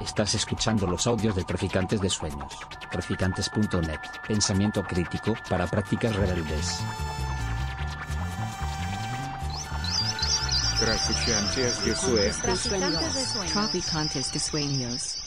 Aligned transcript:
Estás 0.00 0.34
escuchando 0.34 0.86
los 0.86 1.06
audios 1.06 1.36
de 1.36 1.44
Traficantes 1.44 2.00
de 2.00 2.10
Sueños. 2.10 2.52
Traficantes.net. 2.90 4.00
Pensamiento 4.26 4.82
crítico 4.82 5.34
para 5.48 5.66
prácticas 5.66 6.16
rebeldes. 6.16 6.80
Traficantes 10.80 11.84
de 11.84 11.94
Sueños. 11.94 13.52
Traficantes 13.52 14.32
de 14.32 14.38
Sueños. 14.40 15.18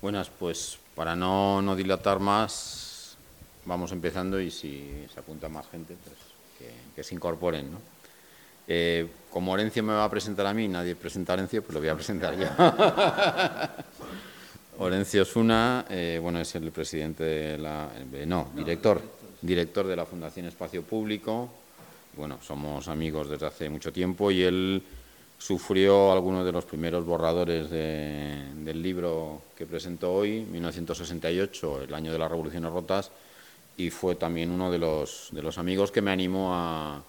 Buenas, 0.00 0.30
pues 0.30 0.78
para 0.94 1.14
no, 1.16 1.60
no 1.60 1.76
dilatar 1.76 2.20
más, 2.20 3.16
vamos 3.66 3.92
empezando 3.92 4.40
y 4.40 4.50
si 4.50 5.06
se 5.12 5.20
apunta 5.20 5.48
más 5.48 5.66
gente, 5.70 5.96
pues 6.02 6.16
que, 6.58 6.72
que 6.94 7.04
se 7.04 7.14
incorporen, 7.14 7.72
¿no? 7.72 7.95
Eh, 8.68 9.06
como 9.30 9.52
Orencio 9.52 9.82
me 9.82 9.92
va 9.92 10.04
a 10.04 10.10
presentar 10.10 10.46
a 10.46 10.54
mí, 10.54 10.66
nadie 10.68 10.94
presenta 10.96 11.32
a 11.32 11.34
Orencio, 11.34 11.62
pues 11.62 11.74
lo 11.74 11.80
voy 11.80 11.88
a 11.88 11.94
presentar 11.94 12.36
yo. 12.36 12.48
Orencio 14.78 15.22
Osuna, 15.22 15.86
eh, 15.88 16.18
bueno, 16.22 16.40
es 16.40 16.54
el 16.54 16.70
presidente 16.70 17.24
de 17.24 17.58
la... 17.58 17.88
eh, 18.12 18.24
no, 18.26 18.50
director, 18.54 19.00
director 19.40 19.86
de 19.86 19.96
la 19.96 20.04
Fundación 20.04 20.46
Espacio 20.46 20.82
Público. 20.82 21.48
Bueno, 22.16 22.38
somos 22.42 22.88
amigos 22.88 23.28
desde 23.28 23.46
hace 23.46 23.70
mucho 23.70 23.92
tiempo 23.92 24.30
y 24.30 24.42
él 24.42 24.82
sufrió 25.38 26.12
algunos 26.12 26.44
de 26.44 26.52
los 26.52 26.64
primeros 26.64 27.04
borradores 27.04 27.70
de- 27.70 28.44
del 28.64 28.82
libro 28.82 29.42
que 29.56 29.66
presentó 29.66 30.14
hoy, 30.14 30.40
1968, 30.50 31.82
el 31.82 31.94
año 31.94 32.12
de 32.12 32.18
las 32.18 32.30
revoluciones 32.30 32.70
rotas, 32.72 33.10
y 33.76 33.90
fue 33.90 34.14
también 34.14 34.50
uno 34.50 34.70
de 34.70 34.78
los, 34.78 35.28
de 35.32 35.42
los 35.42 35.58
amigos 35.58 35.90
que 35.90 36.00
me 36.00 36.10
animó 36.10 36.54
a, 36.54 37.02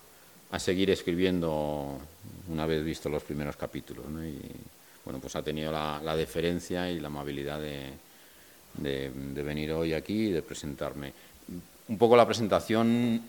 a 0.52 0.60
seguir 0.60 0.90
escribiendo 0.92 2.00
una 2.50 2.66
vez 2.66 2.84
visto 2.84 3.10
los 3.10 3.24
primeros 3.24 3.56
capítulos. 3.56 4.06
Y 4.06 4.40
bueno, 5.04 5.20
pues 5.20 5.36
ha 5.36 5.44
tenido 5.44 5.72
la, 5.72 6.16
deferencia 6.16 6.90
y 6.90 7.00
la 7.00 7.08
amabilidad 7.08 7.60
de, 7.60 9.12
venir 9.44 9.72
hoy 9.72 9.94
aquí 9.94 10.28
y 10.28 10.32
de 10.32 10.42
presentarme. 10.42 11.14
Un 11.88 11.98
poco 11.98 12.18
la 12.18 12.26
presentación 12.26 13.22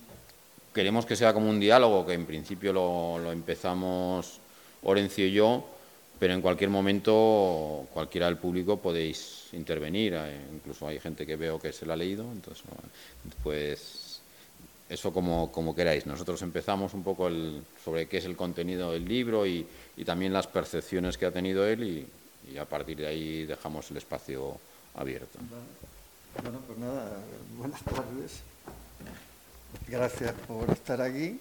queremos 0.75 1.06
que 1.06 1.17
sea 1.17 1.33
como 1.33 1.48
un 1.48 1.61
diálogo, 1.61 2.06
que 2.06 2.12
en 2.12 2.27
principio 2.27 2.73
lo, 2.73 3.19
lo 3.19 3.33
empezamos 3.33 4.41
Orencio 4.83 5.27
y 5.27 5.33
yo, 5.33 5.65
pero 6.19 6.34
en 6.34 6.41
cualquier 6.41 6.71
momento 6.71 7.87
cualquiera 7.93 8.27
del 8.27 8.37
público 8.37 8.77
podéis 8.78 9.48
intervenir. 9.53 10.15
eh, 10.17 10.41
Incluso 10.53 10.87
hay 10.87 10.98
gente 11.00 11.27
que 11.27 11.37
veo 11.37 11.59
que 11.59 11.73
se 11.73 11.87
la 11.87 11.95
ha 11.95 11.97
leído, 11.97 12.25
entonces 12.33 12.65
pues 13.43 13.98
eso 14.89 15.12
como, 15.12 15.53
como 15.53 15.75
queráis. 15.75 16.06
Nosotros 16.06 16.41
empezamos 16.42 16.94
un 16.94 17.03
poco 17.03 17.28
el- 17.28 17.62
sobre 17.84 18.06
qué 18.06 18.19
es 18.19 18.25
el 18.25 18.36
contenido 18.36 18.92
del 18.92 19.06
libro 19.06 19.47
y, 19.47 19.67
y 19.97 20.05
también 20.05 20.33
las 20.33 20.47
percepciones 20.47 21.19
que 21.19 21.27
ha 21.27 21.31
tenido 21.31 21.67
él 21.67 21.83
y, 21.84 22.53
y 22.53 22.58
a 22.58 22.64
partir 22.64 22.97
de 22.98 23.06
ahí 23.06 23.44
dejamos 23.47 23.91
el 23.91 23.98
espacio 23.98 24.59
abierto. 24.94 25.39
Bueno, 26.42 26.59
pues 26.66 26.78
nada, 26.78 27.19
buenas 27.59 27.83
tardes. 27.83 28.41
Gracias 29.89 30.33
por 30.47 30.70
estar 30.70 31.00
aquí. 31.00 31.39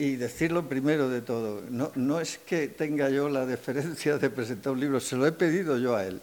Y 0.00 0.14
decir 0.14 0.52
lo 0.52 0.68
primero 0.68 1.08
de 1.08 1.22
todo, 1.22 1.60
no, 1.70 1.90
no 1.96 2.20
es 2.20 2.38
que 2.38 2.68
tenga 2.68 3.10
yo 3.10 3.28
la 3.28 3.44
deferencia 3.46 4.16
de 4.16 4.30
presentar 4.30 4.72
un 4.72 4.78
libro, 4.78 5.00
se 5.00 5.16
lo 5.16 5.26
he 5.26 5.32
pedido 5.32 5.76
yo 5.76 5.96
a 5.96 6.06
él. 6.06 6.20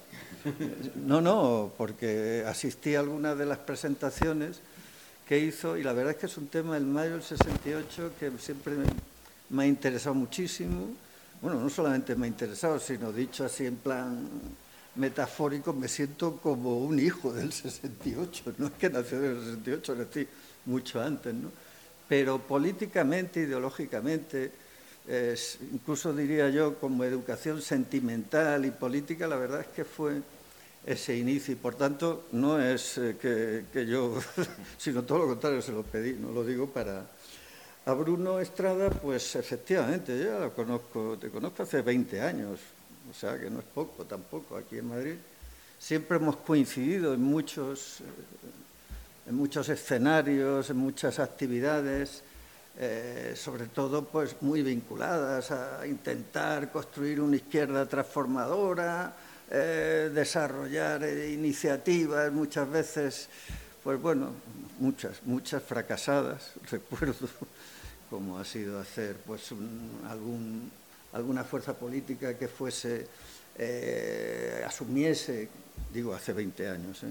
No, 1.05 1.19
no, 1.19 1.73
porque 1.77 2.45
asistí 2.47 2.95
a 2.95 3.01
algunas 3.01 3.37
de 3.37 3.45
las 3.45 3.57
presentaciones 3.57 4.61
que 5.27 5.39
hizo 5.39 5.77
y 5.77 5.83
la 5.83 5.93
verdad 5.93 6.11
es 6.13 6.17
que 6.17 6.25
es 6.27 6.37
un 6.37 6.47
tema 6.47 6.75
del 6.75 6.85
mayo 6.85 7.13
del 7.13 7.23
68 7.23 8.11
que 8.19 8.31
siempre 8.37 8.75
me, 9.49 9.63
ha 9.63 9.65
interesado 9.65 10.13
muchísimo. 10.13 10.89
Bueno, 11.41 11.59
no 11.59 11.69
solamente 11.69 12.15
me 12.15 12.25
ha 12.25 12.29
interesado, 12.29 12.79
sino 12.79 13.11
dicho 13.11 13.43
así 13.45 13.65
en 13.65 13.75
plan 13.77 14.29
metafórico, 14.95 15.73
me 15.73 15.87
siento 15.87 16.37
como 16.37 16.79
un 16.79 16.99
hijo 16.99 17.33
del 17.33 17.51
68. 17.51 18.53
No 18.57 18.67
es 18.67 18.73
que 18.73 18.89
nació 18.89 19.17
en 19.17 19.31
el 19.31 19.39
68, 19.43 19.95
nací 19.95 20.27
mucho 20.65 21.01
antes, 21.01 21.33
¿no? 21.33 21.51
Pero 22.07 22.39
políticamente, 22.39 23.41
ideológicamente, 23.41 24.51
incluso 25.73 26.13
diría 26.13 26.49
yo 26.49 26.75
como 26.75 27.03
educación 27.03 27.61
sentimental 27.61 28.65
y 28.65 28.71
política, 28.71 29.27
la 29.27 29.35
verdad 29.35 29.61
es 29.61 29.67
que 29.67 29.85
fue 29.85 30.21
ese 30.85 31.17
inicio 31.17 31.53
y 31.53 31.57
por 31.57 31.75
tanto 31.75 32.27
no 32.33 32.61
es 32.61 32.97
eh, 32.99 33.15
que, 33.19 33.85
yo, 33.85 34.19
sino 34.77 35.03
todo 35.03 35.19
lo 35.19 35.27
contrario, 35.27 35.61
se 35.61 35.71
lo 35.71 35.83
pedí, 35.83 36.13
no 36.13 36.31
lo 36.31 36.43
digo 36.43 36.67
para... 36.69 37.05
A 37.87 37.93
Bruno 37.93 38.39
Estrada, 38.39 38.89
pues 38.89 39.35
efectivamente, 39.35 40.17
yo 40.17 40.39
lo 40.39 40.51
conozco, 40.55 41.19
te 41.19 41.29
conozco 41.29 41.61
hace 41.61 41.83
20 41.83 42.19
años, 42.19 42.59
o 43.07 43.13
sea 43.13 43.37
que 43.39 43.47
no 43.47 43.59
es 43.59 43.65
poco 43.65 44.05
tampoco 44.05 44.57
aquí 44.57 44.79
en 44.79 44.89
Madrid. 44.89 45.15
Siempre 45.77 46.17
hemos 46.17 46.37
coincidido 46.37 47.13
en 47.13 47.21
muchos, 47.21 47.99
eh, 47.99 48.03
en 49.29 49.35
muchos 49.35 49.69
escenarios, 49.69 50.71
en 50.71 50.77
muchas 50.77 51.19
actividades, 51.19 52.23
eh, 52.79 53.33
sobre 53.35 53.67
todo 53.67 54.03
pues 54.05 54.35
muy 54.41 54.63
vinculadas 54.63 55.51
a 55.51 55.85
intentar 55.85 56.71
construir 56.71 57.21
una 57.21 57.35
izquierda 57.35 57.85
transformadora, 57.85 59.13
eh, 59.51 60.09
desarrollar 60.11 61.03
eh, 61.03 61.31
iniciativas 61.31 62.31
muchas 62.31 62.67
veces, 62.67 63.29
pues 63.83 64.01
bueno, 64.01 64.31
muchas, 64.79 65.21
muchas 65.23 65.61
fracasadas, 65.61 66.53
recuerdo 66.71 67.27
como 68.09 68.39
ha 68.39 68.45
sido 68.45 68.79
hacer 68.79 69.17
pues 69.17 69.51
algún, 70.09 70.71
alguna 71.13 71.43
fuerza 71.43 71.75
política 71.75 72.35
que 72.35 72.47
fuese, 72.47 73.07
eh, 73.57 74.63
asumiese, 74.65 75.47
digo 75.93 76.15
hace 76.15 76.33
20 76.33 76.69
años, 76.69 77.01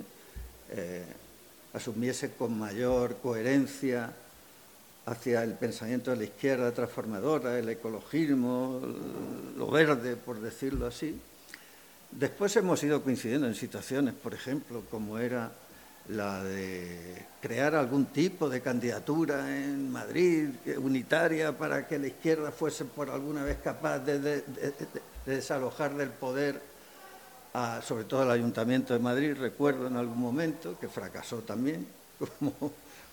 asumiese 1.72 2.32
con 2.32 2.58
mayor 2.58 3.18
coherencia 3.22 4.12
hacia 5.06 5.44
el 5.44 5.54
pensamiento 5.54 6.10
de 6.10 6.16
la 6.16 6.24
izquierda 6.24 6.72
transformadora, 6.72 7.58
el 7.58 7.68
ecologismo, 7.68 8.80
lo 9.56 9.70
verde, 9.70 10.16
por 10.16 10.40
decirlo 10.40 10.86
así. 10.88 11.20
Después 12.18 12.54
hemos 12.56 12.82
ido 12.84 13.02
coincidiendo 13.02 13.46
en 13.48 13.54
situaciones, 13.54 14.14
por 14.14 14.34
ejemplo, 14.34 14.82
como 14.90 15.18
era 15.18 15.50
la 16.08 16.44
de 16.44 17.24
crear 17.40 17.74
algún 17.74 18.06
tipo 18.06 18.48
de 18.48 18.60
candidatura 18.60 19.56
en 19.64 19.90
Madrid 19.90 20.48
unitaria 20.76 21.56
para 21.56 21.88
que 21.88 21.98
la 21.98 22.06
izquierda 22.08 22.52
fuese 22.52 22.84
por 22.84 23.10
alguna 23.10 23.42
vez 23.42 23.58
capaz 23.64 23.98
de, 24.00 24.18
de- 24.20 24.42
de- 24.42 24.72
de 25.26 25.34
desalojar 25.36 25.94
del 25.96 26.10
poder, 26.10 26.60
sobre 27.82 28.04
todo 28.04 28.22
al 28.22 28.30
Ayuntamiento 28.30 28.92
de 28.92 29.00
Madrid, 29.00 29.34
recuerdo 29.38 29.86
en 29.86 29.96
algún 29.96 30.18
momento, 30.20 30.78
que 30.78 30.88
fracasó 30.88 31.38
también, 31.38 31.86
como, 32.38 32.54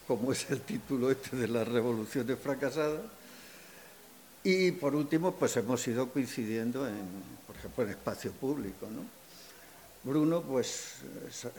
como 0.07 0.31
es 0.33 0.49
el 0.51 0.61
título 0.61 1.09
este 1.09 1.37
de 1.37 1.47
las 1.47 1.67
revoluciones 1.67 2.37
fracasadas. 2.37 3.01
Y 4.43 4.71
por 4.71 4.95
último, 4.95 5.33
pues 5.33 5.55
hemos 5.57 5.87
ido 5.87 6.09
coincidiendo 6.09 6.87
en, 6.87 6.95
por 7.69 7.87
espacio 7.89 8.31
público, 8.31 8.87
¿no? 8.89 9.03
Bruno, 10.03 10.41
pues 10.41 10.95
eh, 11.03 11.29
sa- 11.31 11.51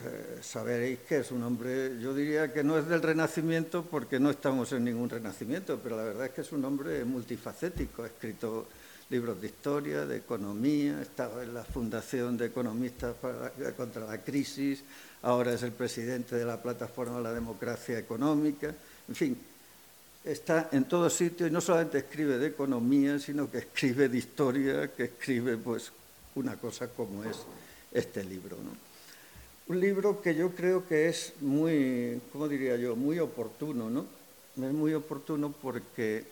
saberéis 0.43 0.99
que 1.01 1.19
es 1.19 1.31
un 1.31 1.45
hombre, 1.45 2.01
yo 2.01 2.13
diría 2.13 2.53
que 2.53 2.65
no 2.65 2.77
es 2.77 2.89
del 2.89 3.01
Renacimiento 3.01 3.85
porque 3.85 4.19
no 4.19 4.31
estamos 4.31 4.73
en 4.73 4.83
ningún 4.85 5.09
Renacimiento, 5.09 5.79
pero 5.81 5.97
la 5.97 6.03
verdad 6.03 6.27
es 6.27 6.33
que 6.33 6.41
es 6.41 6.51
un 6.51 6.65
hombre 6.65 7.05
multifacético, 7.05 8.03
ha 8.03 8.07
escrito 8.09 8.67
libros 9.11 9.41
de 9.41 9.47
historia, 9.47 10.07
de 10.07 10.17
economía, 10.17 10.99
ha 10.99 11.03
estado 11.03 11.41
en 11.41 11.55
la 11.55 11.63
Fundación 11.63 12.37
de 12.37 12.47
Economistas 12.47 13.15
para- 13.15 13.51
contra 13.77 14.05
la 14.07 14.19
Crisis, 14.19 14.83
ahora 15.23 15.53
es 15.53 15.63
el 15.63 15.73
presidente 15.73 16.35
de 16.35 16.45
la 16.45 16.61
Plataforma 16.61 17.19
de 17.19 17.23
la 17.23 17.33
Democracia 17.33 17.97
Económica, 17.97 18.75
en 19.09 19.15
fin, 19.15 19.39
está 20.25 20.69
en 20.73 20.85
todo 20.85 21.11
sitio 21.11 21.47
y 21.47 21.51
no 21.51 21.61
solamente 21.61 21.99
escribe 21.99 22.39
de 22.39 22.49
economía, 22.49 23.19
sino 23.19 23.51
que 23.51 23.59
escribe 23.59 24.09
de 24.09 24.19
historia, 24.19 24.93
que 24.93 25.05
escribe 25.05 25.57
pues 25.57 25.93
una 26.35 26.57
cosa 26.57 26.89
como 26.89 27.25
es 27.25 27.39
este 27.93 28.25
libro. 28.25 28.57
¿no? 28.57 28.71
Un 29.69 29.81
libro 29.81 30.21
que 30.23 30.35
yo 30.35 30.51
creo 30.51 30.87
que 30.87 31.09
es 31.09 31.35
muy, 31.41 32.21
¿cómo 32.33 32.49
diría 32.49 32.77
yo?, 32.77 32.97
muy 32.97 33.19
oportuno, 33.19 33.91
¿no? 33.91 34.07
Es 34.57 34.73
muy 34.73 34.93
oportuno 34.93 35.51
porque 35.51 36.25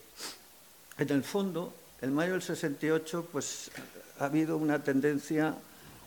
en 0.99 1.09
el 1.09 1.25
fondo, 1.25 1.73
el 2.03 2.11
mayo 2.11 2.33
del 2.33 2.43
68, 2.43 3.29
pues 3.33 3.71
ha 4.19 4.27
habido 4.27 4.59
una 4.59 4.83
tendencia 4.85 5.55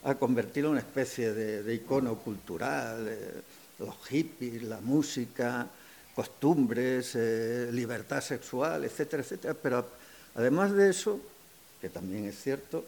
a 0.03 0.15
convertirlo 0.15 0.69
en 0.69 0.73
una 0.73 0.81
especie 0.81 1.33
de, 1.33 1.63
de 1.63 1.73
icono 1.73 2.15
cultural, 2.17 3.07
eh, 3.09 3.41
los 3.79 3.95
hippies, 4.07 4.61
la 4.63 4.79
música, 4.79 5.67
costumbres, 6.15 7.15
eh, 7.15 7.69
libertad 7.71 8.21
sexual, 8.21 8.83
etcétera, 8.85 9.23
etcétera. 9.23 9.55
Pero 9.61 9.85
además 10.35 10.73
de 10.73 10.89
eso, 10.89 11.19
que 11.81 11.89
también 11.89 12.25
es 12.25 12.41
cierto, 12.41 12.85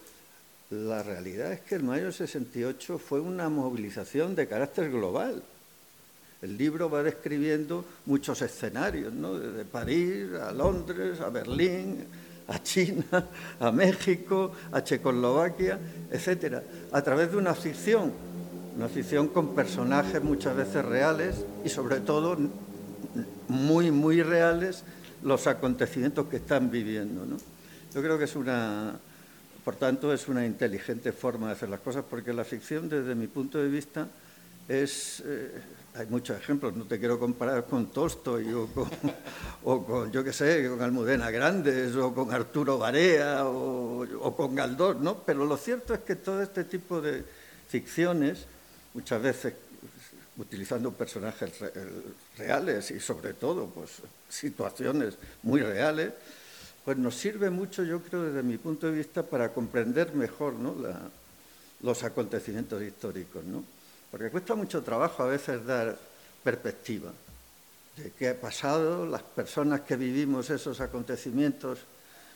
la 0.69 1.03
realidad 1.03 1.51
es 1.51 1.61
que 1.61 1.75
el 1.75 1.83
mayo 1.83 2.05
del 2.05 2.13
68 2.13 2.97
fue 2.97 3.19
una 3.19 3.49
movilización 3.49 4.35
de 4.35 4.47
carácter 4.47 4.89
global. 4.89 5.43
El 6.41 6.57
libro 6.57 6.89
va 6.89 7.03
describiendo 7.03 7.85
muchos 8.05 8.41
escenarios, 8.41 9.13
¿no? 9.13 9.37
desde 9.37 9.65
París 9.65 10.33
a 10.33 10.51
Londres, 10.51 11.19
a 11.21 11.29
Berlín, 11.29 12.05
a 12.47 12.61
China, 12.61 13.27
a 13.59 13.71
México, 13.71 14.51
a 14.71 14.83
Checoslovaquia, 14.83 15.79
etcétera, 16.11 16.63
a 16.91 17.01
través 17.01 17.31
de 17.31 17.37
una 17.37 17.53
ficción, 17.55 18.11
una 18.75 18.87
ficción 18.87 19.29
con 19.29 19.55
personajes 19.55 20.21
muchas 20.21 20.55
veces 20.55 20.83
reales 20.83 21.45
y 21.63 21.69
sobre 21.69 22.01
todo 22.01 22.37
muy, 23.47 23.91
muy 23.91 24.21
reales 24.21 24.83
los 25.23 25.47
acontecimientos 25.47 26.27
que 26.27 26.37
están 26.37 26.69
viviendo. 26.69 27.25
¿no? 27.25 27.37
Yo 27.93 28.01
creo 28.01 28.17
que 28.17 28.25
es 28.25 28.35
una, 28.35 28.99
por 29.63 29.75
tanto, 29.75 30.13
es 30.13 30.27
una 30.27 30.45
inteligente 30.45 31.11
forma 31.11 31.47
de 31.47 31.53
hacer 31.53 31.69
las 31.69 31.79
cosas, 31.79 32.03
porque 32.09 32.33
la 32.33 32.43
ficción, 32.43 32.89
desde 32.89 33.15
mi 33.15 33.27
punto 33.27 33.57
de 33.57 33.69
vista, 33.69 34.07
es... 34.67 35.23
Eh, 35.25 35.51
hay 35.97 36.07
muchos 36.07 36.37
ejemplos, 36.37 36.75
no 36.75 36.83
te 36.83 36.99
quiero 36.99 37.17
comparar 37.17 37.65
con 37.65 37.87
Tolstoy 37.87 38.51
o 38.51 38.67
con, 38.67 38.89
o 39.63 39.85
con 39.85 40.11
yo 40.11 40.23
qué 40.23 40.33
sé, 40.33 40.67
con 40.67 40.81
Almudena 40.81 41.31
Grandes 41.31 41.95
o 41.95 42.13
con 42.13 42.33
Arturo 42.33 42.77
Barea 42.77 43.45
o, 43.45 44.03
o, 44.03 44.35
con 44.35 44.55
Galdós, 44.55 44.97
¿no? 44.97 45.19
Pero 45.25 45.45
lo 45.45 45.55
cierto 45.55 45.93
es 45.93 46.01
que 46.01 46.15
todo 46.15 46.41
este 46.41 46.65
tipo 46.65 46.99
de 46.99 47.23
ficciones, 47.69 48.45
muchas 48.93 49.21
veces 49.21 49.53
utilizando 50.37 50.91
personajes 50.91 51.51
reales 52.37 52.91
y 52.91 52.99
sobre 52.99 53.33
todo 53.33 53.67
pues, 53.67 54.01
situaciones 54.29 55.15
muy 55.43 55.61
reales, 55.61 56.11
pues 56.83 56.97
nos 56.97 57.15
sirve 57.15 57.49
mucho, 57.49 57.83
yo 57.83 58.01
creo, 58.01 58.23
desde 58.23 58.43
mi 58.43 58.57
punto 58.57 58.87
de 58.87 58.93
vista, 58.93 59.23
para 59.23 59.53
comprender 59.53 60.13
mejor 60.13 60.53
¿no? 60.53 60.75
los 61.81 62.03
acontecimientos 62.03 62.81
históricos. 62.81 63.43
¿no? 63.43 63.63
Porque 64.11 64.29
cuesta 64.29 64.55
mucho 64.55 64.83
trabajo 64.83 65.23
a 65.23 65.27
veces 65.27 65.65
dar 65.65 65.97
perspectiva 66.43 67.11
de 67.97 68.11
qué 68.11 68.29
ha 68.29 68.39
pasado, 68.39 69.05
las 69.05 69.23
personas 69.23 69.81
que 69.81 69.95
vivimos 69.95 70.49
esos 70.49 70.81
acontecimientos 70.81 71.79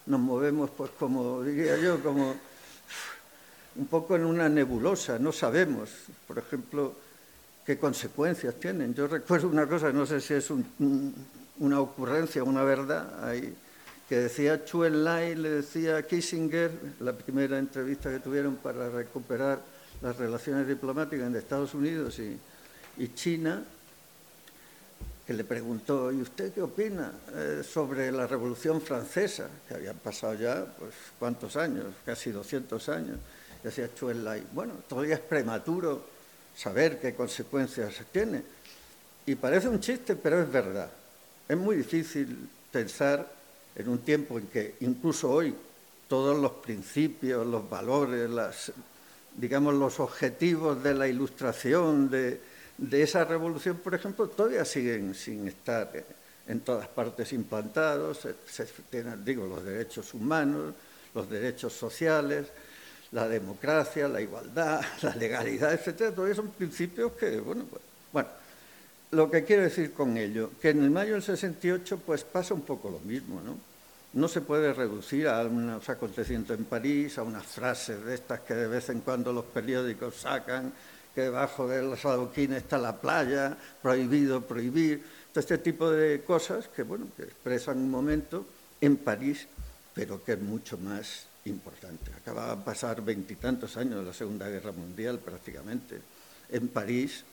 nos 0.05 0.19
movemos, 0.19 0.69
pues 0.71 0.91
como 0.97 1.43
diría 1.43 1.77
yo, 1.77 2.01
como 2.01 2.35
un 3.75 3.85
poco 3.87 4.15
en 4.15 4.25
una 4.25 4.49
nebulosa, 4.49 5.19
no 5.19 5.31
sabemos. 5.31 5.89
Por 6.27 6.39
ejemplo, 6.39 6.95
qué 7.69 7.77
consecuencias 7.77 8.55
tienen. 8.55 8.95
Yo 8.95 9.05
recuerdo 9.05 9.47
una 9.47 9.67
cosa, 9.67 9.91
no 9.91 10.03
sé 10.03 10.19
si 10.21 10.33
es 10.33 10.49
una 10.49 11.79
ocurrencia, 11.79 12.43
una 12.43 12.63
verdad, 12.63 13.31
que 14.09 14.15
decía 14.15 14.65
Chu 14.65 14.85
Enlai, 14.85 15.35
le 15.35 15.51
decía 15.61 15.97
a 15.97 16.01
Kissinger, 16.01 16.71
la 16.99 17.13
primera 17.13 17.59
entrevista 17.59 18.09
que 18.09 18.21
tuvieron 18.21 18.55
para 18.55 18.89
recuperar 18.89 19.61
las 20.01 20.17
relaciones 20.17 20.67
diplomáticas 20.67 21.27
entre 21.27 21.41
Estados 21.41 21.75
Unidos 21.75 22.17
y, 22.17 23.07
China, 23.13 23.63
que 25.27 25.33
le 25.35 25.43
preguntó, 25.43 26.11
¿y 26.11 26.23
usted 26.23 26.51
qué 26.51 26.63
opina 26.63 27.11
eh, 27.35 27.61
sobre 27.63 28.11
la 28.11 28.25
Revolución 28.25 28.81
Francesa? 28.81 29.47
Que 29.67 29.75
habían 29.75 29.97
pasado 29.97 30.33
ya, 30.33 30.65
pues, 30.79 30.95
¿cuántos 31.19 31.55
años? 31.55 31.85
Casi 32.03 32.31
200 32.31 32.89
años. 32.89 33.17
Y 33.61 33.65
decía 33.67 33.93
Chu 33.93 34.09
Enlai, 34.09 34.41
bueno, 34.53 34.73
todavía 34.87 35.13
es 35.13 35.21
prematuro 35.21 36.17
saber 36.59 36.99
qué 36.99 37.13
consecuencias 37.13 37.95
tiene. 38.11 38.43
Y 39.25 39.35
parece 39.35 39.69
un 39.69 39.79
chiste, 39.79 40.15
pero 40.15 40.41
es 40.41 40.51
verdad. 40.51 40.89
Es 41.47 41.57
muy 41.57 41.77
difícil 41.77 42.49
pensar 42.69 43.31
en 43.75 43.87
un 43.87 43.99
tiempo 43.99 44.37
en 44.37 44.47
que 44.47 44.75
incluso 44.81 45.31
hoy 45.31 45.55
todos 46.09 46.37
los 46.37 46.51
principios, 46.53 47.47
los 47.47 47.69
valores, 47.69 48.29
las, 48.29 48.73
digamos 49.37 49.73
los 49.73 49.99
objetivos 50.01 50.83
de 50.83 50.93
la 50.95 51.07
ilustración 51.07 52.09
de, 52.09 52.41
esa 52.91 53.23
revolución, 53.23 53.77
por 53.77 53.95
ejemplo, 53.95 54.27
todavía 54.27 54.65
siguen 54.65 55.15
sin 55.15 55.47
estar 55.47 55.91
en 56.47 56.59
todas 56.59 56.87
partes 56.89 57.31
implantados. 57.31 58.27
Se, 58.47 58.65
tienen, 58.89 59.23
digo, 59.23 59.47
los 59.47 59.63
derechos 59.63 60.13
humanos, 60.13 60.73
los 61.13 61.29
derechos 61.29 61.71
sociales, 61.71 62.47
la 63.11 63.27
democracia, 63.27 64.07
la 64.07 64.21
igualdad, 64.21 64.81
la 65.01 65.15
legalidad, 65.15 65.73
etcétera, 65.73 66.13
todavía 66.13 66.35
son 66.35 66.49
principios 66.49 67.13
que, 67.13 67.39
bueno, 67.39 67.65
pues, 67.69 67.81
bueno, 68.11 68.29
lo 69.11 69.31
que 69.31 69.43
quiero 69.43 69.63
decir 69.63 69.93
con 69.93 70.17
ello, 70.17 70.51
que 70.61 70.69
en 70.69 70.83
el 70.83 70.91
mayo 70.91 71.13
del 71.13 71.23
68 71.23 72.01
pues 72.05 72.23
pasa 72.23 72.53
un 72.53 72.61
poco 72.61 72.89
lo 72.89 72.99
mismo, 72.99 73.41
¿no? 73.41 73.57
No 74.11 74.27
se 74.27 74.41
puede 74.41 74.73
reducir 74.73 75.27
a 75.27 75.41
unos 75.43 75.87
acontecimientos 75.87 76.57
en 76.57 76.65
París, 76.65 77.17
a 77.17 77.23
unas 77.23 77.45
frases 77.45 78.03
de 78.03 78.15
estas 78.15 78.39
que 78.41 78.55
de 78.55 78.67
vez 78.67 78.89
en 78.89 79.01
cuando 79.01 79.31
los 79.31 79.45
periódicos 79.45 80.15
sacan, 80.15 80.73
que 81.13 81.21
debajo 81.21 81.67
de 81.67 81.83
los 81.83 82.03
adoquines 82.05 82.63
está 82.63 82.77
la 82.77 82.97
playa, 82.99 83.55
prohibido 83.81 84.41
prohibir, 84.41 85.03
todo 85.31 85.41
este 85.41 85.59
tipo 85.59 85.91
de 85.91 86.21
cosas 86.21 86.67
que, 86.67 86.81
bueno, 86.81 87.07
que 87.15 87.23
expresan 87.23 87.77
un 87.77 87.91
momento 87.91 88.45
en 88.81 88.97
París, 88.97 89.47
pero 89.93 90.23
que 90.23 90.33
es 90.33 90.41
mucho 90.41 90.77
más 90.79 91.28
importante. 91.45 92.11
Acababa 92.15 92.55
de 92.55 92.63
pasar 92.63 93.01
veintitantos 93.01 93.77
años 93.77 93.99
de 93.99 94.05
la 94.05 94.13
Segunda 94.13 94.47
Guerra 94.49 94.71
Mundial 94.71 95.19
prácticamente. 95.19 95.99
En 96.51 96.67
París, 96.69 97.23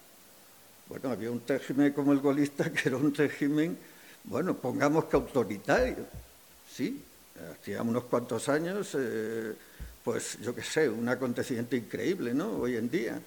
bueno, 0.88 1.10
había 1.10 1.30
un 1.30 1.42
régimen 1.46 1.92
como 1.92 2.12
el 2.12 2.20
golista 2.20 2.70
que 2.72 2.88
era 2.88 2.96
un 2.96 3.14
régimen, 3.14 3.76
bueno, 4.24 4.56
pongamos 4.56 5.06
que 5.06 5.16
autoritario, 5.16 6.06
sí, 6.70 7.02
hacía 7.52 7.82
unos 7.82 8.04
cuantos 8.04 8.48
años, 8.48 8.96
eh, 8.98 9.54
pues 10.02 10.38
yo 10.40 10.54
qué 10.54 10.62
sé, 10.62 10.88
un 10.88 11.08
acontecimiento 11.08 11.76
increíble, 11.76 12.34
¿no? 12.34 12.58
Hoy 12.58 12.76
en 12.76 12.90
día. 12.90 13.20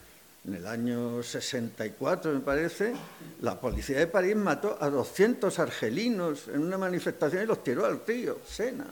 En 0.47 0.55
el 0.55 0.65
año 0.65 1.21
64, 1.21 2.31
me 2.31 2.39
parece, 2.39 2.93
la 3.41 3.59
policía 3.59 3.99
de 3.99 4.07
París 4.07 4.37
mató 4.37 4.77
a 4.79 4.89
200 4.89 5.59
argelinos 5.59 6.47
en 6.47 6.61
una 6.61 6.77
manifestación 6.77 7.43
y 7.43 7.45
los 7.45 7.61
tiró 7.61 7.85
al 7.85 7.99
río, 8.07 8.39
Sena. 8.47 8.85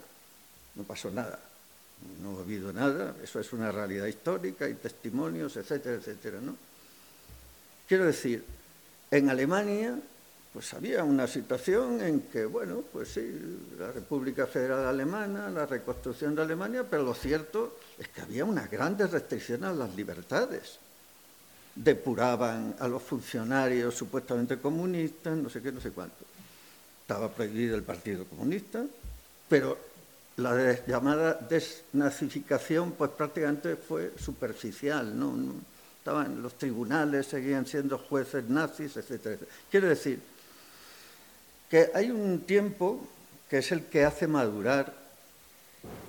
No 0.74 0.82
pasó 0.82 1.10
nada 1.10 1.47
no 2.22 2.38
ha 2.38 2.40
habido 2.42 2.72
nada, 2.72 3.14
eso 3.22 3.40
es 3.40 3.52
una 3.52 3.70
realidad 3.72 4.06
histórica 4.06 4.68
y 4.68 4.74
testimonios, 4.74 5.56
etcétera, 5.56 5.96
etcétera, 5.96 6.40
¿no? 6.40 6.56
Quiero 7.86 8.04
decir, 8.04 8.44
en 9.10 9.30
Alemania 9.30 9.98
pues 10.52 10.72
había 10.74 11.04
una 11.04 11.26
situación 11.26 12.00
en 12.00 12.20
que, 12.22 12.44
bueno, 12.44 12.82
pues 12.92 13.10
sí, 13.10 13.20
la 13.78 13.92
República 13.92 14.46
Federal 14.46 14.86
Alemana, 14.86 15.50
la 15.50 15.66
reconstrucción 15.66 16.34
de 16.34 16.42
Alemania, 16.42 16.84
pero 16.88 17.04
lo 17.04 17.14
cierto 17.14 17.78
es 17.98 18.08
que 18.08 18.22
había 18.22 18.44
unas 18.44 18.70
grandes 18.70 19.10
restricciones 19.10 19.68
a 19.68 19.72
las 19.72 19.94
libertades. 19.94 20.78
Depuraban 21.74 22.74
a 22.80 22.88
los 22.88 23.02
funcionarios 23.02 23.94
supuestamente 23.94 24.58
comunistas, 24.58 25.36
no 25.36 25.48
sé 25.48 25.60
qué, 25.62 25.70
no 25.70 25.80
sé 25.80 25.90
cuánto. 25.90 26.24
Estaba 27.02 27.30
prohibido 27.30 27.76
el 27.76 27.82
Partido 27.82 28.24
Comunista, 28.24 28.84
pero 29.48 29.78
la 30.38 30.86
llamada 30.86 31.34
desnazificación 31.34 32.92
pues 32.92 33.10
prácticamente 33.10 33.76
fue 33.76 34.12
superficial, 34.16 35.18
¿no? 35.18 35.34
Estaban 35.98 36.40
los 36.40 36.56
tribunales, 36.56 37.26
seguían 37.26 37.66
siendo 37.66 37.98
jueces 37.98 38.48
nazis, 38.48 38.96
etcétera, 38.96 39.36
Quiero 39.70 39.88
decir 39.88 40.20
que 41.68 41.90
hay 41.92 42.10
un 42.10 42.40
tiempo 42.40 43.06
que 43.50 43.58
es 43.58 43.72
el 43.72 43.86
que 43.86 44.04
hace 44.04 44.26
madurar 44.28 44.94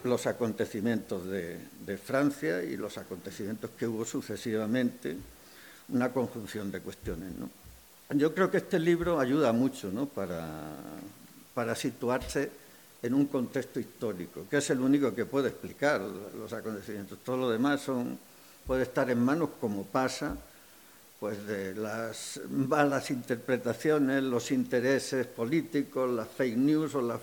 los 0.04 0.28
acontecimientos 0.28 1.26
de, 1.26 1.58
de 1.86 1.98
Francia 1.98 2.64
y 2.64 2.78
los 2.78 2.98
acontecimientos 2.98 3.72
que 3.78 3.88
hubo 3.88 4.06
sucesivamente, 4.06 5.18
una 5.90 6.14
conjunción 6.14 6.72
de 6.72 6.82
cuestiones. 6.82 7.32
¿no? 7.36 7.50
Yo 8.16 8.34
creo 8.36 8.52
que 8.52 8.58
este 8.58 8.78
libro 8.78 9.20
ayuda 9.20 9.52
mucho 9.54 9.92
¿no? 9.92 10.06
para, 10.06 10.76
para 11.56 11.76
situarse 11.76 12.52
en 13.02 13.14
un 13.14 13.28
contexto 13.28 13.80
histórico, 13.80 14.46
que 14.50 14.58
es 14.58 14.70
el 14.70 14.82
único 14.82 15.14
que 15.16 15.26
puede 15.26 15.50
explicar 15.50 16.02
los 16.02 16.52
acontecimientos. 16.52 17.20
Todo 17.24 17.38
lo 17.38 17.50
demás 17.50 17.82
son, 17.82 18.20
puede 18.66 18.84
estar 18.84 19.10
en 19.10 19.24
manos, 19.24 19.50
como 19.60 19.86
pasa, 19.86 20.36
pues 21.20 21.46
de 21.46 21.76
las 21.76 22.40
malas 22.50 23.12
interpretaciones, 23.12 24.24
los 24.24 24.52
intereses 24.52 25.28
políticos, 25.28 26.10
las 26.10 26.28
fake 26.30 26.58
news 26.58 26.96
o, 26.96 27.02
las, 27.02 27.20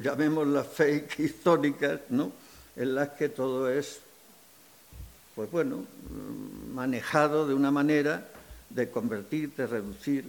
llamémoslas 0.00 0.66
fake 0.66 1.18
históricas, 1.20 2.00
¿no? 2.10 2.32
en 2.76 2.94
las 2.94 3.10
que 3.10 3.28
todo 3.28 3.68
es, 3.68 4.00
pues 5.34 5.50
bueno, 5.50 5.84
manejado 6.72 7.46
de 7.46 7.54
una 7.54 7.72
manera 7.72 8.28
de 8.70 8.88
convertir, 8.88 9.54
de 9.56 9.66
reducir 9.66 10.24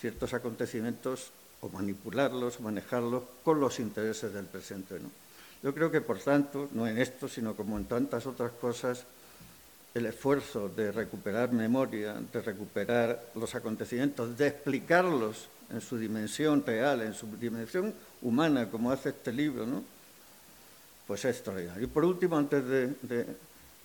ciertos 0.00 0.34
acontecimientos 0.34 1.30
o 1.62 1.68
manipularlos, 1.68 2.60
manejarlos 2.60 3.22
con 3.44 3.60
los 3.60 3.78
intereses 3.78 4.32
del 4.32 4.46
presente. 4.46 4.98
¿no? 4.98 5.10
Yo 5.62 5.72
creo 5.72 5.90
que, 5.90 6.00
por 6.00 6.18
tanto, 6.18 6.68
no 6.72 6.86
en 6.86 6.98
esto, 6.98 7.28
sino 7.28 7.54
como 7.54 7.78
en 7.78 7.84
tantas 7.86 8.26
otras 8.26 8.50
cosas, 8.52 9.04
el 9.94 10.06
esfuerzo 10.06 10.68
de 10.68 10.90
recuperar 10.90 11.52
memoria, 11.52 12.14
de 12.32 12.40
recuperar 12.40 13.30
los 13.36 13.54
acontecimientos, 13.54 14.36
de 14.36 14.48
explicarlos 14.48 15.48
en 15.70 15.80
su 15.80 15.98
dimensión 15.98 16.64
real, 16.66 17.02
en 17.02 17.14
su 17.14 17.26
dimensión 17.36 17.94
humana, 18.22 18.68
como 18.68 18.90
hace 18.90 19.10
este 19.10 19.32
libro, 19.32 19.64
¿no? 19.64 19.84
pues 21.06 21.24
es. 21.24 21.42
Y 21.80 21.86
por 21.86 22.04
último, 22.04 22.36
antes 22.36 22.66
de, 22.66 23.26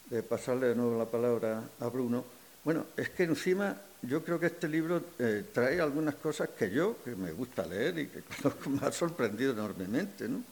de 0.10 0.24
pasarle 0.24 0.68
de 0.68 0.76
nuevo 0.76 0.98
la 0.98 1.06
palabra 1.06 1.62
a 1.80 1.88
Bruno, 1.88 2.24
bueno, 2.64 2.86
es 2.96 3.10
que 3.10 3.24
encima 3.24 3.76
yo 4.02 4.24
creo 4.24 4.40
que 4.40 4.48
este 4.48 4.68
libro 4.68 5.02
eh, 5.20 5.46
trae 5.54 5.82
algunas 5.82 6.16
cosas 6.16 6.50
que 6.50 6.70
yo, 6.70 6.98
que 7.04 7.16
me 7.16 7.32
gusta 7.32 7.66
leer 7.66 8.00
y 8.00 8.08
que 8.08 8.22
conozco, 8.42 8.70
me 8.70 8.86
ha 8.86 8.92
sorprendido 8.92 9.54
enormemente. 9.54 10.28
¿no? 10.28 10.44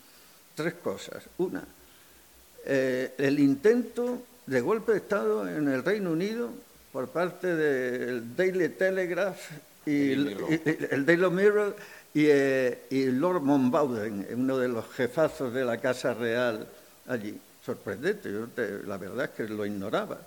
tres 0.56 0.76
cosas. 0.76 1.24
Una, 1.38 1.64
eh, 2.66 3.14
el 3.18 3.40
intento 3.40 4.24
de 4.46 4.62
golpe 4.62 4.94
de 4.94 5.00
Estado 5.00 5.48
en 5.48 5.68
el 5.68 5.84
Reino 5.84 6.12
Unido 6.12 6.50
por 6.92 7.10
parte 7.10 7.54
del 7.56 8.36
Daily 8.36 8.70
Telegraph 8.70 9.52
y 9.86 10.12
el, 10.14 11.06
Daily 11.06 11.30
Mirror 11.30 11.76
eh, 12.16 12.86
y, 12.90 13.06
Lord 13.08 13.42
Monbowden, 13.42 14.28
uno 14.32 14.58
de 14.58 14.70
los 14.70 14.90
jefazos 14.94 15.54
de 15.54 15.66
la 15.66 15.78
Casa 15.78 16.14
Real 16.14 16.68
allí. 17.08 17.38
Sorprendente, 17.64 18.32
yo 18.32 18.48
la 18.86 18.98
verdad 18.98 19.26
es 19.26 19.32
que 19.32 19.52
lo 19.52 19.66
ignoraba. 19.66 20.20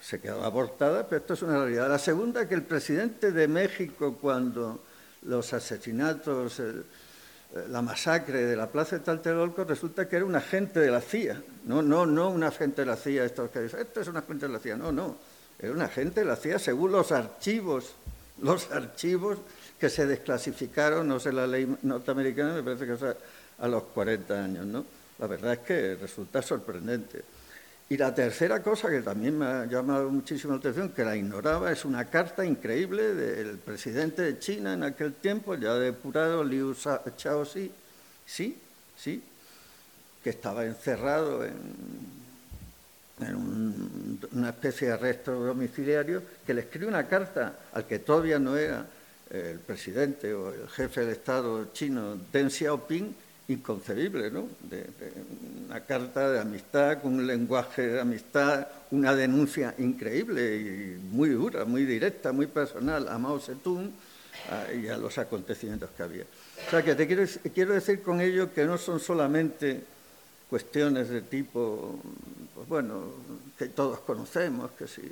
Se 0.00 0.20
quedaba 0.20 0.46
abortada, 0.46 1.06
pero 1.06 1.20
esto 1.20 1.34
es 1.34 1.42
una 1.42 1.58
realidad. 1.58 1.88
La 1.88 1.98
segunda, 1.98 2.48
que 2.48 2.54
el 2.54 2.62
presidente 2.62 3.32
de 3.32 3.48
México, 3.48 4.16
cuando 4.20 4.82
los 5.22 5.52
asesinatos, 5.52 6.62
la 7.68 7.82
masacre 7.82 8.46
de 8.46 8.56
la 8.56 8.68
plaza 8.68 8.98
de 8.98 9.04
Taltelolco, 9.04 9.64
resulta 9.64 10.08
que 10.08 10.16
era 10.16 10.24
un 10.24 10.36
agente 10.36 10.80
de 10.80 10.90
la 10.90 11.00
CIA. 11.00 11.42
No, 11.66 11.82
no, 11.82 12.06
no 12.06 12.30
un 12.30 12.44
agente 12.44 12.82
de 12.82 12.86
la 12.86 12.96
CIA, 12.96 13.24
esto 13.24 13.50
que 13.50 13.60
dicen, 13.60 13.80
esto 13.80 14.00
es 14.00 14.08
un 14.08 14.16
agente 14.16 14.46
de 14.46 14.52
la 14.52 14.58
CIA. 14.58 14.76
No, 14.76 14.92
no, 14.92 15.16
era 15.58 15.72
un 15.72 15.82
agente 15.82 16.20
de 16.20 16.26
la 16.26 16.36
CIA 16.36 16.58
según 16.58 16.92
los 16.92 17.12
archivos, 17.12 17.92
los 18.40 18.70
archivos 18.70 19.38
que 19.78 19.90
se 19.90 20.06
desclasificaron, 20.06 21.08
no 21.08 21.18
sé 21.18 21.32
la 21.32 21.46
ley 21.46 21.76
norteamericana, 21.82 22.54
me 22.54 22.62
parece 22.62 22.86
que 22.86 23.14
a, 23.58 23.68
los 23.68 23.82
40 23.84 24.44
años, 24.44 24.66
¿no? 24.66 24.84
La 25.18 25.26
verdad 25.26 25.54
es 25.54 25.58
que 25.60 25.94
resulta 25.96 26.40
sorprendente. 26.40 27.22
Y 27.92 27.96
la 27.96 28.14
tercera 28.14 28.62
cosa 28.62 28.88
que 28.88 29.02
también 29.02 29.36
me 29.36 29.46
ha 29.46 29.66
llamado 29.66 30.08
muchísimo 30.10 30.52
la 30.52 30.60
atención, 30.60 30.90
que 30.90 31.04
la 31.04 31.16
ignoraba, 31.16 31.72
es 31.72 31.84
una 31.84 32.04
carta 32.04 32.44
increíble 32.44 33.16
del 33.16 33.58
presidente 33.58 34.22
de 34.22 34.38
China 34.38 34.74
en 34.74 34.84
aquel 34.84 35.14
tiempo, 35.14 35.56
ya 35.56 35.74
depurado 35.74 36.44
Liu 36.44 36.72
Shaoxi, 36.72 37.68
sí, 38.24 38.56
sí, 38.96 39.20
que 40.22 40.30
estaba 40.30 40.64
encerrado 40.66 41.44
en, 41.44 41.58
una 44.34 44.50
especie 44.50 44.86
de 44.86 44.92
arresto 44.94 45.32
domiciliario, 45.32 46.22
que 46.46 46.54
le 46.54 46.60
escribe 46.60 46.86
una 46.86 47.08
carta 47.08 47.56
al 47.72 47.88
que 47.88 47.98
todavía 47.98 48.38
no 48.38 48.56
era 48.56 48.86
el 49.30 49.58
presidente 49.58 50.32
o 50.32 50.54
el 50.54 50.68
jefe 50.68 51.00
del 51.00 51.10
Estado 51.10 51.72
chino, 51.72 52.16
Deng 52.32 52.50
Xiaoping, 52.50 53.16
inconcebible, 53.50 54.30
¿no? 54.30 54.48
una 55.66 55.80
carta 55.80 56.30
de 56.30 56.40
amistad 56.40 57.02
con 57.02 57.14
un 57.14 57.26
lenguaje 57.26 57.82
de 57.82 58.00
amistad, 58.00 58.66
una 58.90 59.14
denuncia 59.14 59.74
increíble 59.78 60.56
y 60.56 61.14
muy 61.14 61.30
dura, 61.30 61.64
muy 61.64 61.84
directa, 61.84 62.32
muy 62.32 62.46
personal 62.46 63.08
a 63.08 63.18
Mao 63.18 63.40
Zedong 63.40 63.90
y 64.80 64.88
a 64.88 64.96
los 64.96 65.18
acontecimientos 65.18 65.90
que 65.96 66.02
había. 66.02 66.24
O 66.66 66.70
sea 66.70 66.82
que 66.82 66.94
te 66.94 67.06
quiero, 67.06 67.24
quiero 67.54 67.74
decir 67.74 68.02
con 68.02 68.20
ello 68.20 68.52
que 68.52 68.64
no 68.64 68.78
son 68.78 69.00
solamente 69.00 69.82
cuestiones 70.48 71.08
de 71.08 71.22
tipo, 71.22 72.00
pues 72.54 72.68
bueno, 72.68 73.02
que 73.58 73.68
todos 73.68 74.00
conocemos, 74.00 74.70
que 74.72 74.86
si 74.86 75.02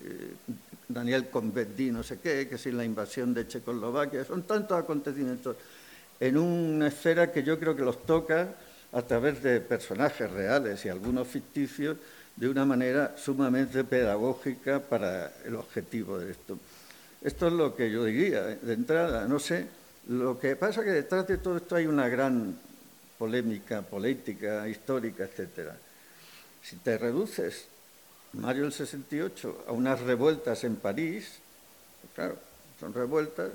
Daniel 0.89 1.29
Convetti 1.29 1.91
no 1.91 2.03
sé 2.03 2.19
qué, 2.19 2.49
que 2.49 2.59
si 2.59 2.73
la 2.73 2.85
invasión 2.85 3.35
de 3.35 3.47
Checoslovaquia, 3.47 4.25
son 4.25 4.43
tantos 4.43 4.79
acontecimientos 4.79 5.57
en 6.21 6.37
una 6.37 6.89
esfera 6.89 7.31
que 7.31 7.43
yo 7.43 7.59
creo 7.59 7.77
que 7.77 7.83
los 7.83 8.05
toca 8.05 8.49
a 8.93 9.03
través 9.03 9.43
de 9.43 9.61
personajes 9.61 10.31
reales 10.31 10.85
y 10.85 10.89
algunos 10.89 11.29
ficticios 11.29 11.97
de 12.37 12.49
una 12.49 12.65
manera 12.65 13.17
sumamente 13.17 13.85
pedagógica 13.85 14.81
para 14.81 15.33
el 15.45 15.57
objetivo 15.57 16.19
de 16.19 16.31
esto. 16.31 16.59
Esto 17.23 17.49
es 17.49 17.53
lo 17.53 17.75
que 17.75 17.91
yo 17.91 18.05
diría 18.05 18.43
de 18.43 18.73
entrada, 18.73 19.27
no 19.27 19.39
sé. 19.39 19.67
Lo 20.09 20.39
que 20.39 20.57
pasa 20.57 20.81
es 20.81 20.87
que 20.87 20.93
detrás 20.93 21.27
de 21.27 21.39
todo 21.39 21.57
esto 21.57 21.77
hay 21.77 21.87
una 21.87 22.09
gran 22.09 22.57
polémica 23.19 23.83
política, 23.83 24.69
histórica, 24.69 25.25
etc. 25.25 25.73
Si 26.63 26.77
te 26.77 26.97
reduces, 26.97 27.67
Mario 28.35 28.67
el 28.67 28.73
68, 28.73 29.65
a 29.67 29.73
unas 29.73 30.01
revueltas 30.01 30.63
en 30.65 30.77
París, 30.77 31.41
pues 32.01 32.13
claro, 32.15 32.39
son 32.79 32.95
revueltas 32.95 33.51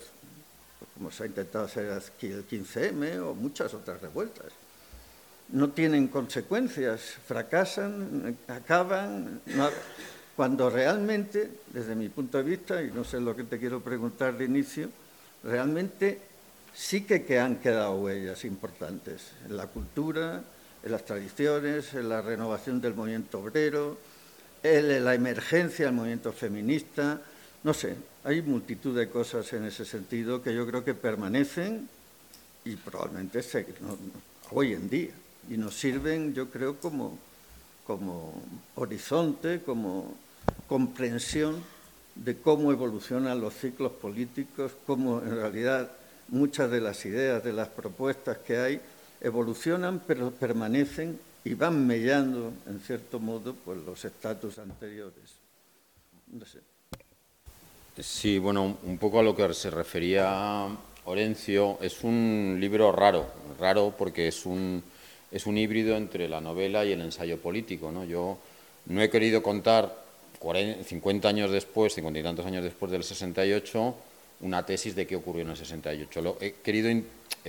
como 0.94 1.12
se 1.12 1.24
ha 1.24 1.26
intentado 1.28 1.66
hacer 1.66 1.86
el 1.86 2.48
15M 2.48 3.20
o 3.22 3.34
muchas 3.34 3.74
otras 3.74 4.02
revueltas. 4.02 4.48
No 5.50 5.70
tienen 5.70 6.08
consecuencias, 6.08 7.02
fracasan, 7.28 8.38
acaban, 8.48 9.42
cuando 10.36 10.70
realmente, 10.70 11.52
desde 11.72 11.96
mi 11.96 12.10
punto 12.10 12.38
de 12.38 12.44
vista, 12.44 12.82
y 12.82 12.92
no 12.92 13.04
sé 13.04 13.20
lo 13.20 13.36
que 13.36 13.44
te 13.44 13.60
quiero 13.60 13.82
preguntar 13.82 14.38
de 14.38 14.46
inicio, 14.46 14.90
realmente 15.44 16.20
sí 16.74 17.04
que, 17.04 17.24
que 17.24 17.40
han 17.40 17.58
quedado 17.58 17.96
huellas 17.96 18.46
importantes 18.46 19.32
en 19.46 19.58
la 19.58 19.68
cultura, 19.68 20.44
en 20.84 20.92
las 20.92 21.06
tradiciones, 21.06 21.94
en 21.94 22.10
la 22.10 22.22
renovación 22.22 22.82
del 22.82 22.94
movimiento 22.94 23.40
obrero, 23.40 23.98
en 24.64 25.04
la 25.04 25.14
emergencia 25.14 25.86
del 25.86 25.96
movimiento 25.96 26.32
feminista, 26.32 27.22
no 27.64 27.74
sé, 27.74 27.96
hay 28.24 28.42
multitud 28.42 28.98
de 28.98 29.10
cosas 29.10 29.52
en 29.54 29.66
ese 29.66 29.86
sentido 29.86 30.42
que 30.42 30.54
yo 30.54 30.66
creo 30.66 30.84
que 30.84 30.94
permanecen 30.94 31.90
y 32.64 32.76
probablemente 32.78 33.44
se, 33.44 33.66
hoy 34.52 34.74
en 34.74 34.90
día 34.90 35.12
y 35.50 35.58
nos 35.58 35.76
sirven, 35.76 36.34
yo 36.34 36.50
creo, 36.50 36.80
como, 36.80 37.18
como 37.86 38.42
horizonte, 38.76 39.62
como 39.62 40.16
comprensión 40.68 41.62
de 42.16 42.38
cómo 42.38 42.72
evolucionan 42.72 43.42
los 43.42 43.56
ciclos 43.56 43.92
políticos, 43.92 44.72
cómo 44.86 45.22
en 45.22 45.36
realidad 45.36 45.92
muchas 46.30 46.72
de 46.72 46.80
las 46.80 47.06
ideas, 47.06 47.44
de 47.44 47.52
las 47.52 47.68
propuestas 47.68 48.38
que 48.38 48.58
hay, 48.58 48.82
evolucionan 49.20 50.02
pero 50.06 50.32
permanecen 50.32 51.20
y 51.44 51.56
van 51.56 51.86
mellando, 51.86 52.54
en 52.68 52.80
cierto 52.80 53.20
modo, 53.20 53.54
pues, 53.54 53.80
los 53.84 54.06
estatus 54.06 54.60
anteriores. 54.60 55.36
No 56.28 56.46
sé. 56.46 56.73
Sí, 58.00 58.40
bueno, 58.40 58.78
un 58.84 58.98
poco 58.98 59.20
a 59.20 59.24
lo 59.24 59.36
que 59.36 59.54
se 59.54 59.70
refería 59.70 60.68
Orencio, 61.06 61.78
es 61.80 62.04
un 62.04 62.58
libro 62.60 62.92
raro, 62.92 63.28
raro 63.60 63.94
porque 63.96 64.28
es 64.28 64.48
un, 64.48 64.84
es 65.32 65.46
un 65.46 65.60
híbrido 65.60 65.96
entre 65.96 66.28
la 66.28 66.42
novela 66.42 66.84
y 66.86 66.92
el 66.92 67.02
ensayo 67.02 67.38
político. 67.38 67.92
¿no? 67.92 68.04
Yo 68.04 68.40
no 68.88 69.00
he 69.00 69.12
querido 69.12 69.44
contar 69.44 70.04
50 70.42 71.28
años 71.28 71.52
después, 71.52 71.94
50 71.94 72.20
y 72.20 72.24
tantos 72.24 72.46
años 72.48 72.64
después 72.64 72.92
del 72.92 73.04
68, 73.04 73.96
una 74.42 74.66
tesis 74.66 74.96
de 74.96 75.06
qué 75.06 75.16
ocurrió 75.16 75.44
en 75.44 75.52
el 75.52 75.58
68. 75.58 76.22
Lo, 76.22 76.38
he, 76.42 76.54
querido, 76.54 76.90
he 76.90 77.04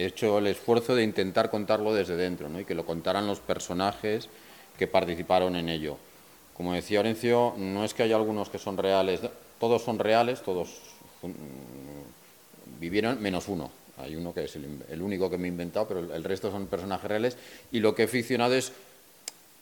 hecho 0.05 0.39
el 0.39 0.49
esfuerzo 0.49 0.95
de 0.95 1.05
intentar 1.05 1.49
contarlo 1.49 1.95
desde 1.95 2.17
dentro 2.17 2.51
¿no? 2.51 2.61
y 2.61 2.67
que 2.67 2.75
lo 2.75 2.85
contaran 2.85 3.27
los 3.27 3.41
personajes 3.41 4.29
que 4.79 4.87
participaron 4.89 5.57
en 5.57 5.71
ello. 5.71 5.97
Como 6.55 6.75
decía 6.75 7.01
Orencio, 7.01 7.55
no 7.57 7.83
es 7.83 7.95
que 7.95 8.03
haya 8.03 8.17
algunos 8.17 8.51
que 8.51 8.59
son 8.59 8.77
reales, 8.77 9.21
todos 9.65 9.83
son 9.83 9.99
reales, 9.99 10.43
todos 10.43 10.69
vivieron, 12.79 13.23
menos 13.23 13.49
uno. 13.49 13.71
Hay 13.97 14.15
uno 14.15 14.35
que 14.35 14.45
es 14.45 14.57
el, 14.57 15.01
único 15.01 15.31
que 15.31 15.39
me 15.39 15.47
he 15.47 15.49
inventado, 15.49 15.89
pero 15.89 16.15
el, 16.15 16.23
resto 16.23 16.51
son 16.51 16.67
personajes 16.67 17.09
reales. 17.09 17.39
Y 17.73 17.81
lo 17.81 17.95
que 17.95 18.03
he 18.03 18.07
ficcionado 18.07 18.53
es 18.53 18.73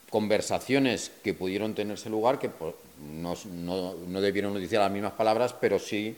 conversaciones 0.09 1.09
que 1.23 1.33
pudieron 1.33 1.73
tenerse 1.73 2.09
lugar, 2.09 2.37
que 2.37 2.49
pues, 2.49 2.75
no, 2.99 3.95
debieron 4.19 4.53
decir 4.55 4.77
las 4.77 4.91
mismas 4.91 5.13
palabras, 5.13 5.55
pero 5.57 5.79
sí, 5.79 6.17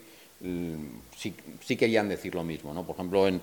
sí, 1.16 1.76
querían 1.78 2.10
decir 2.10 2.34
lo 2.34 2.44
mismo. 2.44 2.74
¿no? 2.74 2.88
Por 2.88 2.96
ejemplo, 2.96 3.28
en 3.28 3.40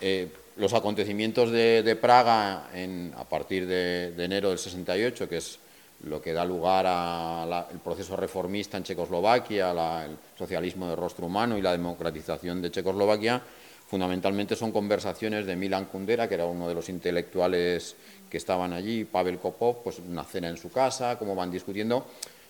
eh, 0.00 0.26
los 0.56 0.72
acontecimientos 0.72 1.50
de, 1.50 1.98
Praga 2.00 2.70
a 3.14 3.24
partir 3.28 3.66
de 3.66 4.24
enero 4.24 4.48
del 4.48 4.58
68, 4.58 5.28
que 5.28 5.36
es 5.36 5.58
lo 6.02 6.20
que 6.20 6.32
da 6.32 6.44
lugar 6.44 6.86
al 6.86 7.80
proceso 7.82 8.16
reformista 8.16 8.76
en 8.76 8.84
Checoslovaquia, 8.84 10.04
el 10.04 10.16
socialismo 10.36 10.88
de 10.88 10.96
rostro 10.96 11.26
humano 11.26 11.56
y 11.56 11.62
la 11.62 11.72
democratización 11.72 12.60
de 12.60 12.70
Checoslovaquia, 12.70 13.40
fundamentalmente 13.88 14.56
son 14.56 14.72
conversaciones 14.72 15.46
de 15.46 15.56
Milan 15.56 15.86
Kundera, 15.86 16.28
que 16.28 16.34
era 16.34 16.46
uno 16.46 16.68
de 16.68 16.74
los 16.74 16.88
intelectuales 16.88 17.96
que 18.28 18.36
estaban 18.36 18.72
allí, 18.72 19.04
Pavel 19.04 19.38
Kopov, 19.38 19.82
pues 19.82 19.98
una 19.98 20.24
cena 20.24 20.48
en 20.48 20.56
su 20.56 20.70
casa, 20.70 21.18
cómo 21.18 21.34
van 21.34 21.50
discutiendo. 21.50 22.04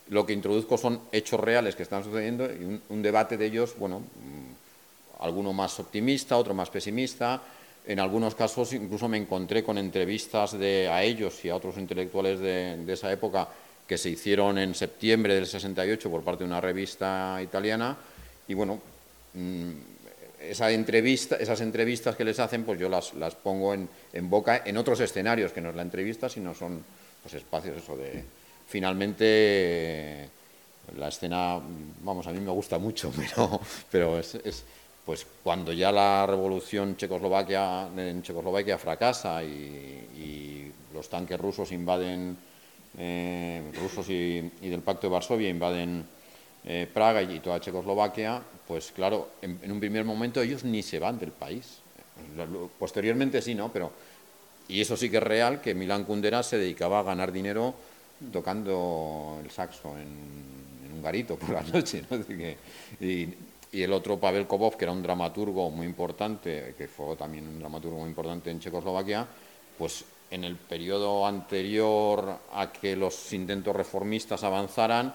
Lo 0.08 0.24
que 0.26 0.32
introduzco 0.32 0.76
son 0.76 1.00
hechos 1.12 1.40
reales 1.40 1.76
que 1.76 1.82
están 1.82 2.04
sucediendo 2.04 2.46
y 2.46 2.80
un, 2.88 3.02
debate 3.02 3.36
de 3.36 3.46
ellos, 3.46 3.74
bueno, 3.78 4.00
mm, 4.00 5.22
alguno 5.22 5.52
más 5.52 5.78
optimista, 5.78 6.36
otro 6.36 6.54
más 6.54 6.70
pesimista, 6.70 7.42
en 7.86 8.00
algunos 8.00 8.34
casos 8.34 8.72
incluso 8.72 9.08
me 9.08 9.18
encontré 9.18 9.62
con 9.62 9.76
entrevistas 9.78 10.58
de, 10.58 10.88
a 10.88 11.02
ellos 11.02 11.44
y 11.44 11.50
a 11.50 11.56
otros 11.56 11.76
intelectuales 11.76 12.40
de, 12.40 12.84
esa 12.88 13.12
época 13.12 13.48
que 13.86 13.98
se 13.98 14.10
hicieron 14.10 14.58
en 14.58 14.74
septiembre 14.74 15.34
del 15.34 15.46
68 15.46 16.10
por 16.10 16.22
parte 16.22 16.44
de 16.44 16.48
una 16.48 16.60
revista 16.60 17.38
italiana 17.42 17.96
y 18.48 18.54
bueno, 18.54 18.80
mm, 19.34 19.72
esas 20.40 20.70
entrevistas 20.72 22.16
que 22.16 22.24
les 22.24 22.38
hacen 22.38 22.64
pues 22.64 22.78
yo 22.80 22.88
las, 22.88 23.12
pongo 23.42 23.74
en, 23.74 23.88
boca 24.30 24.62
en 24.64 24.76
otros 24.78 25.00
escenarios 25.00 25.52
que 25.52 25.60
no 25.60 25.70
es 25.70 25.76
la 25.76 25.82
entrevista 25.82 26.28
sino 26.28 26.54
son 26.54 26.82
pues, 27.22 27.34
espacios 27.34 27.78
eso 27.78 27.96
de 27.96 28.24
finalmente 28.66 30.28
la 30.98 31.08
escena 31.08 31.60
vamos 32.02 32.26
a 32.26 32.32
mí 32.32 32.40
me 32.40 32.50
gusta 32.50 32.78
mucho 32.78 33.12
pero 33.90 34.18
es 34.18 34.64
pues 35.04 35.26
cuando 35.42 35.73
ya 35.73 35.92
la 35.92 36.26
revolución 36.26 36.96
checoslovaquia, 36.96 37.88
en 37.96 38.23
Checoslovaquia 38.23 38.78
fracasa 38.78 39.42
y, 39.44 40.73
los 40.94 41.08
tanques 41.08 41.40
rusos 41.40 41.73
invaden, 41.73 42.37
eh, 42.96 43.61
rusos 43.80 44.08
y, 44.08 44.40
del 44.40 44.80
Pacto 44.80 45.08
de 45.08 45.12
Varsovia 45.12 45.49
invaden 45.49 46.06
eh, 46.64 46.88
Praga 46.92 47.20
y 47.20 47.40
toda 47.40 47.61
Checoslovaquia, 47.61 48.40
pues 48.66 48.92
claro, 48.92 49.30
en, 49.42 49.70
un 49.70 49.80
primer 49.80 50.04
momento 50.04 50.40
ellos 50.40 50.62
ni 50.64 50.82
se 50.82 51.00
van 51.00 51.18
del 51.18 51.32
país. 51.32 51.80
Posteriormente 52.78 53.42
sí, 53.42 53.56
¿no? 53.56 53.73
Pero, 53.73 53.90
y 54.68 54.80
eso 54.80 54.96
sí 54.96 55.11
que 55.11 55.16
es 55.16 55.23
real, 55.23 55.61
que 55.61 55.75
Milán 55.75 56.04
Kundera 56.04 56.44
se 56.44 56.58
dedicaba 56.58 57.00
a 57.00 57.02
ganar 57.02 57.32
dinero 57.32 57.75
tocando 58.32 59.40
el 59.42 59.50
saxo 59.50 59.99
en, 59.99 60.94
un 60.94 61.02
garito 61.02 61.37
por 61.37 61.50
la 61.50 61.62
noche. 61.73 62.04
y, 63.00 63.28
el 63.83 63.93
otro, 63.93 64.19
Pavel 64.19 64.47
Kobov, 64.47 64.76
que 64.76 64.85
era 64.85 64.93
un 64.93 65.02
dramaturgo 65.02 65.71
muy 65.71 65.87
importante, 65.87 66.75
que 66.76 66.88
fue 66.88 67.16
también 67.16 67.49
un 67.49 67.59
dramaturgo 67.59 67.99
muy 67.99 68.09
importante 68.09 68.50
en 68.50 68.61
Checoslovaquia, 68.61 69.26
pues 69.76 70.04
en 70.31 70.45
el 70.45 70.57
periodo 70.57 71.26
anterior 71.26 72.38
a 72.52 72.73
que 72.73 72.97
los 72.97 73.33
intentos 73.33 73.75
reformistas 73.75 74.43
avanzaran, 74.45 75.14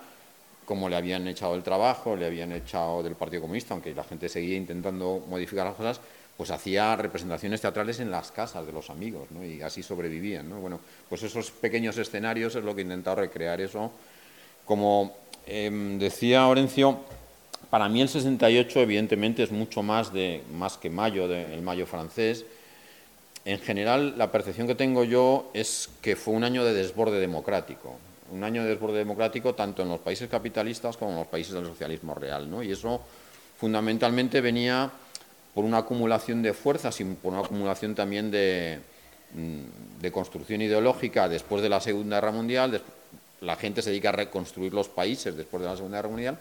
como 0.66 0.88
le 0.88 0.96
habían 0.96 1.28
echado 1.28 1.56
el 1.56 1.64
trabajo, 1.64 2.16
le 2.16 2.26
habían 2.26 2.52
echado 2.52 3.02
del 3.02 3.16
Partido 3.16 3.42
Comunista, 3.42 3.74
aunque 3.74 3.94
la 3.94 4.04
gente 4.04 4.30
seguía 4.30 4.56
intentando 4.56 5.24
modificar 5.28 5.66
las 5.66 5.76
cosas, 5.76 6.02
pues 6.38 6.52
hacía 6.52 6.96
representaciones 6.96 7.60
teatrales 7.60 8.00
en 8.00 8.12
las 8.12 8.32
casas 8.32 8.66
de 8.66 8.72
los 8.72 8.90
amigos, 8.90 9.30
¿no? 9.32 9.44
y 9.44 9.62
así 9.62 9.84
sobrevivían. 9.84 10.48
¿no? 10.48 10.62
Bueno, 10.62 10.80
pues 11.10 11.24
esos 11.24 11.52
pequeños 11.52 11.98
escenarios 11.98 12.56
es 12.56 12.64
lo 12.64 12.74
que 12.74 12.84
he 12.84 13.16
recrear 13.16 13.60
eso. 13.60 13.92
Como 14.64 15.18
em, 15.46 16.00
decía 16.00 16.48
Orencio, 16.48 17.00
para 17.70 17.90
mí 17.90 18.02
el 18.02 18.10
68 18.10 18.82
evidentemente 18.82 19.44
es 19.44 19.52
mucho 19.52 19.84
más, 19.84 20.12
de, 20.14 20.44
más 20.54 20.78
que 20.78 20.90
mayo, 20.90 21.26
el 21.26 21.62
mayo 21.62 21.86
francés. 21.86 22.46
En 23.46 23.60
general, 23.60 24.16
la 24.18 24.32
percepción 24.32 24.68
que 24.68 24.76
tengo 24.76 25.04
yo 25.04 25.50
es 25.54 25.90
que 26.02 26.16
fue 26.16 26.34
un 26.34 26.44
año 26.44 26.64
de 26.66 26.74
desborde 26.74 27.20
democrático 27.20 27.98
un 28.32 28.44
año 28.44 28.64
de 28.64 28.70
desborde 28.70 28.98
democrático 28.98 29.56
tanto 29.56 29.82
en 29.82 29.90
los 29.90 30.00
países 30.00 30.30
capitalistas 30.30 30.98
como 30.98 31.12
en 31.12 31.18
los 31.18 31.28
países 31.28 31.54
del 31.54 31.66
socialismo 31.66 32.14
real. 32.16 32.50
¿no? 32.50 32.64
Y 32.64 32.72
eso 32.72 33.02
fundamentalmente 33.58 34.42
venía 34.42 34.90
por 35.54 35.66
una 35.66 35.80
acumulación 35.80 36.42
de 36.42 36.54
fuerzas 36.54 37.00
y 37.02 37.06
por 37.06 37.34
una 37.34 37.42
acumulación 37.42 37.96
también 37.96 38.32
de, 38.32 38.80
mm, 39.34 40.02
de 40.02 40.12
construcción 40.12 40.62
ideológica 40.62 41.28
después 41.28 41.62
de 41.62 41.70
la 41.70 41.82
Segunda 41.82 42.18
Guerra 42.18 42.32
Mundial. 42.32 42.82
La 43.42 43.56
gente 43.56 43.82
se 43.82 43.90
dedica 43.90 44.10
a 44.10 44.14
reconstruir 44.14 44.74
los 44.74 44.90
países 44.90 45.36
después 45.36 45.64
de 45.64 45.70
la 45.70 45.76
Segunda 45.76 45.98
Guerra 45.98 46.10
Mundial, 46.10 46.40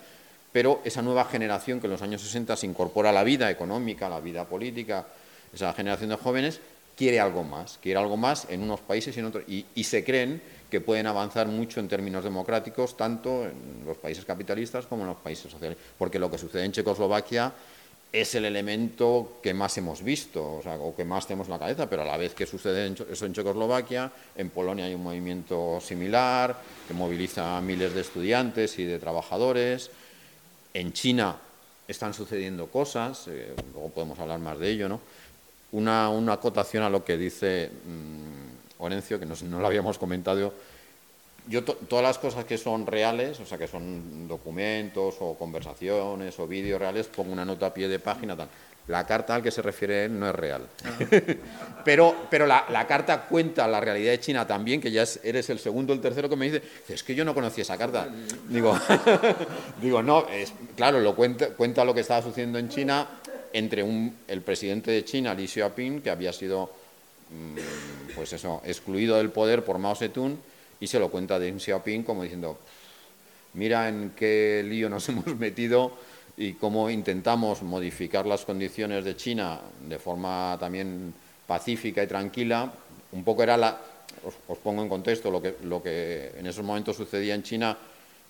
pero 0.52 0.80
esa 0.84 1.02
nueva 1.02 1.24
generación 1.24 1.80
que 1.80 1.86
en 1.86 1.92
los 1.92 2.02
años 2.02 2.22
60 2.22 2.56
se 2.56 2.66
incorpora 2.66 3.10
a 3.10 3.12
la 3.12 3.24
vida 3.24 3.50
económica, 3.50 4.06
a 4.06 4.10
la 4.10 4.20
vida 4.20 4.44
política, 4.44 5.06
esa 5.52 5.72
generación 5.72 6.10
de 6.10 6.16
jóvenes, 6.16 6.60
quiere 6.96 7.20
algo 7.20 7.44
más, 7.44 7.78
quiere 7.80 8.00
algo 8.00 8.16
más 8.16 8.46
en 8.50 8.62
unos 8.62 8.80
países 8.80 9.16
y 9.16 9.20
en 9.20 9.26
otros, 9.26 9.44
y 9.46 9.84
se 9.84 10.04
creen 10.04 10.42
que 10.70 10.80
pueden 10.80 11.06
avanzar 11.06 11.48
mucho 11.48 11.80
en 11.80 11.88
términos 11.88 12.24
democráticos, 12.24 12.96
tanto 12.96 13.44
en 13.44 13.86
los 13.86 13.96
países 13.96 14.24
capitalistas 14.24 14.86
como 14.86 15.02
en 15.02 15.08
los 15.08 15.16
países 15.16 15.50
sociales. 15.50 15.78
Porque 15.96 16.18
lo 16.18 16.30
que 16.30 16.38
sucede 16.38 16.64
en 16.64 16.72
Checoslovaquia 16.72 17.52
es 18.12 18.34
el 18.34 18.44
elemento 18.44 19.38
que 19.42 19.52
más 19.54 19.76
hemos 19.78 20.02
visto, 20.02 20.42
o, 20.42 20.60
o 20.60 20.96
que 20.96 21.04
más 21.04 21.26
tenemos 21.26 21.46
en 21.48 21.52
la 21.52 21.58
cabeza, 21.58 21.88
pero 21.88 22.02
a 22.02 22.04
la 22.04 22.16
vez 22.16 22.34
que 22.34 22.46
sucede 22.46 22.94
eso 23.10 23.26
en 23.26 23.32
Checoslovaquia, 23.32 24.12
en 24.36 24.50
Polonia 24.50 24.84
hay 24.84 24.94
un 24.94 25.02
movimiento 25.02 25.78
similar 25.80 26.56
que 26.86 26.94
moviliza 26.94 27.56
a 27.56 27.60
miles 27.60 27.94
de 27.94 28.00
estudiantes 28.00 28.78
y 28.78 28.84
de 28.84 28.98
trabajadores. 28.98 29.90
En 30.74 30.92
China 30.92 31.36
están 31.86 32.12
sucediendo 32.12 32.66
cosas, 32.66 33.26
eh, 33.28 33.54
luego 33.72 33.88
podemos 33.90 34.18
hablar 34.18 34.38
más 34.38 34.58
de 34.58 34.70
ello, 34.70 34.88
¿no? 34.88 35.00
Una, 35.72 36.08
una 36.08 36.34
acotación 36.34 36.82
a 36.82 36.90
lo 36.90 37.04
que 37.04 37.16
dice 37.16 37.70
mm, 37.70 38.82
Orencio, 38.82 39.18
que 39.18 39.26
no, 39.26 39.60
lo 39.60 39.66
habíamos 39.66 39.98
comentado. 39.98 40.52
Yo 41.46 41.64
todas 41.64 42.02
las 42.02 42.18
cosas 42.18 42.44
que 42.44 42.58
son 42.58 42.86
reales, 42.86 43.40
o 43.40 43.46
sea, 43.46 43.56
que 43.56 43.66
son 43.66 44.28
documentos 44.28 45.16
o 45.20 45.34
conversaciones 45.34 46.38
o 46.38 46.46
vídeos 46.46 46.78
reales, 46.78 47.06
pongo 47.06 47.32
una 47.32 47.44
nota 47.44 47.66
a 47.66 47.74
pie 47.74 47.88
de 47.88 47.98
página, 47.98 48.36
tal. 48.36 48.48
La 48.88 49.06
carta 49.06 49.34
al 49.34 49.42
que 49.42 49.50
se 49.50 49.62
refiere 49.62 50.06
él 50.06 50.18
no 50.18 50.28
es 50.28 50.34
real. 50.34 50.66
Ah. 50.84 50.98
pero 51.84 52.26
pero 52.30 52.46
la, 52.46 52.86
carta 52.88 53.22
cuenta 53.22 53.68
la 53.68 53.80
realidad 53.80 54.12
de 54.12 54.20
China 54.20 54.46
también, 54.46 54.80
que 54.80 54.90
ya 54.90 55.04
eres 55.22 55.50
el 55.50 55.58
segundo 55.58 55.92
o 55.92 55.96
el 55.96 56.02
tercero 56.02 56.28
que 56.28 56.36
me 56.36 56.50
dice, 56.50 56.62
es 56.88 57.02
que 57.02 57.14
yo 57.14 57.24
no 57.24 57.34
conocía 57.34 57.62
esa 57.62 57.78
carta. 57.78 58.08
Digo, 58.48 58.78
digo 59.80 60.02
no, 60.02 60.26
es, 60.28 60.52
claro, 60.76 61.00
lo 61.00 61.14
cuenta, 61.14 61.50
cuenta 61.50 61.84
lo 61.84 61.94
que 61.94 62.00
estaba 62.00 62.22
sucediendo 62.22 62.58
en 62.58 62.68
China 62.68 63.06
entre 63.52 63.82
un, 63.82 64.16
el 64.26 64.42
presidente 64.42 64.90
de 64.90 65.04
China, 65.04 65.32
Li 65.34 65.46
Xiaoping, 65.46 66.02
que 66.02 66.10
había 66.10 66.32
sido 66.32 66.70
Mm, 67.30 68.14
pues 68.14 68.32
eso, 68.32 68.62
excluido 68.64 69.16
del 69.16 69.30
poder 69.30 69.62
por 69.62 69.78
Mao 69.78 69.94
Zedong 69.94 70.38
y 70.80 70.86
se 70.86 70.98
lo 70.98 71.10
cuenta 71.10 71.38
Deng 71.38 71.60
Xiaoping 71.60 72.02
como 72.02 72.22
diciendo, 72.22 72.58
mira 73.52 73.88
en 73.88 74.12
qué 74.16 74.64
lío 74.64 74.88
nos 74.88 75.08
hemos 75.10 75.36
metido 75.36 75.92
y 76.38 76.52
cómo 76.54 76.88
intentamos 76.88 77.62
modificar 77.62 78.24
las 78.24 78.44
condiciones 78.44 79.04
de 79.04 79.16
China 79.16 79.60
de 79.88 79.98
forma 79.98 80.56
también 80.58 81.12
pacífica 81.46 82.02
y 82.02 82.06
tranquila. 82.06 82.72
Un 83.10 83.24
poco 83.24 83.42
era 83.42 83.56
la, 83.56 83.76
os, 84.24 84.58
pongo 84.58 84.82
en 84.82 84.88
contexto, 84.88 85.32
lo 85.32 85.42
que, 85.42 85.56
lo 85.64 85.82
que 85.82 86.32
en 86.38 86.46
esos 86.46 86.64
momentos 86.64 86.96
sucedía 86.96 87.34
en 87.34 87.42
China 87.42 87.76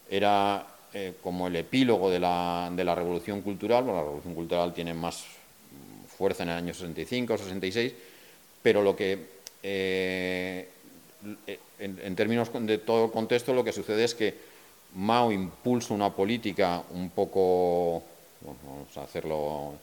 era 0.08 0.66
eh, 0.94 1.14
como 1.22 1.48
el 1.48 1.56
epílogo 1.56 2.10
de 2.10 2.18
la, 2.18 2.72
de 2.74 2.82
la 2.82 2.94
revolución 2.94 3.42
cultural, 3.42 3.86
la 3.86 4.00
revolución 4.00 4.34
cultural 4.34 4.72
tiene 4.72 4.94
más 4.94 5.24
fuerza 6.16 6.44
en 6.44 6.48
el 6.48 6.56
año 6.56 6.72
65, 6.72 7.36
66, 7.36 7.92
pero 8.62 8.82
lo 8.82 8.96
que, 8.96 9.18
eh, 9.62 10.68
en, 11.78 12.16
términos 12.16 12.48
de 12.54 12.78
todo 12.78 13.04
el 13.04 13.10
contexto, 13.10 13.52
lo 13.52 13.62
que 13.62 13.72
sucede 13.72 14.04
es 14.04 14.14
que 14.14 14.34
Mao 14.94 15.30
impulsa 15.30 15.94
una 15.94 16.10
política 16.10 16.82
un 16.90 17.10
poco, 17.10 18.02
vamos 18.40 18.96
a 18.96 19.02
hacerlo, 19.02 19.74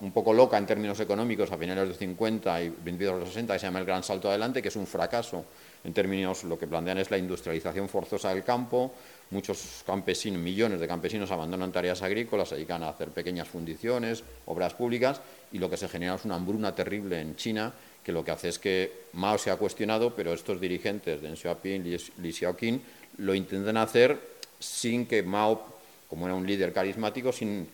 un 0.00 0.12
poco 0.12 0.32
loca 0.32 0.56
en 0.58 0.66
términos 0.66 0.98
económicos 1.00 1.52
a 1.52 1.58
finales 1.58 1.84
de 1.84 1.88
los 1.88 1.98
50 1.98 2.62
y 2.62 2.70
principios 2.70 3.14
de 3.14 3.20
los 3.20 3.28
60, 3.28 3.52
que 3.52 3.58
se 3.58 3.66
llama 3.66 3.80
el 3.80 3.84
Gran 3.84 4.02
Salto 4.02 4.28
Adelante, 4.28 4.62
que 4.62 4.68
es 4.68 4.76
un 4.76 4.86
fracaso 4.86 5.44
en 5.84 5.92
términos, 5.92 6.42
lo 6.44 6.58
que 6.58 6.66
plantean 6.66 6.98
es 6.98 7.10
la 7.12 7.18
industrialización 7.18 7.88
forzosa 7.88 8.30
del 8.30 8.42
campo, 8.42 8.92
muchos 9.30 9.84
campesinos, 9.86 10.40
millones 10.40 10.80
de 10.80 10.88
campesinos 10.88 11.30
abandonan 11.30 11.70
tareas 11.70 12.02
agrícolas, 12.02 12.48
se 12.48 12.56
dedican 12.56 12.82
a 12.82 12.88
hacer 12.88 13.10
pequeñas 13.10 13.46
fundiciones, 13.46 14.24
obras 14.46 14.74
públicas, 14.74 15.20
y 15.52 15.58
lo 15.58 15.70
que 15.70 15.76
se 15.76 15.88
genera 15.88 16.16
es 16.16 16.24
una 16.24 16.34
hambruna 16.34 16.74
terrible 16.74 17.20
en 17.20 17.36
China, 17.36 17.72
que 18.02 18.12
lo 18.12 18.24
que 18.24 18.32
hace 18.32 18.48
es 18.48 18.58
que 18.58 19.06
Mao 19.12 19.38
se 19.38 19.50
ha 19.50 19.56
cuestionado, 19.56 20.14
pero 20.14 20.32
estos 20.32 20.60
dirigentes, 20.60 21.22
Deng 21.22 21.36
Xiaoping, 21.36 21.84
Li 22.18 22.32
Xiaoqing, 22.32 22.80
lo 23.18 23.34
intentan 23.34 23.76
hacer 23.76 24.18
sin 24.58 25.06
que 25.06 25.22
Mao, 25.22 25.64
como 26.08 26.26
era 26.26 26.34
un 26.34 26.46
líder 26.46 26.72
carismático, 26.72 27.32
sin, 27.32 27.68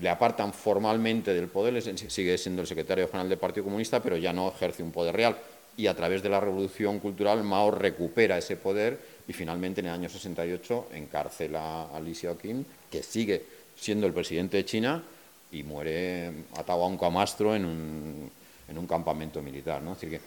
le 0.00 0.08
apartan 0.08 0.52
formalmente 0.52 1.34
del 1.34 1.48
poder, 1.48 1.82
sigue 2.10 2.38
siendo 2.38 2.62
el 2.62 2.68
secretario 2.68 3.06
general 3.06 3.28
del 3.28 3.38
Partido 3.38 3.64
Comunista, 3.64 4.02
pero 4.02 4.16
ya 4.16 4.32
no 4.32 4.48
ejerce 4.48 4.82
un 4.82 4.92
poder 4.92 5.14
real. 5.14 5.36
Y 5.76 5.86
a 5.86 5.94
través 5.94 6.22
de 6.22 6.28
la 6.28 6.40
revolución 6.40 6.98
cultural, 6.98 7.42
Mao 7.42 7.70
recupera 7.70 8.38
ese 8.38 8.56
poder 8.56 8.98
y 9.26 9.32
finalmente 9.32 9.80
en 9.80 9.86
el 9.86 9.92
año 9.92 10.08
68 10.08 10.88
encarcela 10.94 11.88
a 11.94 12.00
Li 12.00 12.14
Xiaoqing, 12.14 12.66
que 12.90 13.02
sigue 13.02 13.42
siendo 13.76 14.06
el 14.06 14.12
presidente 14.12 14.58
de 14.58 14.64
China 14.64 15.02
y 15.50 15.62
muere 15.62 16.30
atado 16.56 16.84
a 16.84 16.86
un 16.86 16.98
camastro 16.98 17.54
en 17.54 17.64
un, 17.64 18.30
en 18.68 18.78
un 18.78 18.86
campamento 18.86 19.42
militar. 19.42 19.82
¿no? 19.82 19.96
que, 19.98 20.20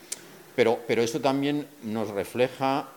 pero, 0.56 0.80
pero 0.88 1.02
eso 1.02 1.20
también 1.20 1.68
nos 1.84 2.10
refleja 2.10 2.88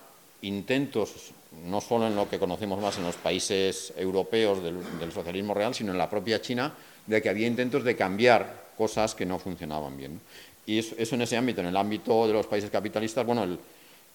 intentos, 0.43 1.33
no 1.67 1.81
solo 1.81 2.07
en 2.07 2.17
lo 2.17 2.29
que 2.29 2.39
conocemos 2.39 2.81
más 2.81 2.99
en 2.99 3.05
los 3.05 3.17
países 3.17 3.93
europeos 3.97 4.63
del, 4.63 5.13
socialismo 5.13 5.55
real, 5.55 5.75
sino 5.75 5.93
en 5.93 5.99
la 5.99 6.11
propia 6.11 6.41
China, 6.41 6.73
de 7.07 7.23
que 7.23 7.29
había 7.29 7.47
intentos 7.47 7.85
de 7.85 7.97
cambiar 7.97 8.69
cosas 8.77 9.15
que 9.15 9.27
no 9.27 9.39
funcionaban 9.39 9.97
bien. 9.97 10.21
Y 10.67 10.79
eso, 10.79 11.15
en 11.15 11.23
ese 11.23 11.37
ámbito, 11.37 11.61
en 11.61 11.69
el 11.69 11.77
ámbito 11.77 12.27
de 12.27 12.35
los 12.35 12.47
países 12.47 12.71
capitalistas, 12.71 13.25
bueno, 13.25 13.59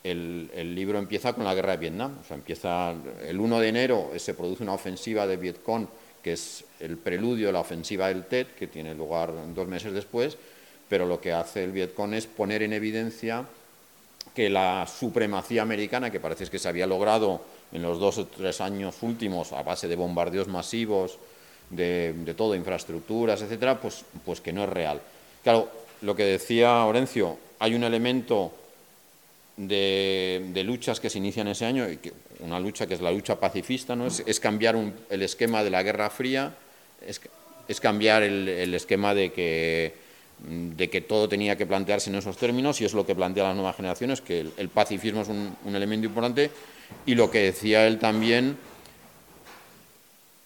el, 0.04 0.76
libro 0.76 1.00
empieza 1.00 1.34
con 1.34 1.44
la 1.44 1.56
guerra 1.56 1.72
de 1.72 1.78
Vietnam. 1.78 2.18
Empieza 2.30 2.94
el 3.28 3.40
1 3.40 3.60
de 3.60 3.68
enero, 3.68 4.12
se 4.18 4.36
produce 4.36 4.64
una 4.64 4.74
ofensiva 4.74 5.26
de 5.26 5.38
Vietcong, 5.38 5.88
que 6.22 6.34
es 6.34 6.64
el 6.80 6.98
preludio 6.98 7.48
de 7.48 7.54
la 7.54 7.60
ofensiva 7.60 8.08
del 8.08 8.26
TED, 8.26 8.48
que 8.48 8.68
tiene 8.68 8.94
lugar 8.94 9.34
dos 9.54 9.68
meses 9.68 9.94
después, 9.94 10.38
pero 10.88 11.06
lo 11.06 11.20
que 11.20 11.34
hace 11.34 11.64
el 11.64 11.72
Vietcong 11.72 12.14
es 12.14 12.28
poner 12.28 12.62
en 12.62 12.74
evidencia 12.74 13.46
que 14.34 14.50
la 14.50 14.88
supremacía 14.88 15.62
americana, 15.62 16.12
que 16.12 16.20
parece 16.20 16.48
que 16.48 16.60
se 16.60 16.68
había 16.68 16.88
logrado 16.88 17.42
en 17.72 17.82
los 17.82 18.00
dos 18.00 18.18
o 18.18 18.26
tres 18.28 18.62
años 18.62 18.96
últimos 19.02 19.52
a 19.54 19.62
base 19.62 19.88
de 19.88 19.96
bombardeos 19.96 20.48
masivos, 20.48 21.18
de, 21.70 22.34
todo, 22.36 22.56
infraestructuras, 22.56 23.42
etcétera, 23.42 23.80
pues, 23.80 24.06
pues 24.26 24.42
que 24.42 24.54
no 24.54 24.64
es 24.64 24.70
real. 24.70 25.02
Claro, 25.44 25.70
lo 26.02 26.16
que 26.16 26.24
decía 26.24 26.86
Orencio, 26.86 27.38
hay 27.60 27.76
un 27.76 27.84
elemento 27.84 28.52
de, 29.58 30.64
luchas 30.66 31.00
que 31.00 31.10
se 31.10 31.18
inician 31.18 31.48
ese 31.48 31.66
año, 31.66 31.90
y 31.90 32.00
una 32.40 32.60
lucha 32.60 32.88
que 32.88 32.96
es 32.96 33.02
la 33.02 33.12
lucha 33.12 33.40
pacifista, 33.40 33.96
¿no? 33.96 34.08
es, 34.08 34.40
cambiar 34.40 34.76
el 35.10 35.22
esquema 35.22 35.64
de 35.64 35.70
la 35.70 35.84
Guerra 35.84 36.10
Fría, 36.10 36.54
es 37.68 37.80
cambiar 37.80 38.24
el, 38.24 38.50
el 38.50 38.74
esquema 38.74 39.14
de 39.14 39.32
que, 39.32 40.03
de 40.44 40.90
que 40.90 41.02
todo 41.02 41.30
tenía 41.30 41.58
que 41.58 41.66
plantearse 41.66 42.10
en 42.10 42.18
esos 42.18 42.38
términos 42.38 42.82
y 42.82 42.86
es 42.86 42.94
lo 42.94 43.06
que 43.06 43.16
plantean 43.16 43.48
las 43.48 43.56
nuevas 43.56 43.76
generaciones, 43.76 44.22
que 44.22 44.46
el, 44.58 44.70
pacifismo 44.70 45.22
es 45.22 45.30
un, 45.30 45.56
un 45.64 45.76
elemento 45.76 46.08
importante 46.08 46.52
y 47.06 47.16
lo 47.16 47.32
que 47.32 47.40
decía 47.40 47.88
él 47.88 48.00
también 48.00 48.58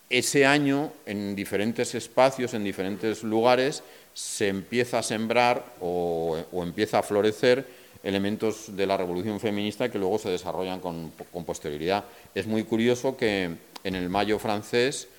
ese 0.09 0.45
año, 0.45 0.93
en 1.05 1.35
diferentes 1.35 1.93
espacios, 1.95 2.53
en 2.53 2.63
diferentes 2.63 3.23
lugares, 3.23 3.83
se 4.13 4.47
empieza 4.47 4.99
a 4.99 5.03
sembrar 5.03 5.65
o, 5.81 6.37
o, 6.51 6.63
empieza 6.63 6.99
a 6.99 7.03
florecer 7.03 7.67
elementos 8.03 8.75
de 8.75 8.87
la 8.87 8.95
revolución 8.95 9.39
feminista 9.39 9.89
que 9.89 9.99
luego 9.99 10.17
se 10.17 10.29
desarrollan 10.29 10.79
con, 10.79 11.11
con, 11.31 11.43
posterioridad. 11.43 12.05
Es 12.33 12.47
muy 12.47 12.63
curioso 12.63 13.17
que 13.17 13.51
en 13.83 13.95
el 13.95 14.09
mayo 14.09 14.39
francés, 14.39 15.09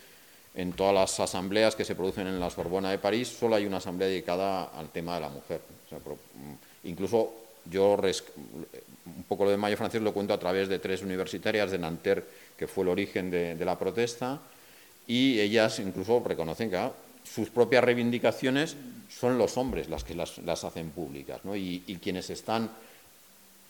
en 0.59 0.73
todas 0.73 0.93
las 0.93 1.21
asambleas 1.21 1.77
que 1.77 1.85
se 1.85 1.95
producen 1.95 2.27
en 2.27 2.41
la 2.41 2.51
Sorbona 2.51 2.91
de 2.91 2.99
París, 2.99 3.29
solo 3.29 3.55
hay 3.55 3.65
una 3.65 3.77
asamblea 3.77 4.09
dedicada 4.09 4.65
al 4.65 4.89
tema 4.89 5.15
de 5.15 5.21
la 5.21 5.29
mujer. 5.29 5.61
Sea, 5.89 6.01
incluso 6.83 7.33
yo, 7.71 7.95
un 7.95 9.23
poco 9.29 9.45
lo 9.45 9.53
de 9.53 9.57
mayo 9.57 9.77
francés 9.77 10.03
lo 10.03 10.13
cuento 10.13 10.35
a 10.35 10.39
través 10.41 10.69
de 10.69 10.81
tres 10.81 11.03
universitarias 11.03 11.71
de 11.71 11.79
Nanterre, 11.79 12.25
que 12.57 12.67
fue 12.67 12.83
el 12.83 12.89
origen 12.89 13.31
de, 13.31 13.65
la 13.65 13.79
protesta, 13.79 14.41
y 15.07 15.39
ellas 15.39 15.79
incluso 15.79 16.21
reconocen 16.27 16.71
que 16.71 16.77
ah, 16.77 16.93
sus 17.23 17.51
propias 17.51 17.85
reivindicaciones 17.85 18.75
son 19.09 19.39
los 19.39 19.57
hombres 19.57 19.89
las 19.89 20.03
que 20.03 20.17
las, 20.17 20.65
hacen 20.65 20.91
públicas, 20.91 21.39
¿no? 21.45 21.55
y, 21.55 21.85
y, 21.87 21.97
quienes 21.97 22.31
están 22.31 22.69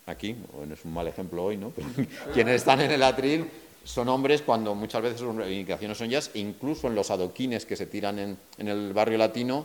aquí, 0.07 0.35
bueno, 0.55 0.73
es 0.73 0.83
un 0.87 0.95
mal 0.95 1.07
ejemplo 1.07 1.45
hoy, 1.45 1.59
¿no? 1.59 1.71
Quienes 2.33 2.57
están 2.57 2.81
en 2.81 2.91
el 2.91 3.03
atril 3.03 3.47
son 3.89 4.11
hombres 4.11 4.43
cuando 4.43 4.75
muchas 4.75 5.01
veces 5.01 5.21
sus 5.21 5.35
reivindicaciones 5.35 5.97
son 5.97 6.09
ellas, 6.09 6.31
incluso 6.35 6.89
en 6.89 6.95
los 6.95 7.11
adoquines 7.11 7.65
que 7.65 7.75
se 7.75 7.87
tiran 7.87 8.19
en, 8.19 8.37
en 8.59 8.69
el 8.69 8.93
barrio 8.93 9.17
latino, 9.17 9.65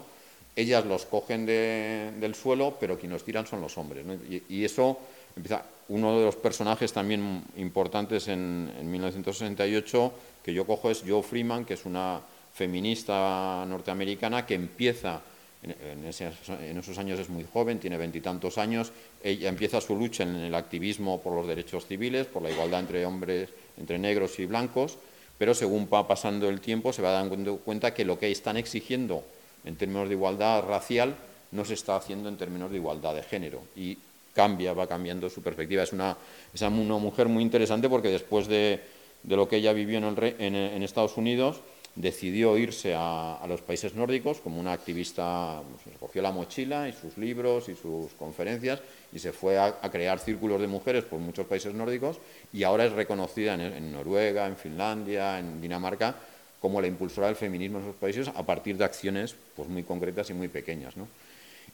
ellas 0.56 0.86
los 0.86 1.06
cogen 1.06 1.46
de, 1.46 2.14
del 2.22 2.34
suelo, 2.34 2.78
pero 2.80 2.98
quienes 2.98 3.16
los 3.16 3.26
tiran 3.26 3.46
son 3.46 3.60
los 3.60 3.78
hombres. 3.78 4.06
Y, 4.50 4.64
eso 4.64 4.98
empieza. 5.36 5.66
Uno 5.90 6.18
de 6.18 6.26
los 6.26 6.38
personajes 6.38 6.94
también 6.94 7.44
importantes 7.58 8.30
en, 8.30 8.72
en 8.80 8.90
1968 8.90 10.14
que 10.42 10.54
yo 10.54 10.66
cojo 10.66 10.90
es 10.90 11.04
Joe 11.06 11.22
Freeman, 11.22 11.66
que 11.66 11.74
es 11.74 11.86
una 11.86 12.22
feminista 12.54 13.66
norteamericana 13.68 14.46
que 14.46 14.54
empieza, 14.54 15.22
en, 15.62 15.76
en 15.82 16.78
esos 16.78 16.98
años 16.98 17.20
es 17.20 17.28
muy 17.28 17.46
joven, 17.52 17.80
tiene 17.80 17.98
veintitantos 17.98 18.58
años, 18.58 18.94
ella 19.22 19.50
empieza 19.50 19.82
su 19.82 19.98
lucha 19.98 20.24
en 20.24 20.36
el 20.36 20.56
activismo 20.56 21.22
por 21.22 21.34
los 21.34 21.46
derechos 21.46 21.86
civiles, 21.86 22.28
por 22.28 22.42
la 22.42 22.52
igualdad 22.52 22.80
entre 22.80 23.06
hombres, 23.06 23.50
entre 23.78 24.00
negros 24.00 24.40
y 24.40 24.46
blancos, 24.46 24.98
pero 25.38 25.54
según 25.54 25.88
va 25.92 26.08
pasando 26.08 26.50
el 26.50 26.62
tiempo 26.62 26.94
se 26.94 27.02
va 27.02 27.12
dando 27.12 27.58
cuenta 27.58 27.94
que 27.94 28.06
lo 28.06 28.20
que 28.20 28.32
están 28.32 28.58
exigiendo 28.58 29.24
en 29.66 29.76
términos 29.76 30.08
de 30.08 30.16
igualdad 30.16 30.64
racial 30.64 31.16
no 31.52 31.66
se 31.66 31.74
está 31.74 31.96
haciendo 31.96 32.30
en 32.30 32.38
términos 32.38 32.72
de 32.72 32.78
igualdad 32.78 33.16
de 33.16 33.24
género. 33.24 33.62
Y 33.76 33.98
cambia, 34.34 34.74
va 34.74 34.88
cambiando 34.88 35.30
su 35.30 35.42
perspectiva. 35.42 35.84
Es 35.84 35.94
una, 35.94 36.18
es 36.54 36.62
una 36.62 36.98
mujer 36.98 37.28
muy 37.28 37.44
interesante 37.44 37.88
porque 37.88 38.10
después 38.10 38.48
de 38.48 38.82
de 39.24 39.36
lo 39.36 39.48
que 39.48 39.58
ella 39.58 39.74
vivió 39.74 39.98
en, 39.98 40.04
el, 40.04 40.36
en, 40.40 40.56
en 40.56 40.84
Estados 40.84 41.18
Unidos, 41.18 41.62
decidió 41.96 42.58
irse 42.58 42.96
a, 42.98 43.40
los 43.48 43.62
países 43.62 43.94
nórdicos 43.94 44.40
como 44.40 44.60
una 44.60 44.74
activista, 44.74 45.62
pues, 45.84 45.96
cogió 45.98 46.22
la 46.22 46.32
mochila 46.32 46.90
y 46.90 46.94
sus 46.94 47.18
libros 47.18 47.70
y 47.70 47.76
sus 47.76 48.12
conferencias 48.14 48.82
y 49.12 49.20
se 49.20 49.32
fue 49.32 49.60
a, 49.60 49.80
crear 49.92 50.20
círculos 50.20 50.60
de 50.60 50.68
mujeres 50.68 51.04
por 51.04 51.20
muchos 51.20 51.46
países 51.46 51.74
nórdicos 51.74 52.18
y 52.52 52.64
ahora 52.64 52.86
es 52.86 52.94
reconocida 52.94 53.54
en, 53.54 53.92
Noruega, 53.92 54.48
en 54.48 54.56
Finlandia, 54.56 55.38
en 55.38 55.62
Dinamarca 55.62 56.16
como 56.60 56.82
la 56.82 56.88
impulsora 56.88 57.28
del 57.28 57.36
feminismo 57.36 57.78
en 57.78 57.84
esos 57.84 57.96
países 57.98 58.28
a 58.30 58.44
partir 58.44 58.78
de 58.78 58.86
acciones 58.86 59.36
pues, 59.56 59.70
muy 59.70 59.84
concretas 59.84 60.30
y 60.30 60.34
muy 60.34 60.48
pequeñas. 60.48 60.98
¿no? 60.98 61.08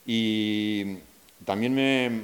Y 0.05 0.97
también 1.45 1.73
me, 1.73 2.21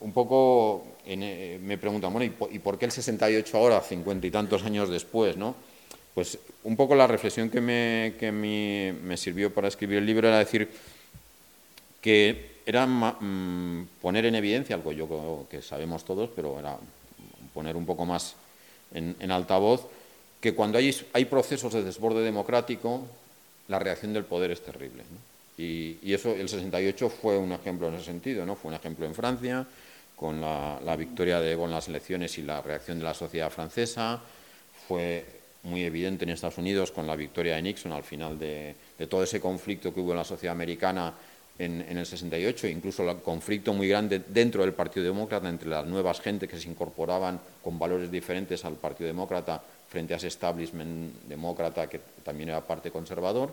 un 0.00 0.12
poco 0.12 0.84
eh, 1.06 1.58
me 1.62 1.78
preguntan, 1.78 2.12
bueno, 2.12 2.26
¿y 2.26 2.30
por, 2.30 2.52
¿y 2.52 2.58
por, 2.58 2.78
qué 2.78 2.84
el 2.84 2.90
68 2.90 3.56
ahora, 3.56 3.80
cincuenta 3.80 4.26
y 4.26 4.30
tantos 4.30 4.64
años 4.64 4.90
después? 4.90 5.36
¿no? 5.38 5.54
Pues 6.14 6.38
un 6.64 6.76
poco 6.76 6.94
la 6.94 7.06
reflexión 7.06 7.50
que, 7.50 7.60
me, 7.60 8.14
que 8.18 8.32
mi, 8.32 8.92
me 9.02 9.16
sirvió 9.16 9.52
para 9.52 9.68
escribir 9.68 9.98
el 9.98 10.06
libro 10.06 10.28
era 10.28 10.38
decir 10.38 10.68
que 12.00 12.50
era 12.66 12.86
mm, 12.86 13.88
poner 14.00 14.26
en 14.26 14.34
evidencia 14.34 14.76
algo 14.76 14.92
yo 14.92 15.46
que 15.50 15.62
sabemos 15.62 16.04
todos, 16.04 16.30
pero 16.34 16.58
era 16.58 16.76
poner 17.54 17.76
un 17.76 17.86
poco 17.86 18.04
más 18.04 18.34
en, 18.94 19.16
en 19.20 19.30
altavoz, 19.30 19.86
que 20.40 20.54
cuando 20.54 20.78
hay, 20.78 20.94
hay, 21.12 21.24
procesos 21.26 21.72
de 21.72 21.82
desborde 21.82 22.22
democrático, 22.22 23.06
la 23.68 23.78
reacción 23.78 24.12
del 24.12 24.24
poder 24.24 24.50
es 24.50 24.62
terrible. 24.62 25.04
y, 25.58 26.12
eso, 26.12 26.32
el 26.32 26.48
68 26.48 27.10
fue 27.10 27.36
un 27.38 27.52
ejemplo 27.52 27.88
en 27.88 27.94
ese 27.94 28.06
sentido, 28.06 28.46
¿no? 28.46 28.56
Fue 28.56 28.70
un 28.70 28.76
ejemplo 28.76 29.06
en 29.06 29.14
Francia, 29.14 29.66
con 30.16 30.40
la, 30.40 30.80
la 30.84 30.96
victoria 30.96 31.40
de 31.40 31.52
Evo 31.52 31.66
en 31.66 31.70
las 31.70 31.88
elecciones 31.88 32.36
y 32.38 32.42
la 32.42 32.62
reacción 32.62 32.98
de 32.98 33.04
la 33.04 33.14
sociedad 33.14 33.50
francesa. 33.50 34.20
Fue 34.86 35.39
muy 35.62 35.84
evidente 35.84 36.24
en 36.24 36.30
Estados 36.30 36.58
Unidos 36.58 36.90
con 36.90 37.06
la 37.06 37.16
victoria 37.16 37.56
de 37.56 37.62
Nixon 37.62 37.92
al 37.92 38.02
final 38.02 38.38
de, 38.38 38.74
de 38.98 39.06
todo 39.06 39.22
ese 39.22 39.40
conflicto 39.40 39.92
que 39.92 40.00
hubo 40.00 40.12
en 40.12 40.18
la 40.18 40.24
sociedad 40.24 40.54
americana 40.54 41.12
en, 41.58 41.84
en, 41.86 41.98
el 41.98 42.06
68, 42.06 42.68
incluso 42.68 43.08
el 43.08 43.18
conflicto 43.18 43.74
muy 43.74 43.86
grande 43.86 44.22
dentro 44.26 44.62
del 44.62 44.72
Partido 44.72 45.04
Demócrata 45.04 45.48
entre 45.48 45.68
las 45.68 45.86
nuevas 45.86 46.20
gente 46.20 46.48
que 46.48 46.58
se 46.58 46.70
incorporaban 46.70 47.38
con 47.62 47.78
valores 47.78 48.10
diferentes 48.10 48.64
al 48.64 48.76
Partido 48.76 49.08
Demócrata 49.08 49.62
frente 49.88 50.14
a 50.14 50.16
ese 50.16 50.28
establishment 50.28 51.14
demócrata 51.28 51.88
que 51.88 52.00
también 52.24 52.48
era 52.48 52.66
parte 52.66 52.90
conservador. 52.90 53.52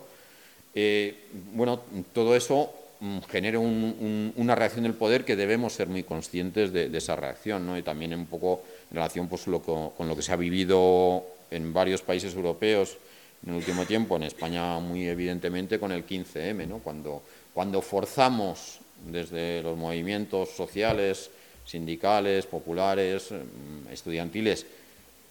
Eh, 0.74 1.26
bueno, 1.54 1.82
todo 2.14 2.36
eso 2.36 2.72
Mm, 3.00 3.20
genere 3.30 3.60
un, 3.60 3.96
un, 4.00 4.34
una 4.38 4.56
reacción 4.56 4.84
del 4.84 4.96
poder 4.96 5.24
que 5.24 5.36
debemos 5.36 5.74
ser 5.74 5.88
muy 5.88 6.02
conscientes 6.02 6.74
de, 6.74 6.90
de 6.90 6.98
esa 6.98 7.16
reacción, 7.16 7.68
¿no? 7.68 7.78
y 7.78 7.84
también 7.84 8.12
un 8.16 8.26
poco 8.26 8.64
en 8.90 8.96
relación 8.96 9.28
pues, 9.28 9.46
lo, 9.46 9.62
con, 9.62 9.92
con, 9.92 10.08
lo 10.08 10.16
que 10.16 10.24
se 10.24 10.32
ha 10.32 10.36
vivido 10.36 11.24
en 11.52 11.74
varios 11.74 12.02
países 12.02 12.36
europeos 12.36 12.98
en 13.44 13.52
el 13.52 13.58
último 13.58 13.86
tiempo, 13.86 14.16
en 14.16 14.24
España 14.24 14.80
muy 14.80 15.08
evidentemente 15.08 15.80
con 15.80 15.92
el 15.92 16.06
15M, 16.06 16.68
¿no? 16.68 16.80
cuando, 16.80 17.22
cuando 17.54 17.82
forzamos 17.82 18.80
desde 19.06 19.62
los 19.62 19.78
movimientos 19.78 20.50
sociales, 20.50 21.30
sindicales, 21.66 22.46
populares, 22.46 23.32
mm, 23.32 23.92
estudiantiles, 23.92 24.66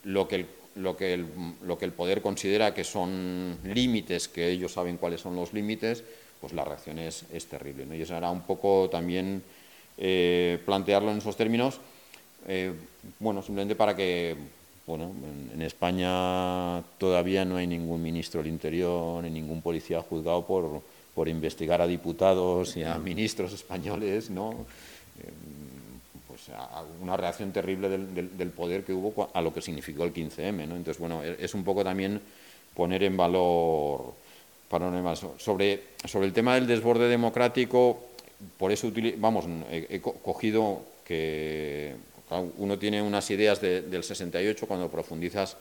lo 0.04 0.28
que 0.28 0.36
el 0.36 0.46
lo 0.76 0.96
que, 0.96 1.24
lo 1.62 1.78
que 1.78 1.84
el 1.84 1.92
poder 1.92 2.22
considera 2.22 2.74
que 2.74 2.84
son 2.84 3.58
límites, 3.64 4.28
que 4.28 4.48
ellos 4.50 4.72
saben 4.72 4.98
cuáles 4.98 5.20
son 5.20 5.34
los 5.34 5.52
límites, 5.52 6.04
pues 6.40 6.52
la 6.52 6.64
reacción 6.64 6.98
es, 6.98 7.24
es 7.32 7.46
terrible. 7.46 7.84
Y 7.96 8.02
eso 8.02 8.16
era 8.16 8.30
un 8.30 8.42
poco 8.42 8.88
también 8.90 9.42
eh, 9.96 10.58
plantearlo 10.64 11.10
en 11.10 11.18
esos 11.18 11.36
términos, 11.36 11.80
eh, 12.46 12.72
bueno, 13.18 13.42
simplemente 13.42 13.74
para 13.74 13.96
que, 13.96 14.36
bueno, 14.86 15.10
en, 15.52 15.62
España 15.62 16.82
todavía 16.98 17.44
no 17.44 17.56
hay 17.56 17.66
ningún 17.66 18.02
ministro 18.02 18.40
del 18.40 18.52
Interior 18.52 19.22
ni 19.24 19.30
ningún 19.30 19.60
policía 19.60 20.00
juzgado 20.00 20.46
por, 20.46 20.82
por 21.14 21.28
investigar 21.28 21.82
a 21.82 21.86
diputados 21.86 22.76
y 22.76 22.84
a 22.84 22.96
ministros 22.98 23.52
españoles, 23.52 24.30
¿no? 24.30 24.52
Eh, 25.20 25.30
pues 26.28 26.50
a 26.50 26.84
una 27.02 27.16
reacción 27.16 27.50
terrible 27.50 27.88
del, 27.88 28.14
del, 28.14 28.38
del, 28.38 28.50
poder 28.50 28.84
que 28.84 28.92
hubo 28.92 29.28
a 29.32 29.40
lo 29.40 29.52
que 29.52 29.60
significó 29.60 30.04
el 30.04 30.14
15M, 30.14 30.68
¿no? 30.68 30.76
Entonces, 30.76 30.98
bueno, 30.98 31.22
es 31.22 31.52
un 31.54 31.64
poco 31.64 31.82
también 31.82 32.20
poner 32.74 33.02
en 33.02 33.16
valor 33.16 34.14
problemas. 34.68 35.24
Sobre, 35.38 35.82
sobre 36.04 36.26
el 36.26 36.32
tema 36.32 36.54
del 36.54 36.66
desborde 36.66 37.08
democrático, 37.08 37.98
por 38.58 38.70
eso 38.70 38.92
vamos, 39.16 39.46
he, 39.70 39.86
he 39.90 40.00
cogido 40.00 40.82
que 41.04 41.94
uno 42.58 42.78
tiene 42.78 43.00
unas 43.02 43.30
ideas 43.30 43.60
de, 43.60 43.82
del 43.82 44.02
68 44.02 44.66
cuando 44.66 44.90
profundizas 44.90 45.56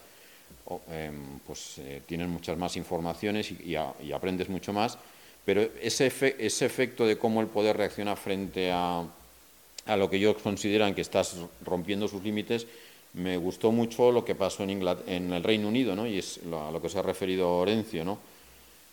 eh, 0.90 1.12
pues 1.46 1.78
eh, 1.78 2.02
tienes 2.08 2.28
muchas 2.28 2.58
más 2.58 2.76
informaciones 2.76 3.52
y, 3.52 3.76
aprendes 3.76 4.50
mucho 4.50 4.74
más, 4.74 4.98
pero 5.46 5.62
ese, 5.80 6.08
ese 6.40 6.66
efecto 6.66 7.06
de 7.06 7.20
cómo 7.20 7.40
el 7.42 7.48
poder 7.48 7.78
reacciona 7.78 8.16
frente 8.16 8.72
a, 8.72 9.04
lo 9.96 10.10
que 10.10 10.18
ellos 10.18 10.38
consideran 10.42 10.96
que 10.96 11.02
estás 11.02 11.36
rompiendo 11.64 12.08
sus 12.08 12.24
límites, 12.24 12.66
me 13.14 13.38
gustó 13.38 13.72
mucho 13.72 14.12
lo 14.12 14.26
que 14.26 14.34
pasó 14.34 14.64
en, 14.64 15.34
el 15.34 15.44
Reino 15.44 15.68
Unido, 15.68 15.96
¿no? 15.96 16.08
y 16.08 16.18
es 16.18 16.40
a 16.52 16.72
lo 16.72 16.82
que 16.82 16.90
se 16.90 16.98
ha 16.98 17.04
referido 17.04 17.58
Orencio, 17.58 18.04
¿no? 18.04 18.18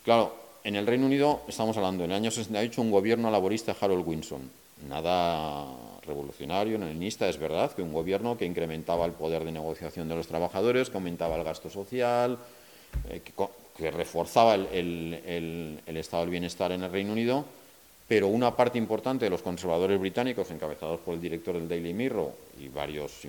Claro, 0.03 0.35
en 0.63 0.75
el 0.75 0.85
Reino 0.85 1.07
Unido 1.07 1.41
estamos 1.47 1.75
hablando, 1.77 2.03
en 2.03 2.11
el 2.11 2.17
año 2.17 2.29
68, 2.29 2.81
un 2.81 2.91
gobierno 2.91 3.31
laborista 3.31 3.75
Harold 3.79 4.07
Wilson. 4.07 4.62
Nada 4.87 5.65
revolucionario, 6.05 6.77
leninista, 6.77 7.29
es 7.29 7.37
verdad 7.37 7.71
que 7.71 7.81
un 7.81 7.93
gobierno 7.93 8.37
que 8.37 8.45
incrementaba 8.45 9.05
el 9.05 9.13
poder 9.13 9.43
de 9.43 9.51
negociación 9.51 10.09
de 10.09 10.15
los 10.15 10.27
trabajadores, 10.27 10.89
que 10.89 10.97
aumentaba 10.97 11.37
el 11.37 11.43
gasto 11.43 11.69
social, 11.69 12.37
eh, 13.09 13.21
que, 13.21 13.91
reforzaba 13.91 14.55
el, 14.55 15.81
estado 15.87 16.23
del 16.23 16.31
bienestar 16.31 16.71
en 16.71 16.83
el 16.83 16.91
Reino 16.91 17.13
Unido, 17.13 17.45
pero 18.07 18.27
una 18.27 18.55
parte 18.55 18.77
importante 18.77 19.25
de 19.25 19.31
los 19.31 19.41
conservadores 19.41 19.99
británicos, 19.99 20.51
encabezados 20.51 20.99
por 20.99 21.15
el 21.15 21.21
director 21.21 21.55
del 21.55 21.67
Daily 21.67 21.93
Mirror 21.93 22.31
y 22.59 22.67
varios, 22.67 23.25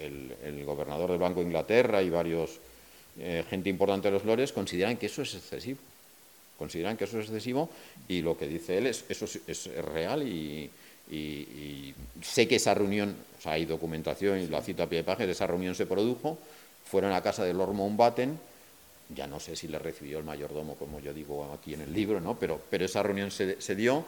el, 0.00 0.34
el 0.42 0.64
gobernador 0.64 1.10
del 1.10 1.18
Banco 1.18 1.40
de 1.40 1.46
Inglaterra 1.46 2.02
y 2.02 2.10
varios 2.10 2.58
eh, 3.20 3.44
gente 3.50 3.68
importante 3.68 4.08
de 4.08 4.12
los 4.12 4.24
lores, 4.24 4.52
consideran 4.52 4.96
que 4.96 5.06
eso 5.06 5.22
es 5.22 5.34
excesivo 5.34 5.80
consideran 6.58 6.96
que 6.96 7.04
eso 7.04 7.18
es 7.18 7.26
excesivo 7.26 7.70
y 8.08 8.20
lo 8.20 8.36
que 8.36 8.48
dice 8.48 8.76
él 8.76 8.86
es 8.88 9.04
eso 9.08 9.26
es, 9.46 9.70
real 9.76 10.22
y, 10.22 10.70
sé 12.20 12.46
que 12.46 12.56
esa 12.56 12.74
reunión, 12.74 13.16
o 13.38 13.40
sea, 13.40 13.52
hay 13.52 13.64
documentación 13.64 14.40
y 14.40 14.46
la 14.46 14.60
cita 14.60 14.82
a 14.82 14.88
pie 14.88 14.98
de 14.98 15.04
página, 15.04 15.32
esa 15.32 15.46
reunión 15.46 15.74
se 15.74 15.86
produjo, 15.86 16.36
fueron 16.84 17.12
a 17.12 17.22
casa 17.22 17.44
de 17.44 17.54
Lord 17.54 17.72
Mountbatten, 17.72 18.38
ya 19.14 19.26
no 19.26 19.40
sé 19.40 19.56
si 19.56 19.68
le 19.68 19.78
recibió 19.78 20.18
el 20.18 20.24
mayordomo, 20.24 20.74
como 20.74 21.00
yo 21.00 21.14
digo 21.14 21.50
aquí 21.54 21.72
en 21.72 21.80
el 21.80 21.94
libro, 21.94 22.20
¿no? 22.20 22.38
pero, 22.38 22.60
pero 22.68 22.84
esa 22.84 23.02
reunión 23.02 23.30
se, 23.30 23.58
se 23.58 23.74
dio, 23.74 24.04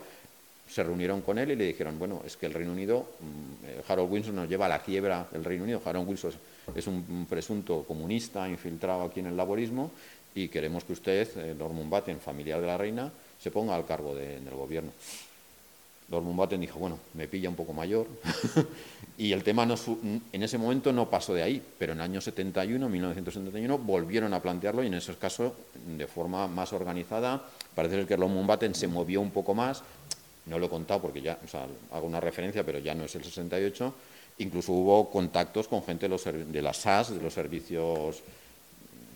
se 0.68 0.82
reunieron 0.82 1.22
con 1.22 1.38
él 1.38 1.52
y 1.52 1.56
le 1.56 1.64
dijeron, 1.68 1.98
bueno, 1.98 2.22
es 2.26 2.36
que 2.36 2.44
el 2.46 2.52
Reino 2.52 2.72
Unido, 2.72 3.06
mm, 3.20 3.66
eh, 3.66 3.82
Harold 3.88 4.12
Wilson 4.12 4.36
nos 4.36 4.48
lleva 4.48 4.66
a 4.66 4.68
la 4.68 4.82
quiebra 4.82 5.26
del 5.32 5.42
Reino 5.42 5.64
Unido, 5.64 5.80
Harold 5.82 6.06
Wilson 6.06 6.32
es 6.74 6.86
un 6.86 7.26
presunto 7.28 7.82
comunista 7.88 8.48
infiltrado 8.48 9.02
aquí 9.02 9.20
en 9.20 9.26
el 9.26 9.36
laborismo 9.36 9.90
y 10.34 10.48
queremos 10.48 10.84
que 10.84 10.92
usted, 10.92 11.28
eh, 11.36 11.54
Lord 11.58 11.72
Mountbatten, 11.72 12.20
familiar 12.20 12.60
de 12.60 12.66
la 12.66 12.78
reina, 12.78 13.10
se 13.38 13.50
ponga 13.50 13.74
al 13.74 13.86
cargo 13.86 14.14
del 14.14 14.48
gobierno. 14.50 14.92
Lord 16.10 16.24
Mountbatten 16.24 16.60
dijo, 16.60 16.78
bueno, 16.78 16.98
me 17.14 17.28
pilla 17.28 17.48
un 17.48 17.54
poco 17.54 17.72
mayor, 17.72 18.06
y 19.18 19.32
el 19.32 19.44
tema 19.44 19.62
en 19.64 20.42
ese 20.42 20.58
momento 20.58 20.92
no 20.92 21.08
pasó 21.08 21.34
de 21.34 21.42
ahí, 21.42 21.62
pero 21.78 21.92
en 21.92 21.98
el 21.98 22.04
año 22.04 22.20
71, 22.20 22.88
1971, 22.88 23.78
volvieron 23.78 24.34
a 24.34 24.42
plantearlo 24.42 24.82
y 24.82 24.88
en 24.88 24.94
ese 24.94 25.14
caso, 25.14 25.54
de 25.96 26.06
forma 26.08 26.48
más 26.48 26.72
organizada, 26.72 27.44
parece 27.74 27.96
ser 27.96 28.06
que 28.06 28.16
Lord 28.16 28.30
Mountbatten 28.30 28.74
se 28.74 28.88
movió 28.88 29.20
un 29.20 29.30
poco 29.30 29.54
más, 29.54 29.84
no 30.46 30.58
lo 30.58 30.66
he 30.66 30.68
contado 30.68 31.00
porque 31.00 31.22
ya, 31.22 31.38
o 31.44 31.48
sea, 31.48 31.66
hago 31.92 32.06
una 32.06 32.18
referencia, 32.18 32.64
pero 32.64 32.80
ya 32.80 32.94
no 32.94 33.04
es 33.04 33.14
el 33.14 33.22
68, 33.22 33.94
incluso 34.38 34.72
hubo 34.72 35.10
contactos 35.10 35.68
con 35.68 35.84
gente 35.84 36.06
de, 36.06 36.08
los, 36.08 36.24
de 36.24 36.62
las 36.62 36.78
SAS, 36.78 37.14
de 37.14 37.22
los 37.22 37.32
servicios 37.32 38.20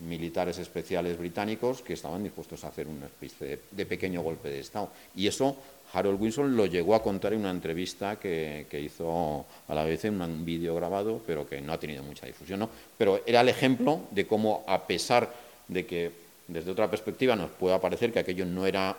militares 0.04 0.58
especiales 0.58 1.18
británicos 1.18 1.82
que 1.82 1.94
estaban 1.94 2.22
dispuestos 2.22 2.64
a 2.64 2.68
hacer 2.68 2.86
una 2.86 3.06
especie 3.06 3.58
de, 3.70 3.86
pequeño 3.86 4.22
golpe 4.22 4.48
de 4.48 4.60
Estado. 4.60 4.90
Y 5.14 5.26
eso 5.26 5.56
Harold 5.92 6.20
Wilson 6.20 6.56
lo 6.56 6.66
llegó 6.66 6.94
a 6.94 7.02
contar 7.02 7.32
en 7.32 7.40
una 7.40 7.50
entrevista 7.50 8.16
que, 8.16 8.66
hizo 8.72 9.46
a 9.68 9.74
la 9.74 9.84
vez 9.84 10.04
en 10.04 10.20
un 10.20 10.44
vídeo 10.44 10.74
grabado, 10.74 11.20
pero 11.26 11.46
que 11.48 11.60
no 11.60 11.72
ha 11.72 11.78
tenido 11.78 12.02
mucha 12.02 12.26
difusión. 12.26 12.60
¿no? 12.60 12.68
Pero 12.98 13.22
era 13.26 13.40
el 13.40 13.48
ejemplo 13.48 14.00
de 14.10 14.26
cómo, 14.26 14.64
a 14.66 14.86
pesar 14.86 15.32
de 15.68 15.86
que 15.86 16.10
desde 16.48 16.70
otra 16.70 16.90
perspectiva 16.90 17.36
nos 17.36 17.50
pueda 17.50 17.80
parecer 17.80 18.12
que 18.12 18.18
aquello 18.18 18.44
no 18.44 18.66
era 18.66 18.96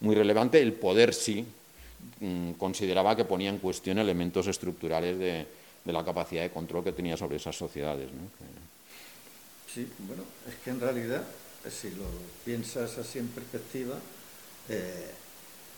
muy 0.00 0.14
relevante, 0.14 0.60
el 0.60 0.72
poder 0.72 1.12
sí 1.12 1.44
mm, 2.20 2.52
consideraba 2.52 3.16
que 3.16 3.24
ponía 3.24 3.50
en 3.50 3.58
cuestión 3.58 3.98
elementos 3.98 4.46
estructurales 4.46 5.18
de, 5.18 5.46
la 5.84 6.04
capacidad 6.04 6.42
de 6.42 6.50
control 6.50 6.84
que 6.84 6.92
tenía 6.92 7.16
sobre 7.16 7.36
esas 7.36 7.56
sociedades. 7.56 8.10
Bueno, 10.06 10.24
es 10.48 10.56
que 10.64 10.70
en 10.70 10.80
realidad, 10.80 11.22
si 11.70 11.90
lo 11.90 12.04
piensas 12.44 12.98
así 12.98 13.18
en 13.18 13.28
perspectiva, 13.28 13.96
eh, 14.68 15.10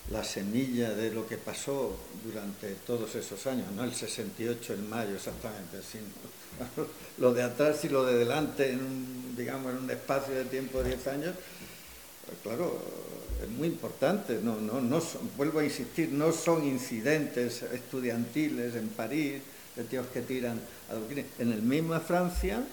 la 0.09 0.23
semilla 0.23 0.91
de 0.91 1.11
lo 1.11 1.27
que 1.27 1.37
pasó 1.37 1.95
durante 2.23 2.73
todos 2.87 3.13
esos 3.15 3.45
años, 3.47 3.71
no 3.75 3.83
el 3.83 3.93
68 3.93 4.73
en 4.73 4.89
mayo 4.89 5.15
exactamente, 5.15 5.79
sino 5.83 6.05
lo 7.19 7.33
de 7.33 7.43
atrás 7.43 7.83
y 7.85 7.89
lo 7.89 8.03
de 8.05 8.17
delante, 8.17 8.71
en 8.71 9.35
digamos, 9.35 9.71
en 9.73 9.83
un 9.83 9.91
espacio 9.91 10.33
de 10.33 10.45
tiempo 10.45 10.79
de 10.79 10.89
10 10.89 11.07
años, 11.07 11.35
pues 12.25 12.37
claro, 12.43 12.79
es 13.41 13.49
muy 13.49 13.67
importante. 13.67 14.39
No, 14.41 14.59
no, 14.59 14.81
no 14.81 15.01
vuelvo 15.37 15.59
a 15.59 15.63
insistir, 15.63 16.11
no 16.11 16.31
son 16.31 16.65
incidentes 16.65 17.61
estudiantiles 17.63 18.75
en 18.75 18.89
París, 18.89 19.41
de 19.75 19.83
tíos 19.85 20.07
que 20.07 20.21
tiran 20.21 20.59
a 20.89 21.41
En 21.41 21.51
el 21.53 21.61
mismo 21.61 21.97
Francia 22.01 22.63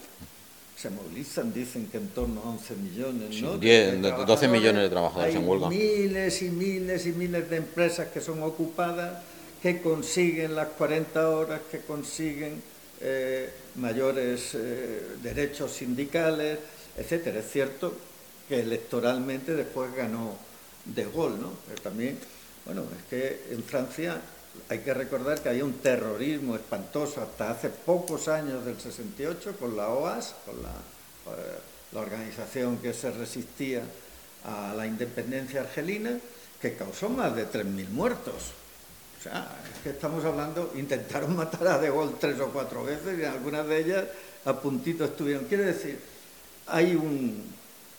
se 0.80 0.90
movilizan, 0.90 1.52
dicen 1.52 1.88
que 1.88 1.96
en 1.96 2.08
torno 2.08 2.40
a 2.40 2.50
11 2.50 2.76
millones, 2.76 3.42
¿no? 3.42 3.58
12 3.58 4.46
millones 4.46 4.82
de 4.82 4.88
trabajadores 4.88 5.34
en 5.34 5.48
huelga. 5.48 5.68
Miles 5.68 6.40
y 6.42 6.50
miles 6.50 7.04
y 7.06 7.12
miles 7.12 7.50
de 7.50 7.56
empresas 7.56 8.08
que 8.08 8.20
son 8.20 8.44
ocupadas, 8.44 9.24
que 9.60 9.82
consiguen 9.82 10.54
las 10.54 10.68
40 10.68 11.30
horas, 11.30 11.62
que 11.68 11.80
consiguen 11.80 12.62
eh, 13.00 13.50
mayores 13.74 14.54
eh, 14.54 15.16
derechos 15.20 15.72
sindicales, 15.72 16.60
etcétera. 16.96 17.40
Es 17.40 17.50
cierto 17.50 17.92
que 18.48 18.60
electoralmente 18.60 19.54
después 19.54 19.92
ganó 19.96 20.36
De 20.84 21.04
Gaulle, 21.04 21.38
¿no? 21.40 21.54
Pero 21.66 21.82
también, 21.82 22.18
bueno, 22.64 22.84
es 22.96 23.04
que 23.10 23.52
en 23.52 23.64
Francia 23.64 24.20
hay 24.68 24.81
que 24.81 24.94
recordar 24.94 25.40
que 25.40 25.49
había 25.49 25.64
un 25.64 25.75
terrorismo 25.75 26.57
espantoso 26.57 27.23
hasta 27.23 27.51
hace 27.51 27.68
pocos 27.68 28.29
años 28.29 28.64
del 28.64 28.81
68 28.81 29.57
con 29.59 29.77
la 29.77 29.88
OAS, 29.88 30.35
con 30.44 30.62
la, 30.62 30.73
la 31.92 32.01
organización 32.01 32.79
que 32.79 32.92
se 32.92 33.11
resistía 33.11 33.83
a 34.44 34.75
la 34.75 34.87
independencia 34.87 35.62
argelina, 35.62 36.18
que 36.61 36.75
causó 36.75 37.09
más 37.09 37.35
de 37.35 37.49
3.000 37.49 37.88
muertos. 37.88 38.53
O 39.18 39.23
sea, 39.23 39.49
es 39.75 39.83
que 39.83 39.90
estamos 39.90 40.25
hablando, 40.25 40.73
intentaron 40.77 41.35
matar 41.37 41.66
a 41.66 41.79
De 41.79 41.90
Gaulle 41.90 42.14
tres 42.21 42.38
o 42.40 42.51
cuatro 42.51 42.85
veces 42.85 43.18
y 43.18 43.25
algunas 43.25 43.66
de 43.66 43.79
ellas 43.79 44.05
a 44.44 44.61
puntito 44.61 45.05
estuvieron. 45.05 45.44
Quiere 45.47 45.64
decir, 45.64 45.99
hay, 46.66 46.94
un, 46.94 47.44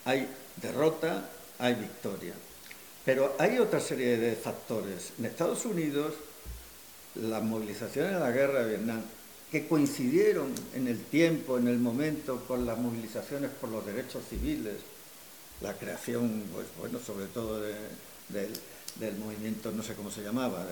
hay 0.05 0.29
derrota, 0.55 1.25
hay 1.57 1.75
victoria. 1.75 2.33
Pero 3.03 3.35
hay 3.37 3.59
otra 3.59 3.79
serie 3.79 4.17
de 4.17 4.35
factores. 4.35 5.13
En 5.17 5.25
Estados 5.25 5.65
Unidos 5.65 6.13
las 7.21 7.43
movilizaciones 7.43 8.13
de 8.13 8.19
la 8.19 8.31
guerra 8.31 8.63
de 8.63 8.77
Vietnam, 8.77 9.01
que 9.51 9.67
coincidieron 9.67 10.53
en 10.75 10.87
el 10.87 10.99
tiempo, 11.05 11.57
en 11.57 11.67
el 11.67 11.79
momento, 11.79 12.43
con 12.47 12.65
las 12.65 12.77
movilizaciones 12.77 13.49
por 13.49 13.69
los 13.69 13.85
derechos 13.85 14.23
civiles, 14.29 14.75
la 15.61 15.73
creación, 15.73 16.43
pues 16.53 16.67
bueno, 16.79 16.99
sobre 16.99 17.25
todo 17.25 17.61
del 17.61 19.15
movimiento, 19.17 19.71
no 19.71 19.83
sé 19.83 19.95
cómo 19.95 20.11
se 20.11 20.21
llamaba, 20.21 20.65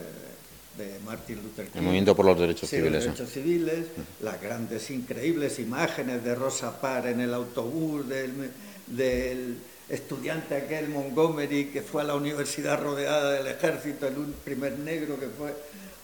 de, 0.77 0.99
Martin 1.03 1.37
Luther 1.41 1.65
King. 1.65 1.79
El 1.79 1.85
movimiento 1.85 2.15
por 2.15 2.27
los 2.27 2.39
derechos 2.39 2.69
civiles. 2.69 3.03
Los 3.03 3.17
derechos 3.17 3.29
civiles, 3.31 3.87
las 4.21 4.39
grandes, 4.39 4.91
increíbles 4.91 5.57
imágenes 5.57 6.23
de 6.23 6.35
Rosa 6.35 6.79
Parks 6.79 7.09
en 7.09 7.21
el 7.21 7.33
autobús, 7.33 8.07
del, 8.07 8.51
del 8.85 9.57
estudiante 9.89 10.55
aquel 10.55 10.89
Montgomery 10.89 11.69
que 11.69 11.81
fue 11.81 12.01
a 12.03 12.05
la 12.05 12.15
universidad 12.15 12.81
rodeada 12.81 13.31
del 13.31 13.47
ejército, 13.47 14.07
el 14.07 14.15
primer 14.43 14.77
negro 14.79 15.19
que 15.19 15.27
fue 15.27 15.55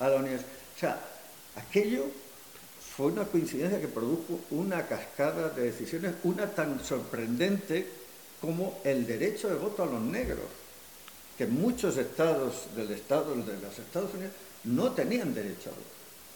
a 0.03 0.09
la 0.09 0.17
universidad. 0.17 0.51
O 0.75 0.79
sea, 0.79 0.99
aquello 1.55 2.05
fue 2.95 3.07
una 3.07 3.25
coincidencia 3.25 3.79
que 3.79 3.87
produjo 3.87 4.39
una 4.51 4.85
cascada 4.85 5.49
de 5.49 5.71
decisiones, 5.71 6.13
una 6.23 6.47
tan 6.47 6.83
sorprendente 6.83 7.87
como 8.39 8.81
el 8.83 9.07
derecho 9.07 9.49
de 9.49 9.55
voto 9.55 9.83
a 9.83 9.85
los 9.85 10.01
negros, 10.01 10.45
que 11.37 11.47
muchos 11.47 11.97
estados 11.97 12.67
del 12.75 12.91
estado 12.91 13.33
de 13.35 13.59
los 13.59 13.79
Estados 13.79 14.13
Unidos 14.13 14.33
no 14.65 14.91
tenían 14.91 15.33
derecho 15.33 15.69
a 15.69 15.73
voto. 15.73 15.93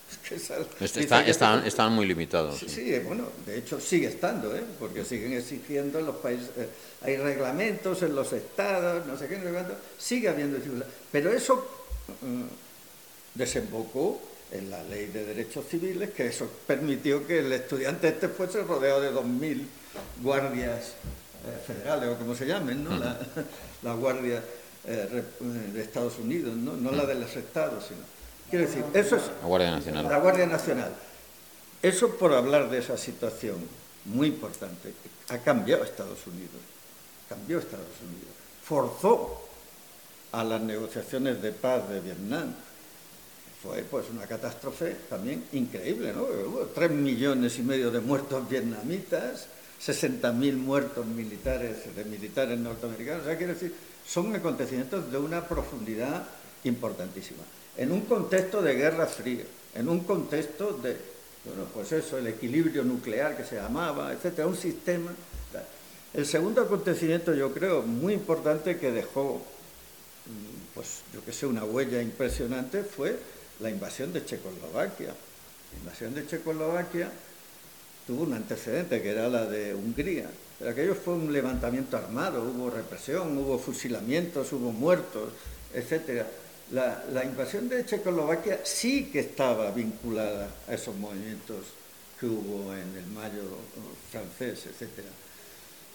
están, 1.66 1.92
muy 1.92 2.06
limitados. 2.06 2.60
Sí, 2.66 2.98
bueno, 3.00 3.26
de 3.46 3.58
hecho 3.58 3.80
sigue 3.82 4.08
estando, 4.08 4.56
¿eh? 4.56 4.64
porque 4.80 5.04
siguen 5.04 5.34
exigiendo 5.34 6.00
en 6.00 6.06
los 6.06 6.16
países, 6.16 6.50
eh, 6.58 6.70
hay 7.02 7.18
reglamentos 7.18 8.02
en 8.04 8.16
los 8.16 8.32
estados, 8.32 9.06
no 9.06 9.18
sé 9.18 9.28
qué, 9.28 9.38
no 9.38 9.44
sé 9.44 9.52
cuánto, 9.52 9.76
sigue 9.98 10.30
habiendo 10.30 10.58
Pero 11.12 11.32
eso 11.32 11.56
mm, 12.22 12.44
desembocó 13.38 14.20
en 14.52 14.70
la 14.70 14.84
ley 14.84 15.08
de 15.08 15.26
derechos 15.26 15.66
civiles, 15.70 16.12
que 16.12 16.28
eso 16.28 16.50
permitió 16.66 17.26
que 17.28 17.40
el 17.40 17.52
estudiante 17.52 18.08
este 18.08 18.30
fuese 18.30 18.64
rodeado 18.64 19.02
de 19.02 19.12
2.000 19.12 19.66
guardias 20.22 20.94
eh, 21.46 21.64
federales, 21.66 22.10
o 22.10 22.18
como 22.18 22.34
se 22.34 22.46
llamen, 22.46 22.84
¿no? 22.84 22.92
la, 22.98 23.94
guardia 23.94 24.42
eh, 24.86 25.24
de 25.74 25.82
Estados 25.82 26.18
Unidos, 26.18 26.56
¿no? 26.56 26.74
no 26.74 26.92
la 26.92 27.06
de 27.06 27.16
los 27.16 27.36
estados, 27.36 27.86
sino... 27.88 28.00
Quiero 28.50 28.66
decir, 28.66 28.84
eso 28.94 29.18
es... 29.18 29.24
La 29.42 29.48
Guardia 29.48 29.72
Nacional. 29.72 30.10
La 30.10 30.20
Guardia 30.20 30.46
Nacional. 30.46 30.92
Eso 31.82 32.16
por 32.16 32.34
hablar 32.34 32.70
de 32.70 32.78
esa 32.78 32.98
situación 32.98 33.58
muy 34.06 34.28
importante. 34.28 34.94
Ha 35.30 35.40
cambiado 35.40 35.84
Estados 35.84 36.26
Unidos. 36.26 36.62
Cambió 37.28 37.60
Estados 37.60 37.86
Unidos. 38.02 38.34
Forzó 38.64 39.42
a 40.32 40.46
las 40.46 40.62
negociaciones 40.62 41.42
de 41.42 41.52
paz 41.52 41.90
de 41.90 42.00
Vietnam 42.00 42.56
fue 43.62 43.84
pues 43.90 44.06
una 44.12 44.26
catástrofe 44.28 44.96
también 45.10 45.44
increíble, 45.54 46.14
¿no? 46.14 46.24
Hubo 46.24 46.70
tres 46.74 46.92
millones 46.92 47.58
y 47.58 47.64
medio 47.64 47.90
de 47.90 48.00
muertos 48.00 48.48
vietnamitas, 48.48 49.48
60.000 49.84 50.54
muertos 50.54 51.06
militares 51.06 51.96
de 51.96 52.06
militares 52.06 52.58
norteamericanos, 52.60 53.24
o 53.24 53.26
sea, 53.26 53.38
quiero 53.38 53.54
decir, 53.54 53.74
son 54.08 54.36
acontecimientos 54.36 55.12
de 55.12 55.18
una 55.18 55.48
profundidad 55.48 56.24
importantísima. 56.64 57.44
En 57.78 57.92
un 57.92 58.02
contexto 58.02 58.62
de 58.62 58.76
guerra 58.76 59.08
fría, 59.08 59.44
en 59.76 59.90
un 59.90 60.02
contexto 60.02 60.74
de, 60.74 60.96
bueno, 61.46 61.66
pues 61.74 61.92
eso, 61.92 62.18
el 62.18 62.28
equilibrio 62.28 62.84
nuclear 62.84 63.36
que 63.36 63.44
se 63.44 63.56
llamaba, 63.56 64.14
etcétera, 64.14 64.48
un 64.48 64.58
sistema. 64.58 65.12
El 66.14 66.26
segundo 66.26 66.62
acontecimiento, 66.62 67.34
yo 67.34 67.54
creo, 67.54 67.82
muy 67.82 68.14
importante 68.14 68.78
que 68.78 68.92
dejó, 68.92 69.42
mm, 70.26 70.74
pues 70.74 71.02
yo 71.14 71.24
que 71.24 71.34
sé, 71.34 71.46
una 71.46 71.64
huella 71.64 72.02
impresionante 72.02 72.84
fue 72.84 73.20
la 73.60 73.70
invasión 73.70 74.14
de 74.14 74.26
Checoslovaquia. 74.26 75.08
La 75.74 75.80
invasión 75.80 76.14
de 76.14 76.26
Checoslovaquia 76.28 77.12
tuvo 78.06 78.24
un 78.24 78.34
antecedente 78.34 79.02
que 79.02 79.10
era 79.10 79.28
la 79.28 79.46
de 79.46 79.74
Hungría. 79.76 80.30
Pero 80.58 80.72
aquello 80.72 80.96
fue 80.96 81.14
un 81.14 81.32
levantamiento 81.32 81.98
armado, 81.98 82.42
hubo 82.42 82.70
represión, 82.70 83.38
hubo 83.38 83.60
fusilamientos, 83.60 84.52
hubo 84.54 84.72
muertos, 84.72 85.32
etc. 85.74 86.26
La, 86.72 87.24
invasión 87.24 87.70
de 87.70 87.86
Checoslovaquia 87.86 88.62
sí 88.64 89.10
que 89.12 89.20
estaba 89.20 89.72
vinculada 89.72 90.50
a 90.68 90.74
esos 90.74 90.96
movimientos 90.96 91.66
que 92.20 92.26
hubo 92.26 92.74
en 92.74 92.98
el 92.98 93.06
mayo 93.08 93.44
francés, 94.10 94.66
etc. 94.66 95.06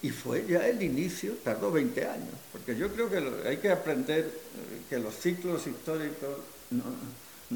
Y 0.01 0.09
fue 0.09 0.45
ya 0.47 0.67
el 0.67 0.81
inicio, 0.81 1.33
tardó 1.43 1.71
20 1.71 2.07
años, 2.07 2.35
porque 2.51 2.75
yo 2.77 2.89
creo 2.93 3.09
que 3.09 3.47
hay 3.47 3.57
que 3.57 3.69
aprender 3.69 4.25
eh, 4.25 4.81
que 4.89 4.99
los 4.99 5.15
ciclos 5.15 5.65
históricos 5.67 6.37
no, 6.71 6.83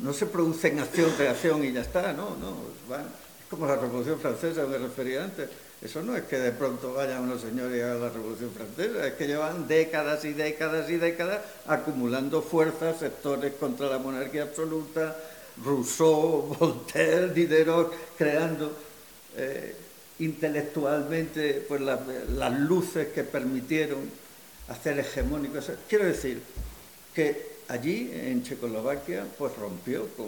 no 0.04 0.14
se 0.14 0.26
producen 0.26 0.80
acción, 0.80 1.12
reacción 1.18 1.64
y 1.64 1.72
ya 1.74 1.82
está, 1.82 2.14
no, 2.14 2.36
no, 2.38 2.56
van, 2.90 3.02
es 3.02 3.48
como 3.50 3.66
la 3.66 3.76
Revolución 3.76 4.20
Francesa, 4.20 4.66
me 4.66 4.78
refería 4.78 5.24
antes. 5.24 5.50
Eso 5.82 6.02
no 6.02 6.16
es 6.16 6.24
que 6.24 6.38
de 6.40 6.52
pronto 6.52 6.94
vayan 6.94 7.22
unos 7.22 7.42
señores 7.42 7.84
hagan 7.84 8.02
la 8.02 8.10
Revolución 8.10 8.50
Francesa, 8.52 9.06
es 9.06 9.14
que 9.14 9.28
llevan 9.28 9.68
décadas 9.68 10.26
y 10.26 10.34
décadas 10.34 10.90
y 10.90 10.98
décadas 10.98 11.42
acumulando 11.68 12.42
fuerzas, 12.42 13.00
sectores 13.00 13.54
contra 13.54 13.88
la 13.88 14.00
monarquía 14.00 14.44
absoluta, 14.44 15.16
Rousseau, 15.64 16.56
Voltaire, 16.60 17.30
Diderot, 17.30 17.94
creando 18.18 18.76
eh, 19.36 19.76
intelectualmente 20.20 21.66
pues, 21.68 21.82
las, 21.82 22.00
las 22.30 22.60
luces 22.60 23.10
que 23.10 23.24
permitieron 23.24 24.00
hacer 24.70 25.00
hegemónicos. 25.00 25.72
Quiero 25.88 26.06
decir 26.06 26.42
que 27.14 27.47
allí 27.68 28.12
en 28.14 28.44
Checoslovaquia 28.44 29.26
pues 29.38 29.56
rompió 29.58 30.08
con, 30.16 30.28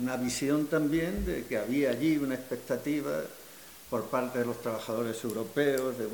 una 0.00 0.16
visión 0.16 0.66
también 0.66 1.24
de 1.24 1.44
que 1.44 1.56
había 1.56 1.90
allí 1.90 2.16
una 2.16 2.34
expectativa 2.34 3.22
por 3.88 4.04
parte 4.06 4.40
de 4.40 4.44
los 4.44 4.60
trabajadores 4.60 5.22
europeos 5.24 5.96
de, 5.98 6.08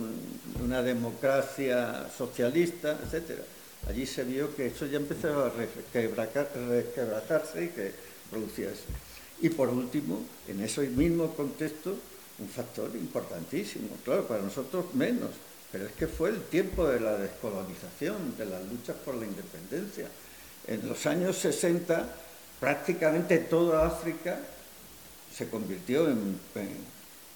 una 0.62 0.82
democracia 0.82 2.08
socialista, 2.16 2.98
etcétera. 3.02 3.42
Allí 3.88 4.06
se 4.06 4.24
vio 4.24 4.54
que 4.54 4.66
eso 4.66 4.86
ya 4.86 4.96
empezaba 4.96 5.46
a 5.46 5.50
resquebrajarse 5.50 7.64
y 7.64 7.68
que 7.68 7.92
producía 8.30 8.70
eso. 8.70 8.84
Y 9.40 9.50
por 9.50 9.68
último, 9.68 10.22
en 10.48 10.62
ese 10.62 10.82
mismo 10.88 11.34
contexto, 11.34 11.96
un 12.38 12.48
factor 12.48 12.90
importantísimo, 12.94 13.88
claro, 14.04 14.26
para 14.26 14.42
nosotros 14.42 14.94
menos, 14.94 15.30
pero 15.74 15.86
es 15.86 15.92
que 15.94 16.06
fue 16.06 16.28
el 16.28 16.40
tiempo 16.42 16.86
de 16.86 17.00
la 17.00 17.16
descolonización, 17.16 18.36
de 18.38 18.46
las 18.46 18.62
luchas 18.62 18.94
por 19.04 19.16
la 19.16 19.26
independencia. 19.26 20.06
En 20.68 20.88
los 20.88 21.04
años 21.04 21.36
60, 21.38 22.14
prácticamente 22.60 23.38
toda 23.38 23.84
África 23.84 24.38
se 25.36 25.48
convirtió 25.48 26.08
en, 26.08 26.38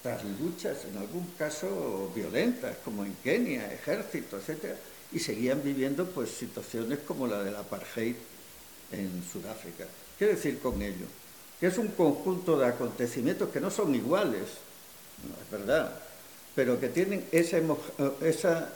tras 0.04 0.22
luchas, 0.40 0.84
en 0.84 0.98
algún 0.98 1.26
caso 1.36 2.12
violentas, 2.14 2.76
como 2.84 3.04
en 3.04 3.12
Kenia, 3.24 3.72
ejército, 3.72 4.38
etc. 4.38 4.76
Y 5.10 5.18
seguían 5.18 5.60
viviendo 5.64 6.06
pues, 6.06 6.30
situaciones 6.30 7.00
como 7.00 7.26
la 7.26 7.42
del 7.42 7.56
apartheid 7.56 8.14
en 8.92 9.24
Sudáfrica. 9.32 9.84
¿Qué 10.16 10.26
decir 10.26 10.60
con 10.60 10.80
ello? 10.80 11.06
Que 11.58 11.66
es 11.66 11.76
un 11.76 11.88
conjunto 11.88 12.56
de 12.56 12.68
acontecimientos 12.68 13.48
que 13.48 13.60
no 13.60 13.72
son 13.72 13.96
iguales, 13.96 14.44
es 14.44 15.50
verdad, 15.50 15.92
pero 16.58 16.80
que 16.80 16.88
tienen 16.88 17.24
esa, 17.30 17.58
esa, 18.20 18.68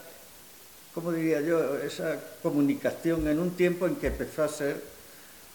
¿cómo 0.94 1.10
diría 1.10 1.40
yo?, 1.40 1.78
esa 1.78 2.16
comunicación 2.40 3.26
en 3.26 3.40
un 3.40 3.56
tiempo 3.56 3.88
en 3.88 3.96
que 3.96 4.06
empezó 4.06 4.44
a 4.44 4.48
ser, 4.48 4.80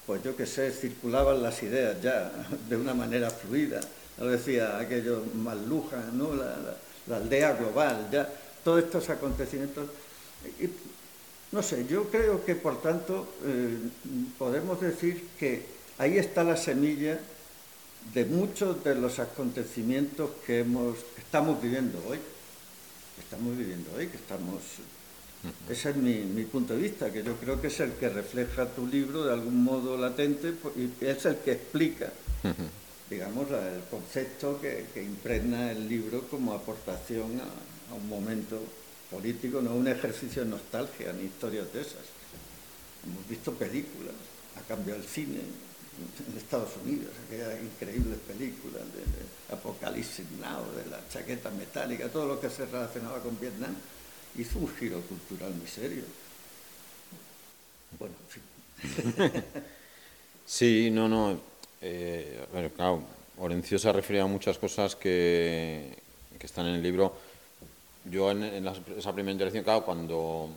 pues 0.06 0.22
yo 0.24 0.36
qué 0.36 0.46
sé, 0.46 0.72
circulaban 0.72 1.42
las 1.42 1.64
ideas 1.64 2.02
ya 2.02 2.30
de 2.68 2.76
una 2.76 2.94
manera 2.94 3.30
fluida. 3.30 3.80
Lo 4.18 4.28
decía 4.28 4.78
aquello 4.78 5.24
Maluja, 5.36 6.04
¿no? 6.12 6.36
La, 6.36 7.16
aldea 7.16 7.54
global, 7.54 8.10
ya, 8.12 8.28
todos 8.62 8.84
estos 8.84 9.10
acontecimientos. 9.10 9.88
no 11.54 11.64
sé, 11.64 11.86
yo 11.88 12.10
creo 12.10 12.44
que 12.44 12.56
por 12.56 12.82
tanto 12.82 13.36
eh, 13.46 13.78
podemos 14.38 14.82
decir 14.82 15.30
que 15.40 15.66
ahí 15.98 16.18
está 16.18 16.44
la 16.44 16.58
semilla 16.58 17.22
de 18.14 18.26
muchos 18.26 18.84
de 18.84 18.96
los 18.96 19.20
acontecimientos 19.20 20.32
que 20.46 20.60
hemos, 20.60 20.98
estamos 21.18 21.62
viviendo 21.62 22.02
hoy. 22.08 22.20
Estamos 23.20 23.58
viviendo 23.58 23.92
hoy, 23.98 24.08
que 24.08 24.18
estamos. 24.18 24.62
Ese 25.70 25.92
es 25.92 25.96
mi, 25.96 26.44
punto 26.46 26.76
de 26.76 26.82
vista, 26.82 27.12
que 27.12 27.24
yo 27.24 27.36
creo 27.36 27.62
que 27.62 27.68
es 27.68 27.80
el 27.80 27.94
que 27.94 28.10
refleja 28.10 28.66
tu 28.68 28.88
libro 28.88 29.26
de 29.26 29.34
algún 29.34 29.64
modo 29.64 29.98
latente 29.98 30.52
pues, 30.52 30.76
y 30.78 31.06
es 31.06 31.26
el 31.26 31.38
que 31.38 31.54
explica, 31.54 32.12
digamos, 33.10 33.50
el 33.52 33.84
concepto 33.90 34.60
que, 34.60 34.86
impregna 35.02 35.72
el 35.72 35.88
libro 35.88 36.28
como 36.30 36.54
aportación 36.54 37.40
a, 37.40 37.94
un 37.94 38.10
momento 38.10 38.60
político, 39.10 39.62
no 39.62 39.74
un 39.74 39.88
ejercicio 39.88 40.44
de 40.44 40.50
nostalgia 40.50 41.14
ni 41.14 41.26
historias 41.26 41.72
de 41.72 41.82
esas. 41.82 42.04
Hemos 43.06 43.28
visto 43.30 43.54
películas, 43.54 44.16
ha 44.58 44.62
cambiado 44.68 45.00
el 45.00 45.08
cine, 45.08 45.40
en 45.98 46.38
Estados 46.38 46.70
Unidos, 46.84 47.12
aquellas 47.26 47.62
increíbles 47.62 48.20
películas 48.28 48.84
de, 48.94 49.54
Apocalipsis 49.54 50.26
Now, 50.42 50.62
de 50.76 50.90
la 50.92 51.00
chaqueta 51.10 51.50
metálica, 51.52 52.10
todo 52.10 52.26
lo 52.28 52.40
que 52.40 52.50
se 52.50 52.66
relacionaba 52.66 53.20
con 53.20 53.40
Vietnam, 53.40 53.74
hizo 54.38 54.60
un 54.60 54.68
giro 54.76 55.00
cultural 55.02 55.54
muy 55.54 55.68
serio. 55.68 56.04
Bueno, 57.98 58.16
en 58.24 58.30
fin. 58.30 59.44
Sí, 60.48 60.90
no, 60.92 61.10
no. 61.10 61.38
Eh, 61.82 62.46
claro, 62.74 63.04
Orencio 63.38 63.78
se 63.78 63.90
ha 63.90 63.92
referido 63.92 64.24
a 64.24 64.28
muchas 64.28 64.58
cosas 64.58 64.96
que, 64.96 65.94
que 66.40 66.46
están 66.46 66.68
en 66.68 66.76
el 66.76 66.82
libro. 66.84 67.14
Yo 68.06 68.32
en, 68.32 68.66
esa 68.98 69.14
primera 69.14 69.34
intervención, 69.34 69.66
claro, 69.66 69.84
cuando, 69.84 70.50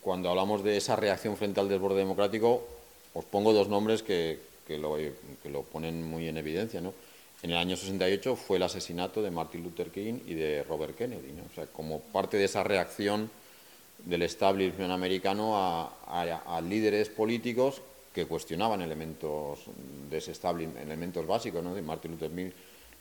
cuando 0.00 0.30
hablamos 0.30 0.64
de 0.64 0.76
esa 0.76 0.96
reacción 0.96 1.36
frente 1.36 1.60
al 1.60 1.68
desborde 1.68 1.98
democrático, 1.98 2.66
os 3.14 3.24
pongo 3.24 3.52
dos 3.52 3.68
nombres 3.68 4.02
que, 4.02 4.40
que 4.66 4.78
lo, 4.78 4.96
que 4.96 5.50
lo 5.50 5.62
ponen 5.62 6.02
muy 6.02 6.28
en 6.28 6.36
evidencia. 6.36 6.80
¿no? 6.80 6.94
En 7.42 7.50
el 7.50 7.56
año 7.56 7.76
68 7.76 8.36
fue 8.36 8.56
el 8.56 8.62
asesinato 8.62 9.22
de 9.22 9.30
Martin 9.30 9.62
Luther 9.62 9.90
King 9.90 10.20
y 10.26 10.34
de 10.34 10.62
Robert 10.64 10.96
Kennedy, 10.96 11.32
¿no? 11.32 11.42
o 11.50 11.54
sea, 11.54 11.66
como 11.66 12.00
parte 12.00 12.36
de 12.36 12.44
esa 12.44 12.64
reacción 12.64 13.30
del 14.04 14.22
establishment 14.22 14.90
americano 14.90 15.52
a, 15.56 16.60
líderes 16.62 17.08
políticos 17.08 17.82
que 18.14 18.26
cuestionaban 18.26 18.80
elementos 18.80 19.60
de 20.10 20.18
ese 20.18 20.32
establishment, 20.32 20.78
elementos 20.78 21.26
básicos. 21.26 21.62
¿no? 21.62 21.74
De 21.74 21.82
Martin 21.82 22.12
Luther 22.12 22.30
King 22.30 22.50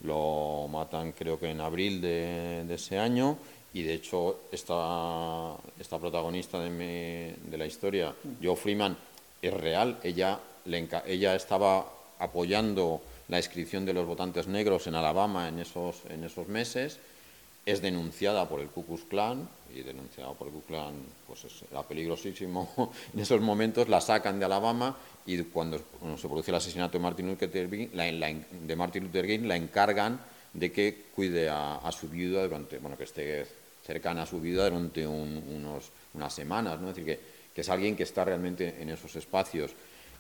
lo 0.03 0.67
matan 0.69 1.13
creo 1.13 1.39
que 1.39 1.49
en 1.49 1.61
abril 1.61 2.01
de, 2.01 2.65
ese 2.69 2.97
año 2.99 3.37
y 3.73 3.83
de 3.83 3.93
hecho 3.93 4.41
esta, 4.51 5.55
esta 5.79 5.99
protagonista 5.99 6.59
de, 6.59 7.35
de 7.41 7.57
la 7.57 7.65
historia, 7.65 8.13
Joe 8.41 8.55
Freeman, 8.55 8.97
es 9.41 9.53
real, 9.53 9.99
ella 10.03 10.39
ella 10.65 11.35
estaba 11.35 11.85
apoyando 12.19 13.01
la 13.27 13.37
inscripción 13.37 13.85
de 13.85 13.93
los 13.93 14.05
votantes 14.05 14.47
negros 14.47 14.87
en 14.87 14.95
Alabama 14.95 15.47
en 15.47 15.59
esos, 15.59 16.03
en 16.09 16.23
esos 16.23 16.47
meses, 16.47 16.99
es 17.65 17.81
denunciada 17.81 18.47
por 18.47 18.59
el 18.59 18.67
Ku 18.67 18.85
Klux 18.85 19.03
Klan, 19.03 19.47
y 19.73 19.81
denunciada 19.81 20.33
por 20.33 20.47
el 20.47 20.53
Ku 20.53 20.61
Klux 20.61 20.67
Klan 20.67 20.93
pues 21.25 21.45
era 21.71 21.83
peligrosísimo 21.83 22.91
en 23.13 23.19
esos 23.19 23.41
momentos, 23.41 23.87
la 23.89 24.01
sacan 24.01 24.39
de 24.39 24.45
Alabama 24.45 24.95
y 25.25 25.41
cuando, 25.43 25.77
se 25.77 26.27
produce 26.27 26.51
el 26.51 26.55
asesinato 26.55 26.97
de 26.97 27.03
Martin 27.03 27.27
Luther 27.27 27.69
King, 27.69 27.87
la, 27.93 28.05
de 28.05 28.75
Martin 28.75 29.03
Luther 29.05 29.41
la 29.41 29.55
encargan 29.55 30.19
de 30.53 30.71
que 30.71 31.05
cuide 31.15 31.49
a, 31.49 31.89
su 31.91 32.09
viuda 32.09 32.43
durante, 32.43 32.77
bueno, 32.77 32.97
que 32.97 33.05
esté 33.05 33.47
cercana 33.83 34.23
a 34.23 34.25
su 34.25 34.39
vida 34.39 34.69
durante 34.69 35.07
unos, 35.07 35.91
unas 36.13 36.33
semanas, 36.33 36.79
¿no? 36.79 36.89
Es 36.89 36.95
decir, 36.95 37.05
que, 37.05 37.19
que 37.53 37.61
es 37.61 37.69
alguien 37.69 37.95
que 37.95 38.03
está 38.03 38.23
realmente 38.23 38.75
en 38.79 38.89
esos 38.89 39.15
espacios. 39.15 39.71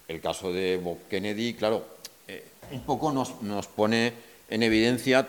El 0.07 0.21
caso 0.21 0.51
de 0.51 0.77
Bob 0.77 0.97
Kennedy, 1.09 1.53
claro, 1.53 1.85
eh, 2.27 2.43
un 2.71 2.81
poco 2.81 3.11
nos, 3.11 3.31
pone 3.67 4.13
en 4.49 4.63
evidencia 4.63 5.27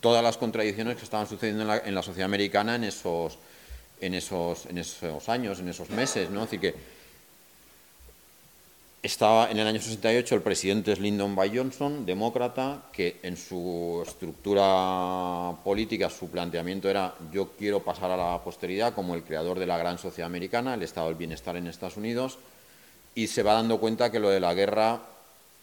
todas 0.00 0.22
las 0.22 0.36
contradicciones 0.36 0.96
que 0.96 1.04
estaban 1.04 1.26
sucediendo 1.26 1.62
en 1.74 1.94
la, 1.94 2.02
sociedad 2.02 2.26
americana 2.26 2.76
en 2.76 2.84
esos, 2.84 3.38
en, 4.00 4.14
esos, 4.14 4.66
en 4.66 4.78
esos 4.78 5.28
años, 5.28 5.60
en 5.60 5.68
esos 5.68 5.90
meses. 5.90 6.30
¿no? 6.30 6.42
Así 6.42 6.58
que 6.58 6.74
estaba 9.02 9.50
en 9.50 9.58
el 9.58 9.66
año 9.66 9.80
68 9.80 10.36
el 10.36 10.42
presidente 10.42 10.92
es 10.92 11.00
Lyndon 11.00 11.34
B. 11.34 11.50
Johnson, 11.52 12.06
demócrata, 12.06 12.84
que 12.92 13.18
en 13.24 13.36
su 13.36 14.00
estructura 14.06 15.56
política, 15.64 16.08
su 16.08 16.30
planteamiento 16.30 16.88
era 16.88 17.12
yo 17.32 17.50
quiero 17.58 17.82
pasar 17.82 18.12
a 18.12 18.16
la 18.16 18.40
posteridad 18.44 18.94
como 18.94 19.16
el 19.16 19.24
creador 19.24 19.58
de 19.58 19.66
la 19.66 19.76
gran 19.76 19.98
sociedad 19.98 20.26
americana, 20.26 20.74
el 20.74 20.82
estado 20.82 21.08
del 21.08 21.16
bienestar 21.16 21.56
en 21.56 21.66
Estados 21.66 21.96
Unidos, 21.96 22.38
y 23.14 23.26
se 23.26 23.42
va 23.42 23.54
dando 23.54 23.78
cuenta 23.78 24.10
que 24.10 24.18
lo 24.18 24.30
de 24.30 24.40
la 24.40 24.54
guerra, 24.54 25.00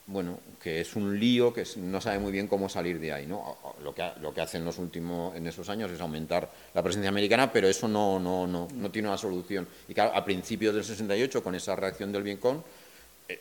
bueno, 0.07 0.39
que 0.61 0.81
es 0.81 0.95
un 0.95 1.19
lío, 1.19 1.53
que 1.53 1.63
no 1.77 2.01
sabe 2.01 2.19
muy 2.19 2.31
bien 2.31 2.47
cómo 2.47 2.67
salir 2.67 2.99
de 2.99 3.13
ahí, 3.13 3.25
¿no? 3.25 3.57
Lo 3.83 3.93
que, 3.93 4.11
lo 4.21 4.33
que 4.33 4.41
hace 4.41 4.57
en, 4.57 4.65
los 4.65 4.77
últimos, 4.77 5.35
en 5.35 5.47
esos 5.47 5.69
años 5.69 5.91
es 5.91 6.01
aumentar 6.01 6.49
la 6.73 6.83
presencia 6.83 7.09
americana, 7.09 7.51
pero 7.51 7.67
eso 7.67 7.87
no, 7.87 8.19
no, 8.19 8.45
no, 8.45 8.67
no 8.73 8.91
tiene 8.91 9.07
una 9.07 9.17
solución. 9.17 9.67
Y 9.87 9.93
claro, 9.93 10.15
a 10.15 10.25
principios 10.25 10.75
del 10.75 10.83
68, 10.83 11.43
con 11.43 11.55
esa 11.55 11.75
reacción 11.75 12.11
del 12.11 12.23
Vietcong, 12.23 12.61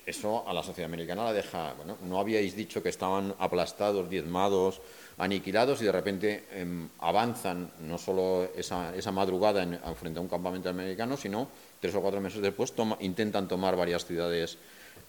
eso 0.06 0.46
a 0.46 0.52
la 0.52 0.62
sociedad 0.62 0.88
americana 0.88 1.24
la 1.24 1.32
deja, 1.32 1.72
bueno, 1.74 1.96
no 2.02 2.18
habíais 2.18 2.54
dicho 2.54 2.82
que 2.82 2.90
estaban 2.90 3.34
aplastados, 3.38 4.08
diezmados, 4.10 4.80
aniquilados 5.16 5.80
y 5.80 5.86
de 5.86 5.92
repente 5.92 6.44
em, 6.52 6.88
avanzan 7.00 7.70
no 7.80 7.96
solo 7.96 8.50
esa, 8.56 8.94
esa 8.94 9.12
madrugada 9.12 9.62
en, 9.62 9.78
frente 9.96 10.18
a 10.18 10.22
un 10.22 10.28
campamento 10.28 10.68
americano, 10.68 11.16
sino 11.16 11.48
tres 11.80 11.94
o 11.94 12.02
cuatro 12.02 12.20
meses 12.20 12.42
después 12.42 12.72
intentan 13.00 13.48
tomar 13.48 13.76
varias 13.76 14.04
ciudades 14.04 14.58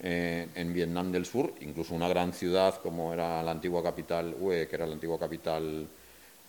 eh, 0.00 0.48
en 0.54 0.72
Vietnam 0.72 1.12
del 1.12 1.26
Sur, 1.26 1.52
incluso 1.60 1.94
una 1.94 2.08
gran 2.08 2.32
ciudad 2.32 2.76
como 2.76 3.12
era 3.12 3.42
la 3.42 3.50
antigua 3.50 3.82
capital 3.82 4.34
Hue, 4.40 4.66
que 4.66 4.76
era 4.76 4.86
la 4.86 4.94
antigua 4.94 5.18
capital 5.18 5.86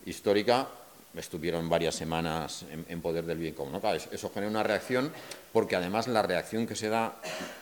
histórica, 0.06 0.68
estuvieron 1.16 1.68
varias 1.70 1.95
semanas 1.95 2.66
en, 2.88 3.01
poder 3.01 3.26
del 3.26 3.38
bien 3.38 3.53
común. 3.53 3.80
eso 4.12 4.32
genera 4.34 4.49
una 4.49 4.64
reacción, 4.64 5.12
porque 5.51 5.76
además 5.76 6.07
la 6.07 6.22
reacción 6.22 6.66
que 6.66 6.76
se 6.76 6.89
da 6.89 7.16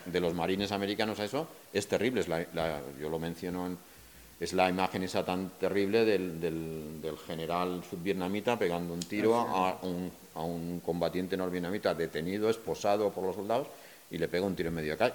de 0.06 0.20
los 0.20 0.34
marines 0.34 0.72
americanos 0.72 1.20
a 1.20 1.26
eso 1.26 1.48
es 1.74 1.88
terrible. 1.88 2.24
yo 3.00 3.10
lo 3.10 3.20
menciono, 3.20 3.68
en, 3.68 3.78
es 4.40 4.54
la 4.54 4.70
imagen 4.70 5.04
esa 5.04 5.26
tan 5.26 5.50
terrible 5.60 6.06
del, 6.06 7.18
general 7.26 7.84
subvietnamita 7.90 8.58
pegando 8.58 8.94
un 8.94 9.02
tiro 9.02 9.36
a 9.36 9.80
un, 9.82 10.12
a 10.36 10.44
un 10.44 10.80
combatiente 10.80 11.36
norvietnamita 11.36 11.94
detenido, 11.94 12.50
esposado 12.50 13.12
por 13.12 13.24
los 13.24 13.36
soldados, 13.36 13.68
y 14.12 14.18
le 14.18 14.28
pega 14.28 14.46
un 14.46 14.56
tiro 14.56 14.70
en 14.70 14.76
medio 14.76 14.92
de 14.92 14.98
calle 14.98 15.14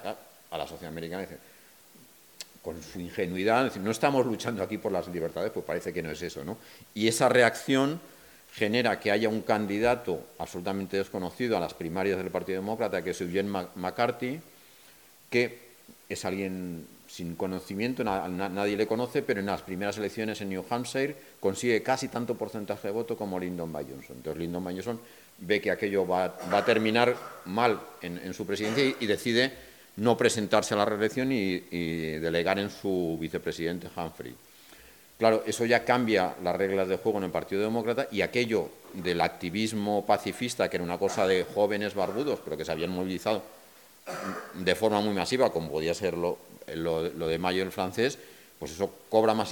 a 0.51 0.57
la 0.57 0.67
sociedad 0.67 0.91
americana 0.91 1.23
dice, 1.23 1.37
con 2.61 2.81
su 2.81 2.99
ingenuidad, 2.99 3.75
no 3.75 3.91
estamos 3.91 4.25
luchando 4.25 4.63
aquí 4.63 4.77
por 4.77 4.91
las 4.91 5.07
libertades, 5.07 5.51
pues 5.51 5.65
parece 5.65 5.93
que 5.93 6.01
no 6.01 6.11
es 6.11 6.21
eso, 6.21 6.43
¿no? 6.43 6.57
Y 6.93 7.07
esa 7.07 7.29
reacción 7.29 7.99
genera 8.55 8.99
que 8.99 9.11
haya 9.11 9.27
un 9.27 9.41
candidato 9.41 10.25
absolutamente 10.39 10.97
desconocido 10.97 11.57
a 11.57 11.59
las 11.59 11.73
primarias 11.73 12.17
del 12.17 12.31
Partido 12.31 12.61
Demócrata, 12.61 13.03
que 13.03 13.09
es 13.09 13.19
Eugene 13.19 13.67
McCarthy, 13.75 14.39
que 15.29 15.59
es 16.07 16.23
alguien 16.23 16.87
sin 17.07 17.35
conocimiento, 17.35 18.03
nadie 18.03 18.77
le 18.77 18.87
conoce, 18.87 19.21
pero 19.21 19.39
en 19.39 19.45
las 19.45 19.61
primeras 19.61 19.97
elecciones 19.97 20.41
en 20.41 20.49
New 20.49 20.65
Hampshire 20.69 21.15
consigue 21.39 21.83
casi 21.83 22.07
tanto 22.07 22.35
porcentaje 22.35 22.87
de 22.87 22.93
voto 22.93 23.17
como 23.17 23.39
Lyndon 23.39 23.71
B. 23.71 23.85
Johnson. 23.89 24.17
Entonces 24.17 24.39
Lyndon 24.41 24.63
B. 24.63 24.73
Johnson 24.73 24.99
ve 25.39 25.61
que 25.61 25.71
aquello 25.71 26.07
va, 26.07 26.35
a 26.51 26.65
terminar 26.65 27.15
mal 27.45 27.79
en, 28.01 28.33
su 28.33 28.45
presidencia 28.45 28.95
y 28.99 29.05
decide 29.05 29.51
no 29.97 30.17
presentarse 30.17 30.73
a 30.73 30.77
la 30.77 30.85
reelección 30.85 31.31
y, 31.31 31.59
delegar 32.19 32.59
en 32.59 32.69
su 32.69 33.17
vicepresidente 33.19 33.87
Humphrey. 33.95 34.33
Claro, 35.17 35.43
eso 35.45 35.65
ya 35.65 35.85
cambia 35.85 36.35
las 36.43 36.55
reglas 36.55 36.89
de 36.89 36.97
juego 36.97 37.19
en 37.19 37.25
el 37.25 37.31
Partido 37.31 37.61
Demócrata 37.61 38.07
y 38.11 38.21
aquello 38.21 38.69
del 38.93 39.21
activismo 39.21 40.05
pacifista, 40.05 40.69
que 40.69 40.77
era 40.77 40.83
una 40.83 40.97
cosa 40.97 41.25
de 41.25 41.45
jóvenes 41.45 41.95
barbudos, 41.95 42.39
pero 42.43 42.57
que 42.57 42.65
se 42.65 42.71
habían 42.71 42.91
movilizado 42.91 43.41
de 44.53 44.75
forma 44.75 45.01
muy 45.01 45.13
masiva, 45.13 45.51
como 45.51 45.71
podía 45.71 45.93
ser 45.93 46.15
lo, 46.15 46.37
de 46.67 47.37
Mayo 47.39 47.63
el 47.63 47.71
francés, 47.71 48.17
pues 48.59 48.71
eso 48.71 48.91
cobra 49.09 49.33
más, 49.33 49.51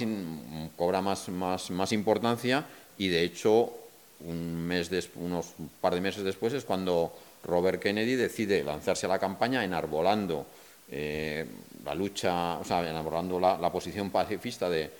cobra 0.76 1.00
más, 1.00 1.28
más, 1.28 1.92
importancia 1.92 2.64
y 2.96 3.08
de 3.08 3.22
hecho 3.22 3.72
un 4.20 4.66
mes 4.66 4.90
unos 5.16 5.54
par 5.80 5.94
de 5.94 6.00
meses 6.00 6.24
después 6.24 6.52
es 6.52 6.64
cuando 6.64 7.12
Robert 7.44 7.82
Kennedy 7.82 8.14
decide 8.14 8.62
lanzarse 8.62 9.06
a 9.06 9.08
la 9.08 9.18
campaña 9.18 9.64
enarbolando 9.64 10.46
eh, 10.90 11.44
la 11.84 11.94
lucha, 11.94 12.58
o 12.58 12.64
sea, 12.64 12.88
enarbolando 12.88 13.40
la, 13.40 13.72
posición 13.72 14.10
pacifista 14.10 14.70
de, 14.70 14.90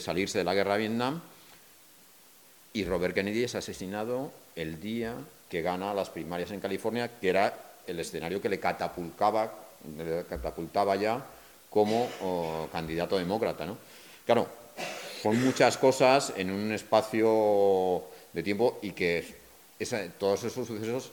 salirse 0.00 0.38
de 0.38 0.44
la 0.44 0.54
guerra 0.54 0.74
de 0.74 0.80
Vietnam, 0.80 1.20
y 2.72 2.84
Robert 2.84 3.14
Kennedy 3.14 3.44
es 3.44 3.54
asesinado 3.54 4.32
el 4.54 4.80
día 4.80 5.14
que 5.48 5.62
gana 5.62 5.92
las 5.94 6.10
primarias 6.10 6.50
en 6.52 6.60
California, 6.60 7.10
que 7.20 7.28
era 7.28 7.52
el 7.86 7.98
escenario 7.98 8.40
que 8.40 8.48
le 8.48 8.60
catapultaba, 8.60 9.52
le 9.96 10.24
catapultaba 10.24 10.94
ya 10.96 11.24
como 11.68 12.08
oh, 12.22 12.68
candidato 12.70 13.18
demócrata. 13.18 13.66
¿no? 13.66 13.76
Claro, 14.24 14.46
son 15.22 15.42
muchas 15.44 15.76
cosas 15.78 16.32
en 16.36 16.50
un 16.50 16.72
espacio 16.72 18.04
de 18.32 18.42
tiempo 18.42 18.78
y 18.82 18.92
que 18.92 19.40
todos 20.18 20.44
esos 20.44 20.66
sucesos 20.66 21.10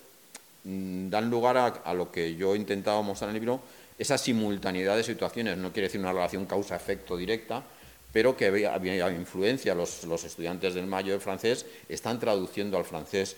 Mm, 0.67 1.09
dan 1.09 1.29
lugar 1.29 1.55
a, 1.55 1.93
lo 1.93 2.11
que 2.11 2.35
yo 2.35 2.53
he 2.53 2.57
intentado 2.57 3.01
mostrar 3.01 3.29
en 3.29 3.37
el 3.37 3.41
libro, 3.41 3.61
esa 3.97 4.17
simultaneidad 4.17 4.97
de 4.97 5.03
situaciones. 5.03 5.57
No 5.57 5.71
quiere 5.71 5.87
decir 5.87 6.01
una 6.01 6.11
relación 6.11 6.45
causa-efecto 6.45 7.15
directa, 7.15 7.63
pero 8.11 8.35
que 8.35 8.47
había, 8.47 9.11
influencia. 9.11 9.75
Los, 9.75 10.23
estudiantes 10.23 10.73
del 10.73 10.87
Mayo 10.87 11.13
de 11.13 11.19
francés 11.19 11.65
están 11.89 12.19
traduciendo 12.19 12.77
al 12.77 12.85
francés 12.85 13.35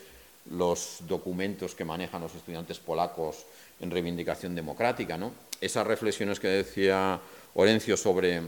los 0.52 1.00
documentos 1.08 1.76
que 1.76 1.86
manejan 1.86 2.22
los 2.22 2.34
estudiantes 2.36 2.80
polacos 2.80 3.46
en 3.80 3.92
reivindicación 3.92 4.56
democrática. 4.56 5.18
¿no? 5.18 5.34
Esas 5.62 5.86
reflexiones 5.86 6.40
que 6.40 6.48
decía 6.48 7.20
Orencio 7.56 7.98
sobre 7.98 8.42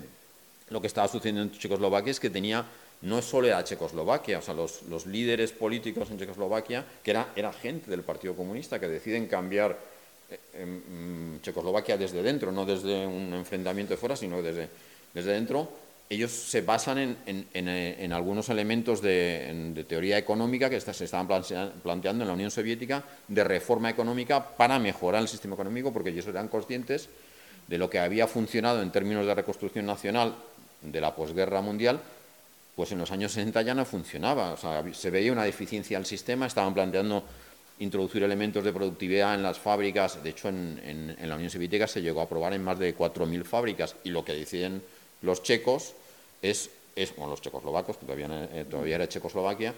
lo 0.69 0.79
que 0.79 0.87
estaba 0.87 1.07
sucediendo 1.07 1.41
en 1.41 1.51
Checoslovaquia 1.51 2.11
es 2.11 2.19
que 2.19 2.29
tenía 2.29 2.65
no 3.01 3.21
solo 3.21 3.47
era 3.47 3.63
Checoslovaquia, 3.63 4.39
o 4.39 4.41
sea, 4.41 4.53
los, 4.53 5.05
líderes 5.07 5.51
políticos 5.51 6.11
en 6.11 6.19
Checoslovaquia, 6.19 6.85
que 7.03 7.11
era, 7.11 7.53
gente 7.53 7.89
del 7.89 8.03
Partido 8.03 8.35
Comunista, 8.35 8.79
que 8.79 8.87
deciden 8.87 9.27
cambiar 9.27 9.77
eh, 10.29 10.39
em, 10.53 11.35
mm, 11.35 11.41
Checoslovaquia 11.41 11.97
desde 11.97 12.21
dentro, 12.21 12.51
no 12.51 12.65
desde 12.65 13.05
un 13.07 13.33
enfrentamiento 13.33 13.93
de 13.93 13.97
fuera, 13.97 14.15
sino 14.15 14.41
desde 14.41 14.69
dentro, 15.13 15.67
ellos 16.11 16.29
se 16.29 16.59
basan 16.59 16.97
en, 17.25 17.47
eh, 17.53 18.09
algunos 18.11 18.49
elementos 18.49 19.01
de, 19.01 19.85
teoría 19.87 20.17
económica 20.17 20.69
que 20.69 20.77
se 20.81 21.05
estaban 21.05 21.25
planteando 21.81 22.25
en 22.25 22.27
la 22.27 22.33
Unión 22.33 22.51
Soviética 22.51 23.01
de 23.29 23.45
reforma 23.45 23.89
económica 23.89 24.45
para 24.45 24.77
mejorar 24.77 25.21
el 25.21 25.29
sistema 25.29 25.53
económico, 25.53 25.93
porque 25.93 26.09
ellos 26.09 26.27
eran 26.27 26.49
conscientes 26.49 27.07
de 27.65 27.77
lo 27.77 27.89
que 27.89 27.99
había 27.99 28.27
funcionado 28.27 28.81
en 28.81 28.91
términos 28.91 29.25
de 29.25 29.33
reconstrucción 29.33 29.85
nacional 29.85 30.35
de 30.81 30.99
la 30.99 31.15
posguerra 31.15 31.61
mundial, 31.61 32.01
pues 32.75 32.91
en 32.91 32.97
los 32.97 33.09
años 33.11 33.31
60 33.31 33.61
ya 33.61 33.73
no 33.73 33.85
funcionaba. 33.85 34.57
Se 34.91 35.09
veía 35.11 35.31
una 35.31 35.45
deficiencia 35.45 35.97
del 35.97 36.05
sistema, 36.05 36.45
estaban 36.45 36.73
planteando 36.73 37.23
introducir 37.79 38.21
elementos 38.23 38.65
de 38.65 38.73
productividad 38.73 39.33
en 39.33 39.43
las 39.43 39.59
fábricas. 39.59 40.21
De 40.21 40.31
hecho, 40.31 40.49
en, 40.49 41.15
la 41.23 41.35
Unión 41.35 41.49
Soviética 41.49 41.87
se 41.87 42.01
llegó 42.01 42.19
a 42.19 42.25
aprobar 42.25 42.53
en 42.53 42.65
más 42.65 42.77
de 42.79 42.97
4.000 42.97 43.45
fábricas 43.45 43.95
y 44.03 44.09
lo 44.09 44.25
que 44.25 44.33
deciden 44.33 44.83
los 45.21 45.43
checos 45.43 45.93
es, 46.41 46.69
es 46.95 47.15
bueno, 47.15 47.31
los 47.31 47.41
checoslovacos, 47.41 47.97
que 47.97 48.05
todavía, 48.05 48.49
eh, 48.53 48.65
todavía 48.69 48.95
era 48.95 49.09
Checoslovaquia, 49.09 49.73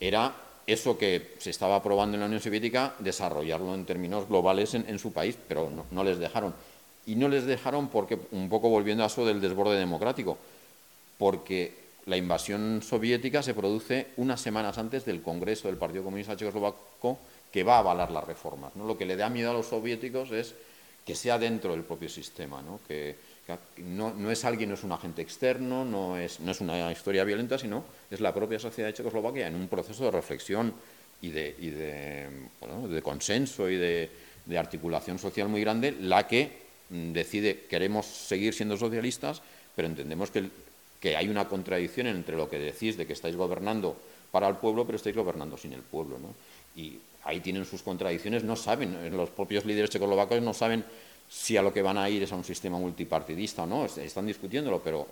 era 0.00 0.34
eso 0.66 0.96
que 0.96 1.34
se 1.38 1.50
estaba 1.50 1.76
aprobando 1.76 2.16
en 2.16 2.20
la 2.20 2.26
Unión 2.26 2.40
Soviética, 2.40 2.94
desarrollarlo 2.98 3.74
en 3.74 3.84
términos 3.84 4.28
globales 4.28 4.74
en, 4.74 4.98
su 4.98 5.12
país, 5.12 5.36
pero 5.48 5.70
no, 5.90 6.04
les 6.04 6.18
dejaron. 6.18 6.54
Y 7.06 7.16
no 7.16 7.28
les 7.28 7.46
dejaron 7.46 7.88
porque, 7.88 8.18
un 8.30 8.48
poco 8.48 8.68
volviendo 8.68 9.02
a 9.02 9.06
eso 9.06 9.26
del 9.26 9.40
desborde 9.40 9.78
democrático, 9.78 10.38
porque 11.18 11.74
la 12.06 12.16
invasión 12.16 12.80
soviética 12.82 13.42
se 13.42 13.54
produce 13.54 14.08
unas 14.16 14.40
semanas 14.40 14.78
antes 14.78 15.04
del 15.04 15.22
Congreso 15.22 15.68
del 15.68 15.76
Partido 15.76 16.04
Comunista 16.04 16.36
Checoslovaco 16.36 17.18
que 17.52 17.64
va 17.64 17.76
a 17.76 17.78
avalar 17.80 18.10
las 18.10 18.24
reformas. 18.24 18.74
¿no? 18.76 18.86
Lo 18.86 18.96
que 18.96 19.04
le 19.04 19.16
da 19.16 19.28
miedo 19.28 19.50
a 19.50 19.54
los 19.54 19.66
soviéticos 19.66 20.30
es 20.30 20.54
que 21.04 21.14
sea 21.14 21.38
dentro 21.38 21.72
del 21.72 21.82
propio 21.82 22.08
sistema, 22.08 22.62
¿no? 22.62 22.80
que, 22.86 23.16
no, 23.78 24.30
es 24.30 24.44
alguien, 24.44 24.70
no 24.70 24.74
es 24.74 24.84
un 24.84 24.92
agente 24.92 25.22
externo, 25.22 25.84
no 25.84 26.16
es, 26.16 26.40
no 26.40 26.52
es 26.52 26.60
una 26.60 26.90
historia 26.92 27.24
violenta, 27.24 27.58
sino 27.58 27.84
es 28.10 28.20
la 28.20 28.32
propia 28.32 28.58
sociedad 28.58 28.88
de 28.88 28.94
Checoslovaquia 28.94 29.46
en 29.46 29.54
un 29.54 29.68
proceso 29.68 30.04
de 30.04 30.10
reflexión 30.10 30.72
y 31.20 31.30
de, 31.30 31.54
y 31.58 31.70
de, 31.70 32.28
de 32.88 33.02
consenso 33.02 33.68
y 33.68 33.76
de, 33.76 34.10
de 34.46 34.58
articulación 34.58 35.18
social 35.18 35.48
muy 35.48 35.60
grande 35.60 35.92
la 36.00 36.26
que 36.26 36.50
mm, 36.90 37.12
decide 37.12 37.66
queremos 37.68 38.06
seguir 38.06 38.54
siendo 38.54 38.76
socialistas, 38.76 39.42
pero 39.74 39.88
entendemos 39.88 40.30
que 40.30 40.50
que 41.02 41.16
hay 41.16 41.28
una 41.28 41.48
contradicción 41.48 42.06
entre 42.06 42.36
lo 42.36 42.48
que 42.48 42.60
decís 42.60 42.96
de 42.96 43.04
que 43.04 43.12
estáis 43.12 43.34
gobernando 43.34 43.96
para 44.30 44.46
el 44.46 44.54
pueblo, 44.54 44.86
pero 44.86 44.94
estáis 44.94 45.16
gobernando 45.16 45.58
sin 45.58 45.72
el 45.72 45.82
pueblo. 45.82 46.16
¿no? 46.16 46.28
Y 46.80 46.96
ahí 47.24 47.40
tienen 47.40 47.64
sus 47.64 47.82
contradicciones, 47.82 48.44
no 48.44 48.54
saben, 48.54 49.10
los 49.14 49.28
propios 49.30 49.64
líderes 49.64 49.90
checoslovacos 49.90 50.40
no 50.40 50.54
saben 50.54 50.84
si 51.32 51.56
a 51.56 51.62
lo 51.62 51.72
que 51.72 51.80
van 51.80 51.96
a 51.96 52.10
ir 52.10 52.22
es 52.22 52.32
a 52.32 52.36
un 52.36 52.44
sistema 52.44 52.76
multipartidista 52.76 53.62
o 53.62 53.66
no, 53.66 53.86
están 53.86 54.26
discutiéndolo, 54.26 54.80
pero 54.80 55.06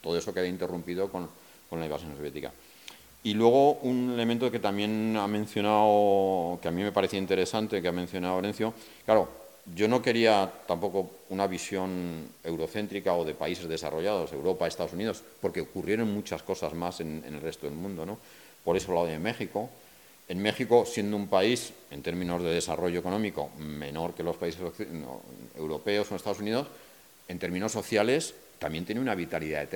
todo 0.00 0.16
eso 0.16 0.32
queda 0.32 0.46
interrumpido 0.46 1.10
con, 1.10 1.28
con 1.68 1.80
la 1.80 1.86
invasión 1.86 2.16
soviética. 2.16 2.52
Y 3.24 3.34
luego 3.34 3.72
un 3.82 4.12
elemento 4.12 4.50
que 4.50 4.60
también 4.60 5.16
ha 5.16 5.26
mencionado, 5.26 6.58
que 6.62 6.68
a 6.68 6.70
mí 6.70 6.82
me 6.82 6.92
parecía 6.92 7.18
interesante, 7.18 7.82
que 7.82 7.88
ha 7.88 7.92
mencionado 7.92 8.36
Orencio, 8.36 8.72
claro, 9.04 9.28
yo 9.74 9.88
no 9.88 10.00
quería 10.00 10.50
tampoco 10.66 11.10
una 11.30 11.46
visión 11.46 12.28
eurocéntrica 12.44 13.14
o 13.14 13.24
de 13.24 13.34
países 13.34 13.68
desarrollados, 13.68 14.32
Europa, 14.32 14.66
Estados 14.66 14.92
Unidos, 14.92 15.22
porque 15.40 15.62
ocurrieron 15.62 16.12
muchas 16.12 16.42
cosas 16.42 16.74
más 16.74 17.00
en, 17.00 17.24
el 17.26 17.40
resto 17.40 17.66
del 17.66 17.74
mundo. 17.74 18.04
¿no? 18.04 18.18
Por 18.62 18.76
eso 18.76 18.92
lo 18.92 19.06
de 19.06 19.18
México. 19.18 19.70
En 20.28 20.40
México, 20.40 20.86
siendo 20.86 21.16
un 21.16 21.28
país, 21.28 21.72
en 21.90 22.02
términos 22.02 22.42
de 22.42 22.54
desarrollo 22.54 22.98
económico, 22.98 23.50
menor 23.58 24.14
que 24.14 24.22
los 24.22 24.36
países 24.36 24.60
europeos 25.56 26.10
o 26.10 26.16
Estados 26.16 26.40
Unidos, 26.40 26.66
en 27.28 27.38
términos 27.38 27.72
sociales 27.72 28.34
también 28.58 28.84
tiene 28.84 29.00
una 29.00 29.14
vitalidad, 29.14 29.68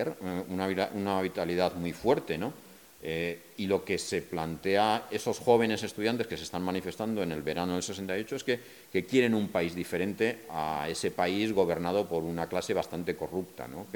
una, 0.49 0.69
una 0.95 1.23
vitalidad 1.23 1.75
muy 1.75 1.93
fuerte. 1.93 2.39
¿no? 2.39 2.53
Eh, 3.01 3.39
y 3.59 3.69
lo 3.69 3.85
que 3.85 3.97
se 3.97 4.23
plantea 4.23 5.07
esos 5.13 5.39
jóvenes 5.39 5.85
estudiantes 5.85 6.27
que 6.27 6.37
se 6.37 6.43
están 6.43 6.63
manifestando 6.63 7.23
en 7.23 7.31
el 7.31 7.43
verano 7.43 7.75
del 7.75 7.83
68 7.83 8.37
es 8.37 8.45
que, 8.45 8.61
quieren 9.07 9.35
un 9.35 9.49
país 9.49 9.75
diferente 9.77 10.41
a 10.51 10.89
ese 10.89 11.13
país 11.13 11.53
gobernado 11.53 12.09
por 12.09 12.25
una 12.25 12.49
clase 12.49 12.75
bastante 12.75 13.15
corrupta, 13.15 13.69
¿no? 13.69 13.87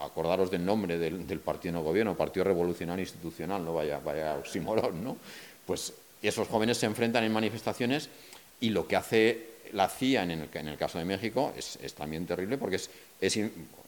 Acordaros 0.00 0.50
del 0.50 0.64
nombre 0.64 0.98
del, 0.98 1.40
partido 1.40 1.74
no 1.74 1.82
gobierno, 1.82 2.16
Partido 2.16 2.44
Revolucionario 2.44 3.02
Institucional, 3.02 3.64
no 3.64 3.74
vaya, 3.74 3.98
vaya 3.98 4.36
oxímoron, 4.36 5.02
¿no? 5.04 5.16
Pues 5.66 5.92
esos 6.22 6.48
jóvenes 6.48 6.78
se 6.78 6.86
enfrentan 6.86 7.24
en 7.24 7.32
manifestaciones 7.32 8.08
y 8.60 8.70
lo 8.70 8.86
que 8.86 8.96
hace 8.96 9.46
la 9.72 9.88
CIA 9.88 10.24
en 10.24 10.30
el, 10.68 10.76
caso 10.76 10.98
de 10.98 11.04
México 11.04 11.52
es, 11.56 11.78
también 11.94 12.26
terrible 12.26 12.58
porque 12.58 12.80
es, 13.20 13.40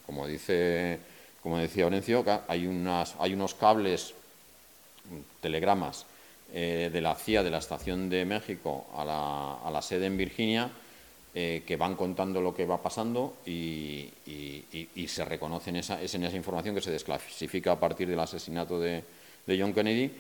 como 0.07 0.27
dice 0.27 0.99
como 1.43 1.59
decía 1.59 1.87
Orencio, 1.87 2.25
hay, 2.47 2.67
hay 3.19 3.35
unos 3.35 3.55
cables, 3.55 4.15
telegramas 5.41 6.07
eh, 6.55 6.89
de 6.93 7.01
la 7.01 7.17
CIA 7.17 7.43
de 7.43 7.51
la 7.51 7.59
Estación 7.59 8.09
de 8.09 8.25
México 8.25 8.87
a 8.97 9.05
la, 9.05 9.55
a 9.55 9.71
la 9.71 9.83
sede 9.83 10.07
en 10.07 10.17
Virginia 10.17 10.71
eh, 11.35 11.63
que 11.67 11.77
van 11.77 11.97
contando 11.97 12.41
lo 12.41 12.55
que 12.55 12.67
va 12.67 12.83
pasando 12.83 13.39
y, 13.47 14.11
se 15.07 15.25
reconoce 15.25 15.71
en 15.71 15.77
esa, 15.77 16.01
es 16.01 16.15
en 16.15 16.25
esa 16.25 16.37
información 16.37 16.75
que 16.75 16.81
se 16.81 16.91
desclasifica 16.91 17.73
a 17.73 17.81
partir 17.81 18.09
del 18.09 18.21
asesinato 18.21 18.81
de, 18.81 19.05
John 19.47 19.75
Kennedy 19.75 20.11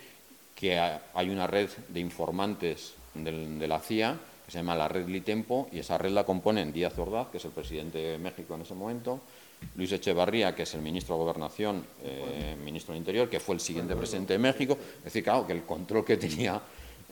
que 0.55 0.79
hay 0.79 1.31
una 1.31 1.47
red 1.47 1.71
de 1.89 2.01
informantes 2.01 2.95
de 3.15 3.69
la 3.69 3.79
CIA 3.79 4.19
que 4.45 4.53
se 4.53 4.59
llama 4.59 4.75
la 4.75 4.89
red 4.89 5.09
Litempo 5.09 5.69
y 5.73 5.79
esa 5.79 5.97
red 5.97 6.11
la 6.11 6.25
componen 6.25 6.73
Díaz 6.73 6.99
Ordaz, 6.99 7.29
que 7.29 7.39
es 7.39 7.45
el 7.45 7.53
presidente 7.53 7.99
de 7.99 8.19
México 8.19 8.55
en 8.55 8.63
ese 8.63 8.75
momento, 8.75 9.21
Luis 9.77 9.93
Echevarría, 9.93 10.55
que 10.55 10.65
es 10.65 10.75
el 10.75 10.83
ministro 10.83 11.17
de 11.17 11.23
Gobernación, 11.23 11.85
eh, 12.03 12.57
ministro 12.63 12.93
del 12.93 13.01
Interior, 13.01 13.29
que 13.29 13.41
fue 13.41 13.55
el 13.55 13.61
siguiente 13.61 13.95
presidente 13.97 14.35
de 14.35 14.39
México. 14.39 14.77
Es 14.99 15.05
decir, 15.05 15.25
claro, 15.25 15.47
que 15.47 15.53
el 15.53 15.63
control 15.63 16.05
que 16.05 16.17
tenía 16.17 16.61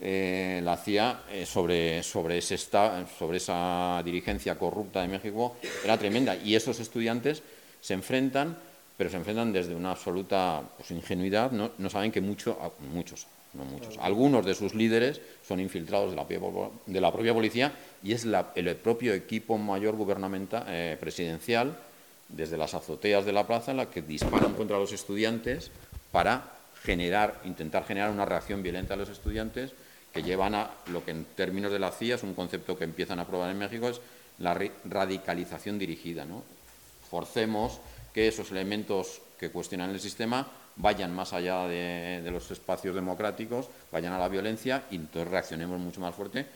eh, 0.03 0.61
la 0.65 0.79
CIA 0.79 1.25
eh, 1.31 1.45
sobre, 1.45 2.03
sobre, 2.03 2.39
ese 2.39 2.57
sobre 2.57 3.37
esa 3.37 4.01
dirigencia 4.03 4.59
corrupta 4.59 5.03
de 5.03 5.09
México 5.09 5.57
era 5.85 5.99
tremenda. 5.99 6.35
Y 6.37 6.55
esos 6.55 6.81
estudiantes 6.81 7.43
se 7.83 7.93
enfrentan, 7.95 8.57
pero 8.97 9.11
se 9.11 9.17
enfrentan 9.17 9.53
desde 9.53 9.75
una 9.75 9.91
absoluta 9.91 10.63
pues, 10.79 10.91
ingenuidad. 10.91 11.51
No, 11.53 11.91
saben 11.91 12.13
que 12.13 12.23
mucho, 12.23 12.59
ah, 12.63 12.71
muchos, 12.95 13.27
no 13.53 13.65
muchos, 13.65 13.99
algunos 13.99 14.47
de 14.47 14.55
sus 14.55 14.75
líderes 14.75 15.21
son 15.47 15.61
infiltrados 15.61 16.11
de 16.11 16.17
la, 16.17 16.27
de 16.87 17.01
la 17.01 17.13
propia 17.13 17.35
policía 17.35 17.73
y 18.03 18.13
es 18.13 18.27
el 18.55 18.77
propio 18.77 19.13
equipo 19.13 19.59
mayor 19.59 19.97
gubernamental 19.97 20.97
presidencial 20.99 21.77
desde 22.29 22.57
las 22.57 22.75
azoteas 22.75 23.27
de 23.27 23.33
la 23.33 23.47
plaza 23.47 23.73
en 23.73 23.79
la 23.79 23.91
que 23.91 24.03
disparan 24.03 24.55
contra 24.55 24.79
los 24.79 24.93
estudiantes 24.93 25.71
para 26.13 26.45
generar, 26.85 27.41
intentar 27.45 27.85
generar 27.85 28.11
una 28.11 28.25
reacción 28.25 28.63
violenta 28.63 28.95
a 28.95 28.97
los 28.97 29.09
estudiantes 29.09 29.73
que 30.13 30.23
llevan 30.23 30.55
a 30.55 30.71
lo 30.89 31.05
que 31.05 31.13
en 31.13 31.25
términos 31.37 31.73
de 31.73 31.79
la 31.79 31.93
CIA 31.93 32.17
es 32.17 32.23
un 32.23 32.35
concepto 32.35 32.77
que 32.77 32.85
empiezan 32.85 33.21
a 33.21 33.27
probar 33.27 33.51
en 33.51 33.59
México, 33.59 33.89
es 33.89 34.01
la 34.39 34.59
radicalización 34.85 35.79
dirigida. 35.79 36.25
¿no? 36.25 36.43
Forcemos 37.11 37.81
que 38.13 38.29
esos 38.29 38.51
elementos 38.51 39.21
que 39.39 39.51
cuestionan 39.51 39.91
el 39.91 40.01
sistema 40.01 40.47
vayan 40.77 41.15
más 41.15 41.33
allá 41.33 41.67
de, 41.67 42.29
los 42.31 42.51
espacios 42.51 42.95
democráticos, 42.95 43.69
vayan 43.93 44.13
a 44.13 44.19
la 44.19 44.29
violencia 44.29 44.85
y 44.91 44.97
entonces 44.97 45.31
reaccionemos 45.31 45.79
mucho 45.79 46.01
más 46.01 46.15
fuerte. 46.15 46.47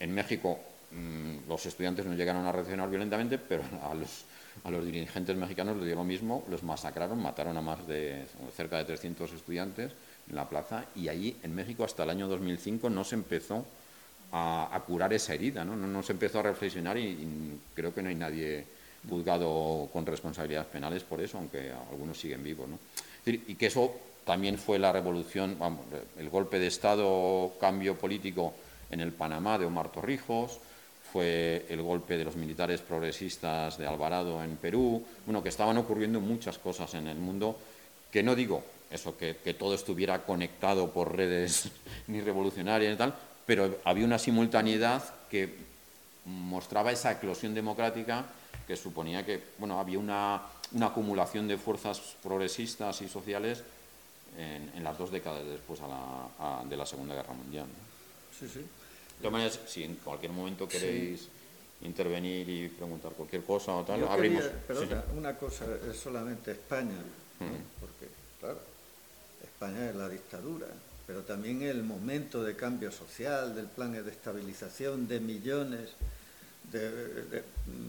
En 0.00 0.12
México 0.14 0.58
mm, 0.90 1.48
los 1.48 1.64
estudiantes 1.66 2.06
no 2.06 2.14
llegaron 2.14 2.46
a 2.46 2.52
reaccionar 2.52 2.88
violentamente, 2.88 3.38
pero 3.38 3.62
a 3.82 3.94
los 3.94 4.24
a 4.62 4.70
los 4.70 4.84
dirigentes 4.84 5.36
mexicanos 5.36 5.76
les 5.76 5.86
dio 5.86 5.96
lo 5.96 6.04
mismo, 6.04 6.44
los 6.48 6.62
masacraron, 6.62 7.20
mataron 7.20 7.56
a 7.56 7.60
más 7.60 7.86
de 7.88 8.24
cerca 8.56 8.78
de 8.78 8.84
300 8.84 9.32
estudiantes 9.32 9.90
en 10.28 10.36
la 10.36 10.48
plaza 10.48 10.86
y 10.96 11.08
allí 11.08 11.36
en 11.42 11.54
México 11.54 11.84
hasta 11.84 12.04
el 12.04 12.10
año 12.10 12.28
2005 12.28 12.90
no 12.90 13.04
se 13.04 13.14
empezó 13.14 13.64
a, 14.32 14.82
curar 14.86 15.12
esa 15.12 15.34
herida, 15.34 15.64
¿no? 15.64 15.76
¿no? 15.76 16.02
se 16.02 16.12
empezó 16.12 16.40
a 16.40 16.42
reflexionar 16.42 16.98
y, 16.98 17.58
creo 17.74 17.94
que 17.94 18.02
no 18.02 18.08
hay 18.08 18.16
nadie 18.16 18.64
juzgado 19.08 19.88
con 19.92 20.04
responsabilidades 20.04 20.68
penales 20.68 21.04
por 21.04 21.20
eso, 21.20 21.38
aunque 21.38 21.70
algunos 21.90 22.18
siguen 22.18 22.42
vivos. 22.42 22.68
¿no? 22.68 22.78
Y 23.26 23.54
que 23.54 23.66
eso 23.66 23.94
también 24.24 24.58
fue 24.58 24.78
la 24.78 24.92
revolución, 24.92 25.56
vamos, 25.58 25.82
el 26.18 26.28
golpe 26.30 26.58
de 26.58 26.66
Estado, 26.66 27.52
cambio 27.60 27.96
político 27.96 28.54
en 28.90 29.00
el 29.00 29.12
Panamá 29.12 29.58
de 29.58 29.66
Omar 29.66 29.92
Torrijos, 29.92 30.58
fue 31.12 31.66
el 31.68 31.80
golpe 31.80 32.16
de 32.16 32.24
los 32.24 32.34
militares 32.34 32.80
progresistas 32.80 33.78
de 33.78 33.86
Alvarado 33.86 34.42
en 34.42 34.56
Perú, 34.56 35.04
bueno, 35.26 35.42
que 35.42 35.50
estaban 35.50 35.78
ocurriendo 35.78 36.20
muchas 36.20 36.58
cosas 36.58 36.92
en 36.94 37.06
el 37.06 37.18
mundo, 37.18 37.56
que 38.10 38.22
no 38.22 38.34
digo 38.34 38.64
eso, 38.94 39.16
que, 39.18 39.34
todo 39.58 39.74
estuviera 39.74 40.24
conectado 40.24 40.92
por 40.92 41.16
redes 41.16 41.68
ni 42.06 42.20
revolucionarias 42.20 42.94
y 42.94 42.96
tal, 42.96 43.14
pero 43.44 43.78
había 43.84 44.04
una 44.04 44.18
simultaneidad 44.18 45.02
que 45.28 45.52
mostraba 46.24 46.92
esa 46.92 47.12
eclosión 47.12 47.54
democrática 47.54 48.24
que 48.66 48.76
suponía 48.76 49.26
que 49.26 49.42
bueno, 49.58 49.78
había 49.78 49.98
una, 49.98 50.42
acumulación 50.80 51.48
de 51.48 51.58
fuerzas 51.58 52.00
progresistas 52.22 53.02
y 53.02 53.08
sociales 53.08 53.62
en, 54.38 54.82
las 54.82 54.96
dos 54.96 55.10
décadas 55.10 55.44
después 55.44 55.80
de 55.80 56.76
la 56.76 56.86
Segunda 56.86 57.14
Guerra 57.14 57.34
Mundial. 57.34 57.66
Sí, 58.38 58.48
sí. 58.48 58.60
De 58.60 59.18
todas 59.18 59.32
maneras, 59.32 59.60
si 59.66 59.84
en 59.84 59.96
cualquier 59.96 60.32
momento 60.32 60.66
queréis 60.66 61.28
intervenir 61.82 62.48
y 62.48 62.68
preguntar 62.68 63.12
cualquier 63.12 63.42
cosa 63.42 63.74
o 63.74 63.84
tal, 63.84 64.00
Yo 64.00 64.10
abrimos. 64.10 64.44
pero 64.66 64.80
una 65.16 65.36
cosa 65.36 65.66
es 65.88 65.96
solamente 65.96 66.52
España, 66.52 66.96
porque, 67.80 68.08
claro, 68.40 68.73
España 69.54 69.88
es 69.88 69.96
la 69.96 70.08
dictadura, 70.08 70.66
pero 71.06 71.22
también 71.22 71.62
el 71.62 71.82
momento 71.82 72.42
de 72.42 72.56
cambio 72.56 72.90
social, 72.90 73.54
del 73.54 73.66
plan 73.66 73.92
de 73.92 74.10
estabilización 74.10 75.08
de 75.08 75.20
millones 75.20 75.90
de, 76.72 77.42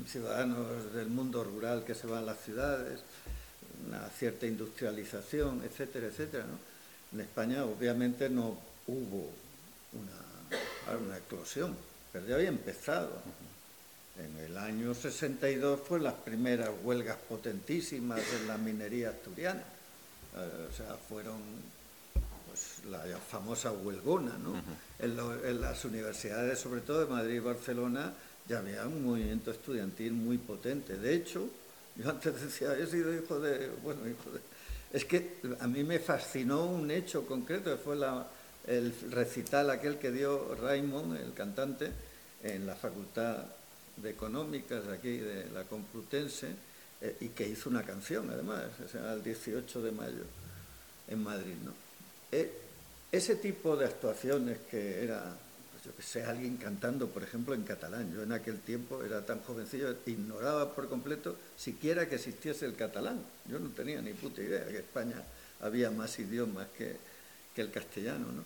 ciudadanos 0.07 0.93
del 0.93 1.07
mundo 1.07 1.43
rural 1.43 1.83
que 1.83 1.95
se 1.95 2.07
van 2.07 2.19
a 2.19 2.27
las 2.27 2.39
ciudades, 2.41 2.99
una 3.87 4.07
cierta 4.09 4.45
industrialización, 4.45 5.63
etcétera, 5.63 6.07
etcétera. 6.07 6.45
En 7.13 7.19
España, 7.19 7.65
obviamente, 7.65 8.29
no 8.29 8.57
hubo 8.87 9.31
una 9.93 10.25
una 10.93 11.17
eclosión, 11.17 11.75
pero 12.11 12.27
ya 12.27 12.35
había 12.35 12.49
empezado. 12.49 13.11
En 14.17 14.45
el 14.45 14.57
año 14.57 14.93
62 14.93 15.79
fue 15.85 15.99
las 15.99 16.13
primeras 16.13 16.69
huelgas 16.83 17.17
potentísimas 17.27 18.21
en 18.39 18.47
la 18.47 18.57
minería 18.57 19.09
asturiana. 19.09 19.63
Eh, 20.35 20.67
o 20.69 20.73
sea, 20.75 20.95
fueron 20.95 21.39
pues, 22.47 22.81
la 22.89 23.03
famosa 23.17 23.71
huelgona, 23.71 24.37
¿no? 24.37 24.53
en, 24.99 25.61
las 25.61 25.85
universidades, 25.85 26.59
sobre 26.59 26.81
todo 26.81 27.01
de 27.01 27.11
Madrid 27.11 27.35
y 27.35 27.39
Barcelona, 27.39 28.13
ya 28.47 28.59
había 28.59 28.85
un 28.85 29.03
movimiento 29.03 29.51
estudiantil 29.51 30.13
muy 30.13 30.37
potente. 30.37 30.97
De 30.97 31.15
hecho, 31.15 31.47
yo 31.95 32.09
antes 32.09 32.41
decía, 32.41 32.77
he 32.77 32.85
sido 32.87 33.13
hijo 33.13 33.39
de... 33.39 33.69
Bueno, 33.83 34.01
hijo 34.07 34.31
de... 34.31 34.41
Es 34.93 35.05
que 35.05 35.37
a 35.59 35.67
mí 35.67 35.83
me 35.83 35.99
fascinó 35.99 36.65
un 36.65 36.89
hecho 36.91 37.25
concreto, 37.25 37.71
que 37.71 37.81
fue 37.81 37.95
la, 37.95 38.25
el 38.67 38.93
recital 39.11 39.69
aquel 39.69 39.97
que 39.97 40.11
dio 40.11 40.55
Raymond, 40.55 41.17
el 41.17 41.33
cantante, 41.33 41.91
en 42.43 42.65
la 42.65 42.75
Facultad 42.75 43.43
de 43.97 44.09
Económicas 44.09 44.85
de 44.85 44.93
aquí 44.93 45.17
de 45.17 45.49
la 45.51 45.63
Complutense, 45.63 46.49
eh, 47.01 47.17
y 47.21 47.27
que 47.29 47.47
hizo 47.47 47.69
una 47.69 47.83
canción 47.83 48.29
además, 48.29 48.63
el 48.93 49.23
18 49.23 49.81
de 49.81 49.91
mayo 49.91 50.23
en 51.07 51.23
Madrid. 51.23 51.55
¿no? 51.63 51.73
Eh, 52.31 52.51
ese 53.11 53.35
tipo 53.35 53.75
de 53.77 53.85
actuaciones 53.85 54.57
que 54.69 55.03
era, 55.03 55.35
pues 55.71 55.83
yo 55.85 55.95
que 55.95 56.03
sé, 56.03 56.23
alguien 56.23 56.57
cantando, 56.57 57.07
por 57.07 57.23
ejemplo, 57.23 57.53
en 57.53 57.63
catalán. 57.63 58.13
Yo 58.13 58.23
en 58.23 58.31
aquel 58.31 58.59
tiempo 58.59 59.03
era 59.03 59.25
tan 59.25 59.39
jovencillo, 59.41 59.95
ignoraba 60.05 60.73
por 60.73 60.89
completo 60.89 61.35
siquiera 61.57 62.09
que 62.09 62.15
existiese 62.15 62.65
el 62.65 62.75
catalán. 62.75 63.19
Yo 63.49 63.59
no 63.59 63.69
tenía 63.69 64.01
ni 64.01 64.13
puta 64.13 64.41
idea 64.41 64.65
que 64.67 64.77
España 64.77 65.21
había 65.61 65.91
más 65.91 66.17
idiomas 66.19 66.67
que, 66.77 66.97
que 67.55 67.61
el 67.61 67.71
castellano. 67.71 68.25
¿no? 68.31 68.43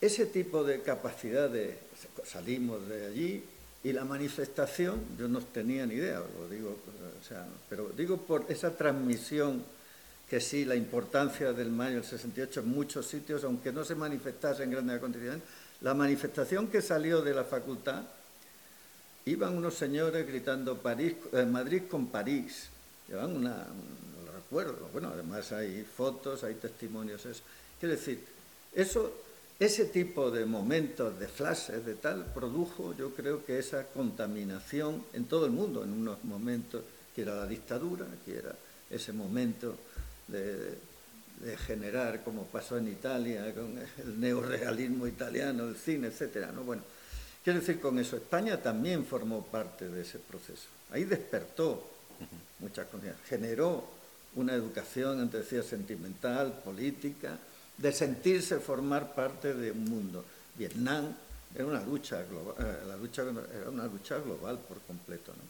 Ese 0.00 0.26
tipo 0.26 0.62
de 0.64 0.82
capacidad 0.82 1.48
de 1.48 1.78
salimos 2.24 2.86
de 2.88 3.06
allí 3.06 3.44
y 3.84 3.92
la 3.92 4.04
manifestación, 4.04 4.98
yo 5.18 5.28
no 5.28 5.40
tenía 5.40 5.84
ni 5.84 5.94
idea, 5.94 6.18
lo 6.18 6.48
digo, 6.48 6.76
pero 7.68 7.90
digo 7.94 8.16
por 8.16 8.46
esa 8.48 8.74
transmisión 8.74 9.62
que 10.28 10.40
sí, 10.40 10.64
la 10.64 10.74
importancia 10.74 11.52
del 11.52 11.70
mayo 11.70 11.96
del 11.96 12.04
68 12.04 12.60
en 12.60 12.68
muchos 12.68 13.06
sitios, 13.06 13.44
aunque 13.44 13.72
no 13.72 13.84
se 13.84 13.94
manifestase 13.94 14.64
en 14.64 14.70
grandes 14.70 14.96
acontecimientos, 14.96 15.46
la 15.82 15.92
manifestación 15.92 16.68
que 16.68 16.80
salió 16.80 17.20
de 17.20 17.34
la 17.34 17.44
facultad, 17.44 18.02
iban 19.26 19.54
unos 19.54 19.74
señores 19.74 20.26
gritando 20.26 20.80
eh, 20.82 21.44
Madrid 21.44 21.82
con 21.90 22.06
París, 22.06 22.70
llevan 23.06 23.36
una, 23.36 23.50
no 23.50 24.26
lo 24.26 24.32
recuerdo, 24.32 24.88
bueno, 24.94 25.10
además 25.12 25.52
hay 25.52 25.84
fotos, 25.84 26.42
hay 26.42 26.54
testimonios, 26.54 27.26
eso. 27.26 27.42
Quiero 27.78 27.94
decir, 27.94 28.24
eso 28.74 29.23
ese 29.58 29.84
tipo 29.86 30.30
de 30.30 30.46
momentos, 30.46 31.18
de 31.18 31.28
flashes, 31.28 31.84
de 31.86 31.94
tal, 31.94 32.24
produjo, 32.34 32.94
yo 32.96 33.14
creo 33.14 33.44
que 33.44 33.58
esa 33.58 33.86
contaminación 33.86 35.04
en 35.12 35.26
todo 35.26 35.46
el 35.46 35.52
mundo, 35.52 35.84
en 35.84 35.92
unos 35.92 36.24
momentos 36.24 36.82
que 37.14 37.22
era 37.22 37.36
la 37.36 37.46
dictadura, 37.46 38.06
que 38.24 38.38
era 38.38 38.54
ese 38.90 39.12
momento 39.12 39.76
de, 40.26 40.74
de 41.40 41.56
generar, 41.56 42.24
como 42.24 42.44
pasó 42.46 42.78
en 42.78 42.88
Italia, 42.88 43.54
con 43.54 43.78
el 43.78 44.20
neorealismo 44.20 45.06
italiano, 45.06 45.68
el 45.68 45.76
cine, 45.76 46.08
etcétera. 46.08 46.50
¿no? 46.52 46.64
Bueno, 46.64 46.82
quiero 47.42 47.60
decir 47.60 47.80
con 47.80 47.98
eso, 47.98 48.16
España 48.16 48.60
también 48.60 49.04
formó 49.04 49.44
parte 49.44 49.88
de 49.88 50.02
ese 50.02 50.18
proceso. 50.18 50.66
Ahí 50.90 51.04
despertó 51.04 51.90
muchas 52.58 52.86
cosas, 52.88 53.14
generó 53.28 53.84
una 54.36 54.54
educación, 54.54 55.20
antes 55.20 55.42
decía, 55.42 55.62
sentimental, 55.62 56.60
política, 56.64 57.38
de 57.76 57.92
sentirse 57.92 58.58
formar 58.60 59.14
parte 59.14 59.54
de 59.54 59.72
un 59.72 59.84
mundo. 59.84 60.24
Vietnam 60.56 61.14
era 61.54 61.66
una 61.66 61.82
lucha 61.82 62.22
global, 62.24 62.54
eh, 62.58 62.86
la 62.88 62.96
lucha 62.96 63.22
era 63.22 63.70
una 63.70 63.86
lucha 63.86 64.18
global 64.18 64.58
por 64.58 64.80
completo. 64.82 65.32
¿no? 65.32 65.42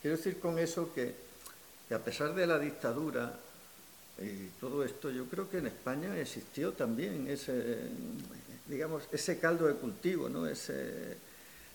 Quiero 0.00 0.16
decir 0.16 0.38
con 0.38 0.58
eso 0.58 0.92
que, 0.92 1.14
a 1.94 1.98
pesar 1.98 2.34
de 2.34 2.46
la 2.46 2.58
dictadura, 2.58 3.32
y 4.18 4.48
todo 4.60 4.84
esto, 4.84 5.10
yo 5.10 5.26
creo 5.26 5.48
que 5.48 5.58
en 5.58 5.66
España 5.66 6.18
existió 6.18 6.72
también 6.72 7.28
ese, 7.28 7.88
digamos, 8.66 9.04
ese 9.10 9.38
caldo 9.38 9.66
de 9.66 9.74
cultivo, 9.74 10.28
¿no? 10.28 10.46
ese, 10.46 11.16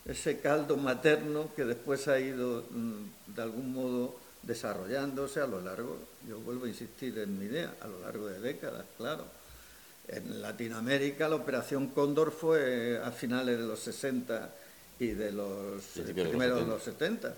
ese 0.05 0.39
caldo 0.39 0.77
materno 0.77 1.53
que 1.55 1.65
después 1.65 2.07
ha 2.07 2.19
ido 2.19 2.65
mm, 2.69 3.33
de 3.35 3.41
algún 3.41 3.73
modo 3.73 4.15
desarrollándose 4.43 5.41
a 5.41 5.47
lo 5.47 5.61
largo, 5.61 5.97
yo 6.27 6.39
vuelvo 6.39 6.65
a 6.65 6.69
insistir 6.69 7.17
en 7.19 7.37
mi 7.37 7.45
idea, 7.45 7.75
a 7.81 7.87
lo 7.87 7.99
largo 7.99 8.27
de 8.27 8.39
décadas, 8.39 8.85
claro. 8.97 9.25
En 10.07 10.41
Latinoamérica 10.41 11.27
la 11.27 11.35
operación 11.35 11.87
Cóndor 11.87 12.31
fue 12.31 12.99
a 13.03 13.11
finales 13.11 13.57
de 13.57 13.65
los 13.65 13.79
60 13.79 14.49
y 14.99 15.07
de 15.07 15.31
los 15.31 15.83
primeros 16.13 16.61
de 16.61 16.67
los 16.67 16.83
70. 16.83 17.33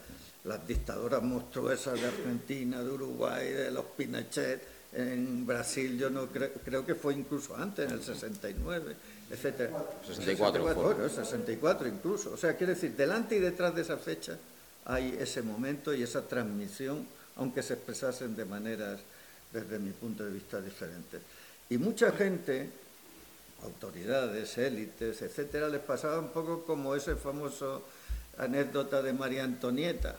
Las 0.45 0.67
dictaduras 0.67 1.21
monstruosas 1.21 1.99
de 1.99 2.07
Argentina, 2.07 2.81
de 2.81 2.89
Uruguay, 2.89 3.49
de 3.49 3.71
los 3.71 3.85
Pinochet, 3.97 4.61
en 4.93 5.45
Brasil 5.45 5.97
yo 5.97 6.09
no 6.09 6.27
creo, 6.27 6.51
creo 6.63 6.85
que 6.85 6.95
fue 6.95 7.13
incluso 7.13 7.55
antes, 7.55 7.87
en 7.87 7.93
el 7.93 8.03
69, 8.03 8.95
etcétera. 9.29 9.71
64, 10.05 10.63
64, 10.63 11.09
64 11.09 11.87
incluso. 11.87 12.31
O 12.33 12.37
sea, 12.37 12.55
quiere 12.55 12.73
decir, 12.73 12.95
delante 12.95 13.35
y 13.35 13.39
detrás 13.39 13.75
de 13.75 13.81
esa 13.81 13.97
fecha 13.97 14.37
hay 14.85 15.17
ese 15.19 15.41
momento 15.41 15.93
y 15.93 16.03
esa 16.03 16.21
transmisión, 16.21 17.05
aunque 17.35 17.61
se 17.61 17.73
expresasen 17.73 18.35
de 18.35 18.45
maneras, 18.45 18.99
desde 19.51 19.79
mi 19.79 19.91
punto 19.91 20.23
de 20.23 20.31
vista, 20.31 20.61
diferentes. 20.61 21.21
Y 21.69 21.77
mucha 21.77 22.11
gente, 22.11 22.69
autoridades, 23.63 24.57
élites, 24.57 25.21
etcétera, 25.21 25.69
les 25.69 25.81
pasaba 25.81 26.17
un 26.17 26.29
poco 26.29 26.63
como 26.63 26.95
ese 26.95 27.15
famoso 27.15 27.83
anécdota 28.39 29.03
de 29.03 29.13
María 29.13 29.43
Antonieta, 29.43 30.15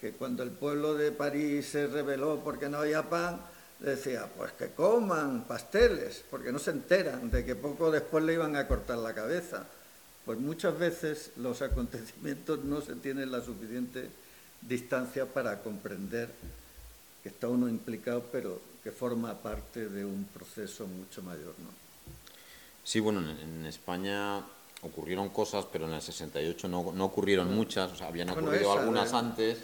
que 0.00 0.12
cuando 0.12 0.44
el 0.44 0.50
pueblo 0.50 0.94
de 0.94 1.10
París 1.10 1.66
se 1.66 1.88
rebeló 1.88 2.40
porque 2.44 2.68
no 2.68 2.78
había 2.78 3.02
pan, 3.02 3.40
decía, 3.80 4.28
pues 4.36 4.52
que 4.52 4.70
coman 4.70 5.44
pasteles, 5.44 6.22
porque 6.30 6.52
no 6.52 6.58
se 6.60 6.70
enteran 6.70 7.30
de 7.30 7.44
que 7.44 7.56
poco 7.56 7.90
después 7.90 8.22
le 8.22 8.34
iban 8.34 8.54
a 8.54 8.68
cortar 8.68 8.98
la 8.98 9.12
cabeza. 9.12 9.66
Pues 10.24 10.38
muchas 10.38 10.78
veces 10.78 11.30
los 11.36 11.62
acontecimientos 11.62 12.64
no 12.64 12.80
se 12.80 12.94
tienen 12.94 13.32
la 13.32 13.40
suficiente 13.40 14.08
distancia 14.60 15.26
para 15.26 15.62
comprender 15.62 16.28
que 17.22 17.28
está 17.28 17.48
uno 17.48 17.68
implicado, 17.68 18.24
pero 18.30 18.60
que 18.86 18.92
forma 18.92 19.34
parte 19.34 19.88
de 19.88 20.04
un 20.04 20.28
proceso 20.32 20.86
mucho 20.86 21.20
mayor. 21.20 21.54
¿no? 21.58 21.70
Sí, 22.84 23.00
bueno, 23.00 23.20
en, 23.20 23.66
España 23.66 24.40
ocurrieron 24.82 25.30
cosas, 25.30 25.66
pero 25.72 25.88
en 25.88 25.94
el 25.94 26.00
68 26.00 26.68
no, 26.68 26.92
no 26.92 27.04
ocurrieron 27.06 27.52
muchas, 27.52 27.90
o 27.90 27.96
sea, 27.96 28.06
habían 28.06 28.30
ocurrido 28.30 28.70
algunas 28.70 29.12
antes 29.12 29.58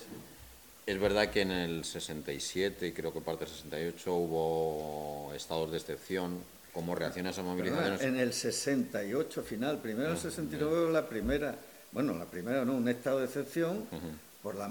es 0.85 1.01
verdad 1.01 1.31
que 1.31 1.43
en 1.43 1.53
el 1.53 1.85
67 1.85 2.89
y 2.89 2.93
creo 2.93 3.13
que 3.13 3.21
parte 3.21 3.45
del 3.45 3.55
68 3.55 4.13
hubo 4.13 5.33
estados 5.33 5.71
de 5.71 5.77
excepción 5.77 6.41
como 6.75 6.97
reacción 6.97 7.29
a 7.29 7.31
esas 7.31 7.45
movilizaciones. 7.45 8.01
En 8.03 8.17
el 8.17 8.33
68 8.33 9.43
final, 9.45 9.79
primero 9.79 10.09
en 10.09 10.15
el 10.17 10.21
69 10.21 10.87
ah, 10.89 10.91
la 10.91 11.09
primera, 11.09 11.55
bueno, 11.93 12.15
la 12.15 12.25
primera 12.25 12.65
no, 12.65 12.75
un 12.75 12.89
estado 12.89 13.21
de 13.21 13.27
excepción 13.27 13.87
por 14.43 14.57
la 14.57 14.69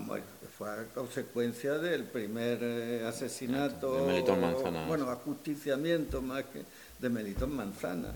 fue 0.58 0.70
a 0.70 0.86
consecuencia 0.94 1.78
del 1.78 2.04
primer 2.04 2.60
eh, 2.62 3.06
asesinato, 3.08 3.96
de 3.96 4.14
Melitón 4.14 4.42
Manzana. 4.42 4.86
Bueno, 4.86 5.10
ajusticiamiento 5.10 6.22
más 6.22 6.44
que 6.46 6.64
de 7.00 7.10
Melitón 7.10 7.56
Manzana. 7.56 8.14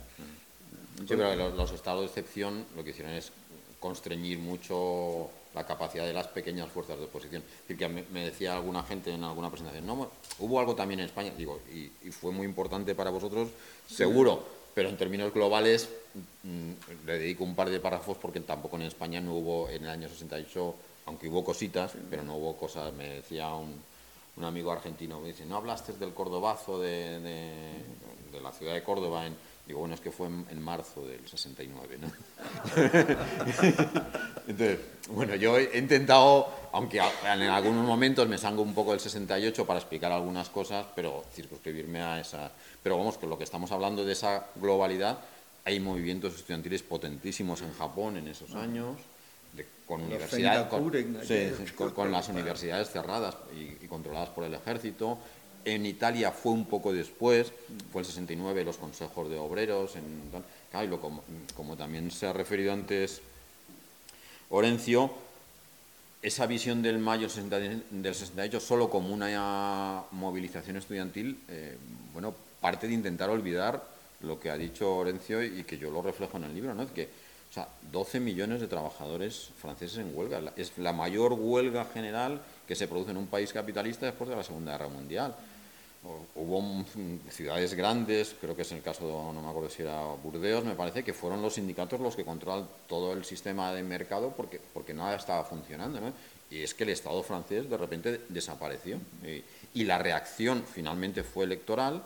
Yo 1.05 1.15
creo 1.15 1.29
que 1.31 1.37
los, 1.37 1.55
los 1.55 1.71
estados 1.71 2.01
de 2.01 2.07
excepción 2.07 2.65
lo 2.75 2.83
que 2.83 2.89
hicieron 2.89 3.13
es 3.13 3.31
constreñir 3.79 4.39
mucho 4.39 5.29
la 5.55 5.65
capacidad 5.65 6.05
de 6.05 6.13
las 6.13 6.27
pequeñas 6.27 6.69
fuerzas 6.69 6.97
de 6.97 7.05
oposición. 7.05 7.41
Es 7.67 7.77
que 7.77 7.87
me 7.87 8.25
decía 8.25 8.55
alguna 8.55 8.83
gente 8.83 9.11
en 9.11 9.23
alguna 9.23 9.49
presentación, 9.49 9.87
no, 9.87 10.11
hubo 10.39 10.59
algo 10.59 10.75
también 10.75 10.99
en 10.99 11.05
España, 11.05 11.31
digo, 11.35 11.61
y, 11.73 11.89
fue 12.11 12.31
muy 12.31 12.45
importante 12.45 12.93
para 12.93 13.09
vosotros, 13.09 13.49
seguro, 13.87 14.43
pero 14.73 14.89
en 14.89 14.97
términos 14.97 15.33
globales 15.33 15.89
mm, 16.43 17.05
le 17.05 17.19
dedico 17.19 17.45
un 17.45 17.55
par 17.55 17.69
de 17.69 17.79
párrafos 17.79 18.17
porque 18.17 18.41
tampoco 18.41 18.75
en 18.75 18.83
España 18.83 19.21
no 19.21 19.35
hubo 19.35 19.69
en 19.69 19.83
el 19.83 19.89
año 19.89 20.09
68, 20.09 20.75
aunque 21.05 21.27
hubo 21.27 21.43
cositas, 21.43 21.93
pero 22.09 22.23
no 22.23 22.35
hubo 22.35 22.57
cosas, 22.57 22.93
me 22.93 23.09
decía 23.09 23.53
un, 23.53 23.83
amigo 24.43 24.71
argentino, 24.71 25.21
me 25.21 25.29
dice, 25.29 25.45
no 25.45 25.55
hablaste 25.55 25.93
del 25.93 26.13
cordobazo 26.13 26.79
de, 26.79 27.19
de 27.19 28.41
la 28.41 28.51
ciudad 28.51 28.73
de 28.73 28.83
Córdoba 28.83 29.25
en 29.25 29.35
Digo, 29.67 29.79
bueno, 29.79 29.95
es 29.95 30.01
que 30.01 30.11
fue 30.11 30.27
en, 30.27 30.61
marzo 30.61 31.07
del 31.07 31.27
69, 31.27 31.97
¿no? 31.99 32.11
Entonces, 34.47 34.79
bueno, 35.09 35.33
yo 35.35 35.57
he 35.57 35.79
intentado, 35.79 36.47
aunque 36.71 36.99
en 36.99 37.41
algunos 37.41 37.83
momentos 37.83 38.27
me 38.27 38.37
salgo 38.37 38.61
un 38.61 38.75
poco 38.75 38.91
del 38.91 38.99
68 38.99 39.65
para 39.65 39.79
explicar 39.79 40.11
algunas 40.11 40.49
cosas, 40.49 40.85
pero 40.95 41.25
circunscribirme 41.33 41.99
a 41.99 42.19
esa... 42.19 42.51
Pero 42.83 42.99
vamos, 42.99 43.17
que 43.17 43.25
lo 43.25 43.39
que 43.39 43.43
estamos 43.43 43.71
hablando 43.71 44.05
de 44.05 44.11
esa 44.11 44.45
globalidad, 44.55 45.17
hay 45.63 45.79
movimientos 45.79 46.35
estudiantiles 46.35 46.83
potentísimos 46.83 47.63
en 47.63 47.73
Japón 47.73 48.17
en 48.17 48.27
esos 48.27 48.53
años, 48.53 48.97
con, 49.85 50.01
universidades, 50.01 50.67
con, 51.73 52.11
las 52.11 52.29
universidades 52.29 52.89
cerradas 52.89 53.35
y 53.53 53.87
controladas 53.87 54.29
por 54.29 54.43
el 54.43 54.53
ejército, 54.53 55.19
en 55.65 55.85
Italia 55.85 56.31
fue 56.31 56.51
un 56.51 56.65
poco 56.65 56.93
después, 56.93 57.51
fue 57.91 58.01
el 58.01 58.05
69, 58.05 58.63
los 58.63 58.77
consejos 58.77 59.29
de 59.29 59.37
obreros. 59.37 59.95
En, 59.95 60.03
claro, 60.71 61.01
como, 61.01 61.23
como, 61.55 61.75
también 61.75 62.11
se 62.11 62.27
ha 62.27 62.33
referido 62.33 62.71
antes 62.71 63.21
Orencio, 64.49 65.11
esa 66.21 66.45
visión 66.45 66.81
del 66.81 66.99
mayo 66.99 67.27
del 67.27 68.15
68 68.15 68.59
solo 68.59 68.89
como 68.89 69.13
una 69.13 70.03
movilización 70.11 70.77
estudiantil, 70.77 71.39
eh, 71.49 71.77
bueno, 72.13 72.33
parte 72.61 72.87
de 72.87 72.93
intentar 72.93 73.29
olvidar 73.29 73.83
lo 74.21 74.39
que 74.39 74.51
ha 74.51 74.57
dicho 74.57 74.95
Orencio 74.95 75.43
y 75.43 75.63
que 75.63 75.77
yo 75.77 75.89
lo 75.89 76.01
reflejo 76.01 76.37
en 76.37 76.45
el 76.45 76.53
libro, 76.53 76.73
¿no? 76.73 76.83
Es 76.83 76.91
que, 76.91 77.09
sea, 77.55 77.67
12 77.91 78.19
millones 78.19 78.61
de 78.61 78.67
trabajadores 78.67 79.49
franceses 79.57 79.97
en 79.97 80.11
huelga. 80.15 80.53
Es 80.55 80.77
la 80.77 80.93
mayor 80.93 81.33
huelga 81.33 81.85
general 81.85 82.41
que 82.67 82.75
se 82.75 82.87
produce 82.87 83.11
en 83.11 83.17
un 83.17 83.27
país 83.27 83.51
capitalista 83.53 84.05
después 84.05 84.29
de 84.29 84.35
la 84.35 84.43
Segunda 84.43 84.73
Guerra 84.73 84.89
Mundial 84.89 85.35
hubo 86.35 86.85
ciudades 87.29 87.73
grandes, 87.73 88.35
creo 88.39 88.55
que 88.55 88.61
es 88.61 88.71
el 88.71 88.81
caso, 88.81 89.07
de, 89.07 89.13
no 89.13 89.41
me 89.41 89.49
acuerdo 89.49 89.69
si 89.69 89.81
era 89.81 90.01
Burdeos, 90.23 90.63
me 90.63 90.75
parece 90.75 91.03
que 91.03 91.13
fueron 91.13 91.41
los 91.41 91.55
sindicatos 91.55 91.99
los 91.99 92.15
que 92.15 92.25
controlan 92.25 92.67
todo 92.87 93.13
el 93.13 93.25
sistema 93.25 93.73
de 93.73 93.83
mercado 93.83 94.33
porque, 94.35 94.59
porque 94.73 94.93
nada 94.93 95.15
estaba 95.15 95.43
funcionando. 95.43 95.99
Y 96.51 96.61
es 96.61 96.73
que 96.73 96.83
el 96.83 96.89
Estado 96.89 97.23
francés 97.23 97.69
de 97.69 97.77
repente 97.77 98.21
desapareció. 98.29 98.99
Y, 99.73 99.83
la 99.83 99.97
reacción 99.97 100.63
finalmente 100.63 101.23
fue 101.23 101.45
electoral, 101.45 102.03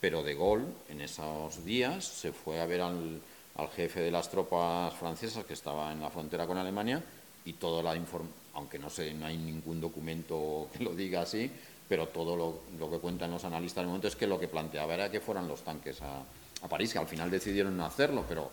pero 0.00 0.22
de 0.22 0.34
Gaulle 0.34 0.64
en 0.88 1.00
esos 1.00 1.64
días 1.64 2.04
se 2.04 2.32
fue 2.32 2.60
a 2.60 2.66
ver 2.66 2.80
al, 2.80 3.20
al 3.60 3.68
jefe 3.68 4.00
de 4.00 4.10
las 4.10 4.30
tropas 4.30 4.94
francesas 4.94 5.44
que 5.44 5.52
estaba 5.52 5.92
en 5.92 6.00
la 6.00 6.10
frontera 6.10 6.46
con 6.46 6.56
Alemania 6.56 7.02
y 7.44 7.54
toda 7.54 7.82
la 7.82 7.94
información, 7.94 8.40
aunque 8.54 8.78
no 8.78 8.90
sé, 8.90 9.12
no 9.12 9.26
hay 9.26 9.36
ningún 9.36 9.80
documento 9.80 10.68
que 10.76 10.82
lo 10.82 10.94
diga 10.94 11.22
así, 11.22 11.50
pero 11.88 12.08
todo 12.08 12.36
lo, 12.36 12.90
que 12.90 12.98
cuentan 12.98 13.30
los 13.30 13.44
analistas 13.44 13.82
el 13.82 13.88
momento 13.88 14.08
es 14.08 14.16
que 14.16 14.26
lo 14.26 14.38
que 14.38 14.48
planteaba 14.48 14.94
era 14.94 15.10
que 15.10 15.20
fueran 15.20 15.46
los 15.48 15.62
tanques 15.62 16.00
a, 16.02 16.22
París, 16.68 16.92
que 16.92 16.98
al 16.98 17.08
final 17.08 17.30
decidieron 17.30 17.80
hacerlo, 17.80 18.24
pero 18.28 18.50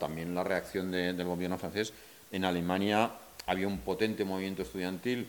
también 0.00 0.34
la 0.34 0.42
reacción 0.42 0.90
del 0.90 1.22
gobierno 1.24 1.56
francés. 1.56 1.92
En 2.32 2.44
Alemania 2.44 3.12
había 3.46 3.68
un 3.68 3.78
potente 3.78 4.24
movimiento 4.24 4.62
estudiantil 4.62 5.28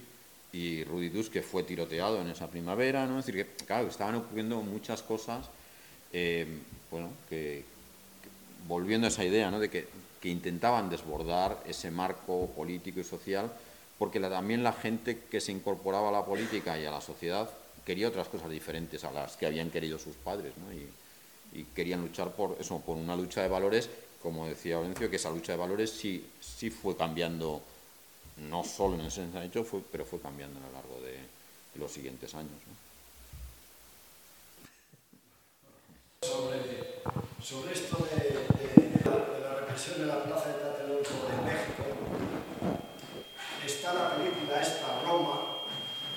y 0.51 0.83
Rudy 0.85 1.09
Duss 1.09 1.29
que 1.29 1.43
fue 1.43 1.61
tiroteado 1.61 2.19
en 2.21 2.29
esa 2.29 2.49
primavera, 2.49 3.05
¿no? 3.05 3.19
Es 3.19 3.27
decir, 3.27 3.45
que 3.45 3.65
claro, 3.65 3.87
estaban 3.87 4.15
ocurriendo 4.15 4.59
muchas 4.61 5.03
cosas, 5.03 5.47
eh, 6.11 6.47
bueno, 6.89 7.09
que, 7.29 7.63
volviendo 8.67 9.07
a 9.07 9.09
esa 9.09 9.23
idea, 9.23 9.51
¿no? 9.51 9.59
De 9.59 9.69
que, 9.69 9.87
intentaban 10.25 10.89
desbordar 10.89 11.61
ese 11.67 11.91
marco 11.91 12.49
político 12.55 12.99
y 12.99 13.03
social 13.03 13.51
porque 13.99 14.19
también 14.19 14.63
la 14.63 14.73
gente 14.73 15.19
que 15.29 15.39
se 15.39 15.51
incorporaba 15.51 16.09
a 16.09 16.11
la 16.11 16.25
política 16.25 16.79
y 16.79 16.83
a 16.83 16.89
la 16.89 16.99
sociedad 16.99 17.47
quería 17.85 18.07
otras 18.07 18.27
cosas 18.27 18.49
diferentes 18.49 19.03
a 19.03 19.11
las 19.11 19.37
que 19.37 19.45
habían 19.45 19.69
querido 19.69 19.99
sus 19.99 20.15
padres, 20.15 20.53
¿no? 20.57 20.73
y, 20.73 20.89
querían 21.75 22.01
luchar 22.01 22.31
por 22.31 22.57
eso, 22.59 22.79
por 22.79 22.97
una 22.97 23.15
lucha 23.15 23.43
de 23.43 23.49
valores, 23.49 23.87
como 24.25 24.47
decía 24.47 24.79
Orencio, 24.79 25.11
que 25.11 25.17
esa 25.17 25.29
lucha 25.29 25.51
de 25.51 25.59
valores 25.59 25.91
sí, 25.91 26.25
sí 26.41 26.71
fue 26.71 26.97
cambiando, 26.97 27.61
no 28.49 28.63
solo 28.63 28.95
en 28.95 29.01
el 29.01 29.11
68, 29.11 29.63
fue, 29.63 29.81
pero 29.91 30.03
fue 30.03 30.19
cambiando 30.19 30.59
a 30.59 30.63
lo 30.63 30.71
largo 30.73 30.99
de, 31.05 31.19
los 31.79 31.91
siguientes 31.91 32.33
años. 32.33 32.51
Sobre 37.45 37.73
esto 37.73 37.97
de, 38.09 38.41
la, 39.05 39.53
represión 39.53 39.99
de 39.99 40.07
la 40.07 40.23
plaza 40.23 40.49
de 40.49 40.53
Tlatelolco 40.55 41.13
de 41.29 41.37
México, 41.45 41.83
está 43.63 43.93
la 43.93 44.15
película 44.15 44.59
esta, 44.59 45.03
Roma, 45.05 45.61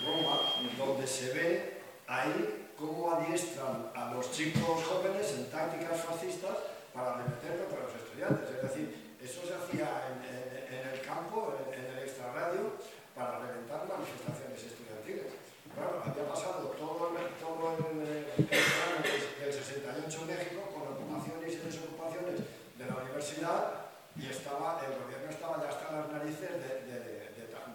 Roma, 0.06 0.40
donde 0.78 1.06
se 1.06 1.34
ve 1.34 1.82
ahí 2.06 2.72
cómo 2.78 3.12
adiestran 3.12 3.92
a 3.94 4.10
los 4.14 4.32
chicos 4.32 4.82
jóvenes 4.84 5.34
en 5.36 5.50
tácticas 5.50 6.00
fascistas 6.00 6.56
para 6.94 7.18
remeter 7.18 7.60
contra 7.60 7.84
los 7.84 7.92
estudiantes. 7.92 8.48
Es 8.48 8.62
decir, 8.62 9.18
eso 9.22 9.42
se 9.44 9.52
hacía 9.52 10.08
en, 10.08 10.88
el 10.88 11.00
campo, 11.02 11.54
en, 11.60 11.74
en 11.74 11.92
el 11.92 12.04
extrarradio, 12.04 12.72
para 13.14 13.40
reventar 13.40 13.84
manifestaciones 13.84 14.64
estudiantiles. 14.64 15.48
Claro, 15.74 16.02
había 16.02 16.26
pasado 16.26 16.74
todo 16.74 17.12
el, 17.14 17.28
todo 17.38 17.76
el, 17.78 18.02
el 18.02 18.46
verano 18.48 18.98
del 19.04 19.52
68 19.52 20.18
en 20.22 20.26
México 20.26 20.60
con 20.74 20.90
ocupaciones 20.90 21.54
y 21.54 21.62
desocupaciones 21.62 22.42
de 22.74 22.84
la 22.86 22.94
universidad 23.18 23.74
y 24.16 24.30
estaba, 24.30 24.80
el 24.86 24.94
gobierno 25.02 25.30
estaba 25.30 25.60
ya 25.62 25.68
hasta 25.70 25.90
las 25.92 26.08
narices 26.12 26.50
de, 26.50 26.86
de- 26.86 27.00
de 27.00 27.18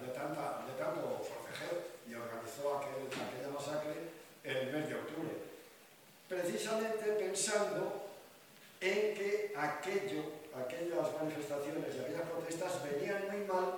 de 0.03 0.09
tanta, 0.09 0.65
tanto 0.77 1.23
forcejeo 1.23 1.79
y 2.07 2.13
organizó 2.15 2.75
aquel- 2.79 3.07
aquella 3.07 3.49
masacre 3.53 3.93
el 4.43 4.71
mes 4.73 4.87
de 4.89 4.95
octubre. 4.95 5.31
Precisamente 6.27 7.03
pensando 7.13 8.03
en 8.81 9.13
que 9.15 9.53
aquello, 9.55 10.23
aquellas 10.55 11.07
manifestaciones 11.21 11.95
y 11.95 11.99
aquellas 11.99 12.29
protestas 12.29 12.83
venían 12.83 13.27
muy 13.31 13.45
mal 13.45 13.77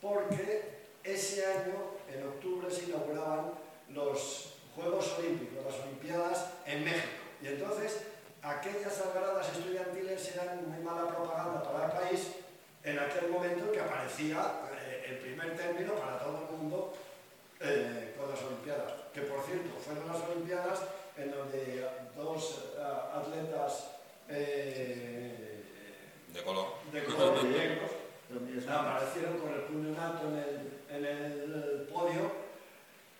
porque 0.00 0.78
ese 1.04 1.44
año, 1.46 1.98
en 2.12 2.26
octubre, 2.26 2.70
se 2.70 2.84
inauguraban 2.84 3.52
los 3.90 4.54
Juegos 4.74 5.12
Olímpicos, 5.18 5.64
las 5.64 5.74
Olimpiadas 5.84 6.46
en 6.66 6.84
México. 6.84 7.22
Y 7.42 7.48
entonces 7.48 7.98
aquellas 8.42 9.00
algaradas 9.00 9.48
estudiantiles 9.56 10.34
eran 10.34 10.68
muy 10.68 10.82
mala 10.82 11.08
propaganda 11.08 11.62
para 11.62 11.86
el 11.86 11.92
país 11.92 12.36
en 12.84 12.98
aquel 12.98 13.30
momento 13.30 13.72
que 13.72 13.80
aparecía 13.80 14.60
eh, 14.72 15.06
el 15.08 15.18
primer 15.18 15.56
término 15.56 15.94
para 15.94 16.18
todo 16.18 16.48
el 16.48 16.56
mundo 16.56 16.94
eh, 17.60 18.14
con 18.16 18.30
las 18.30 18.42
Olimpiadas. 18.42 18.92
Que 19.12 19.22
por 19.22 19.42
cierto, 19.42 19.76
fueron 19.78 20.06
las 20.06 20.22
Olimpiadas 20.22 20.80
en 21.16 21.30
donde 21.32 21.88
dos 22.16 22.72
eh, 22.78 22.82
atletas 23.14 23.90
eh, 24.28 25.64
De 26.32 26.42
color. 26.42 26.74
de 26.92 27.04
color 27.04 27.48
griegos 27.48 27.90
aparecieron 28.68 29.38
con 29.38 29.52
el 29.54 29.60
puño 29.62 29.88
en 29.88 29.98
alto 29.98 30.28
en 30.28 30.36
el, 30.36 30.96
en 30.96 31.04
el 31.04 31.88
podio 31.92 32.30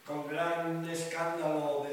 con 0.06 0.28
gran 0.28 0.88
escándalo 0.88 1.84
del 1.84 1.88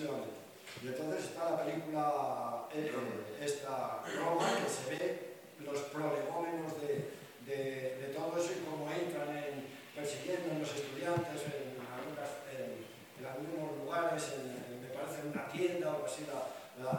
dimensiones. 0.00 0.40
Y 0.82 0.86
entonces 0.88 1.24
está 1.24 1.50
la 1.50 1.64
película 1.64 2.64
eh, 2.72 2.92
esta 3.40 4.02
Roma, 4.16 4.46
que 4.56 4.68
se 4.70 4.96
ve 4.96 5.30
los 5.60 5.78
prolegómenos 5.92 6.80
de, 6.80 7.10
de, 7.46 7.96
de 8.00 8.14
todo 8.14 8.38
eso 8.38 8.52
y 8.52 8.64
cómo 8.64 8.90
entran 8.90 9.36
en, 9.36 9.66
persiguiendo 9.94 10.54
a 10.54 10.58
los 10.58 10.74
estudiantes, 10.74 11.42
en, 11.52 11.76
algunas, 11.84 12.30
en, 12.54 12.86
en 13.18 13.26
algunos 13.26 13.76
lugares, 13.84 14.24
en, 14.36 14.50
en, 14.50 14.82
me 14.82 14.88
parece 14.88 15.20
en 15.20 15.28
una 15.32 15.48
tienda 15.48 15.92
o 15.92 16.06
así 16.06 16.24
la, 16.26 16.48
la, 16.82 16.92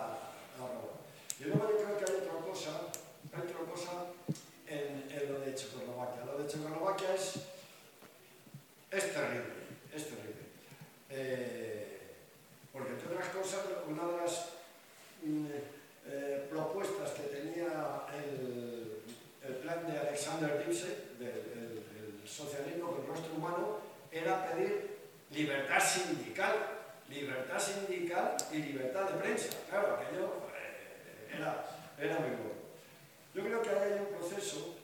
la 0.60 0.68
Roma. 0.68 1.02
Y 1.39 1.43
luego 1.45 1.72
yo 1.72 1.78
creo 1.84 1.97
que 1.97 2.06
hay 2.12 2.18
otra 2.22 2.38
cosa, 2.45 2.72
hay 3.34 3.41
otra 3.41 3.74
cosa 3.74 3.91
en, 4.68 5.10
en 5.10 5.34
lo 5.34 5.39
de 5.39 5.56
Checoslovaquia. 5.56 6.26
Lo 6.26 6.38
de 6.38 6.47
Checoslovaquia 6.47 7.16
es, 7.16 7.36
es 8.91 9.14
terrible, 9.14 9.54
es 9.95 10.04
terrible. 10.06 10.41
Eh, 11.10 11.81
entre 13.12 13.18
otras 13.18 13.30
cosas, 13.36 13.62
una 13.88 14.07
de 14.07 14.18
las 14.18 14.45
mm, 15.24 15.45
eh, 16.07 16.47
propuestas 16.49 17.12
que 17.12 17.24
tenía 17.24 17.68
el, 18.16 19.01
plan 19.62 19.86
de 19.91 19.97
Alexander 19.99 20.66
Dipset, 20.66 21.18
del 21.20 21.30
el- 21.30 22.22
el 22.22 22.28
socialismo 22.28 22.95
con 22.95 23.07
rostro 23.07 23.34
humano, 23.36 23.80
era 24.12 24.49
pedir 24.49 24.97
libertad 25.32 25.80
sindical, 25.80 26.53
libertad 27.09 27.59
sindical 27.59 28.38
y 28.51 28.57
libertad 28.57 29.09
de 29.09 29.20
prensa. 29.20 29.49
Claro, 29.70 29.95
aquello 29.97 30.34
eh, 30.55 31.36
era, 31.38 31.66
era 31.99 32.20
muy 32.20 32.30
bueno. 32.30 32.51
Yo 33.36 33.43
creo 33.43 33.62
que 33.62 33.70
ahí 33.70 33.93
hay 33.93 33.99
un 33.99 34.18
proceso 34.18 34.76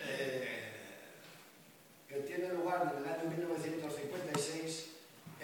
eh, 0.00 0.70
que 2.08 2.16
tiene 2.20 2.48
lugar 2.54 2.92
en 2.96 3.04
el 3.04 3.10
año 3.12 3.30
1956 3.30 4.90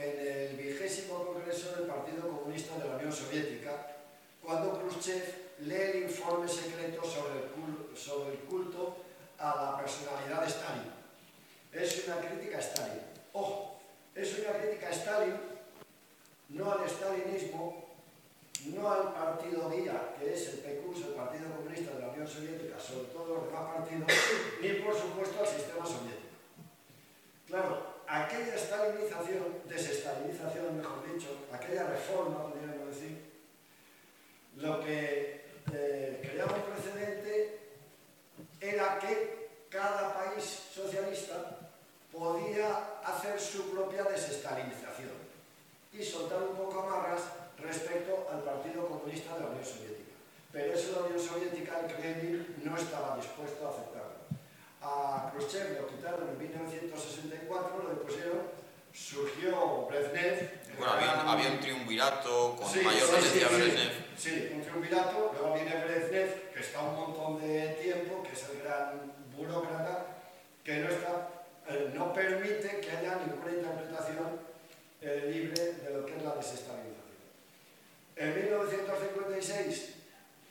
en 0.01 0.27
el 0.51 0.57
vigésimo 0.57 1.25
congreso 1.27 1.77
del 1.77 1.87
Partido 1.87 2.27
Comunista 2.29 2.79
de 2.79 2.89
la 2.89 2.97
Unión 2.97 3.13
Soviética, 3.13 3.97
cuando 4.43 4.81
Khrushchev 4.81 5.23
lee 5.61 5.75
el 5.75 6.03
informe 6.05 6.49
secreto 6.49 7.05
sobre 7.05 7.35
el, 7.41 7.49
cul- 7.53 7.95
sobre 7.97 8.33
el 8.33 8.39
culto 8.41 8.97
a 9.39 9.55
la 9.73 9.79
personalidad 9.79 10.41
de 10.43 10.49
Stalin. 10.49 10.91
Es 11.73 12.05
una 12.07 12.17
crítica 12.21 12.57
a 12.59 12.61
Stalin. 12.61 13.03
Ojo, 13.33 13.81
es 14.15 14.39
una 14.39 14.53
crítica 14.59 14.89
a 14.89 14.93
Stalin, 14.93 15.37
no 16.49 16.73
al 16.73 16.89
stalinismo, 16.89 17.91
no 18.75 18.91
al 18.91 19.13
partido 19.13 19.71
guía, 19.71 20.15
que 20.19 20.35
es 20.35 20.49
el 20.49 20.59
PQS, 20.61 21.07
el 21.09 21.15
Partido 21.15 21.51
Comunista 21.57 21.93
de 21.95 22.01
la 22.01 22.09
Unión 22.09 22.27
Soviética, 22.27 22.79
sobre 22.81 23.05
todo 23.09 23.35
los 23.37 23.47
demás 23.47 23.75
partidos, 23.75 24.09
ni 24.63 24.69
por 24.81 24.99
supuesto 24.99 25.41
al 25.41 25.47
sistema 25.47 25.85
soviético. 25.87 26.29
Claro, 27.47 28.00
aquella 28.11 28.57
estabilización, 28.57 29.63
desestabilización 29.69 30.79
mejor 30.79 31.15
dicho, 31.15 31.47
aquella 31.53 31.85
reforma, 31.85 32.43
podríamos 32.43 32.89
decir, 32.89 33.31
lo 34.57 34.81
que 34.81 35.45
eh, 35.73 36.21
creaba 36.21 36.57
un 36.57 36.63
precedente 36.63 37.61
era 38.61 38.99
que 38.99 39.49
cada 39.71 40.13
país 40.13 40.45
socialista 40.75 41.57
podía 42.13 42.99
hacer 43.05 43.39
su 43.41 43.71
propia 43.71 44.03
desestabilización 44.03 45.15
y 45.93 46.03
soltar 46.03 46.43
un 46.43 46.57
poco 46.57 46.81
amarras 46.81 47.23
respecto 47.59 48.27
al 48.33 48.43
Partido 48.43 48.89
Comunista 48.89 49.35
de 49.35 49.41
la 49.41 49.47
Unión 49.47 49.65
Soviética. 49.65 50.11
Pero 50.53 50.75
eso 50.75 51.01
la 51.01 51.07
Unión 51.07 51.21
Soviética, 51.21 51.81
el 51.81 51.95
Kremlin, 51.95 52.57
no 52.65 52.77
estaba 52.77 53.17
dispuesto 53.17 53.67
a 53.67 53.71
aceptar. 53.71 54.10
A 54.83 55.31
Khrushchev 55.33 55.79
lo 55.81 55.87
quitaron 55.89 56.29
en 56.31 56.39
1964, 56.39 57.83
lo 57.83 57.89
depusieron, 57.91 58.41
surgió 58.93 59.87
Brezhnev. 59.89 60.61
Bueno, 60.79 60.93
había, 60.95 61.13
gran- 61.13 61.29
había 61.29 61.49
un 61.51 61.61
triunvirato 61.61 62.57
con 62.57 62.67
Sí, 62.69 62.81
mayor 62.81 63.03
sí, 63.03 63.13
tendencia 63.15 63.49
sí, 63.49 63.55
sí. 63.55 63.61
Brezhnev. 63.61 63.93
Sí, 64.17 64.51
un 64.55 64.63
triunvirato, 64.63 65.33
luego 65.39 65.55
viene 65.55 65.85
Brezhnev, 65.85 66.53
que 66.55 66.61
está 66.61 66.81
un 66.81 66.95
montón 66.97 67.41
de 67.41 67.69
tiempo, 67.83 68.23
que 68.23 68.33
es 68.33 68.49
el 68.49 68.63
gran 68.63 69.13
burócrata, 69.37 70.07
que 70.65 70.77
no, 70.79 70.89
está, 70.89 71.29
eh, 71.69 71.91
no 71.95 72.13
permite 72.15 72.81
que 72.81 72.91
haya 72.91 73.17
ninguna 73.27 73.53
interpretación 73.53 74.41
eh, 75.03 75.31
libre 75.33 75.73
de 75.73 75.91
lo 75.95 76.07
que 76.07 76.17
es 76.17 76.23
la 76.23 76.35
desestabilización. 76.37 77.01
En 78.17 78.35
1956, 78.35 79.95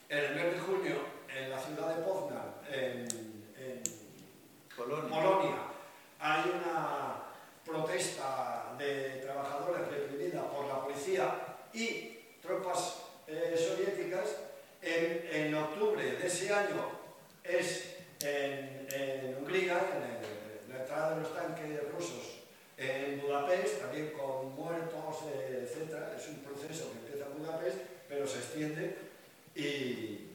en 0.09 0.17
el 0.17 0.35
mes 0.35 0.53
de 0.53 0.59
junio, 0.59 0.95
en 1.35 1.49
la 1.51 1.59
ciudad 1.59 1.95
de 1.95 2.01
Poznan, 2.03 2.53
en 2.71 3.07
Polonia, 4.79 5.57
hay 6.19 6.43
una 6.49 7.23
protesta 7.65 8.75
de 8.77 9.21
trabajadores 9.21 9.87
reprimida 9.89 10.49
por 10.49 10.67
la 10.67 10.81
policía 10.81 11.57
y 11.73 12.17
tropas 12.41 13.01
eh, 13.27 13.55
soviéticas. 13.57 14.37
En, 14.81 15.53
octubre 15.53 16.01
de 16.01 16.25
ese 16.25 16.53
año 16.53 16.89
es 17.43 17.97
en, 18.23 19.35
Hungría, 19.37 19.77
en 19.93 20.71
la 20.71 20.79
entrada 20.81 21.15
de 21.15 21.21
los 21.21 21.35
tanques 21.35 21.91
rusos 21.91 22.39
en 22.77 23.19
Budapest, 23.19 23.81
también 23.81 24.11
con 24.11 24.55
muertos, 24.55 25.17
eh, 25.35 25.67
etc. 25.67 26.15
Es 26.17 26.29
un 26.29 26.37
proceso 26.37 26.91
que 26.93 26.99
empieza 26.99 27.25
en 27.25 27.43
Budapest, 27.43 27.77
pero 28.07 28.25
se 28.25 28.37
extiende 28.37 28.95
y, 29.53 30.28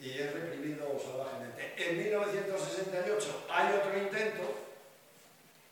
y 0.00 0.18
es 0.18 0.32
reprimido 0.32 0.98
salvajemente. 0.98 1.74
En 1.76 1.98
1968 1.98 3.46
hay 3.50 3.74
otro 3.76 3.98
intento, 3.98 4.42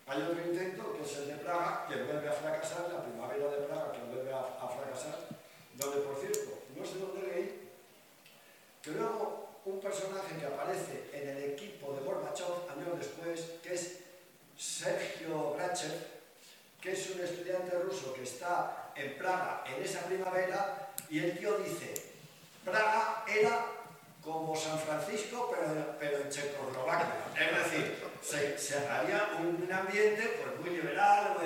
hay 0.06 0.22
otro 0.22 0.44
intento 0.44 0.96
que 0.96 1.02
es 1.02 1.16
el 1.16 1.28
de 1.28 1.34
Praga, 1.36 1.86
que 1.88 2.02
vuelve 2.02 2.28
a 2.28 2.32
fracasar, 2.32 2.92
la 2.92 3.04
primavera 3.04 3.48
de 3.48 3.66
Praga 3.66 3.92
que 3.92 4.14
vuelve 4.14 4.32
a, 4.32 4.40
a 4.40 4.68
fracasar, 4.68 5.18
donde 5.74 6.00
por 6.00 6.16
cierto, 6.20 6.62
no 6.76 6.84
sé 6.84 6.98
dónde 6.98 7.26
leí, 7.26 7.70
que 8.82 8.90
luego 8.90 9.48
un 9.64 9.80
personaje 9.80 10.36
que 10.38 10.46
aparece 10.46 11.10
en 11.12 11.28
el 11.28 11.44
equipo 11.52 11.94
de 11.94 12.00
Gorbachev 12.00 12.68
años 12.70 12.98
después, 12.98 13.52
que 13.62 13.74
es 13.74 14.00
Sergio 14.58 15.54
Grachev, 15.54 15.92
que 16.80 16.92
es 16.92 17.10
un 17.10 17.20
estudiante 17.20 17.78
ruso 17.78 18.12
que 18.12 18.24
está 18.24 18.92
en 18.94 19.16
Praga 19.16 19.64
en 19.66 19.82
esa 19.82 20.00
primavera, 20.00 20.90
y 21.08 21.20
el 21.20 21.38
tío 21.38 21.58
dice, 21.58 21.94
Praga 22.64 23.24
era 23.26 23.77
como 24.22 24.54
San 24.54 24.78
Francisco, 24.78 25.50
pero, 25.50 25.96
pero 25.98 26.18
en 26.18 26.28
Checoslovaquia. 26.28 27.14
Es 27.38 27.64
decir, 27.64 27.98
se, 28.22 28.58
se 28.58 28.86
haría 28.88 29.30
un 29.38 29.70
ambiente 29.72 30.40
pues, 30.42 30.60
muy 30.60 30.76
liberal, 30.76 31.36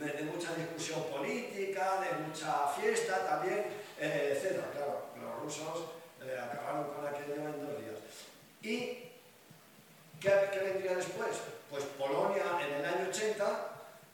de 0.00 0.22
mucha 0.22 0.54
discusión 0.54 1.02
política, 1.04 2.00
de 2.00 2.26
mucha 2.26 2.68
fiesta 2.68 3.24
también, 3.26 3.66
eh, 3.98 4.36
etc. 4.36 4.60
Claro, 4.72 5.06
los 5.20 5.42
rusos 5.42 5.90
eh, 6.22 6.38
acabaron 6.38 6.92
con 6.92 7.06
aquello 7.06 7.34
en 7.34 7.66
dos 7.66 7.78
días. 7.80 7.98
¿Y 8.62 9.10
qué, 10.20 10.50
qué 10.52 10.58
vendría 10.60 10.96
después? 10.96 11.36
Pues 11.70 11.84
Polonia 11.98 12.44
en 12.64 12.74
el 12.74 12.84
año 12.84 13.08
80, 13.10 13.44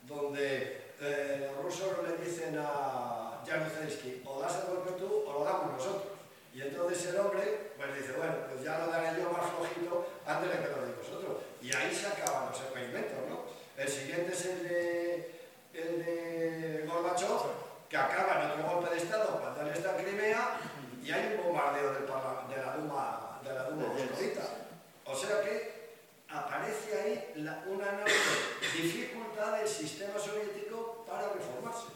donde 0.03 0.85
eh, 1.01 1.51
los 1.51 1.65
rusos 1.65 1.93
le 2.03 2.25
dicen 2.25 2.59
a 2.59 3.43
Jaruzelski, 3.47 4.23
o 4.25 4.41
das 4.41 4.61
el 4.61 4.75
golpe 4.75 4.93
tú 4.93 5.25
o 5.27 5.33
lo 5.33 5.45
damos 5.45 5.73
nosotros. 5.73 6.14
Y 6.55 6.63
entonces 6.63 7.07
el 7.07 7.19
hombre 7.21 7.73
pues 7.77 7.95
dice, 7.97 8.13
bueno, 8.17 8.35
pues 8.49 8.63
ya 8.65 8.79
lo 8.79 8.87
daré 8.87 9.21
yo 9.21 9.29
más 9.31 9.51
flojito 9.51 10.07
antes 10.25 10.51
de 10.51 10.57
que 10.65 10.71
lo 10.71 10.83
deis 10.87 10.97
vosotros. 10.97 11.37
Y 11.61 11.75
ahí 11.75 11.93
se 11.95 12.07
acaban 12.07 12.51
los 12.51 12.61
experimentos, 12.61 13.19
¿no? 13.29 13.45
El 13.77 13.89
siguiente 13.89 14.33
es 14.33 14.45
el 14.47 14.69
de, 14.69 15.41
el 15.75 16.05
de 16.05 16.85
Gorbachev, 16.87 17.41
que 17.89 17.97
acaba 17.97 18.41
en 18.45 18.51
otro 18.53 18.73
golpe 18.75 18.95
de 18.95 19.03
Estado 19.03 19.41
cuando 19.41 19.63
él 19.63 19.69
está 19.77 19.99
en 19.99 20.05
Crimea 20.05 20.61
y 21.03 21.11
hay 21.11 21.35
un 21.37 21.45
bombardeo 21.45 21.93
del 21.95 22.05
parla- 22.05 22.47
de 22.49 22.57
la 22.57 22.77
Duma, 22.77 23.41
de 23.43 23.53
la 23.53 23.65
Duma 23.65 23.89
moscovita. 23.89 24.43
O 25.07 25.15
sea 25.17 25.41
que 25.43 25.97
aparece 26.29 27.01
ahí 27.03 27.33
la- 27.43 27.65
una 27.67 27.89
enorme 27.89 28.13
dificultad 28.75 29.59
del 29.59 29.69
sistema 29.69 30.19
soviético 30.21 31.05
para 31.07 31.31
reformarse. 31.33 31.89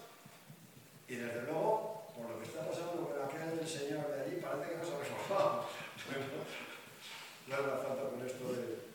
Y 1.06 1.14
desde 1.14 1.42
luego, 1.42 2.06
por 2.14 2.28
lo 2.28 2.38
que 2.40 2.46
está 2.46 2.66
pasando 2.68 3.08
con 3.08 3.22
aquel 3.24 3.66
señor 3.66 4.08
de 4.08 4.17
parece 4.48 4.70
que 4.70 4.76
no 4.80 4.84
se 4.84 4.94
ha 4.94 4.98
reformado. 4.98 5.68
Bueno, 7.48 7.64
falta 7.82 8.02
con 8.10 8.26
esto 8.26 8.52
de 8.52 8.88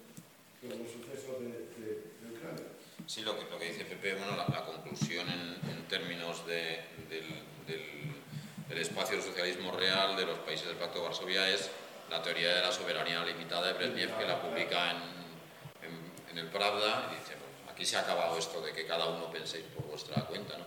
de, 0.70 2.04
Ucrania. 2.32 2.64
Sí, 3.06 3.22
lo 3.22 3.36
que, 3.38 3.66
dice 3.66 3.86
Pepe, 3.86 4.16
bueno, 4.16 4.38
la, 4.38 4.66
conclusión 4.66 5.28
en, 5.30 5.88
términos 5.88 6.46
de- 6.48 6.82
del, 7.10 8.78
espacio 8.78 9.18
del 9.18 9.26
socialismo 9.26 9.72
real 9.72 10.16
de 10.16 10.26
los 10.26 10.40
países 10.40 10.68
del 10.68 10.78
Pacto 10.78 11.00
de 11.00 11.06
Varsovia 11.06 11.48
es 11.50 11.70
la 12.10 12.22
teoría 12.24 12.56
de 12.56 12.62
la 12.62 12.72
soberanía 12.72 13.24
limitada 13.24 13.68
de 13.68 13.74
Brezhnev, 13.74 14.18
que 14.18 14.26
la 14.26 14.42
publica 14.42 14.92
en, 14.92 16.38
el 16.38 16.48
Pravda, 16.48 17.12
y 17.12 17.20
dice, 17.20 17.36
bueno, 17.36 17.72
aquí 17.72 17.86
se 17.86 17.96
ha 17.96 18.00
acabado 18.00 18.36
esto 18.40 18.60
de 18.62 18.74
que 18.74 18.88
cada 18.88 19.06
uno 19.06 19.30
penséis 19.32 19.66
por 19.76 19.86
vuestra 19.86 20.24
cuenta, 20.24 20.58
¿no? 20.58 20.66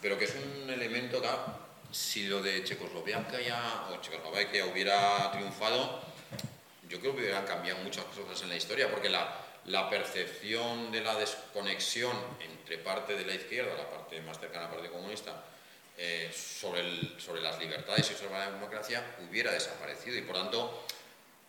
Pero 0.00 0.16
que 0.16 0.26
es 0.26 0.34
un 0.36 0.70
elemento 0.70 1.20
ah, 1.24 1.58
si 1.92 2.24
lo 2.26 2.40
de 2.42 2.64
Checoslovaquia 2.64 3.84
o 3.90 4.00
Checoslovaquia 4.00 4.66
hubiera 4.66 5.30
triunfado, 5.32 6.02
yo 6.88 6.98
creo 7.00 7.14
que 7.14 7.20
hubieran 7.22 7.44
cambiado 7.46 7.80
muchas 7.82 8.04
cosas 8.06 8.40
en 8.42 8.48
la 8.48 8.56
historia, 8.56 8.90
porque 8.90 9.08
la, 9.08 9.38
la 9.66 9.88
percepción 9.88 10.90
de 10.90 11.00
la 11.02 11.16
desconexión 11.16 12.16
entre 12.40 12.78
parte 12.78 13.14
de 13.14 13.24
la 13.24 13.34
izquierda, 13.34 13.74
la 13.76 13.90
parte 13.90 14.20
más 14.22 14.38
cercana 14.40 14.64
a 14.66 14.68
la 14.68 14.74
parte 14.74 14.90
comunista, 14.90 15.44
eh, 15.98 16.32
sobre, 16.34 16.80
el- 16.80 17.14
sobre 17.20 17.42
las 17.42 17.58
libertades 17.58 18.10
y 18.10 18.14
sobre 18.14 18.38
la 18.38 18.50
democracia, 18.50 19.04
hubiera 19.28 19.52
desaparecido. 19.52 20.16
Y 20.16 20.22
por 20.22 20.36
tanto, 20.36 20.84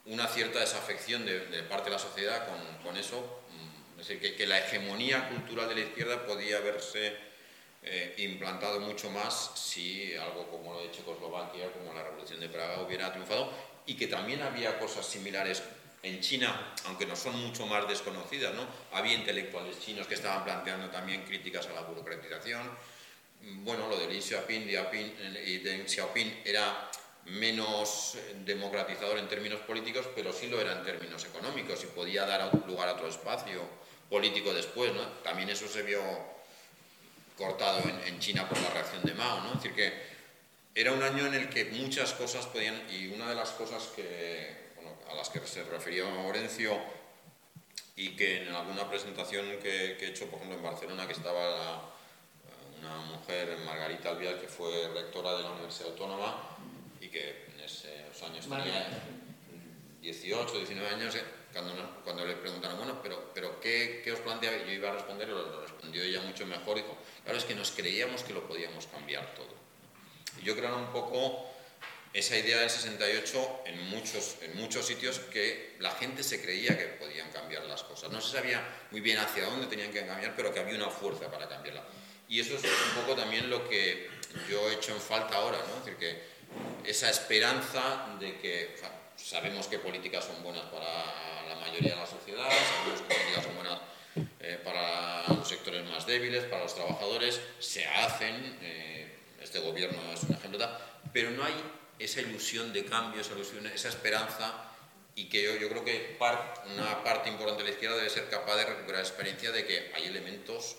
una 0.06 0.28
cierta 0.28 0.60
desafección 0.60 1.26
de, 1.26 1.46
de 1.48 1.64
parte 1.64 1.86
de 1.90 1.96
la 1.96 2.00
sociedad 2.00 2.46
con, 2.48 2.84
con 2.84 2.98
eso, 2.98 3.42
mm, 3.50 4.00
es 4.02 4.08
decir, 4.08 4.22
que, 4.22 4.36
que 4.36 4.46
la 4.46 4.60
hegemonía 4.60 5.30
cultural 5.30 5.70
de 5.70 5.76
la 5.76 5.82
izquierda 5.82 6.26
podía 6.26 6.58
haberse 6.58 7.16
eh, 7.86 8.14
implantado 8.18 8.80
mucho 8.80 9.10
más 9.10 9.52
si 9.56 10.16
algo 10.16 10.48
como 10.50 10.74
lo 10.74 10.82
de 10.82 10.92
Checoslovaquia, 10.92 11.72
como 11.74 11.94
la 11.94 12.04
Revolución 12.04 12.40
de 12.40 12.50
Praga 12.50 12.82
hubiera 12.82 13.12
triunfado 13.12 13.52
y 13.86 13.96
que 13.96 14.08
también 14.08 14.42
había 14.42 14.80
cosas 14.80 15.06
similares 15.06 15.62
en 16.02 16.20
China, 16.20 16.74
aunque 16.86 17.06
no 17.06 17.16
son 17.16 17.36
mucho 17.42 17.66
más 17.66 17.88
desconocidas, 17.88 18.54
¿no? 18.54 18.66
Había 18.92 19.14
intelectuales 19.14 19.80
chinos 19.80 20.08
que 20.08 20.16
estaban 20.16 20.44
planteando 20.44 20.90
también 20.90 21.24
críticas 21.24 21.68
a 21.68 21.74
la 21.74 21.82
burocratización. 21.82 22.70
Bueno, 23.42 23.88
lo 23.90 23.98
de 23.98 24.08
Deng 24.08 24.22
Xiaoping, 24.22 24.70
y 25.46 25.58
Deng 25.58 25.88
Xiaoping 25.88 26.42
era 26.46 26.90
menos 27.26 28.16
eh, 28.16 28.36
democratizador 28.46 29.18
en 29.18 29.28
términos 29.28 29.62
políticos, 29.62 30.08
pero 30.16 30.34
sí 30.34 30.48
lo 30.48 30.60
era 30.60 30.74
en 30.74 30.84
términos 30.84 31.24
económicos 31.26 31.84
y 31.84 31.88
podía 31.88 32.26
dar 32.26 32.52
lugar 32.68 32.90
a 32.90 32.94
otro 32.94 33.08
espacio 33.08 33.62
político 34.10 34.54
después, 34.54 34.94
¿no? 34.94 35.02
También 35.24 35.50
eso 35.50 35.68
se 35.68 35.84
vio 35.84 36.02
cortado 37.38 37.80
en, 37.90 38.00
en 38.14 38.20
China 38.20 38.48
por 38.48 38.60
la 38.62 38.70
reacción 38.70 39.02
de 39.04 39.14
Mao, 39.14 39.42
¿no? 39.42 39.48
Es 39.54 39.56
decir, 39.64 39.74
que 39.74 39.94
era 40.76 40.92
un 40.92 41.04
año 41.04 41.26
en 41.28 41.34
el 41.36 41.50
que 41.50 41.66
muchas 41.66 42.14
cosas 42.14 42.46
podían, 42.48 42.76
y 42.92 43.08
una 43.14 43.30
de 43.30 43.36
las 43.36 43.50
cosas 43.52 43.84
que, 43.96 44.72
bueno, 44.76 44.92
a 45.12 45.14
las 45.16 45.30
que 45.30 45.40
se 45.46 45.64
refirió 45.64 46.08
Orencio 46.26 46.80
y 47.96 48.16
que 48.16 48.44
en 48.48 48.54
alguna 48.56 48.90
presentación 48.90 49.46
que, 49.62 49.98
que 50.00 50.06
he 50.06 50.10
hecho, 50.10 50.26
por 50.28 50.38
ejemplo, 50.40 50.58
en 50.58 50.64
Barcelona, 50.64 51.06
que 51.08 51.14
estaba 51.14 51.50
la- 51.50 51.82
una 52.82 52.98
mujer, 52.98 53.58
Margarita 53.66 54.10
Albial, 54.10 54.42
que 54.42 54.48
fue 54.48 54.90
rectora 54.94 55.38
de 55.38 55.44
la 55.44 55.52
Universidad 55.52 55.92
Autónoma 55.92 56.50
y 57.00 57.08
que 57.08 57.46
en 57.54 57.62
esos 57.64 58.24
años 58.24 58.46
tenía 58.50 58.88
18, 60.02 60.58
19 60.58 60.90
años, 60.96 61.16
eh, 61.16 61.24
cuando, 61.54 61.74
nos- 61.76 61.90
cuando 62.04 62.26
le 62.26 62.36
preguntaron, 62.36 62.78
bueno, 62.78 63.00
pero, 63.02 63.32
pero 63.34 63.60
¿qué, 63.62 64.02
qué 64.04 64.12
os 64.12 64.20
planteaba? 64.20 64.58
Yo 64.58 64.72
iba 64.72 64.90
a 64.90 64.94
responder, 64.94 65.30
lo, 65.30 65.44
lo 65.50 65.62
respondió 65.62 66.04
ella 66.04 66.22
mucho 66.22 66.46
mejor, 66.46 66.76
dijo, 66.78 66.98
claro, 67.24 67.38
es 67.38 67.46
que 67.46 67.56
nos 67.56 67.72
creíamos 67.72 68.24
que 68.24 68.34
lo 68.34 68.46
podíamos 68.48 68.88
cambiar 68.88 69.34
todo. 69.36 69.54
Y 70.42 70.44
yo 70.46 70.56
creo 70.56 70.76
un 70.76 70.92
poco 70.92 71.50
esa 72.14 72.38
idea 72.38 72.60
del 72.60 72.70
68 72.70 73.62
en 73.66 73.90
muchos, 73.90 74.36
en 74.42 74.56
muchos 74.58 74.86
sitios 74.86 75.20
que 75.20 75.76
la 75.80 75.92
gente 75.92 76.22
se 76.24 76.42
creía 76.42 76.78
que 76.78 76.86
podían 76.86 77.32
cambiar 77.32 77.64
las 77.64 77.84
cosas. 77.84 78.12
No 78.12 78.22
se 78.22 78.36
sabía 78.38 78.64
muy 78.92 79.02
bien 79.02 79.18
hacia 79.18 79.46
dónde 79.46 79.66
tenían 79.68 79.92
que 79.92 80.06
cambiar, 80.06 80.36
pero 80.36 80.54
que 80.54 80.60
había 80.60 80.76
una 80.76 80.90
fuerza 80.90 81.32
para 81.32 81.48
cambiarla. 81.50 81.84
Y 82.30 82.40
eso 82.40 82.56
es 82.56 82.64
un 82.64 83.02
poco 83.02 83.16
también 83.16 83.50
lo 83.50 83.68
que 83.68 84.10
yo 84.50 84.70
he 84.70 84.74
hecho 84.76 84.94
en 84.94 85.02
falta 85.02 85.36
ahora, 85.38 85.58
¿no? 85.68 85.78
Es 85.80 85.86
decir, 85.86 85.98
que 85.98 86.34
esa 86.90 87.10
esperanza 87.10 88.16
de 88.20 88.38
que 88.40 88.74
o 88.76 88.78
sea, 88.78 88.92
sabemos 89.18 89.68
que 89.68 89.80
políticas 89.80 90.26
son 90.26 90.42
buenas 90.44 90.66
para 90.66 91.43
mayoría 91.74 91.96
de 91.96 92.02
la 92.02 92.08
sociedad, 92.08 92.48
sabemos 92.50 93.02
que 93.02 93.14
políticas 93.16 93.44
son 93.44 93.56
buenas 93.56 93.80
eh, 94.42 94.60
para 94.64 95.28
los 95.30 95.48
sectores 95.48 95.84
más 95.90 96.06
débiles, 96.06 96.44
para 96.46 96.64
los 96.64 96.76
trabajadores, 96.76 97.42
se 97.60 97.86
hacen, 97.86 98.58
eh, 98.62 99.18
este 99.42 99.60
gobierno 99.60 99.98
es 100.14 100.24
un 100.24 100.36
ejemplo, 100.36 100.68
pero 101.12 101.32
no 101.32 101.44
hay 101.44 101.54
esa 102.00 102.22
ilusión 102.22 102.72
de 102.74 102.86
cambio, 102.86 103.22
esa 103.22 103.34
ilusión, 103.34 103.66
esa 103.68 103.90
esperanza 103.90 104.54
y 105.16 105.30
que 105.30 105.44
yo, 105.44 105.56
yo 105.56 105.70
creo 105.70 105.84
que 105.86 106.16
par- 106.20 106.64
una 106.74 107.04
parte 107.04 107.30
importante 107.30 107.64
de 107.64 107.70
la 107.70 107.74
izquierda 107.74 107.98
debe 107.98 108.10
ser 108.10 108.30
capaz 108.30 108.56
de 108.58 108.66
recuperar 108.66 109.02
la 109.02 109.08
experiencia 109.08 109.52
de 109.52 109.66
que 109.66 109.92
hay 109.96 110.06
elementos 110.06 110.76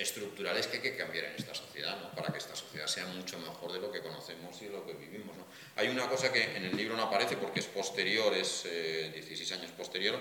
estructurales 0.00 0.66
que 0.66 0.76
hay 0.78 0.82
que 0.82 0.96
cambiar 0.96 1.26
en 1.26 1.36
esta 1.36 1.54
sociedad, 1.54 1.98
¿no? 2.00 2.10
para 2.12 2.32
que 2.32 2.38
esta 2.38 2.56
sociedad 2.56 2.86
sea 2.86 3.06
mucho 3.06 3.38
mejor 3.38 3.72
de 3.72 3.80
lo 3.80 3.92
que 3.92 4.00
conocemos 4.00 4.60
y 4.62 4.66
de 4.66 4.72
lo 4.72 4.86
que 4.86 4.94
vivimos. 4.94 5.36
¿no? 5.36 5.44
Hay 5.76 5.88
una 5.88 6.08
cosa 6.08 6.32
que 6.32 6.56
en 6.56 6.64
el 6.64 6.76
libro 6.76 6.96
no 6.96 7.02
aparece 7.04 7.36
porque 7.36 7.60
es 7.60 7.66
posterior, 7.66 8.32
es 8.34 8.62
eh, 8.64 9.10
16 9.14 9.52
años 9.52 9.70
posterior, 9.72 10.18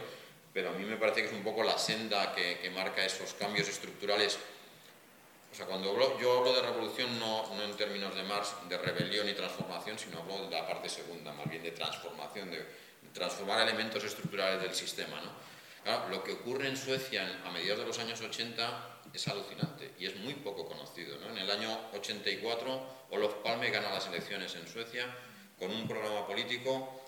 pero 0.53 0.69
a 0.69 0.73
mí 0.73 0.83
me 0.83 0.97
parece 0.97 1.21
que 1.21 1.27
es 1.27 1.33
un 1.33 1.43
poco 1.43 1.63
la 1.63 1.77
senda 1.77 2.33
que, 2.35 2.59
que 2.59 2.69
marca 2.71 3.05
esos 3.05 3.33
cambios 3.35 3.69
estructurales. 3.69 4.37
O 5.51 5.55
sea, 5.55 5.65
cuando 5.65 5.91
hablo- 5.91 6.19
yo 6.19 6.39
hablo 6.39 6.53
de 6.53 6.61
revolución 6.61 7.17
no, 7.19 7.55
no 7.55 7.63
en 7.63 7.75
términos 7.77 8.13
de 8.15 8.23
Marx, 8.23 8.53
de 8.67 8.77
rebelión 8.77 9.27
y 9.29 9.33
transformación, 9.33 9.97
sino 9.97 10.19
hablo 10.19 10.45
de 10.49 10.55
la 10.55 10.67
parte 10.67 10.89
segunda, 10.89 11.31
más 11.33 11.49
bien 11.49 11.63
de 11.63 11.71
transformación, 11.71 12.51
de, 12.51 12.65
transformar 13.13 13.61
elementos 13.67 14.03
estructurales 14.03 14.61
del 14.61 14.75
sistema. 14.75 15.19
¿no? 15.21 15.31
Claro, 15.83 16.09
lo 16.09 16.23
que 16.23 16.33
ocurre 16.33 16.67
en 16.67 16.77
Suecia 16.77 17.41
a 17.43 17.49
mediados 17.49 17.79
de 17.79 17.85
los 17.87 17.97
años 17.97 18.21
80 18.21 18.98
es 19.13 19.27
alucinante 19.27 19.91
y 19.99 20.05
es 20.05 20.15
muy 20.17 20.33
poco 20.35 20.65
conocido. 20.67 21.17
¿no? 21.19 21.29
En 21.29 21.37
el 21.37 21.49
año 21.49 21.79
84, 21.93 22.81
Olof 23.11 23.33
Palme 23.43 23.69
gana 23.71 23.89
las 23.91 24.07
elecciones 24.07 24.55
en 24.55 24.67
Suecia 24.67 25.05
con 25.57 25.71
un 25.71 25.87
programa 25.87 26.25
político 26.27 27.01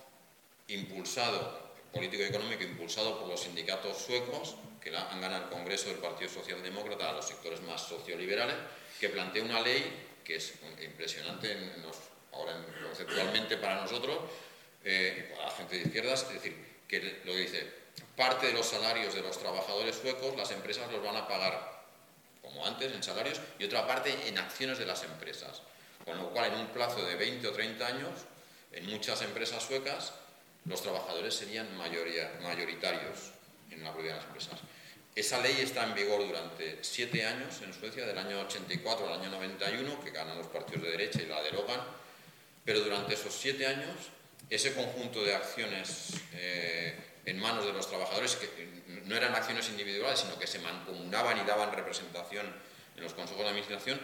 impulsado, 0.67 1.71
político 1.93 2.23
y 2.23 2.27
económico 2.27 2.63
impulsado 2.63 3.19
por 3.19 3.27
los 3.27 3.41
sindicatos 3.41 3.97
suecos, 3.97 4.55
que 4.81 4.95
han 4.95 5.21
ganado 5.21 5.43
el 5.45 5.49
Congreso 5.49 5.89
del 5.89 5.97
Partido 5.99 6.29
Socialdemócrata 6.29 7.09
a 7.09 7.13
los 7.13 7.27
sectores 7.27 7.61
más 7.61 7.81
socioliberales, 7.87 8.55
que 8.99 9.09
plantea 9.09 9.43
una 9.43 9.61
ley 9.61 10.07
que 10.23 10.35
es 10.37 10.53
impresionante 10.83 11.51
en 11.51 11.83
ahora 12.33 12.53
en- 12.55 12.83
conceptualmente 12.85 13.57
para 13.57 13.81
nosotros 13.81 14.17
eh, 14.83 15.27
y 15.29 15.33
para 15.35 15.47
la 15.49 15.51
gente 15.51 15.75
de 15.77 15.81
izquierdas, 15.83 16.23
es 16.23 16.33
decir, 16.35 16.55
que 16.87 17.21
lo 17.25 17.35
dice, 17.35 17.67
parte 18.15 18.47
de 18.47 18.53
los 18.53 18.65
salarios 18.65 19.13
de 19.13 19.21
los 19.21 19.37
trabajadores 19.37 19.95
suecos 19.97 20.35
las 20.37 20.49
empresas 20.51 20.91
los 20.91 21.03
van 21.03 21.15
a 21.17 21.27
pagar 21.27 21.80
como 22.51 22.65
antes 22.65 22.91
en 22.93 23.01
salarios 23.01 23.39
y 23.57 23.63
otra 23.65 23.87
parte 23.87 24.15
en 24.27 24.37
acciones 24.37 24.77
de 24.77 24.85
las 24.85 25.03
empresas. 25.03 25.61
Con 26.05 26.17
lo 26.17 26.29
cual, 26.31 26.51
en 26.53 26.59
un 26.59 26.67
plazo 26.67 27.03
de 27.05 27.15
20 27.15 27.47
o 27.47 27.51
30 27.51 27.87
años, 27.87 28.09
en 28.71 28.85
muchas 28.89 29.21
empresas 29.21 29.63
suecas, 29.63 30.13
los 30.65 30.81
trabajadores 30.81 31.33
serían 31.33 31.75
mayoría- 31.77 32.31
mayoritarios 32.41 33.31
en 33.69 33.83
la 33.83 33.91
propiedad 33.93 34.15
de 34.15 34.21
las 34.21 34.27
empresas. 34.27 34.59
Esa 35.15 35.39
ley 35.41 35.57
está 35.59 35.83
en 35.83 35.93
vigor 35.93 36.25
durante 36.25 36.79
siete 36.83 37.25
años 37.25 37.61
en 37.61 37.73
Suecia, 37.73 38.05
del 38.05 38.17
año 38.17 38.39
84 38.41 39.07
al 39.07 39.19
año 39.19 39.29
91, 39.29 39.99
que 40.03 40.11
ganan 40.11 40.37
los 40.37 40.47
partidos 40.47 40.83
de 40.83 40.91
derecha 40.91 41.21
y 41.21 41.25
la 41.25 41.41
derogan, 41.41 41.81
pero 42.63 42.79
durante 42.79 43.13
esos 43.15 43.33
siete 43.33 43.67
años, 43.67 43.95
ese 44.49 44.73
conjunto 44.73 45.23
de 45.23 45.35
acciones 45.35 46.13
eh, 46.33 46.95
en 47.25 47.39
manos 47.39 47.65
de 47.65 47.73
los 47.73 47.87
trabajadores, 47.87 48.35
que 48.35 48.83
no 49.05 49.15
eran 49.15 49.33
acciones 49.35 49.69
individuales, 49.69 50.19
sino 50.19 50.37
que 50.39 50.47
se 50.47 50.59
mancomunaban 50.59 51.37
y 51.37 51.41
daban 51.41 51.71
representación 51.71 52.45
en 52.95 53.03
los 53.03 53.13
consejos 53.13 53.43
de 53.43 53.49
administración 53.49 53.99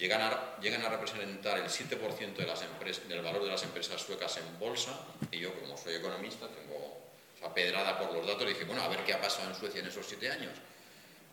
llegan 0.00 0.22
a, 0.22 0.58
llegan 0.60 0.82
a 0.84 0.88
representar 0.88 1.58
el 1.58 1.66
7% 1.66 2.34
de 2.34 2.46
las 2.46 2.62
empresas, 2.62 3.06
del 3.06 3.20
valor 3.20 3.44
de 3.44 3.50
las 3.50 3.62
empresas 3.62 4.00
suecas 4.00 4.38
en 4.38 4.58
bolsa 4.58 4.98
y 5.30 5.38
yo 5.38 5.52
como 5.60 5.76
soy 5.76 5.94
economista 5.94 6.48
tengo 6.48 6.98
esa 7.36 7.52
pedrada 7.52 7.98
por 7.98 8.14
los 8.14 8.26
datos 8.26 8.44
y 8.44 8.48
dije, 8.48 8.64
bueno, 8.64 8.82
a 8.82 8.88
ver 8.88 9.04
qué 9.04 9.12
ha 9.12 9.20
pasado 9.20 9.50
en 9.50 9.54
Suecia 9.54 9.80
en 9.80 9.88
esos 9.88 10.06
siete 10.06 10.30
años. 10.30 10.52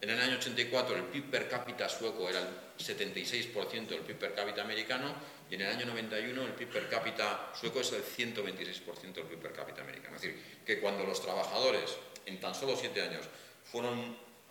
En 0.02 0.10
el 0.10 0.20
año 0.20 0.38
84 0.38 0.96
el 0.96 1.04
PIB 1.06 1.32
per 1.32 1.50
cápita 1.50 1.90
sueco 1.90 2.30
era 2.30 2.40
el 2.40 2.48
76% 2.78 3.88
del 3.88 4.02
PIB 4.02 4.18
per 4.18 4.36
cápita 4.36 4.62
americano 4.62 5.16
y 5.50 5.56
en 5.56 5.62
el 5.62 5.68
año 5.68 5.86
91 5.86 6.44
el 6.44 6.54
PIB 6.54 6.70
per 6.70 6.90
cápita 6.90 7.52
sueco 7.60 7.80
es 7.82 7.92
el 7.94 8.04
126% 8.04 9.14
del 9.14 9.26
PIB 9.26 9.40
per 9.40 9.54
cápita 9.54 9.82
americano. 9.82 10.16
Es 10.16 10.22
decir, 10.22 10.42
que 10.66 10.80
cuando 10.80 11.04
los 11.04 11.22
trabajadores 11.22 11.98
en 12.26 12.40
tan 12.40 12.54
solo 12.54 12.76
siete 12.76 13.02
años 13.02 13.26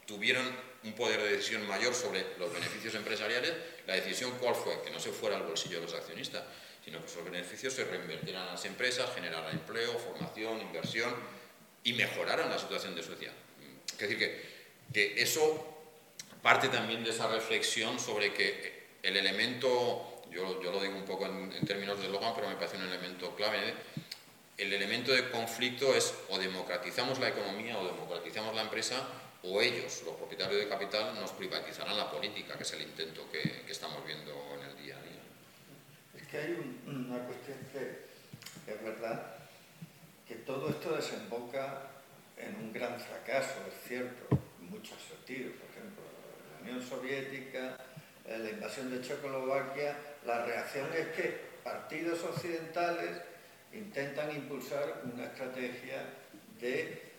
tuvieron 0.06 0.46
un 0.84 0.92
poder 0.94 1.22
de 1.22 1.32
decisión 1.32 1.66
mayor 1.66 1.94
sobre 1.94 2.24
los 2.38 2.52
beneficios 2.52 2.94
empresariales, 2.94 3.52
la 3.86 3.94
decisión 3.94 4.32
cuál 4.40 4.54
fue, 4.54 4.80
que 4.82 4.90
no 4.90 5.00
se 5.00 5.10
fuera 5.10 5.36
al 5.36 5.42
bolsillo 5.42 5.80
de 5.80 5.86
los 5.86 5.94
accionistas, 5.94 6.44
sino 6.84 7.00
que 7.00 7.06
esos 7.06 7.24
beneficios 7.24 7.72
se 7.72 7.84
reinvertieran 7.84 8.48
a 8.48 8.52
las 8.52 8.64
empresas, 8.64 9.12
generaran 9.14 9.50
empleo, 9.52 9.98
formación, 9.98 10.60
inversión 10.60 11.12
y 11.82 11.92
mejoraran 11.94 12.48
la 12.48 12.58
situación 12.58 12.94
de 12.94 13.02
Suecia. 13.02 13.32
Es 13.92 13.98
decir, 13.98 14.18
que 14.18 14.56
que 14.92 15.20
eso 15.20 15.74
parte 16.42 16.68
también 16.68 17.02
de 17.04 17.10
esa 17.10 17.28
reflexión 17.28 17.98
sobre 17.98 18.32
que 18.32 18.86
el 19.02 19.16
elemento, 19.16 20.15
yo, 20.36 20.70
lo 20.70 20.80
digo 20.80 20.96
un 20.96 21.04
poco 21.04 21.26
en, 21.26 21.50
términos 21.66 22.00
de 22.00 22.08
Logan, 22.08 22.32
pero 22.34 22.48
me 22.48 22.56
parece 22.56 22.76
un 22.76 22.84
elemento 22.84 23.34
clave, 23.34 23.70
¿eh? 23.70 23.74
el 24.58 24.72
elemento 24.72 25.12
de 25.12 25.30
conflicto 25.30 25.94
es 25.94 26.14
o 26.28 26.38
democratizamos 26.38 27.18
la 27.18 27.28
economía 27.28 27.78
o 27.78 27.86
democratizamos 27.86 28.54
la 28.54 28.62
empresa 28.62 29.06
o 29.42 29.60
ellos, 29.60 30.02
los 30.04 30.16
propietarios 30.16 30.60
de 30.60 30.68
capital, 30.68 31.14
nos 31.14 31.30
privatizarán 31.32 31.96
la 31.96 32.10
política, 32.10 32.56
que 32.56 32.62
es 32.62 32.72
el 32.72 32.82
intento 32.82 33.30
que, 33.30 33.64
estamos 33.70 34.04
viendo 34.04 34.32
en 34.54 34.68
el 34.68 34.76
día 34.82 34.96
a 34.96 35.02
día. 35.02 35.22
Es 36.16 36.26
que 36.26 36.38
hay 36.38 36.80
una 36.86 37.18
cuestión 37.26 37.58
que 37.72 38.72
es 38.72 38.82
verdad, 38.82 39.36
que 40.26 40.36
todo 40.36 40.70
esto 40.70 40.96
desemboca 40.96 41.90
en 42.36 42.56
un 42.56 42.72
gran 42.72 42.98
fracaso, 42.98 43.54
es 43.68 43.88
cierto, 43.88 44.26
muchos 44.60 44.98
sentidos. 45.02 45.52
Por 45.60 45.70
ejemplo, 45.70 46.02
la 46.52 46.62
Unión 46.62 46.82
Soviética, 46.82 47.76
eh, 48.26 48.38
la 48.38 48.50
invasión 48.50 48.90
de 48.90 49.06
Checoslovaquia, 49.06 49.96
la 50.26 50.44
reacción 50.44 50.88
es 50.92 51.06
que 51.08 51.40
partidos 51.62 52.22
occidentales 52.24 53.22
intentan 53.72 54.34
impulsar 54.34 55.02
una 55.04 55.24
estrategia 55.24 56.04
de, 56.60 57.12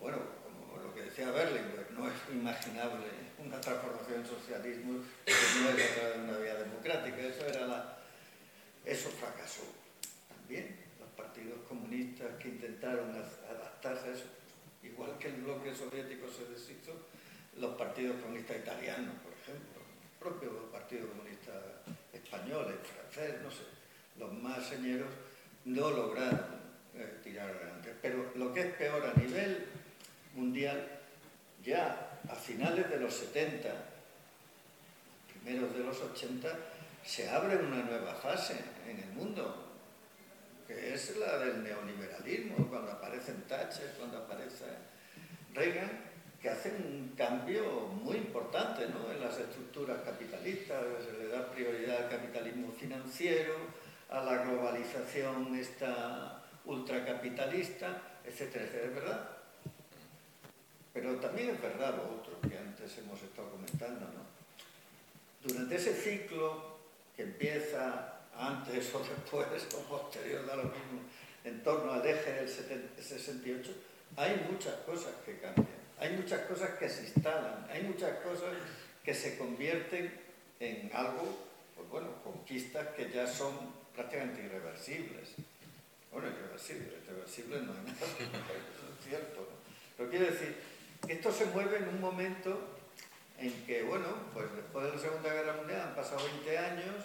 bueno, 0.00 0.18
como 0.44 0.82
lo 0.82 0.94
que 0.94 1.02
decía 1.02 1.30
Berlinguer, 1.30 1.90
no 1.90 2.08
es 2.08 2.14
imaginable 2.30 3.06
una 3.44 3.60
transformación 3.60 4.22
del 4.22 4.30
socialismo 4.30 5.02
que 5.24 5.32
no 5.32 5.70
es 5.70 5.98
a 5.98 6.10
de 6.10 6.18
una 6.20 6.38
vía 6.38 6.54
democrática. 6.54 7.16
Eso, 7.18 7.46
era 7.46 7.66
la, 7.66 7.98
eso 8.84 9.08
fracasó. 9.10 9.62
También 10.28 10.76
los 11.00 11.08
partidos 11.10 11.58
comunistas 11.68 12.28
que 12.40 12.48
intentaron 12.48 13.10
adaptarse 13.50 14.08
a 14.08 14.12
eso 14.12 14.24
igual 14.82 15.18
que 15.18 15.28
el 15.28 15.42
bloque 15.42 15.74
soviético 15.74 16.28
se 16.30 16.44
deshizo, 16.46 16.92
los 17.58 17.74
partidos 17.76 18.20
comunistas 18.22 18.58
italianos, 18.58 19.14
por 19.22 19.32
ejemplo, 19.32 19.82
el 19.82 20.18
propio 20.18 20.70
Partido 20.70 21.08
Comunista 21.08 21.52
Español, 22.26 22.66
el 22.68 22.78
francés, 22.78 23.40
no 23.42 23.50
sé, 23.50 23.62
los 24.18 24.32
más 24.32 24.66
señeros 24.66 25.08
no 25.64 25.90
lograron 25.90 26.56
eh, 26.94 27.20
tirar 27.22 27.50
adelante. 27.50 27.94
Pero 28.02 28.32
lo 28.34 28.52
que 28.52 28.60
es 28.62 28.74
peor 28.74 29.04
a 29.06 29.18
nivel 29.18 29.66
mundial, 30.34 30.88
ya 31.64 32.18
a 32.28 32.34
finales 32.34 32.90
de 32.90 32.98
los 32.98 33.14
70, 33.14 33.72
primeros 35.28 35.72
de 35.72 35.84
los 35.84 36.00
80, 36.00 36.48
se 37.04 37.28
abre 37.28 37.56
una 37.58 37.84
nueva 37.84 38.14
fase 38.14 38.56
en 38.88 38.98
el 38.98 39.08
mundo, 39.10 39.74
que 40.66 40.94
es 40.94 41.16
la 41.16 41.38
del 41.38 41.62
neoliberalismo, 41.62 42.68
cuando 42.68 42.90
aparecen 42.90 43.42
Thatcher, 43.42 43.94
cuando 43.98 44.18
aparece 44.18 44.64
Reagan, 45.54 46.05
que 46.46 46.52
hacen 46.52 46.76
un 46.76 47.08
cambio 47.16 47.88
muy 48.04 48.18
importante 48.18 48.84
en 48.84 49.20
las 49.20 49.36
estructuras 49.36 49.98
capitalistas, 50.04 50.80
se 51.04 51.18
le 51.18 51.26
da 51.26 51.50
prioridad 51.50 52.04
al 52.04 52.08
capitalismo 52.08 52.70
financiero, 52.70 53.54
a 54.08 54.22
la 54.22 54.44
globalización 54.44 55.56
esta 55.56 56.44
ultracapitalista, 56.64 58.00
etcétera, 58.24 58.64
¿es 58.64 58.94
verdad? 58.94 59.28
Pero 60.94 61.16
también 61.16 61.50
es 61.50 61.60
verdad 61.60 61.96
lo 61.96 62.14
otro 62.14 62.40
que 62.48 62.56
antes 62.56 62.96
hemos 62.98 63.20
estado 63.20 63.50
comentando, 63.50 64.06
¿no? 64.06 64.22
Durante 65.42 65.74
ese 65.74 65.94
ciclo 65.94 66.78
que 67.16 67.24
empieza 67.24 68.20
antes 68.38 68.94
o 68.94 69.00
después 69.00 69.66
o 69.74 69.80
posterior, 69.88 70.46
da 70.46 70.54
lo 70.54 70.70
mismo, 70.70 71.02
en 71.42 71.60
torno 71.64 71.90
al 71.90 72.06
eje 72.06 72.34
del 72.34 72.48
68, 72.48 73.72
hay 74.16 74.46
muchas 74.48 74.74
cosas 74.86 75.12
que 75.24 75.40
cambian, 75.40 75.75
hay 75.98 76.16
muchas 76.16 76.40
cosas 76.42 76.70
que 76.78 76.88
se 76.88 77.04
instalan, 77.04 77.66
hay 77.70 77.82
muchas 77.82 78.18
cosas 78.18 78.54
que 79.04 79.14
se 79.14 79.38
convierten 79.38 80.12
en 80.60 80.90
algo, 80.92 81.46
pues 81.74 81.88
bueno, 81.88 82.22
conquistas 82.22 82.88
que 82.88 83.10
ya 83.10 83.26
son 83.26 83.54
prácticamente 83.94 84.44
irreversibles. 84.44 85.30
Bueno, 86.12 86.28
irreversibles, 86.28 86.94
irreversibles 87.04 87.62
no 87.62 87.72
hay 87.72 87.78
nada, 87.78 88.06
eso 88.18 88.86
es 88.98 89.08
cierto. 89.08 89.48
Pero 89.96 90.10
quiero 90.10 90.26
decir, 90.26 90.56
esto 91.08 91.32
se 91.32 91.46
mueve 91.46 91.78
en 91.78 91.88
un 91.88 92.00
momento 92.00 92.76
en 93.38 93.52
que, 93.64 93.82
bueno, 93.82 94.06
pues 94.32 94.46
después 94.54 94.86
de 94.86 94.92
la 94.92 94.98
Segunda 94.98 95.32
Guerra 95.32 95.54
Mundial 95.54 95.80
han 95.80 95.94
pasado 95.94 96.24
20 96.24 96.58
años, 96.58 97.04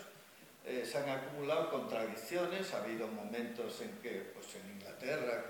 eh, 0.66 0.88
se 0.90 0.98
han 0.98 1.10
acumulado 1.10 1.70
contradicciones, 1.72 2.74
ha 2.74 2.84
habido 2.84 3.08
momentos 3.08 3.82
en 3.82 3.92
que, 4.02 4.32
pues 4.34 4.48
en 4.56 4.76
Inglaterra, 4.76 5.46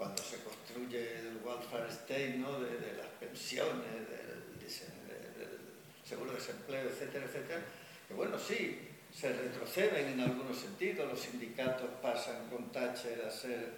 cuando 0.00 0.22
se 0.22 0.38
construye 0.38 1.18
el 1.18 1.42
welfare 1.44 1.90
state, 1.90 2.36
¿no? 2.38 2.58
de, 2.58 2.70
de 2.70 2.96
las 2.96 3.08
pensiones, 3.20 4.08
del, 4.08 4.58
del, 4.58 5.60
seguro 6.02 6.30
de 6.30 6.38
desempleo, 6.38 6.88
etcétera, 6.88 7.26
etcétera, 7.26 7.60
que 8.08 8.14
bueno, 8.14 8.38
sí, 8.38 8.88
se 9.12 9.30
retroceden 9.30 10.14
en 10.14 10.20
algunos 10.20 10.56
sentidos, 10.56 11.06
los 11.06 11.20
sindicatos 11.20 11.90
pasan 12.00 12.48
con 12.48 12.72
Thatcher 12.72 13.26
a 13.26 13.30
ser, 13.30 13.74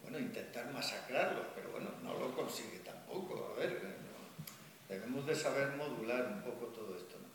bueno, 0.00 0.18
intentar 0.18 0.72
masacrarlos, 0.72 1.44
pero 1.54 1.70
bueno, 1.72 1.90
no 2.02 2.18
lo 2.18 2.34
consigue 2.34 2.78
tampoco, 2.78 3.52
a 3.54 3.60
ver, 3.60 3.72
eh, 3.72 3.96
no, 4.08 4.94
debemos 4.94 5.26
de 5.26 5.34
saber 5.34 5.76
modular 5.76 6.28
un 6.28 6.40
poco 6.44 6.68
todo 6.68 6.96
esto. 6.96 7.16
¿no? 7.18 7.28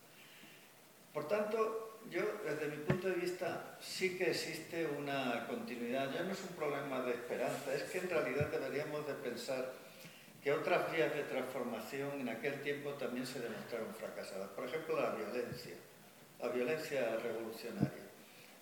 Por 1.14 1.28
tanto, 1.28 1.93
yo, 2.10 2.22
desde 2.46 2.68
mi 2.68 2.78
punto 2.84 3.08
de 3.08 3.16
vista, 3.16 3.78
sí 3.82 4.18
que 4.18 4.32
existe 4.32 4.86
una 4.86 5.46
continuidad. 5.48 6.12
Ya 6.14 6.24
no 6.24 6.34
es 6.34 6.42
un 6.42 6.56
problema 6.56 7.02
de 7.02 7.12
esperanza, 7.12 7.74
es 7.74 7.84
que 7.84 8.00
en 8.00 8.10
realidad 8.10 8.48
deberíamos 8.48 9.08
de 9.08 9.14
pensar 9.16 9.74
que 10.44 10.52
otras 10.52 10.92
vías 10.92 11.14
de 11.14 11.24
transformación 11.24 12.20
en 12.20 12.30
aquel 12.30 12.62
tiempo 12.62 12.92
también 12.92 13.26
se 13.26 13.40
demostraron 13.40 13.94
fracasadas. 13.96 14.50
Por 14.50 14.66
ejemplo, 14.68 15.00
la 15.02 15.12
violencia, 15.12 15.76
la 16.40 16.50
violencia 16.50 17.18
revolucionaria. 17.18 18.04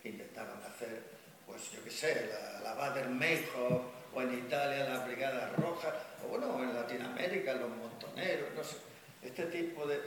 Intentaron 0.04 0.58
hacer, 0.62 1.02
pues 1.46 1.70
yo 1.72 1.82
qué 1.84 1.90
sé, 1.90 2.28
la, 2.32 2.60
la 2.60 2.74
Bader 2.74 3.08
Meijo, 3.08 3.92
o 4.14 4.22
en 4.22 4.34
Italia 4.34 4.88
la 4.88 5.04
Brigada 5.04 5.50
Roja, 5.56 5.94
o 6.24 6.28
bueno, 6.28 6.62
en 6.62 6.74
Latinoamérica 6.74 7.54
los 7.54 7.70
montoneros, 7.70 8.48
no 8.54 8.62
sé. 8.62 8.76
Este 9.22 9.46
tipo 9.46 9.86
de... 9.86 10.00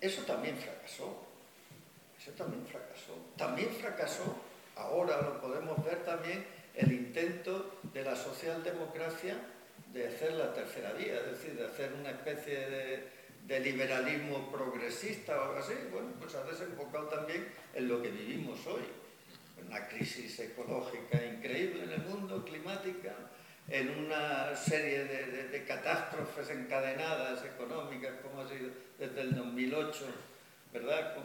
Eso 0.00 0.22
también 0.22 0.56
fracasó 0.56 1.29
eso 2.20 2.32
también 2.32 2.66
fracasó. 2.66 3.14
También 3.36 3.70
fracasó, 3.70 4.36
ahora 4.76 5.22
lo 5.22 5.40
podemos 5.40 5.82
ver 5.84 6.04
también, 6.04 6.44
el 6.74 6.92
intento 6.92 7.80
de 7.94 8.04
la 8.04 8.14
socialdemocracia 8.14 9.36
de 9.92 10.06
hacer 10.06 10.34
la 10.34 10.52
tercera 10.52 10.92
vía, 10.92 11.16
es 11.16 11.38
decir, 11.38 11.56
de 11.56 11.66
hacer 11.66 11.92
una 11.98 12.10
especie 12.10 12.68
de, 12.68 13.20
liberalismo 13.64 14.48
progresista 14.52 15.36
o 15.36 15.42
algo 15.42 15.58
así. 15.58 15.72
Bueno, 15.90 16.10
pues 16.20 16.36
ha 16.36 16.44
desembocado 16.44 17.08
también 17.08 17.48
en 17.74 17.88
lo 17.88 18.00
que 18.00 18.08
vivimos 18.08 18.64
hoy. 18.66 18.82
Una 19.66 19.88
crisis 19.88 20.38
ecológica 20.38 21.24
increíble 21.24 21.82
en 21.82 21.90
el 21.90 22.02
mundo, 22.02 22.44
climática, 22.44 23.12
en 23.68 23.90
una 23.90 24.54
serie 24.54 25.04
de, 25.04 25.48
de 25.48 25.64
catástrofes 25.64 26.48
encadenadas 26.50 27.44
económicas, 27.44 28.12
como 28.22 28.42
ha 28.42 28.48
sido 28.48 28.70
desde 28.98 29.20
el 29.20 29.34
2008, 29.34 30.06
¿verdad? 30.72 31.16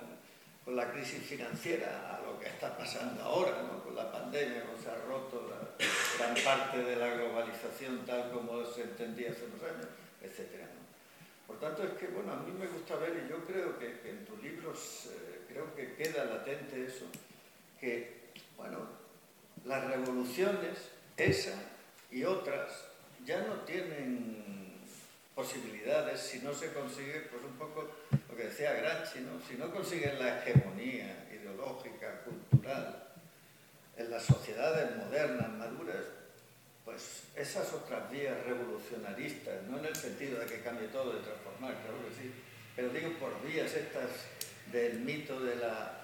Con 0.66 0.76
la 0.76 0.91
crisis 0.91 1.22
financiera 1.22 2.18
a 2.18 2.22
lo 2.26 2.39
que 2.39 2.47
está 2.47 2.76
pasando 2.76 3.22
ahora, 3.22 3.61
con 3.84 3.95
la 3.95 4.11
pandemia, 4.11 4.63
cuando 4.63 4.82
se 4.82 4.89
ha 4.89 4.95
roto 5.05 5.47
la, 5.47 5.86
gran 6.18 6.43
parte 6.43 6.84
de 6.84 6.95
la 6.95 7.09
globalización 7.13 8.03
tal 8.03 8.32
como 8.32 8.66
se 8.66 8.82
entendía 8.82 9.30
hace 9.30 9.45
unos 9.45 9.61
años, 9.61 9.88
etc. 10.24 10.66
Por 11.45 11.59
tanto, 11.59 11.84
es 11.84 11.91
que, 11.93 12.07
bueno, 12.07 12.34
a 12.34 12.38
mí 12.38 12.51
me 12.51 12.66
gusta 12.66 12.95
ver, 12.95 13.24
y 13.24 13.30
yo 13.30 13.45
creo 13.45 13.78
que, 13.78 14.09
en 14.09 14.26
tus 14.26 14.41
libros 14.41 15.09
eh, 15.11 15.41
creo 15.47 15.76
que 15.76 15.93
queda 15.93 16.26
latente 16.26 16.84
eso, 16.84 17.05
que, 17.80 18.32
bueno, 18.57 18.80
las 19.66 19.86
revoluciones, 19.86 20.89
esa 21.16 21.61
y 22.09 22.24
otras, 22.24 22.72
ya 23.24 23.41
no 23.41 23.53
tienen 23.61 24.43
posibilidades 25.36 26.22
si 26.22 26.39
no 26.39 26.53
se 26.53 26.74
consigue, 26.74 27.28
pues 27.30 27.43
un 27.43 27.57
poco 27.57 27.91
lo 28.36 28.41
que 28.41 28.49
decía 28.49 28.73
Gramsci, 28.73 29.19
¿no? 29.19 29.39
si 29.47 29.55
no 29.55 29.71
consiguen 29.71 30.19
la 30.19 30.39
hegemonía 30.39 31.25
ideológica, 31.31 32.21
cultural, 32.23 33.03
en 33.95 34.11
las 34.11 34.23
sociedades 34.23 34.93
modernas, 34.97 35.49
maduras, 35.51 36.03
pues 36.83 37.23
esas 37.36 37.71
otras 37.71 38.11
vías 38.11 38.36
revolucionaristas, 38.45 39.63
no 39.63 39.79
en 39.79 39.86
el 39.86 39.95
sentido 39.95 40.39
de 40.39 40.45
que 40.47 40.59
cambie 40.59 40.89
todo, 40.89 41.13
de 41.13 41.21
transformar, 41.21 41.75
claro 41.81 41.97
que 42.09 42.21
sí, 42.21 42.33
pero 42.75 42.89
digo 42.89 43.09
por 43.19 43.41
vías 43.41 43.73
estas 43.73 44.09
del 44.71 44.99
mito 44.99 45.39
de 45.39 45.55
la, 45.55 46.01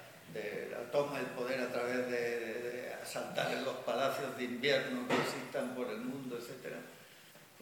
toma 0.90 1.18
del 1.18 1.26
poder 1.26 1.60
a 1.60 1.70
través 1.70 2.10
de, 2.10 2.40
de, 2.40 2.62
de 2.62 2.94
asaltar 2.94 3.52
en 3.52 3.64
los 3.64 3.76
palacios 3.78 4.36
de 4.38 4.44
invierno 4.44 5.06
que 5.06 5.14
existan 5.16 5.74
por 5.74 5.90
el 5.90 5.98
mundo, 5.98 6.38
etcétera 6.38 6.78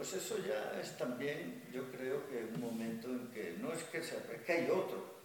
pues 0.01 0.15
eso 0.15 0.39
ya 0.39 0.81
es 0.81 0.97
también, 0.97 1.63
yo 1.71 1.83
creo 1.93 2.27
que 2.27 2.43
un 2.55 2.59
momento 2.59 3.07
en 3.07 3.29
que 3.33 3.57
no 3.61 3.71
es 3.71 3.83
que 3.83 4.03
sea, 4.03 4.17
es 4.33 4.41
que 4.47 4.53
hay 4.53 4.71
otro 4.71 5.21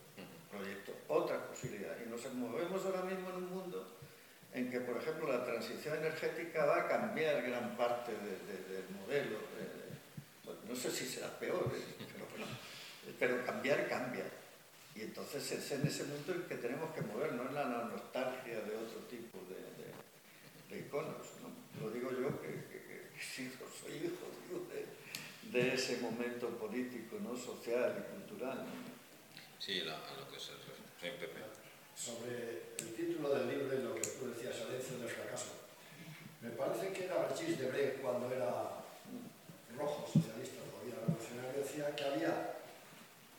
proyecto, 0.51 0.91
otra 1.07 1.47
posibilidad. 1.47 1.95
Y 2.05 2.09
nos 2.09 2.21
movemos 2.33 2.83
ahora 2.83 3.03
mismo 3.03 3.29
en 3.29 3.35
un 3.37 3.49
mundo 3.55 3.95
en 4.53 4.69
que, 4.69 4.81
por 4.81 4.97
ejemplo, 4.97 5.31
la 5.31 5.45
transición 5.45 5.95
energética 5.99 6.65
va 6.65 6.81
a 6.81 6.87
cambiar 6.89 7.41
gran 7.43 7.77
parte 7.77 8.11
de, 8.11 8.31
de, 8.51 8.75
del 8.75 8.89
modelo. 8.99 9.37
De, 9.55 9.95
bueno, 10.43 10.59
no 10.67 10.75
sé 10.75 10.91
si 10.91 11.05
será 11.05 11.29
peor, 11.39 11.71
¿eh? 11.73 12.05
pero, 13.17 13.35
bueno, 13.35 13.45
cambiar 13.45 13.87
cambia. 13.87 14.25
Y 14.93 15.03
entonces 15.03 15.53
es 15.53 15.71
en 15.71 15.87
ese 15.87 16.03
mundo 16.03 16.33
en 16.33 16.41
que 16.49 16.55
tenemos 16.55 16.93
que 16.93 16.99
mover, 16.99 17.31
no 17.31 17.45
es 17.45 17.53
la 17.53 17.63
nostalgia 17.63 18.59
de 18.59 18.75
otro 18.75 18.99
tipo 19.09 19.39
de, 19.47 20.77
iconos. 20.77 21.27
¿no? 21.41 21.79
Lo 21.81 21.91
digo 21.91 22.11
yo 22.11 22.41
que, 22.41 22.74
sí, 23.33 23.51
soy 23.81 23.93
hijo 23.97 24.25
de, 24.71 24.85
de, 25.51 25.75
ese 25.75 25.97
momento 25.97 26.47
político, 26.49 27.17
¿no? 27.21 27.35
social 27.35 27.95
y 27.99 28.03
cultural. 28.13 28.57
¿no? 28.57 28.71
Sí, 29.59 29.81
la, 29.81 29.95
a 29.95 30.13
lo 30.19 30.31
que 30.31 30.39
se 30.39 30.51
refiere. 30.53 31.17
Pepe. 31.17 31.41
Sobre 31.95 32.73
el 32.77 32.93
título 32.95 33.29
del 33.35 33.47
libro 33.47 33.77
y 33.77 33.83
lo 33.83 33.93
que 33.95 34.01
tú 34.01 34.27
decías, 34.29 34.57
Herencia 34.57 34.97
del 34.97 35.09
fracaso. 35.09 35.53
Me 36.41 36.49
parece 36.51 36.91
que 36.91 37.05
era 37.05 37.23
Archis 37.23 37.57
de 37.59 37.69
Bre 37.69 37.99
cuando 38.01 38.29
era 38.31 38.83
rojo, 39.77 40.05
socialista, 40.05 40.61
todavía 40.71 40.95
revolucionario, 41.01 41.61
decía 41.61 41.95
que 41.95 42.03
había, 42.03 42.57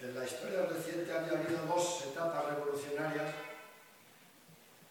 en 0.01 0.15
la 0.15 0.25
historia 0.25 0.67
reciente 0.67 1.13
había 1.13 1.39
habido 1.39 1.67
dos 1.67 2.07
etapas 2.07 2.57
revolucionarias 2.57 3.35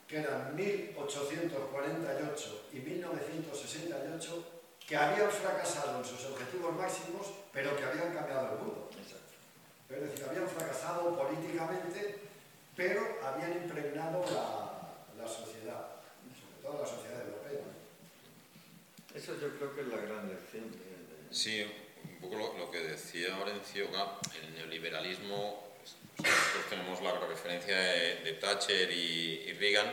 que 0.08 0.18
eran 0.18 0.56
1848 0.56 2.70
y 2.74 2.78
1968 2.78 4.55
que 4.88 4.96
habían 4.96 5.32
fracasado 5.32 6.00
en 6.00 6.06
sus 6.06 6.26
objetivos 6.26 6.76
máximos, 6.76 7.28
pero 7.52 7.76
que 7.76 7.84
habían 7.84 8.14
cambiado 8.14 8.54
el 8.54 8.60
mundo. 8.60 8.90
Exacto. 8.92 9.34
Es 9.90 10.02
decir, 10.02 10.26
habían 10.30 10.48
fracasado 10.48 11.18
políticamente, 11.18 12.20
pero 12.76 13.02
habían 13.24 13.54
impregnado 13.54 14.24
la, 14.26 15.24
la 15.24 15.28
sociedad, 15.28 15.88
sobre 16.38 16.62
todo 16.62 16.82
la 16.84 16.88
sociedad 16.88 17.22
europea. 17.22 17.62
Eso 19.14 19.34
yo 19.40 19.58
creo 19.58 19.74
que 19.74 19.82
es 19.82 19.88
la 19.88 19.98
gran 19.98 20.30
lección. 20.30 20.72
De, 20.72 20.78
de... 20.78 21.34
Sí, 21.34 21.66
un 22.04 22.20
poco 22.22 22.36
lo, 22.38 22.58
lo 22.58 22.72
que 22.72 22.80
decía 22.80 23.40
Orencio, 23.40 23.88
el 23.88 24.56
neoliberalismo, 24.56 25.64
nosotros 26.18 26.70
tenemos 26.70 27.02
la 27.02 27.20
referencia 27.28 27.78
de, 27.78 28.16
de 28.24 28.34
Thatcher 28.34 28.92
y, 28.92 29.46
y 29.48 29.54
Reagan, 29.54 29.92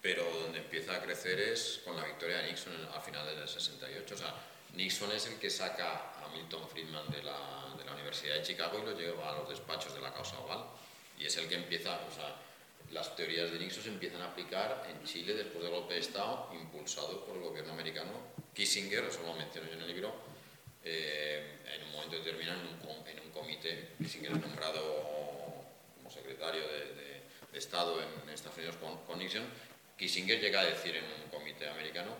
pero 0.00 0.24
donde 0.42 0.58
empieza 0.58 0.94
a 0.94 1.02
crecer 1.02 1.40
es 1.40 1.80
con 1.84 1.96
la 1.96 2.04
victoria 2.04 2.38
de 2.38 2.48
Nixon 2.48 2.88
a 2.94 3.00
finales 3.00 3.36
del 3.36 3.48
68. 3.48 4.14
O 4.14 4.18
sea, 4.18 4.34
Nixon 4.74 5.10
es 5.12 5.26
el 5.26 5.38
que 5.38 5.50
saca 5.50 6.12
a 6.24 6.28
Milton 6.32 6.68
Friedman 6.68 7.10
de 7.10 7.22
la, 7.22 7.74
de 7.76 7.84
la 7.84 7.92
Universidad 7.92 8.36
de 8.36 8.42
Chicago 8.42 8.78
y 8.78 8.86
lo 8.86 8.96
lleva 8.96 9.30
a 9.30 9.38
los 9.38 9.48
despachos 9.48 9.94
de 9.94 10.00
la 10.00 10.12
causa 10.12 10.38
oval. 10.38 10.64
Y 11.18 11.26
es 11.26 11.36
el 11.36 11.48
que 11.48 11.56
empieza, 11.56 11.98
o 12.08 12.14
sea, 12.14 12.36
las 12.92 13.14
teorías 13.16 13.50
de 13.50 13.58
Nixon 13.58 13.82
se 13.82 13.88
empiezan 13.88 14.22
a 14.22 14.26
aplicar 14.26 14.86
en 14.88 15.04
Chile 15.04 15.34
después 15.34 15.62
del 15.64 15.72
golpe 15.72 15.94
de 15.94 16.00
Estado, 16.00 16.48
impulsado 16.54 17.24
por 17.24 17.36
el 17.36 17.42
gobierno 17.42 17.72
americano. 17.72 18.12
Kissinger, 18.54 19.04
eso 19.04 19.22
lo 19.22 19.34
menciono 19.34 19.68
yo 19.68 19.74
en 19.74 19.82
el 19.82 19.88
libro, 19.88 20.14
eh, 20.84 21.58
en 21.74 21.84
un 21.84 21.92
momento 21.92 22.16
determinado 22.16 22.60
en 22.60 22.66
un, 22.66 23.06
en 23.06 23.20
un 23.20 23.30
comité, 23.30 23.94
Kissinger 23.98 24.32
es 24.32 24.40
nombrado 24.40 24.80
como 25.96 26.10
secretario 26.10 26.62
de, 26.66 26.94
de, 26.94 27.22
de 27.52 27.58
Estado 27.58 28.00
en 28.00 28.28
Estados 28.30 28.56
Unidos 28.56 28.76
con, 28.76 28.96
con 29.04 29.18
Nixon, 29.18 29.44
Kissinger 29.98 30.40
llega 30.40 30.60
a 30.60 30.64
decir 30.64 30.94
en 30.96 31.04
un 31.04 31.28
comité 31.30 31.68
americano 31.68 32.16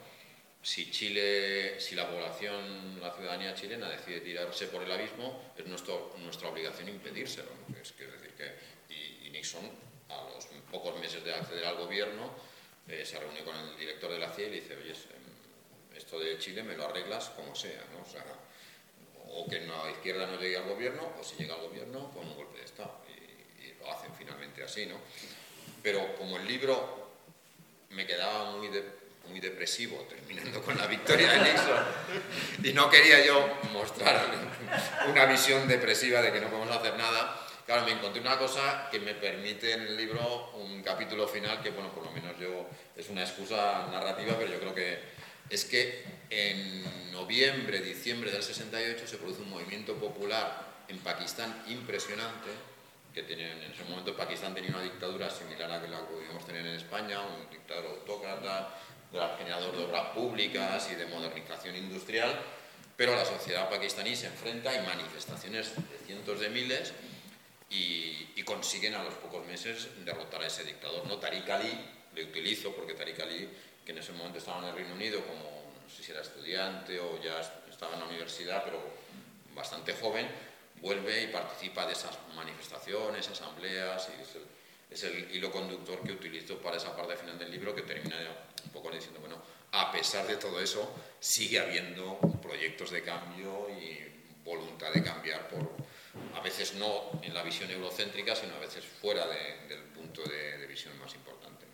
si 0.61 0.91
Chile, 0.91 1.81
si 1.81 1.95
la 1.95 2.11
población, 2.11 3.01
la 3.01 3.13
ciudadanía 3.15 3.55
chilena 3.55 3.89
decide 3.89 4.21
tirarse 4.21 4.67
por 4.67 4.83
el 4.83 4.91
abismo, 4.91 5.53
es 5.57 5.65
nuestra 5.67 6.49
obligación 6.49 6.89
impedírselo. 6.89 7.51
Es, 7.81 7.97
decir 7.97 8.35
que 8.37 8.95
y, 8.95 9.31
Nixon, 9.31 9.71
a 10.09 10.29
los 10.35 10.47
pocos 10.71 10.99
meses 11.01 11.25
de 11.25 11.33
acceder 11.33 11.65
al 11.65 11.77
gobierno, 11.77 12.35
eh, 12.89 13.05
se 13.05 13.21
reúne 13.21 13.45
con 13.45 13.57
el 13.57 13.77
director 13.79 14.11
de 14.11 14.19
la 14.19 14.33
CIA 14.33 14.47
y 14.47 14.51
le 14.51 14.61
dice, 14.61 14.77
oye, 14.77 14.95
esto 15.97 16.19
de 16.19 16.39
Chile 16.39 16.63
me 16.63 16.77
lo 16.77 16.87
arreglas 16.87 17.31
como 17.31 17.55
sea, 17.55 17.85
¿no? 17.93 18.05
O 19.31 19.47
que 19.47 19.61
la 19.61 19.91
izquierda 19.91 20.27
no 20.27 20.41
llegue 20.41 20.57
al 20.57 20.69
gobierno, 20.69 21.13
o 21.19 21.23
si 21.23 21.37
llega 21.37 21.55
al 21.55 21.61
gobierno, 21.61 22.11
con 22.11 22.27
un 22.27 22.35
golpe 22.35 22.59
de 22.59 22.65
Estado. 22.65 23.03
Y, 23.09 23.65
y 23.65 23.75
lo 23.75 23.91
hacen 23.93 24.11
finalmente 24.19 24.65
así, 24.65 24.87
¿no? 24.87 24.99
Pero 25.83 26.17
como 26.17 26.39
el 26.39 26.47
libro 26.47 27.08
me 27.91 28.07
quedaba 28.07 28.53
muy, 28.53 28.71
muy 29.29 29.41
depresivo 29.41 30.07
terminando 30.09 30.63
con 30.63 30.77
la 30.77 30.87
victoria 30.87 31.33
de 31.33 31.39
Nixon 31.41 31.85
y 32.63 32.73
no 32.73 32.91
quería 32.91 33.25
yo 33.25 33.59
mostrar 33.73 34.27
una 35.09 35.25
visión 35.27 35.67
depresiva 35.69 36.23
de 36.23 36.33
que 36.33 36.41
no 36.41 36.49
podemos 36.49 36.77
hacer 36.77 36.97
nada. 36.97 37.45
Claro, 37.67 37.85
me 37.85 37.93
encontré 37.93 38.21
una 38.23 38.39
cosa 38.39 38.89
que 38.91 38.99
me 38.99 39.15
permite 39.15 39.73
en 39.73 39.83
el 39.83 39.97
libro 39.97 40.53
un 40.55 40.83
capítulo 40.83 41.29
final 41.29 41.63
que, 41.63 41.71
bueno, 41.71 41.93
por 41.93 42.05
lo 42.05 42.11
menos 42.13 42.39
yo 42.39 42.67
es 42.97 43.09
una 43.11 43.23
excusa 43.23 43.89
narrativa, 43.91 44.37
pero 44.39 44.53
yo 44.53 44.59
creo 44.59 44.75
que 44.75 44.99
es 45.51 45.67
que 45.67 46.05
en 46.31 47.13
noviembre, 47.13 47.81
diciembre 47.81 48.31
del 48.31 48.43
68 48.43 49.07
se 49.07 49.19
produce 49.19 49.43
un 49.43 49.51
movimiento 49.51 49.95
popular 49.97 50.67
en 50.89 50.99
Pakistán 50.99 51.63
impresionante 51.69 52.49
que 53.27 53.35
en 53.35 53.63
ese 53.63 53.85
momento 53.85 54.17
Pakistán 54.17 54.55
tenía 54.55 54.71
una 54.71 54.83
dictadura 54.83 55.31
similar 55.31 55.71
a 55.71 55.77
la 55.77 55.83
que 55.83 55.89
la 55.89 56.01
podíamos 56.07 56.45
tener 56.45 56.67
en 56.67 56.75
España, 56.75 57.21
un 57.21 57.51
dictador 57.51 57.87
autócrata, 57.87 58.75
generador 59.39 59.77
de 59.77 59.85
obras 59.85 60.11
públicas 60.11 60.89
y 60.93 60.95
de 60.95 61.07
modernización 61.07 61.77
industrial, 61.77 62.39
pero 62.97 63.15
la 63.15 63.25
sociedad 63.25 63.69
pakistaní 63.71 64.15
se 64.15 64.27
enfrenta, 64.27 64.71
hay 64.71 64.85
manifestaciones 64.85 65.75
de 65.75 65.99
cientos 66.07 66.41
de 66.41 66.51
miles 66.51 66.93
y, 67.71 68.33
y, 68.37 68.43
consiguen 68.45 68.95
a 68.95 69.05
los 69.05 69.15
pocos 69.15 69.47
meses 69.47 69.89
derrotar 70.05 70.43
a 70.43 70.47
ese 70.47 70.65
dictador. 70.65 71.07
No 71.07 71.19
Tariq 71.19 71.49
Ali, 71.51 71.73
le 72.15 72.25
utilizo 72.25 72.75
porque 72.75 72.95
Tariq 72.95 73.21
Ali, 73.21 73.49
que 73.85 73.93
en 73.93 73.99
ese 73.99 74.13
momento 74.13 74.39
estaba 74.39 74.59
en 74.59 74.65
el 74.71 74.75
Reino 74.75 74.95
Unido 74.95 75.21
como, 75.21 75.73
no 75.83 75.89
sé 75.89 76.03
si 76.03 76.13
era 76.13 76.23
estudiante 76.23 76.99
o 76.99 77.23
ya 77.23 77.41
estaba 77.71 77.95
en 77.95 78.01
la 78.01 78.07
universidad, 78.07 78.65
pero 78.65 78.83
bastante 79.55 79.93
joven, 79.95 80.27
vuelve 80.81 81.23
y 81.23 81.27
participa 81.29 81.87
de 81.87 81.93
esas 81.93 82.17
manifestaciones, 82.35 83.29
asambleas, 83.29 84.09
y 84.17 84.23
es 84.23 84.35
el, 84.37 84.43
es 84.91 85.03
el, 85.05 85.35
hilo 85.35 85.51
conductor 85.51 86.03
que 86.03 86.13
utilizo 86.13 86.59
para 86.59 86.77
esa 86.77 86.97
parte 86.97 87.17
final 87.17 87.39
del 87.39 87.51
libro 87.51 87.75
que 87.75 87.83
termina 87.83 88.17
un 88.65 88.71
poco 88.71 88.91
diciendo, 88.91 89.21
bueno, 89.21 89.41
a 89.73 89.93
pesar 89.93 90.27
de 90.27 90.37
todo 90.37 90.61
eso, 90.61 90.95
sigue 91.21 91.59
habiendo 91.59 92.19
proyectos 92.43 92.91
de 92.91 93.03
cambio 93.03 93.69
y 93.71 93.99
voluntad 94.45 94.93
de 94.93 95.03
cambiar, 95.03 95.49
por, 95.49 95.73
a 96.35 96.41
veces 96.41 96.75
no 96.75 97.21
en 97.23 97.35
la 97.35 97.43
visión 97.43 97.71
eurocéntrica, 97.71 98.35
sino 98.35 98.55
a 98.55 98.59
veces 98.59 98.85
fuera 98.85 99.27
de, 99.27 99.69
del 99.69 99.83
punto 99.95 100.23
de, 100.23 100.59
de, 100.59 100.67
visión 100.67 100.99
más 100.99 101.15
importante. 101.15 101.67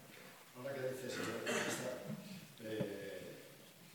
Ahora 0.56 0.74
que 0.74 0.80
dices, 0.80 1.18
eh, 2.64 3.36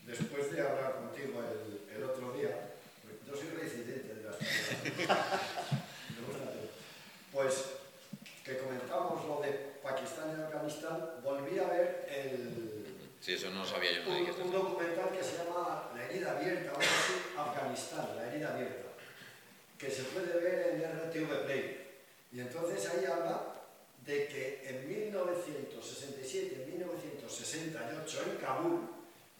después 0.06 0.50
de 0.52 0.62
hablar 0.62 0.96
contigo 0.96 1.42
el, 1.42 1.96
el 1.96 2.02
otro 2.04 2.32
día, 2.32 2.70
yo 3.26 3.36
soy 3.36 3.48
reincidente 3.50 4.14
de 4.14 4.22
las 4.22 4.36
pues 7.32 7.64
que 8.44 8.58
comentamos 8.58 9.24
lo 9.26 9.40
de 9.40 9.50
Pakistán 9.82 10.36
y 10.36 10.42
Afganistán, 10.42 11.10
volví 11.22 11.58
a 11.58 11.68
ver 11.68 12.06
el... 12.10 12.86
Sí, 13.20 13.34
eso 13.34 13.50
no 13.50 13.64
sabía 13.64 13.92
yo. 13.92 14.02
Un, 14.10 14.28
un 14.46 14.52
documental 14.52 15.10
que 15.10 15.22
se 15.22 15.36
llama 15.38 15.90
La 15.94 16.04
herida 16.04 16.32
abierta, 16.32 16.70
ahora 16.70 16.82
sí, 16.82 17.12
Afganistán, 17.36 18.16
La 18.16 18.26
herida 18.26 18.54
abierta, 18.54 18.88
que 19.78 19.88
se 19.90 20.02
puede 20.04 20.40
ver 20.40 20.74
en 20.74 20.82
RTV 20.82 21.44
Play. 21.44 21.86
Y 22.32 22.40
entonces 22.40 22.88
ahí 22.90 23.04
habla 23.04 23.42
de 24.06 24.26
que 24.26 24.62
en 24.68 24.88
1967, 24.88 26.62
en 26.62 26.70
1968, 26.78 28.22
en 28.26 28.36
Kabul, 28.38 28.88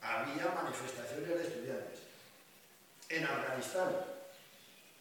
había 0.00 0.52
manifestaciones 0.54 1.28
de 1.28 1.42
estudiantes. 1.42 1.98
En 3.08 3.24
Afganistán, 3.24 4.19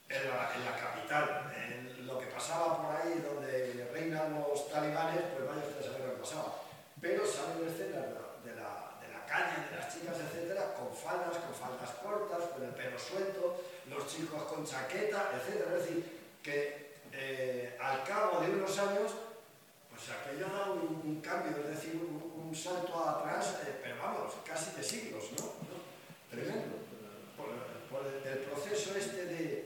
en 0.09 0.65
la, 0.65 0.75
capital. 0.75 1.53
En 1.55 2.07
lo 2.07 2.19
que 2.19 2.25
pasaba 2.27 2.81
por 2.81 2.95
ahí, 2.95 3.21
donde 3.21 3.89
reinan 3.93 4.33
los 4.41 4.69
talibanes, 4.69 5.21
pues 5.35 5.47
vaya 5.47 5.61
usted 5.61 5.79
a 5.79 5.83
saber 5.83 6.07
lo 6.07 6.15
que 6.15 6.21
pasaba. 6.21 6.55
Pero 6.99 7.25
salen 7.25 7.67
escenas 7.67 8.09
de 8.43 8.55
la, 8.55 8.97
de 8.99 9.07
la 9.13 9.25
calle, 9.25 9.69
de 9.69 9.77
las 9.77 9.93
chicas, 9.93 10.17
etcétera, 10.17 10.73
con 10.73 10.93
faldas, 10.93 11.37
con 11.37 11.53
faldas 11.53 11.91
cortas, 12.01 12.49
con 12.49 12.63
el 12.63 12.71
pelo 12.71 12.97
suelto, 12.97 13.61
los 13.87 14.07
chicos 14.07 14.43
con 14.43 14.65
chaqueta, 14.65 15.31
etcétera. 15.37 15.77
Es 15.77 15.85
decir, 15.85 16.19
que 16.41 16.89
eh, 17.13 17.77
al 17.79 18.03
cabo 18.03 18.41
de 18.41 18.51
unos 18.51 18.77
años, 18.79 19.13
pues 19.89 20.01
aquello 20.09 20.47
dado 20.49 20.73
un, 20.73 21.01
un 21.05 21.21
cambio, 21.21 21.55
es 21.57 21.69
decir, 21.69 21.95
un, 21.95 22.55
salto 22.55 23.07
atrás, 23.07 23.59
eh, 23.63 23.79
pero 23.83 23.95
vamos, 24.01 24.33
casi 24.43 24.75
de 24.75 24.83
siglos, 24.83 25.25
¿no? 25.37 25.53
Tremendo. 26.31 26.77
Por, 27.37 27.49
el 28.25 28.39
proceso 28.39 28.95
este 28.97 29.25
de, 29.25 29.65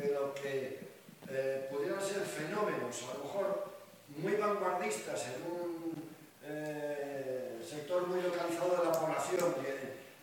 de 0.00 0.14
lo 0.14 0.34
que 0.34 0.80
eh, 1.28 1.68
pudieran 1.70 2.00
ser 2.00 2.22
fenómenos, 2.22 3.02
a 3.04 3.18
lo 3.18 3.24
mejor 3.24 3.70
muy 4.08 4.34
vanguardistas 4.34 5.26
en 5.28 5.52
un 5.52 6.10
eh, 6.44 7.60
sector 7.68 8.06
muy 8.06 8.20
localizado 8.22 8.78
de 8.78 8.84
la 8.86 8.92
población 8.92 9.54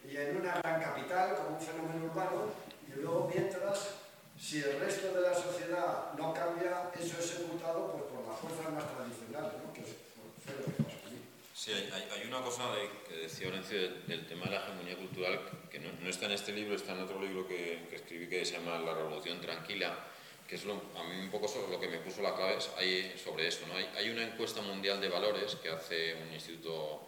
y 0.09 0.17
en, 0.17 0.37
una 0.37 0.59
gran 0.61 0.81
capital, 0.81 1.35
como 1.35 1.57
un 1.57 1.61
fenómeno 1.61 2.05
urbano, 2.05 2.51
y 2.87 2.99
luego 2.99 3.29
mientras, 3.33 3.95
si 4.39 4.59
el 4.59 4.79
resto 4.79 5.13
de 5.13 5.21
la 5.21 5.33
sociedad 5.33 6.13
no 6.17 6.33
cambia, 6.33 6.91
eso 6.97 7.19
es 7.19 7.31
ejecutado 7.31 7.91
pues, 7.91 8.03
por 8.05 8.27
las 8.27 8.39
fuerzas 8.39 8.73
más 8.73 8.85
tradicionales, 8.95 9.53
¿no? 9.63 9.73
que 9.73 9.83
fue 9.83 10.55
lo 10.55 10.65
que 10.65 10.83
pasó 10.83 11.07
allí. 11.07 11.21
Sí, 11.53 11.71
hay, 11.73 12.27
una 12.27 12.41
cosa 12.41 12.71
de- 12.75 12.89
que 13.07 13.21
decía 13.23 13.49
Horencio 13.49 13.77
del, 14.07 14.27
tema 14.27 14.45
de 14.45 14.51
la 14.51 14.63
hegemonía 14.63 14.97
cultural 14.97 15.41
no, 15.79 16.09
está 16.09 16.25
en 16.25 16.31
este 16.33 16.51
libro, 16.51 16.75
está 16.75 16.93
en 16.93 17.01
otro 17.01 17.21
libro 17.21 17.47
que, 17.47 17.87
escribí 17.91 18.27
que 18.27 18.45
se 18.45 18.53
llama 18.53 18.79
La 18.79 18.93
Revolución 18.93 19.39
Tranquila, 19.41 20.07
que 20.47 20.55
es 20.55 20.65
lo, 20.65 20.73
a 20.95 21.03
mí 21.03 21.19
un 21.19 21.29
poco 21.29 21.47
sobre 21.47 21.71
lo 21.71 21.79
que 21.79 21.87
me 21.87 21.97
puso 21.97 22.21
la 22.21 22.35
clave 22.35 22.57
ahí 22.77 23.13
sobre 23.21 23.47
eso. 23.47 23.67
¿no? 23.67 23.75
Hay, 23.75 23.89
hay 23.95 24.09
una 24.09 24.23
encuesta 24.23 24.61
mundial 24.61 25.01
de 25.01 25.09
valores 25.09 25.55
que 25.55 25.69
hace 25.69 26.15
un 26.15 26.33
instituto 26.33 27.01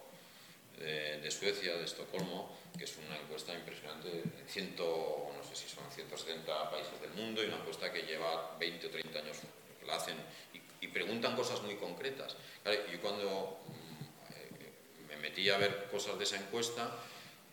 de, 0.78 1.20
de 1.20 1.32
Suecia, 1.32 1.76
de 1.76 1.86
Estocolmo, 1.86 2.58
que 2.78 2.84
es 2.84 2.98
una 3.06 3.18
encuesta 3.18 3.54
impresionante 3.54 4.10
de 4.10 4.24
ciento, 4.48 5.32
no 5.36 5.44
sé 5.44 5.56
si 5.56 5.68
son 5.68 5.84
170 5.92 6.72
países 6.72 7.02
del 7.02 7.12
mundo 7.12 7.44
y 7.44 7.48
una 7.48 7.58
encuesta 7.58 7.92
que 7.92 8.04
lleva 8.04 8.58
20 8.60 8.88
o 8.88 8.90
30 8.90 9.20
años 9.20 9.38
la 9.86 9.96
hacen 9.96 10.16
y, 10.54 10.86
y 10.86 10.88
preguntan 10.90 11.36
cosas 11.36 11.62
muy 11.64 11.76
concretas. 11.76 12.36
Claro, 12.64 12.80
yo 12.92 13.02
cuando 13.02 13.60
mm, 13.68 14.34
eh, 14.34 14.72
me 15.10 15.18
metí 15.18 15.50
a 15.50 15.58
ver 15.58 15.88
cosas 15.92 16.18
de 16.18 16.24
esa 16.24 16.38
encuesta, 16.38 16.96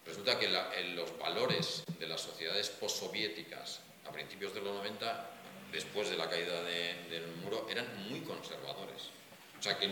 resulta 0.06 0.38
que 0.38 0.48
los 0.94 1.18
valores 1.18 1.82
de 1.98 2.06
las 2.06 2.20
sociedades 2.20 2.68
postsoviéticas 2.70 3.80
a 4.06 4.12
principios 4.12 4.54
de 4.54 4.60
los 4.60 4.74
90, 4.76 5.30
después 5.72 6.08
de 6.08 6.16
la 6.16 6.30
caída 6.30 6.62
de- 6.62 6.94
del 7.10 7.26
muro, 7.42 7.66
eran 7.68 8.08
muy 8.08 8.20
conservadores. 8.20 9.10
O 9.58 9.62
sea, 9.62 9.78
que 9.78 9.86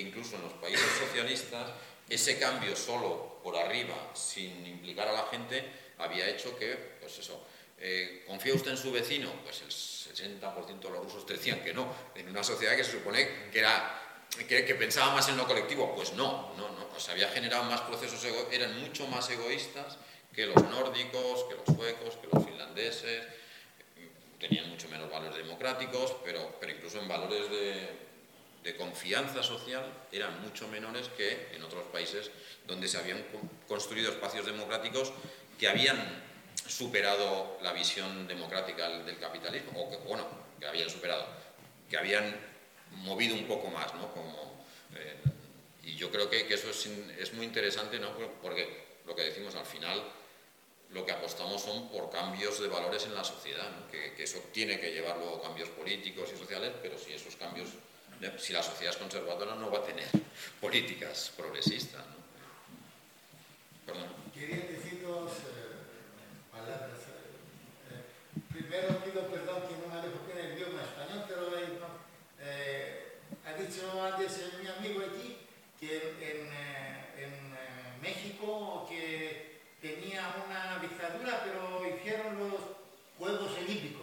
incluso 0.00 0.36
en 0.36 0.42
los 0.42 0.52
países 0.54 0.86
socialistas 0.98 1.70
ese 2.08 2.38
cambio 2.38 2.76
solo 2.76 3.40
por 3.42 3.56
arriba, 3.56 4.12
sin 4.14 4.64
implicar 4.66 5.08
a 5.08 5.12
la 5.12 5.24
gente, 5.26 5.64
había 5.98 6.28
hecho 6.28 6.56
que, 6.56 6.74
pues 7.00 7.18
eso, 7.18 7.44
eh, 7.78 8.24
¿confía 8.26 8.54
usted 8.54 8.70
en 8.70 8.76
su 8.76 8.92
vecino? 8.92 9.32
Pues 9.42 9.62
el 9.62 9.70
60% 9.70 10.88
de 10.88 10.94
los 10.94 11.04
rusos 11.04 11.26
te 11.26 11.34
decían 11.34 11.62
que 11.64 11.74
no, 11.74 11.92
en 12.14 12.28
una 12.28 12.44
sociedad 12.44 12.76
que 12.76 12.84
se 12.84 12.92
supone 12.92 13.50
que 13.50 13.58
era 13.58 14.05
que, 14.44 14.74
pensaba 14.74 15.14
más 15.14 15.28
en 15.28 15.36
lo 15.36 15.46
colectivo, 15.46 15.94
pues 15.94 16.12
no, 16.12 16.52
no, 16.56 16.68
no, 16.68 16.86
o 16.94 17.00
sea, 17.00 17.14
había 17.14 17.28
generado 17.28 17.64
más 17.64 17.80
procesos, 17.82 18.22
ego- 18.24 18.48
eran 18.52 18.78
mucho 18.80 19.06
más 19.08 19.28
egoístas 19.30 19.96
que 20.34 20.46
los 20.46 20.62
nórdicos, 20.64 21.44
que 21.48 21.54
los 21.54 21.76
suecos, 21.76 22.16
que 22.16 22.28
los 22.32 22.44
finlandeses, 22.44 23.24
tenían 24.38 24.68
mucho 24.68 24.88
menos 24.88 25.10
valores 25.10 25.36
democráticos, 25.36 26.14
pero, 26.24 26.56
pero 26.60 26.72
incluso 26.72 27.00
en 27.00 27.08
valores 27.08 27.50
de, 27.50 28.06
confianza 28.76 29.42
social 29.44 29.84
eran 30.10 30.42
mucho 30.42 30.66
menores 30.68 31.08
que 31.16 31.50
en 31.54 31.62
otros 31.62 31.84
países 31.92 32.32
donde 32.66 32.88
se 32.88 32.98
habían 32.98 33.22
co- 33.30 33.40
construido 33.68 34.10
espacios 34.10 34.44
democráticos 34.44 35.12
que 35.58 35.68
habían 35.68 35.96
superado 36.66 37.58
la 37.62 37.72
visión 37.72 38.26
democrática 38.26 38.88
del 38.88 39.18
capitalismo, 39.18 39.70
o 39.80 39.98
bueno, 40.00 40.26
que 40.58 40.66
habían 40.66 40.90
superado, 40.90 41.24
que 41.88 41.96
habían 41.96 42.36
movido 42.92 43.34
un 43.34 43.46
poco 43.46 43.68
más, 43.68 43.94
¿no? 43.94 44.12
Como, 44.12 44.64
eh, 44.94 45.16
y 45.82 45.96
yo 45.96 46.10
creo 46.10 46.28
que, 46.28 46.46
que 46.46 46.54
eso 46.54 46.70
es, 46.70 46.86
es 47.18 47.32
muy 47.34 47.46
interesante, 47.46 47.98
¿no? 47.98 48.10
Porque 48.42 48.86
lo 49.06 49.14
que 49.14 49.22
decimos 49.22 49.54
al 49.54 49.66
final, 49.66 50.02
lo 50.90 51.04
que 51.04 51.12
apostamos 51.12 51.62
son 51.62 51.88
por 51.88 52.10
cambios 52.10 52.60
de 52.60 52.68
valores 52.68 53.04
en 53.04 53.14
la 53.14 53.24
sociedad, 53.24 53.70
¿no? 53.70 53.90
que, 53.90 54.14
que 54.14 54.24
eso 54.24 54.38
tiene 54.52 54.78
que 54.78 54.92
llevar 54.92 55.16
luego 55.18 55.42
cambios 55.42 55.68
políticos 55.70 56.30
y 56.34 56.38
sociales, 56.38 56.72
pero 56.82 56.98
si 56.98 57.12
esos 57.12 57.36
cambios, 57.36 57.68
si 58.38 58.52
la 58.52 58.62
sociedad 58.62 58.94
es 58.94 59.00
conservadora 59.00 59.54
no 59.56 59.70
va 59.70 59.78
a 59.78 59.84
tener 59.84 60.08
políticas 60.60 61.32
progresistas. 61.36 62.02
¿no? 62.06 62.16
Perdón. 63.86 64.08
Quería 64.32 64.56
decir 64.56 65.02
dos 65.02 65.32
eh, 65.32 65.76
palabras. 66.50 67.00
Eh, 67.00 67.94
eh, 67.94 68.40
primero 68.52 68.98
pido 69.04 69.28
perdón 69.28 69.62
que 69.68 69.76
no 69.76 69.94
me 69.94 70.02
dejo 70.02 70.24
bien 70.26 70.38
el 70.38 70.58
idioma 70.58 70.82
español, 70.82 71.24
pero 71.28 71.56
eh, 71.56 71.78
no, 71.80 71.88
eh, 72.40 73.18
ha 73.44 73.54
antes 74.06 74.38
eh, 74.38 74.50
mi 74.62 74.68
amigo 74.68 75.00
aquí 75.06 75.36
que 75.80 75.96
en, 75.96 76.46
eh, 76.52 77.04
en, 77.18 77.32
eh, 77.54 77.98
México 78.00 78.86
que 78.88 79.60
tenía 79.80 80.34
una 80.46 80.78
dictadura, 80.80 81.42
pero 81.44 81.82
hicieron 81.96 82.38
los 82.38 82.54
Juegos 83.18 83.52
Olímpicos. 83.58 84.02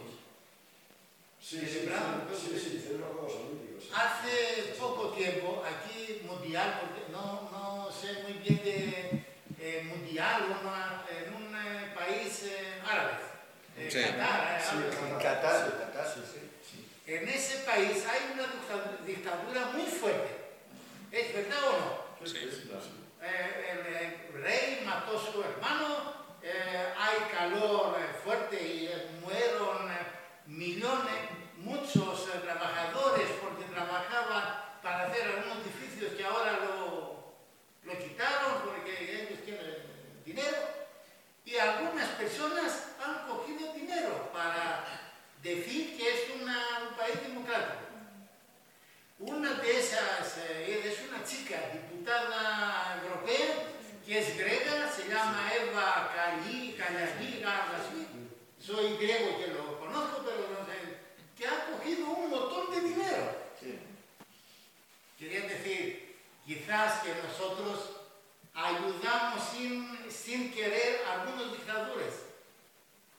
Sí, 1.40 1.60
sí, 1.60 1.66
sí, 1.66 2.58
sí, 2.58 2.76
hicieron 2.76 3.00
los 3.00 3.10
Juegos 3.12 3.32
Olímpicos. 3.34 3.84
sí. 3.84 3.90
Hace 3.94 4.74
poco 4.78 5.10
tiempo, 5.10 5.62
aquí 5.66 6.22
mundial, 6.26 6.80
porque 6.80 7.12
no, 7.12 7.48
no 7.52 7.90
sé 7.92 8.22
muy 8.22 8.32
bien 8.34 8.62
de 8.64 9.24
eh, 9.60 9.82
mundial, 9.84 10.44
una- 10.62 11.04
en 11.10 11.34
un 11.34 11.54
eh, 11.56 11.92
país 11.94 12.42
eh, 12.44 12.80
árabe, 12.86 13.12
eh, 13.78 13.88
Sí. 13.90 14.00
Qatar, 14.02 14.58
eh, 14.60 14.64
Sí, 14.64 14.76
Qatar, 15.22 15.66
en 15.72 15.78
Qatar, 15.78 16.14
sí, 16.14 16.20
sí. 16.32 16.40
En 17.06 17.28
ese 17.28 17.58
país 17.64 18.04
hay 18.06 18.32
una 18.32 18.44
dicta- 18.44 19.04
dictadura 19.04 19.66
muy 19.74 19.84
fuerte. 19.84 20.44
¿Es 21.12 21.34
verdad 21.34 21.58
o 21.68 21.72
no? 21.72 22.26
Sí. 22.26 22.38
Eh, 23.22 23.70
el, 23.72 23.96
el 24.36 24.42
rey 24.42 24.82
mató 24.84 25.18
a 25.18 25.32
su 25.32 25.42
hermano, 25.42 26.14
eh, 26.42 26.92
hay 26.98 27.16
calor 27.34 27.96
eh, 27.98 28.14
fuerte 28.22 28.60
y 28.62 28.86
eh, 28.86 29.08
mueron 29.22 29.90
eh, 29.90 29.96
millones, 30.46 31.14
muchos 31.58 32.28
eh, 32.34 32.40
trabajadores 32.42 33.28
porque 33.42 33.64
trabajaban 33.64 34.62
para 34.82 35.06
hacer 35.06 35.22
algunos 35.26 35.58
edificios 35.64 36.12
que 36.14 36.24
ahora 36.24 36.52
lo, 36.64 37.34
lo 37.84 37.98
quitaron 37.98 38.62
porque 38.64 39.22
ellos 39.22 39.42
tienen 39.44 40.22
dinero 40.24 40.58
y 41.44 41.56
algunas 41.56 42.08
personas 42.10 42.88
han 43.04 43.26
cogido 43.26 43.72
dinero 43.74 44.30
para 44.32 44.93
decir 45.44 45.96
que 45.96 46.08
es 46.08 46.20
una- 46.40 46.88
un 46.88 46.96
país 46.96 47.20
democrático. 47.22 47.84
Una 49.18 49.54
de 49.54 49.78
esas 49.78 50.38
eh, 50.38 50.82
es 50.84 51.08
una 51.08 51.22
chica 51.22 51.56
diputada 51.72 53.00
europea 53.04 53.66
que 54.04 54.18
es 54.18 54.36
griega, 54.36 54.90
se 54.90 55.08
llama 55.08 55.50
Eva 55.54 56.10
algo 57.62 57.76
así. 57.76 58.06
Soy 58.60 58.96
griego 58.96 59.38
que 59.38 59.48
lo 59.48 59.78
conozco, 59.78 60.22
pero 60.24 60.48
no 60.48 60.66
sé. 60.66 60.98
Que 61.36 61.46
ha 61.46 61.66
cogido 61.66 62.06
un 62.08 62.30
montón 62.30 62.70
de 62.74 62.80
dinero. 62.88 63.44
Quería 65.18 65.40
decir, 65.42 66.16
quizás 66.44 67.02
que 67.02 67.14
nosotros 67.26 67.90
ayudamos 68.52 69.42
sin, 69.52 70.10
sin 70.10 70.52
querer 70.52 71.02
a 71.06 71.22
algunos 71.22 71.52
dictadores, 71.52 72.14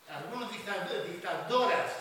algunos 0.09 0.51
dictadores, 0.51 1.07
dictadoras. 1.11 1.91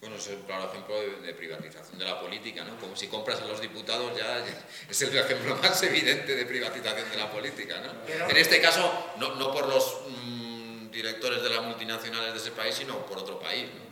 Bueno, 0.00 0.16
es 0.16 0.26
un 0.28 0.42
claro 0.42 0.70
ejemplo 0.70 0.98
de, 0.98 1.20
de 1.20 1.34
privatización 1.34 1.98
de 1.98 2.04
la 2.06 2.18
política, 2.20 2.64
¿no? 2.64 2.78
Como 2.78 2.96
si 2.96 3.08
compras 3.08 3.40
a 3.42 3.44
los 3.44 3.60
diputados 3.60 4.16
ya, 4.16 4.42
es 4.88 5.02
el 5.02 5.16
ejemplo 5.16 5.56
más 5.56 5.82
evidente 5.82 6.34
de 6.34 6.46
privatización 6.46 7.10
de 7.10 7.16
la 7.16 7.30
política, 7.30 7.80
¿no? 7.80 7.92
Pero- 8.06 8.28
en 8.30 8.36
este 8.36 8.60
caso, 8.62 9.12
no, 9.18 9.34
no 9.34 9.52
por 9.52 9.68
los 9.68 10.00
mm, 10.08 10.90
directores 10.90 11.42
de 11.42 11.50
las 11.50 11.62
multinacionales 11.62 12.32
de 12.32 12.38
ese 12.38 12.52
país, 12.52 12.74
sino 12.74 13.04
por 13.06 13.18
otro 13.18 13.38
país, 13.38 13.68
¿no? 13.74 13.90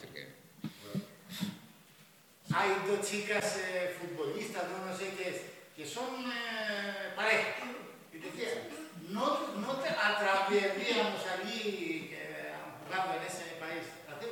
Hay 2.54 2.70
dos 2.86 3.06
chicas 3.06 3.58
eh, 3.58 3.94
futbolistas, 4.00 4.64
no, 4.70 4.86
no 4.86 4.96
sé 4.96 5.12
qué 5.18 5.28
es, 5.28 5.36
que 5.76 5.86
son 5.86 6.24
eh, 6.32 7.12
pareja. 7.14 7.56
Y 8.10 8.16
decía, 8.18 8.66
no, 9.10 9.48
no 9.58 9.76
te 9.76 9.90
atreveríamos 9.90 11.20
allí 11.26 12.07
en 12.92 13.22
ese 13.26 13.56
país, 13.60 13.84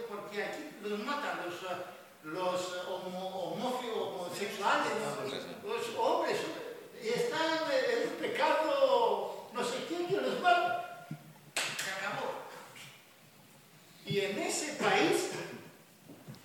porque 0.08 0.42
aquí 0.42 0.70
los 0.82 0.98
matan 1.00 1.40
los, 1.44 1.54
eh, 1.62 1.76
los 2.24 2.72
homo- 2.88 3.52
homófobos, 3.52 4.20
homosexuales, 4.28 4.92
¿no? 5.62 5.68
los 5.74 5.88
hombres, 5.96 6.38
y 7.02 7.08
están 7.08 7.58
en 7.70 8.02
el 8.02 8.08
pecado, 8.14 9.48
no 9.52 9.62
sé 9.64 9.84
quién 9.88 10.06
que 10.08 10.16
los 10.16 10.40
mata. 10.40 11.06
Se 11.54 11.90
acabó. 11.90 12.32
Y 14.06 14.20
en 14.20 14.38
ese 14.38 14.72
país 14.82 15.30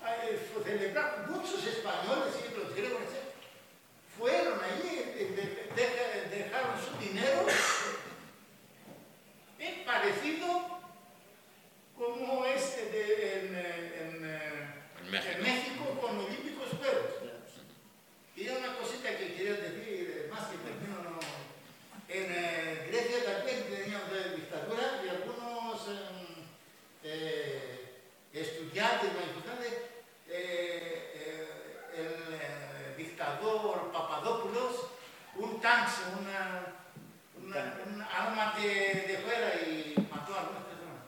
eh, 0.05 0.49
fue 0.53 0.63
celebrar 0.63 1.27
muchos 1.29 1.65
españoles 1.65 2.35
y 2.51 2.57
los 2.59 2.75
griegos 2.75 3.01
eh, 3.03 3.31
fueron 4.17 4.59
allí, 4.63 4.89
eh, 4.99 5.33
de- 5.75 5.81
de- 5.81 6.43
dejaron 6.43 6.75
su 6.77 6.97
dinero. 6.99 7.45
Es 9.59 9.77
parecido 9.85 10.79
como 11.97 12.45
este 12.45 12.85
de, 12.87 13.39
en, 13.39 13.55
eh, 13.55 14.01
en, 14.01 14.25
eh, 14.25 14.73
En 15.05 15.11
México. 15.11 15.31
en 15.37 15.43
México, 15.43 15.97
cuando 16.01 16.27
emperador 33.07 33.91
Papadopoulos 33.91 34.87
un 35.35 35.59
tanque, 35.61 35.91
una, 36.19 36.75
una, 37.43 37.77
un 37.85 38.01
arma 38.01 38.53
de, 38.59 39.05
de 39.07 39.17
fuera 39.23 39.55
y 39.61 39.95
mató 40.11 40.35
a 40.35 40.41
algunas 40.41 40.63
personas. 40.63 41.01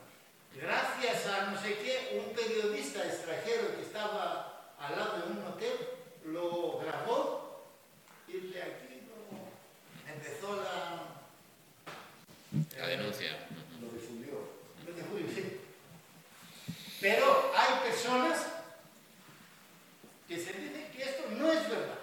Gracias 0.55 1.27
a 1.27 1.51
no 1.51 1.61
sé 1.61 1.75
qué, 1.77 2.23
un 2.25 2.34
periodista 2.35 3.05
extranjero 3.05 3.75
que 3.75 3.81
estaba 3.81 4.73
al 4.80 4.95
lado 4.97 5.17
de 5.27 5.31
un 5.34 5.45
hotel 5.47 5.73
lo 6.25 6.80
grabó 6.80 7.67
y 8.27 8.34
de 8.51 8.61
aquí 8.61 9.01
lo- 9.07 10.11
empezó 10.13 10.55
la... 10.63 11.03
La 12.80 12.88
denuncia. 12.88 13.47
Lo 13.81 13.89
difundió. 13.99 14.34
lo 14.88 14.93
difundió, 14.93 15.27
sí. 15.35 15.59
Pero 17.01 17.51
hay 17.55 17.89
personas 17.89 18.45
que 20.27 20.38
se 20.38 20.53
dicen 20.53 20.89
que 20.95 21.03
esto 21.03 21.23
no 21.31 21.51
es 21.51 21.69
verdad. 21.69 21.97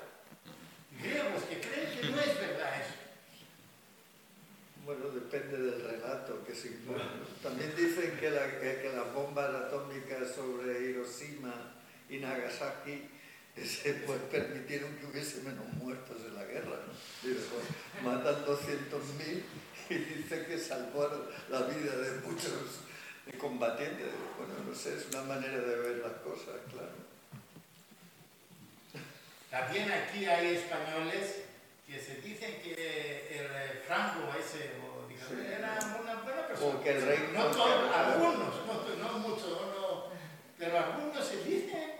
Griegos 1.00 1.42
que 1.44 1.60
creen 1.60 1.98
que 1.98 2.08
no 2.10 2.20
es 2.20 2.34
verdad 2.38 2.80
eso. 2.82 2.94
Bueno, 4.84 5.08
depende 5.08 5.56
del 5.56 5.82
relato 5.82 6.44
que 6.44 6.54
se 6.54 6.68
impone. 6.68 7.04
También 7.42 7.74
dicen 7.76 8.18
que, 8.18 8.30
la- 8.30 8.60
que- 8.60 8.80
que 8.82 8.92
las 8.94 9.12
bombas 9.14 9.48
atómicas 9.54 10.34
sobre 10.34 10.80
Hiroshima 10.90 11.54
y 12.10 12.18
Nagasaki 12.18 13.08
eh, 13.56 13.64
se 13.66 13.94
pues, 13.94 14.20
permitieron 14.30 14.94
que 14.98 15.06
hubiese 15.06 15.38
menos 15.42 15.66
muertos 15.74 16.18
en 16.26 16.34
la 16.34 16.44
guerra. 16.44 16.76
¿no? 16.86 17.28
Y 17.30 17.32
después 17.34 17.62
matan 18.04 18.44
200.000 18.44 19.42
y 19.90 19.94
dice 19.94 20.44
que 20.46 20.58
salvaron 20.58 21.22
la 21.48 21.62
vida 21.62 21.96
de 21.96 22.20
muchos 22.20 22.52
combatientes. 23.40 24.06
Bueno, 24.38 24.54
no 24.68 24.74
sé, 24.74 24.96
es 24.96 25.06
una 25.14 25.22
manera 25.22 25.58
de 25.58 25.76
ver 25.76 25.96
las 25.98 26.12
cosas, 26.20 26.56
claro. 26.70 26.92
También 29.60 29.92
aquí 29.92 30.24
hay 30.24 30.56
españoles 30.56 31.42
que 31.86 31.98
se 32.00 32.14
dicen 32.22 32.62
que 32.62 32.72
el 32.72 33.82
Franco 33.86 34.32
ese 34.38 34.72
o, 34.80 35.06
digamos, 35.06 35.28
Sí. 35.36 35.52
era 35.52 35.78
una 36.00 36.14
buena 36.22 36.46
persona. 36.46 36.74
O 36.76 36.82
que 36.82 36.90
el 36.96 37.02
rey 37.06 37.30
no 37.34 37.44
no- 37.44 37.50
todos, 37.50 37.94
algunos, 37.94 38.54
no, 38.66 38.96
no 38.96 39.18
muchos, 39.18 39.50
no, 39.50 40.04
pero 40.58 40.78
algunos 40.78 41.26
se 41.26 41.44
dicen 41.44 41.94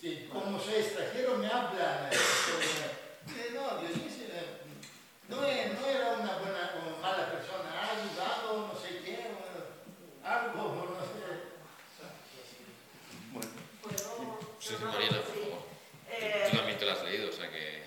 que 0.00 0.28
como 0.28 0.58
soy 0.58 0.74
extranjero 0.74 1.36
me 1.36 1.46
hablan. 1.46 2.08
eh, 2.12 2.16
eh, 2.16 3.50
no, 3.54 3.78
Dios 3.78 3.96
mío, 3.96 4.06
eh, 4.32 4.60
no, 5.28 5.44
e- 5.46 5.68
no 5.78 5.86
era 5.86 6.08
una 6.14 6.36
buena 6.38 6.74
o 6.84 7.00
mala 7.00 7.30
persona, 7.30 7.70
ha 7.70 7.90
ayudado, 7.92 8.66
no 8.68 8.74
sé 8.74 8.98
qué, 9.04 9.28
o 9.30 10.26
algo, 10.26 10.96
no 10.98 11.00
sé. 11.00 11.20
¿Puedo? 13.82 14.38
Sí, 14.58 14.74
una 14.80 14.90
Mariela, 14.92 15.22
por 15.22 15.34
sí. 15.34 15.40
favor. 15.42 15.70
Eh, 16.12 16.48
Tú 16.50 16.56
también 16.56 16.78
te 16.78 16.84
lo 16.86 16.92
has 16.92 17.04
leído, 17.04 17.28
o 17.28 17.32
sea 17.32 17.48
que... 17.50 17.84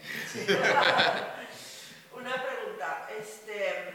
Una 2.15 2.33
pregunta, 2.41 3.07
este, 3.19 3.93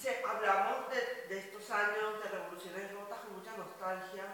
se- 0.00 0.22
hablamos 0.26 0.90
de, 0.90 1.28
de 1.34 1.38
estos 1.40 1.70
años 1.70 2.20
de 2.22 2.30
revoluciones 2.30 2.92
rotas 2.92 3.20
con 3.20 3.38
mucha 3.38 3.56
nostalgia 3.56 4.24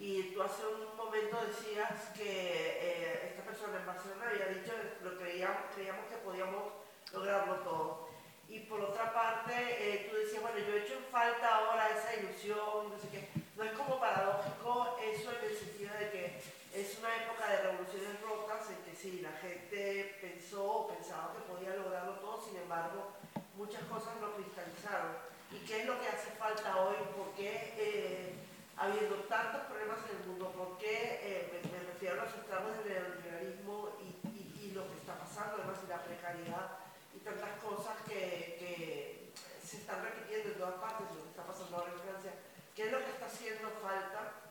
y 0.00 0.34
tú 0.34 0.42
hace 0.42 0.66
un 0.66 0.96
momento 0.96 1.38
decías 1.46 1.92
que 2.16 2.26
eh, 2.26 3.28
esta 3.30 3.42
persona 3.44 3.78
en 3.78 3.86
Barcelona 3.86 4.26
había 4.30 4.48
dicho 4.48 4.72
que 4.74 5.04
lo 5.04 5.16
creíamos, 5.16 5.62
creíamos 5.74 6.06
que 6.06 6.16
podíamos 6.16 6.64
lograrlo 7.12 7.54
todo. 7.60 8.08
Y 8.48 8.60
por 8.60 8.80
otra 8.80 9.12
parte, 9.14 9.52
eh, 9.54 10.08
tú 10.10 10.16
decías, 10.16 10.42
bueno, 10.42 10.58
yo 10.58 10.74
he 10.74 10.82
hecho 10.84 10.94
en 10.98 11.04
falta 11.04 11.54
ahora 11.56 11.88
esa 11.96 12.14
ilusión, 12.20 12.90
no 12.90 12.98
sé 12.98 13.08
qué. 13.12 13.28
No 13.56 13.62
es 13.64 13.72
como 13.72 13.98
paradójico 14.00 14.98
eso 15.02 15.30
en 15.38 15.50
el 15.50 15.56
sentido 15.56 15.94
de 15.94 16.10
que 16.10 16.42
es 16.76 16.98
una 16.98 17.08
época 17.24 17.48
de 17.48 17.62
revoluciones 17.62 18.20
rotas 18.20 18.68
en 18.68 18.76
que 18.84 18.94
sí, 18.94 19.20
la 19.22 19.32
gente 19.40 20.18
pensó 20.20 20.62
o 20.62 20.88
pensaba 20.88 21.32
que 21.32 21.40
podía 21.50 21.74
lograrlo 21.74 22.12
todo, 22.20 22.44
sin 22.44 22.56
embargo, 22.58 23.16
muchas 23.56 23.80
cosas 23.84 24.12
no 24.20 24.34
cristalizaron. 24.36 25.16
¿Y 25.50 25.64
qué 25.64 25.80
es 25.80 25.86
lo 25.86 25.98
que 25.98 26.06
hace 26.08 26.30
falta 26.38 26.76
hoy? 26.76 26.96
¿Por 27.16 27.32
qué, 27.34 27.72
eh, 27.78 28.34
habiendo 28.76 29.16
tantos 29.24 29.62
problemas 29.62 30.00
en 30.10 30.20
el 30.20 30.26
mundo, 30.28 30.52
por 30.52 30.76
qué, 30.76 31.18
eh, 31.22 31.60
me, 31.64 31.80
los 32.26 32.34
estragos 32.42 32.82
del 32.82 32.90
neoliberalismo 32.90 33.94
y, 34.02 34.74
lo 34.74 34.92
que 34.92 34.98
está 34.98 35.16
pasando, 35.16 35.56
además, 35.56 35.78
y 35.80 35.88
la 35.88 36.04
precariedad 36.04 36.68
y 37.14 37.18
tantas 37.24 37.56
cosas 37.64 37.96
que, 38.06 39.32
se 39.64 39.78
están 39.78 40.04
repitiendo 40.04 40.52
en 40.52 40.58
todas 40.58 40.78
partes, 40.78 41.10
lo 41.16 41.22
que 41.22 41.30
está 41.30 41.42
pasando 41.42 41.76
ahora 41.76 41.90
en 41.90 42.00
Francia? 42.00 42.32
¿Qué 42.74 42.86
es 42.86 42.92
lo 42.92 42.98
que 42.98 43.10
está 43.10 43.26
haciendo 43.26 43.70
falta? 43.82 44.46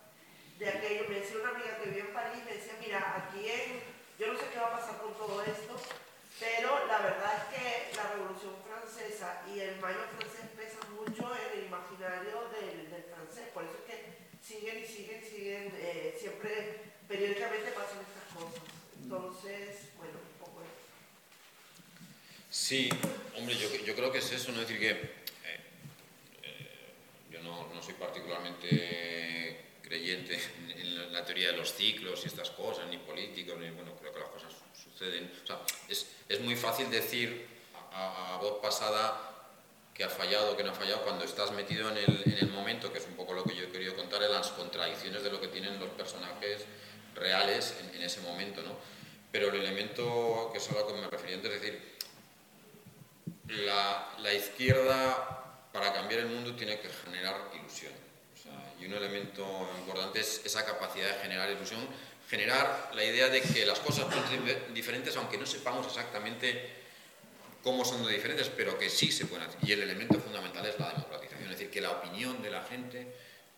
de 0.57 0.69
aquello. 0.69 1.03
Me 1.09 1.19
decía 1.19 1.37
una 1.41 1.51
amiga 1.51 1.77
que 1.77 1.89
vive 1.89 2.07
en 2.07 2.13
París, 2.13 2.43
me 2.45 2.53
decía, 2.53 2.73
mira, 2.79 2.99
aquí 3.19 3.43
en, 3.43 3.83
yo 4.17 4.31
no 4.31 4.39
sé 4.39 4.45
qué 4.53 4.59
va 4.59 4.67
a 4.67 4.79
pasar 4.79 4.97
con 5.03 5.13
todo 5.15 5.43
esto, 5.43 5.75
pero 6.39 6.87
la 6.87 6.99
verdad 6.99 7.43
es 7.43 7.45
que 7.51 7.95
la 7.97 8.07
Revolución 8.15 8.55
Francesa 8.63 9.43
y 9.51 9.59
el 9.59 9.79
mayo 9.81 9.99
francés 10.15 10.47
pesan 10.55 10.95
mucho 10.95 11.27
en 11.35 11.59
el 11.59 11.65
imaginario 11.67 12.47
del, 12.55 12.87
francés, 13.11 13.51
por 13.53 13.63
eso 13.63 13.75
es 13.83 13.83
que 13.83 14.15
siguen 14.41 14.79
y 14.79 14.87
siguen 14.87 15.23
siguen, 15.23 15.75
eh, 15.75 16.15
siempre 16.17 16.94
periódicamente 17.07 17.71
pasan 17.71 17.99
estas 18.01 18.33
cosas. 18.33 18.61
Entonces, 19.01 19.89
bueno, 19.97 20.13
un 20.13 20.45
poco 20.45 20.61
eso. 20.61 20.85
Sí, 22.49 22.89
hombre, 23.37 23.55
yo, 23.57 23.95
creo 23.95 24.11
que 24.11 24.19
es 24.19 24.31
eso, 24.31 24.51
¿no? 24.51 24.61
Es 24.61 24.67
decir, 24.67 24.79
que 24.79 24.91
eh, 24.91 25.59
eh, 26.43 26.93
yo 27.31 27.41
no, 27.41 27.81
soy 27.81 27.93
particularmente 27.95 29.65
creyente 29.81 30.39
en, 30.75 31.13
la 31.13 31.23
teoría 31.23 31.51
de 31.51 31.57
los 31.57 31.73
ciclos 31.73 32.21
y 32.23 32.27
estas 32.27 32.49
cosas, 32.49 32.87
ni 32.87 32.97
políticos, 32.97 33.57
ni 33.59 33.69
bueno, 33.69 33.95
creo 33.95 34.11
que 34.11 34.19
las 34.19 34.29
cosas 34.29 34.51
su- 34.51 34.89
suceden. 34.89 35.31
O 35.43 35.47
sea, 35.47 35.61
es, 35.87 36.41
muy 36.41 36.55
fácil 36.55 36.89
decir 36.89 37.45
a, 37.93 38.37
voz 38.41 38.59
pasada 38.61 39.31
que 39.93 40.03
ha 40.03 40.09
fallado, 40.09 40.57
que 40.57 40.63
no 40.63 40.71
ha 40.71 40.73
fallado, 40.73 41.03
cuando 41.03 41.23
estás 41.23 41.51
metido 41.51 41.89
en 41.89 41.97
el 41.97 42.49
momento, 42.49 42.91
que 42.91 42.99
es 42.99 43.05
un 43.05 43.15
poco 43.15 43.33
lo 43.33 43.43
que 43.45 43.55
yo 43.55 43.63
he 43.63 43.69
querido 43.69 43.95
contar, 43.95 44.23
en 44.23 44.31
las 44.33 44.49
contradicciones 44.49 45.23
de 45.23 45.31
lo 45.31 45.39
que 45.39 45.47
tienen 45.47 45.79
los 45.79 45.89
personajes 45.91 46.65
reales 47.15 47.73
en, 47.79 47.95
en 47.95 48.01
ese 48.03 48.21
momento, 48.21 48.61
¿no? 48.61 48.75
Pero 49.31 49.49
el 49.49 49.55
elemento 49.61 50.49
que 50.51 50.59
es 50.59 50.69
a 50.69 50.73
lo 50.73 50.87
que 50.87 50.93
me 50.93 51.07
refería 51.07 51.35
antes, 51.35 51.51
es 51.51 51.61
decir, 51.61 51.95
la, 53.65 54.13
la 54.19 54.33
izquierda 54.33 55.67
para 55.73 55.91
cambiar 55.93 56.21
el 56.21 56.27
mundo 56.27 56.55
tiene 56.55 56.79
que 56.79 56.89
generar 56.89 57.35
ilusión. 57.53 57.91
O 58.33 58.37
sea, 58.41 58.73
y 58.79 58.85
un 58.85 58.93
elemento 58.93 59.69
importante 59.79 60.19
es 60.19 60.41
esa 60.45 60.65
capacidad 60.65 61.07
de 61.07 61.21
generar 61.21 61.49
ilusión, 61.49 61.79
generar 62.29 62.91
la 62.93 63.03
idea 63.03 63.27
de 63.29 63.41
que 63.41 63.65
las 63.65 63.79
cosas 63.79 64.11
son 64.13 64.23
dif- 64.25 64.67
diferentes 64.73 65.15
aunque 65.17 65.37
no 65.37 65.45
sepamos 65.45 65.85
exactamente 65.87 66.69
cómo 67.63 67.83
son 67.83 68.05
de 68.05 68.13
diferentes, 68.13 68.49
pero 68.49 68.77
que 68.77 68.89
sí 68.89 69.11
se 69.11 69.25
pueden 69.25 69.47
hacer. 69.47 69.59
Y 69.63 69.71
el 69.73 69.81
elemento 69.81 70.19
fundamental 70.19 70.65
es 70.65 70.79
la 70.79 70.89
democratización, 70.91 71.43
es 71.43 71.57
decir, 71.57 71.69
que 71.71 71.81
la 71.81 71.91
opinión 71.91 72.41
de 72.41 72.51
la 72.51 72.63
gente 72.63 73.07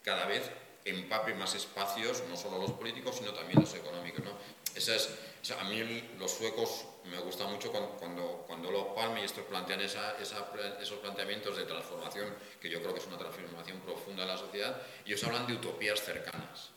cada 0.04 0.26
vez 0.26 0.44
empape 0.90 1.34
más 1.34 1.56
espacios, 1.56 2.24
no 2.30 2.38
solo 2.38 2.60
los 2.60 2.72
políticos, 2.72 3.16
sino 3.18 3.34
también 3.34 3.60
los 3.60 3.74
económicos. 3.74 4.24
¿no? 4.24 4.32
Esa 4.76 4.96
es, 4.96 5.10
o 5.42 5.46
sea, 5.46 5.62
a 5.62 5.64
mí 5.66 6.10
los 6.18 6.32
suecos 6.32 6.86
me 7.06 7.20
gusta 7.20 7.46
mucho 7.46 7.72
cuando, 7.72 7.90
cuando, 7.92 8.44
cuando 8.48 8.72
los 8.72 8.88
Palme 8.96 9.22
y 9.22 9.26
estos 9.26 9.46
plantean 9.46 9.82
esa, 9.82 10.18
esa 10.22 10.52
esos 10.82 11.00
planteamientos 11.00 11.58
de 11.58 11.64
transformación, 11.64 12.34
que 12.62 12.70
yo 12.70 12.82
creo 12.82 12.94
que 12.94 13.00
es 13.00 13.08
una 13.08 13.18
transformación 13.18 13.80
profunda 13.80 14.24
de 14.24 14.28
la 14.28 14.38
sociedad, 14.38 14.82
y 15.06 15.12
ellos 15.12 15.24
hablan 15.24 15.48
de 15.48 15.54
utopías 15.54 16.02
cercanas. 16.02 16.70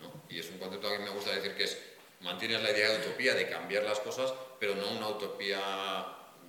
¿no? 0.00 0.12
Y 0.28 0.38
es 0.40 0.50
un 0.50 0.58
concepto 0.58 0.90
que 0.90 0.98
me 0.98 1.10
gusta 1.10 1.34
decir 1.34 1.54
que 1.54 1.64
es, 1.64 1.78
mantienes 2.20 2.62
la 2.62 2.70
idea 2.70 2.90
de 2.90 3.06
utopía, 3.06 3.34
de 3.34 3.48
cambiar 3.48 3.84
las 3.84 4.00
cosas, 4.00 4.32
pero 4.58 4.74
no 4.74 4.88
una 4.90 5.08
utopía 5.08 5.60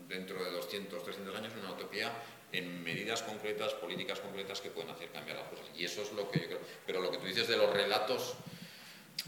dentro 0.07 0.43
de 0.43 0.51
200, 0.51 1.03
300 1.03 1.35
años, 1.35 1.53
una 1.61 1.71
utopía 1.71 2.11
en 2.51 2.83
medidas 2.83 3.21
concretas, 3.23 3.73
políticas 3.73 4.19
concretas 4.19 4.61
que 4.61 4.69
pueden 4.69 4.89
hacer 4.91 5.09
cambiar 5.11 5.37
las 5.37 5.47
cosas. 5.49 5.65
Y 5.75 5.85
eso 5.85 6.01
es 6.01 6.11
lo 6.13 6.29
que 6.31 6.39
yo 6.39 6.45
creo. 6.47 6.59
Pero 6.85 7.01
lo 7.01 7.11
que 7.11 7.17
tú 7.17 7.25
dices 7.25 7.47
de 7.47 7.57
los 7.57 7.71
relatos, 7.73 8.35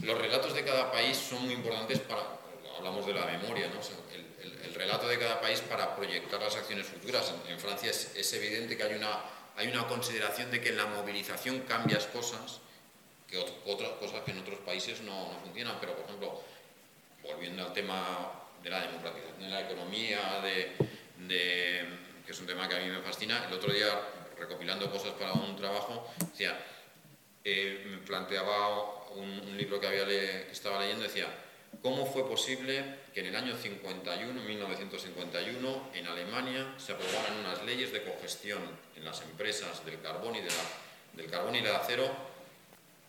los 0.03 0.17
relatos 0.17 0.53
de 0.53 0.63
cada 0.63 0.91
país 0.91 1.17
son 1.17 1.43
muy 1.45 1.53
importantes 1.53 1.99
para, 1.99 2.21
hablamos 2.77 3.05
de 3.05 3.13
la 3.13 3.25
memoria, 3.25 3.67
¿no? 3.73 3.79
O 3.79 3.83
sea, 3.83 3.97
el, 4.13 4.25
el- 4.45 4.59
el 4.69 4.73
relato 4.73 5.07
de 5.07 5.17
cada 5.19 5.41
país 5.41 5.59
para 5.61 5.95
proyectar 5.95 6.39
las 6.41 6.55
acciones 6.55 6.85
futuras. 6.87 7.33
En, 7.45 7.51
en 7.53 7.59
Francia 7.59 7.89
es, 7.91 8.13
es 8.15 8.31
evidente 8.33 8.77
que 8.77 8.83
hay 8.83 8.93
una, 8.93 9.19
hay 9.57 9.67
una 9.67 9.85
consideración 9.87 10.49
de 10.51 10.61
que 10.61 10.69
en 10.69 10.77
la 10.77 10.85
movilización 10.85 11.59
cambias 11.61 12.05
cosas, 12.05 12.59
que 13.27 13.37
ot- 13.37 13.53
otras 13.65 13.91
cosas 13.99 14.21
que 14.23 14.31
en 14.31 14.39
otros 14.39 14.59
países 14.59 15.01
no, 15.01 15.33
no 15.33 15.39
funcionan. 15.39 15.77
Pero, 15.81 15.95
por 15.95 16.05
ejemplo, 16.05 16.41
volviendo 17.23 17.63
al 17.65 17.73
tema 17.73 18.31
de 18.63 18.69
la 18.69 18.81
democratización 18.81 19.39
de 19.41 19.49
la 19.49 19.61
economía, 19.61 20.39
de, 20.41 20.71
de- 21.27 21.59
que 22.68 22.76
a 22.76 22.80
mí 22.80 22.90
me 22.90 23.02
fascina, 23.02 23.45
el 23.48 23.53
otro 23.53 23.72
día, 23.72 23.88
recopilando 24.38 24.90
cosas 24.91 25.14
para 25.14 25.34
un 25.34 25.56
trabajo, 25.56 26.11
decía, 26.31 26.57
eh, 27.44 27.86
me 27.90 27.98
planteaba 27.99 29.10
un, 29.11 29.57
libro 29.57 29.80
que, 29.80 30.48
estaba 30.52 30.80
leyendo, 30.81 31.03
decía, 31.03 31.27
¿cómo 31.81 32.06
fue 32.06 32.27
posible 32.27 32.99
que 33.14 33.22
en 33.22 33.27
el 33.27 33.36
año 33.36 33.56
51, 33.56 34.41
1951, 34.41 35.90
en 35.94 36.07
Alemania 36.07 36.73
se 36.77 36.94
aprobaran 36.94 37.40
unas 37.40 37.64
leyes 37.65 37.91
de 37.91 38.03
cogestión 38.03 38.61
en 38.95 39.06
las 39.06 39.22
empresas 39.22 39.86
del 39.86 40.02
carbón 40.02 40.36
y, 40.36 40.41
de 40.41 40.49
del 41.14 41.30
carbón 41.30 41.56
y 41.56 41.61
del 41.61 41.76
acero 41.76 42.10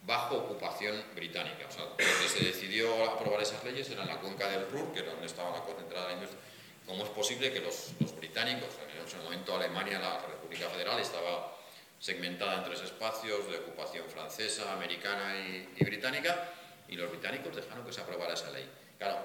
bajo 0.07 0.37
ocupación 0.37 1.03
británica. 1.15 1.67
O 1.69 1.73
sea, 1.73 1.85
donde 1.85 2.29
se 2.29 2.45
decidió 2.45 3.05
aprobar 3.05 3.43
esas 3.43 3.63
leyes 3.65 3.89
era 3.91 4.03
en 4.03 4.09
la 4.09 4.17
cuenca 4.17 4.49
del 4.49 4.69
Ruhr, 4.71 4.93
que 4.93 5.01
era 5.01 5.13
donde 5.13 5.27
estaba 5.27 5.51
la 5.51 5.63
concentrada 5.63 6.09
la 6.09 6.15
industria. 6.15 6.41
¿Cómo 6.87 7.05
es 7.05 7.11
posible 7.11 7.53
que 7.53 7.61
los, 7.61 7.93
los 8.01 8.17
británicos, 8.17 8.71
en 8.97 9.07
ese 9.07 9.17
momento 9.19 9.55
Alemania, 9.55 9.99
la 9.99 10.21
República 10.27 10.69
Federal, 10.69 10.99
estaba 10.99 11.57
segmentada 11.99 12.57
en 12.59 12.65
tres 12.65 12.81
espacios 12.81 13.47
de 13.49 13.59
ocupación 13.59 14.09
francesa, 14.09 14.73
americana 14.73 15.37
y, 15.39 15.69
y 15.77 15.85
británica, 15.85 16.53
y 16.89 16.97
los 16.97 17.11
británicos 17.11 17.55
dejaron 17.55 17.85
que 17.85 17.93
se 17.93 18.01
aprobara 18.01 18.35
esa 18.35 18.51
ley. 18.51 18.69
Claro, 18.99 19.19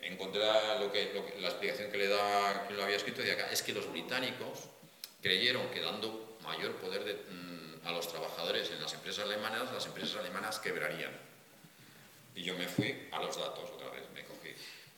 encontré 0.00 0.40
lo 0.80 0.90
que, 0.90 1.12
lo 1.12 1.26
que, 1.26 1.40
la 1.40 1.48
explicación 1.48 1.90
que 1.90 1.98
le 1.98 2.08
da 2.08 2.64
quien 2.66 2.78
lo 2.78 2.84
había 2.84 2.96
escrito, 2.96 3.22
de 3.22 3.32
acá, 3.32 3.50
es 3.50 3.62
que 3.62 3.72
los 3.72 3.90
británicos 3.90 4.68
creyeron 5.20 5.68
que 5.70 5.80
dando 5.80 6.38
mayor 6.42 6.76
poder 6.76 7.04
de, 7.04 7.14
mm, 7.14 7.86
a 7.86 7.92
los 7.92 8.08
trabajadores 8.08 8.70
en 8.70 8.80
las 8.80 8.92
empresas 8.94 9.24
alemanas, 9.24 9.72
las 9.72 9.86
empresas 9.86 10.16
alemanas 10.16 10.58
quebrarían. 10.58 11.12
Y 12.34 12.42
yo 12.42 12.54
me 12.56 12.68
fui 12.68 13.08
a 13.12 13.20
los 13.20 13.36
datos 13.36 13.70
otra 13.70 13.90
vez, 13.90 14.02
me. 14.14 14.24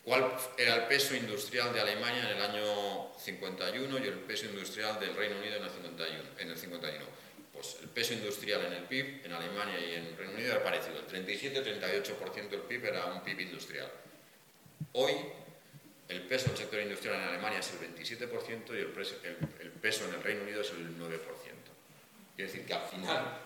¿Cuál 0.09 0.32
era 0.56 0.74
el 0.74 0.82
peso 0.85 1.14
industrial 1.14 1.70
de 1.74 1.82
Alemania 1.82 2.30
en 2.30 2.39
el 2.39 2.43
año 2.43 3.12
51 3.18 3.98
y 3.98 4.09
el 4.09 4.14
peso 4.20 4.47
industrial 4.47 4.98
del 4.98 5.14
Reino 5.14 5.36
Unido 5.36 5.56
en 5.56 5.64
el 5.64 5.70
51? 5.70 6.24
En 6.39 6.48
el 6.48 6.56
51? 6.56 7.05
Pues 7.52 7.76
el 7.82 7.90
peso 7.90 8.14
industrial 8.14 8.64
en 8.64 8.72
el 8.72 8.85
PIB 8.85 9.26
en 9.26 9.32
Alemania 9.35 9.78
y 9.78 9.97
en 9.97 10.06
el 10.06 10.16
Reino 10.16 10.32
Unido 10.32 10.52
era 10.52 10.64
parecido. 10.64 10.98
El 10.98 11.26
37-38% 11.26 12.48
del 12.48 12.60
PIB 12.62 12.86
era 12.86 13.05
un 13.05 13.22
PIB 13.22 13.40
industrial. 13.40 13.93
Hoy 14.94 15.12
el 16.09 16.22
peso 16.22 16.47
del 16.47 16.56
sector 16.56 16.80
industrial 16.80 17.16
en 17.16 17.28
Alemania 17.28 17.59
es 17.59 17.70
el 17.72 17.94
27% 17.94 18.68
y 18.70 18.78
el, 18.78 18.86
peso, 18.86 19.14
el, 19.24 19.36
el 19.60 19.72
peso 19.72 20.09
en 20.09 20.14
el 20.14 20.22
Reino 20.22 20.43
Unido 20.43 20.62
es 20.62 20.70
el 20.70 20.89
9%. 20.98 21.18
Quiere 22.35 22.51
decir 22.51 22.64
que 22.64 22.72
al 22.72 22.89
final 22.89 23.40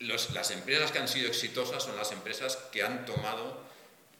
los, 0.00 0.34
las 0.34 0.50
empresas 0.50 0.92
que 0.92 0.98
han 0.98 1.08
sido 1.08 1.28
exitosas 1.28 1.82
son 1.82 1.96
las 1.96 2.12
empresas 2.12 2.56
que 2.70 2.82
han 2.82 3.06
tomado 3.06 3.66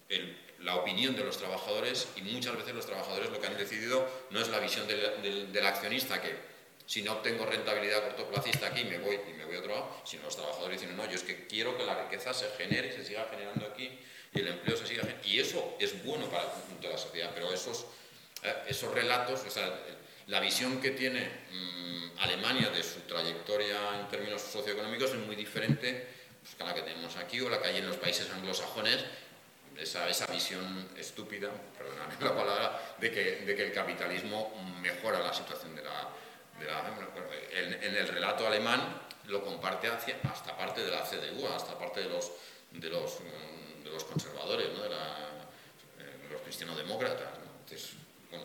el, 0.09 0.48
la 0.61 0.77
opinión 0.77 1.15
de 1.15 1.25
los 1.25 1.39
trabajadores 1.39 2.09
y 2.17 2.23
muchas 2.23 2.57
veces 2.57 2.75
los 2.75 2.87
trabajadores 2.87 3.31
lo 3.31 3.41
que 3.41 3.47
han 3.47 3.57
decidido 3.57 4.09
no 4.31 4.41
es 4.41 4.49
la 4.49 4.59
visión 4.59 4.87
del, 4.89 5.23
del, 5.23 5.53
del 5.53 5.67
accionista 5.67 6.21
que 6.21 6.59
si 6.89 7.03
no 7.03 7.13
obtengo 7.13 7.45
rentabilidad 7.45 8.03
cortoplacista 8.03 8.69
aquí 8.69 8.83
me 8.85 8.97
voy 8.99 9.21
y 9.29 9.35
me 9.35 9.45
voy 9.45 9.57
a 9.57 9.59
otro 9.59 9.75
lado, 9.75 10.03
sino 10.05 10.23
los 10.23 10.35
trabajadores 10.35 10.81
dicen 10.81 10.97
no, 10.97 11.05
yo 11.05 11.17
es 11.17 11.23
que 11.23 11.47
quiero 11.47 11.77
que 11.77 11.85
la 11.85 12.03
riqueza 12.05 12.33
se 12.33 12.49
genere 12.57 12.89
y 12.89 12.93
se 12.93 13.05
siga 13.05 13.27
generando 13.31 13.67
aquí 13.67 13.99
y 14.33 14.39
el 14.39 14.49
empleo 14.49 14.75
se 14.75 14.87
siga 14.87 15.03
generando. 15.03 15.29
Y 15.29 15.39
eso 15.39 15.77
es 15.79 16.03
bueno 16.03 16.31
para 16.31 16.45
el 16.45 16.49
conjunto 16.49 16.87
de 16.87 16.93
la 16.95 16.99
sociedad, 16.99 17.31
pero 17.35 17.53
esos, 17.53 17.85
eh, 18.43 18.55
esos 18.69 18.91
relatos, 18.95 19.45
o 19.47 19.51
sea, 19.51 19.79
la 20.29 20.41
visión 20.41 20.81
que 20.81 20.93
tiene 20.93 21.31
mmm, 21.51 22.19
Alemania 22.21 22.71
de 22.71 22.83
su 22.83 23.01
trayectoria 23.01 24.01
en 24.01 24.09
términos 24.09 24.41
socioeconómicos 24.41 25.11
es 25.11 25.19
muy 25.27 25.37
diferente 25.37 26.07
pues, 26.41 26.57
la 26.67 26.75
que 26.75 26.83
tenemos 26.83 27.17
aquí 27.17 27.39
o 27.43 27.51
la 27.51 27.61
que 27.61 27.69
hay 27.69 27.77
en 27.77 27.87
los 27.87 27.99
países 27.99 28.31
anglosajones, 28.31 29.05
esa, 29.79 30.09
esa 30.09 30.27
visión 30.27 30.89
estúpida, 30.97 31.51
perdóname 31.77 32.15
la 32.21 32.35
palabra, 32.35 32.95
de 32.99 33.11
que, 33.11 33.37
de 33.47 33.55
que 33.55 33.63
el 33.65 33.73
capitalismo 33.73 34.53
mejora 34.81 35.21
la 35.21 35.33
situación 35.33 35.75
de 35.77 35.83
la, 35.83 36.09
de 36.59 36.67
la 36.67 36.83
en, 37.53 37.83
en, 37.83 37.95
el 37.97 38.09
relato 38.09 38.47
alemán 38.47 39.03
lo 39.27 39.45
comparte 39.45 39.89
hacia, 39.89 40.17
hasta 40.31 40.57
parte 40.57 40.85
de 40.85 40.91
la 40.91 41.03
CDU, 41.03 41.47
hasta 41.47 41.79
parte 41.79 42.01
de 42.01 42.09
los, 42.09 42.33
de 42.73 42.89
los, 42.91 43.19
de 43.85 43.91
los 43.91 44.05
conservadores, 44.05 44.69
¿no? 44.73 44.83
de, 44.83 44.89
la, 44.89 45.17
de 45.97 46.29
los 46.31 46.43
cristianodemócratas. 46.43 47.39
¿no? 47.39 47.51
Entonces, 47.61 47.93
bueno, 48.31 48.45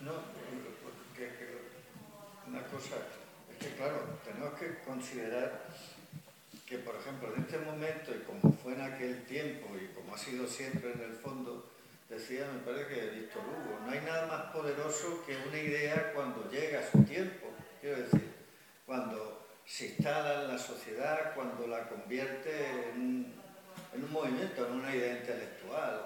No, 0.00 0.12
una 2.48 2.64
cosa 2.66 2.96
claro, 3.70 4.18
tenemos 4.24 4.58
que 4.58 4.78
considerar 4.86 5.64
que, 6.66 6.78
por 6.78 6.96
ejemplo, 6.96 7.34
en 7.34 7.42
este 7.42 7.58
momento, 7.58 8.12
y 8.14 8.20
como 8.20 8.52
fue 8.54 8.74
en 8.74 8.82
aquel 8.82 9.24
tiempo, 9.24 9.68
y 9.76 9.94
como 9.94 10.14
ha 10.14 10.18
sido 10.18 10.46
siempre 10.46 10.92
en 10.92 11.00
el 11.02 11.14
fondo, 11.14 11.70
decía, 12.08 12.48
me 12.52 12.60
parece 12.60 12.94
que 12.94 13.10
Víctor 13.10 13.42
Hugo, 13.42 13.80
no 13.84 13.92
hay 13.92 14.00
nada 14.00 14.26
más 14.26 14.52
poderoso 14.52 15.24
que 15.26 15.36
una 15.48 15.58
idea 15.58 16.12
cuando 16.14 16.50
llega 16.50 16.80
a 16.80 16.90
su 16.90 17.02
tiempo. 17.04 17.48
Quiero 17.80 18.02
decir, 18.02 18.32
cuando 18.86 19.48
se 19.66 19.86
instala 19.86 20.42
en 20.42 20.48
la 20.48 20.58
sociedad, 20.58 21.34
cuando 21.34 21.66
la 21.66 21.88
convierte 21.88 22.90
en 23.94 24.04
un 24.04 24.12
movimiento, 24.12 24.66
en 24.66 24.72
una 24.72 24.94
idea 24.94 25.18
intelectual. 25.18 26.02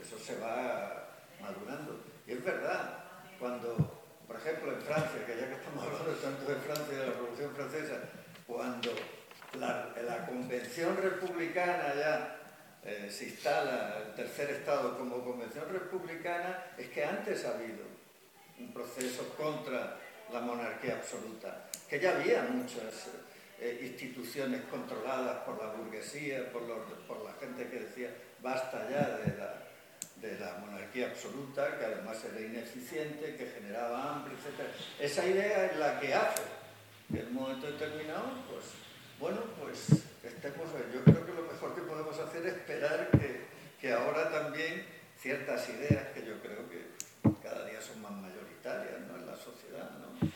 Eso 0.00 0.18
se 0.18 0.38
va 0.38 1.08
madurando. 1.40 2.00
Y 2.26 2.32
es 2.32 2.44
verdad, 2.44 3.04
cuando, 3.38 3.99
por 4.30 4.38
ejemplo, 4.38 4.72
en 4.72 4.80
Francia, 4.82 5.26
que 5.26 5.36
ya 5.36 5.48
que 5.48 5.54
estamos 5.54 5.84
hablando 5.84 6.12
tanto 6.12 6.52
de 6.52 6.60
Francia 6.60 6.86
y 6.92 6.96
de 6.98 7.06
la 7.06 7.12
Revolución 7.14 7.52
Francesa, 7.52 7.98
cuando 8.46 8.94
la, 9.58 10.24
Convención 10.24 10.96
Republicana 10.96 11.92
ya 11.96 12.36
eh, 12.84 13.10
se 13.10 13.24
instala 13.24 13.98
el 14.06 14.14
tercer 14.14 14.50
Estado 14.50 14.96
como 14.96 15.24
Convención 15.24 15.64
Republicana, 15.68 16.66
es 16.78 16.90
que 16.90 17.04
antes 17.04 17.44
ha 17.44 17.56
habido 17.56 17.82
un 18.60 18.72
proceso 18.72 19.34
contra 19.36 19.98
la 20.32 20.40
monarquía 20.40 20.94
absoluta, 20.94 21.68
que 21.88 21.98
ya 21.98 22.12
había 22.12 22.44
muchas 22.44 23.10
eh, 23.58 23.80
instituciones 23.82 24.62
controladas 24.70 25.42
por 25.42 25.60
la 25.60 25.72
burguesía, 25.72 26.52
por 26.52 26.62
la 26.62 27.32
gente 27.40 27.68
que 27.68 27.80
decía 27.80 28.14
basta 28.40 28.88
ya 28.88 29.08
de 29.18 29.36
la, 29.36 29.69
de 30.20 30.38
la 30.38 30.58
monarquía 30.58 31.06
absoluta, 31.06 31.78
que 31.78 31.84
además 31.84 32.22
era 32.24 32.40
ineficiente, 32.40 33.36
que 33.36 33.46
generaba 33.46 34.14
hambre, 34.14 34.34
etc. 34.34 34.68
Esa 34.98 35.26
idea 35.26 35.66
es 35.66 35.76
la 35.76 35.98
que 35.98 36.14
hace 36.14 36.42
que 37.10 37.20
en 37.20 37.26
un 37.28 37.34
momento 37.34 37.66
determinado, 37.66 38.30
pues, 38.48 38.66
bueno, 39.18 39.40
pues 39.58 40.04
estemos, 40.22 40.68
yo 40.94 41.02
creo 41.04 41.26
que 41.26 41.32
lo 41.32 41.42
mejor 41.42 41.74
que 41.74 41.82
podemos 41.82 42.18
hacer 42.18 42.46
es 42.46 42.54
esperar 42.54 43.10
que, 43.10 43.46
que 43.80 43.92
ahora 43.92 44.30
también 44.30 44.84
ciertas 45.18 45.68
ideas 45.68 46.08
que 46.14 46.24
yo 46.24 46.40
creo 46.40 46.68
que 46.68 46.86
cada 47.42 47.66
día 47.66 47.80
son 47.80 48.00
más 48.00 48.12
mayoritarias 48.12 49.00
¿no? 49.08 49.16
en 49.16 49.26
la 49.26 49.36
sociedad, 49.36 49.90
¿no? 49.98 50.18
por 50.18 50.28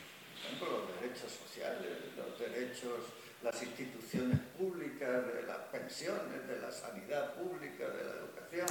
ejemplo, 0.44 0.84
los 0.84 1.00
derechos 1.00 1.32
sociales, 1.32 2.12
los 2.16 2.38
derechos, 2.38 3.00
las 3.42 3.62
instituciones 3.62 4.40
públicas, 4.58 5.26
de 5.26 5.42
las 5.46 5.58
pensiones, 5.70 6.48
de 6.48 6.58
la 6.60 6.72
sanidad 6.72 7.34
pública, 7.34 7.88
de 7.88 8.04
la 8.04 8.12
educación, 8.20 8.68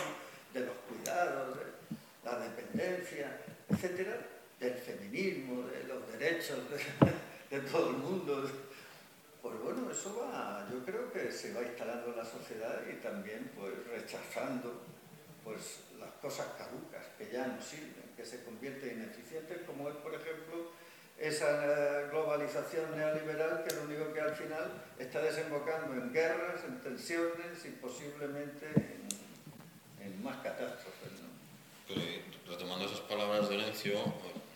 de 0.53 0.59
los 0.61 0.75
cuidados, 0.88 1.57
de 1.57 1.63
la 2.23 2.39
dependencia, 2.39 3.39
etcétera, 3.69 4.17
del 4.59 4.75
feminismo, 4.75 5.63
de 5.67 5.84
los 5.85 6.11
derechos 6.11 6.59
de, 7.49 7.59
todo 7.61 7.89
el 7.89 7.97
mundo. 7.97 8.49
Pues 9.41 9.59
bueno, 9.59 9.91
eso 9.91 10.17
va, 10.19 10.65
yo 10.71 10.85
creo 10.85 11.11
que 11.11 11.31
se 11.31 11.53
va 11.53 11.61
instalando 11.61 12.11
en 12.11 12.17
la 12.17 12.25
sociedad 12.25 12.81
y 12.89 12.95
también 13.01 13.51
pues 13.57 13.73
rechazando 13.88 14.81
pues 15.43 15.80
las 15.99 16.11
cosas 16.21 16.47
caducas 16.57 17.03
que 17.17 17.30
ya 17.30 17.47
no 17.47 17.61
sirven, 17.61 18.13
que 18.15 18.25
se 18.25 18.43
convierten 18.45 18.91
en 18.91 19.03
ineficientes, 19.03 19.63
como 19.67 19.89
es 19.89 19.95
por 19.95 20.13
ejemplo 20.13 20.71
esa 21.17 22.07
globalización 22.09 22.97
neoliberal 22.97 23.63
que 23.63 23.75
lo 23.75 23.84
único 23.84 24.13
que 24.13 24.21
al 24.21 24.34
final 24.34 24.81
está 24.97 25.21
desembocando 25.21 25.93
en 25.93 26.13
guerras, 26.13 26.63
en 26.65 26.80
tensiones 26.81 27.65
y 27.65 27.69
posiblemente 27.69 28.67
en 28.75 29.07
en 30.03 30.23
más 30.23 30.38
catástrofes. 30.38 31.11
¿no? 31.21 31.30
Pero, 31.88 32.01
retomando 32.47 32.85
esas 32.85 33.01
palabras 33.01 33.49
de 33.49 33.57
Lencio, 33.57 33.93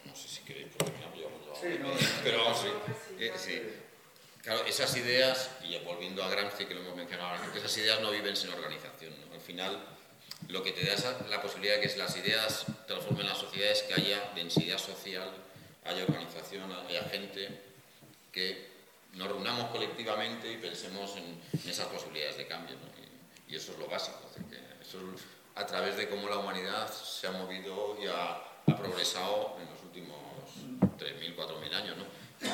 no 0.05 0.15
sé 0.15 0.27
si 0.27 0.41
queréis 0.41 0.67
porque 0.77 0.91
me 0.91 1.21
yo 1.21 1.29
sí, 1.59 1.79
no, 1.79 1.89
pero 2.23 2.43
vamos, 2.43 2.61
sí, 2.61 2.67
eh, 3.19 3.33
sí. 3.35 3.61
Claro, 4.41 4.65
esas 4.65 4.95
ideas, 4.95 5.51
y 5.63 5.77
volviendo 5.79 6.23
a 6.23 6.29
Gramsci, 6.29 6.65
que 6.65 6.73
lo 6.73 6.81
hemos 6.81 6.95
mencionado 6.95 7.31
antes, 7.31 7.55
esas 7.55 7.77
ideas 7.77 7.99
no 7.99 8.11
viven 8.11 8.35
sin 8.35 8.49
organización. 8.49 9.13
¿no? 9.27 9.33
Al 9.33 9.41
final, 9.41 9.77
lo 10.47 10.63
que 10.63 10.71
te 10.71 10.85
da 10.85 10.93
esa, 10.93 11.19
la 11.29 11.41
posibilidad 11.41 11.75
de 11.75 11.81
que 11.81 11.97
las 11.97 12.15
ideas 12.15 12.65
transformen 12.87 13.27
la 13.27 13.35
sociedad 13.35 13.71
es 13.71 13.83
que 13.83 13.93
haya 13.93 14.31
densidad 14.35 14.77
social, 14.77 15.29
haya 15.83 16.03
organización, 16.03 16.71
haya 16.87 17.03
gente 17.09 17.49
que 18.31 18.67
nos 19.13 19.27
reunamos 19.27 19.69
colectivamente 19.71 20.49
y 20.49 20.57
pensemos 20.57 21.17
en, 21.17 21.41
en 21.61 21.69
esas 21.69 21.87
posibilidades 21.87 22.37
de 22.37 22.47
cambio. 22.47 22.75
¿no? 22.75 22.87
Y, 23.03 23.53
y, 23.53 23.55
eso 23.57 23.73
es 23.73 23.79
lo 23.79 23.87
básico. 23.87 24.19
Que 24.49 24.57
eso 24.81 24.99
es 25.13 25.21
a 25.57 25.65
través 25.65 25.97
de 25.97 26.07
cómo 26.07 26.29
la 26.29 26.37
humanidad 26.37 26.87
se 26.91 27.27
ha 27.27 27.31
movido 27.31 27.97
y 28.01 28.05
ha, 28.05 28.33
ha 28.33 28.77
progresado 28.77 29.57
en 29.59 29.69
los 29.69 29.81
últimos 29.83 30.17
3.000, 30.99 31.35
4.000 31.35 31.73
años. 31.73 31.97
¿no? 31.97 32.05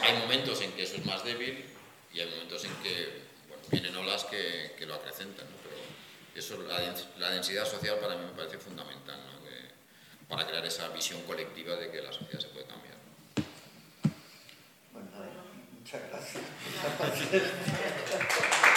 Hay 0.02 0.18
momentos 0.20 0.62
en 0.62 0.72
que 0.72 0.84
eso 0.84 0.96
es 0.96 1.06
más 1.06 1.24
débil 1.24 1.66
y 2.14 2.22
hay 2.22 2.30
momentos 2.30 2.64
en 2.64 2.74
que 2.78 3.24
bueno, 3.48 3.64
vienen 3.70 3.96
olas 3.98 4.24
que, 4.26 4.74
que, 4.78 4.86
lo 4.86 4.96
acrecentan. 4.96 5.46
¿no? 5.46 5.56
Pero 5.64 5.76
eso, 6.36 6.62
la, 6.64 6.80
la, 7.18 7.32
densidad 7.32 7.66
social 7.66 7.98
para 8.00 8.16
mí 8.16 8.26
me 8.26 8.32
parece 8.32 8.58
fundamental 8.58 9.20
¿no? 9.20 9.44
que, 9.44 10.28
para 10.28 10.48
crear 10.48 10.66
esa 10.66 10.88
visión 10.90 11.22
colectiva 11.24 11.76
de 11.76 11.92
que 11.92 12.02
la 12.02 12.14
sociedad 12.14 12.40
se 12.40 12.48
puede 12.48 12.66
cambiar. 12.66 12.96
Bueno, 14.94 15.10
muchas 15.78 16.02
gracias. 16.10 16.44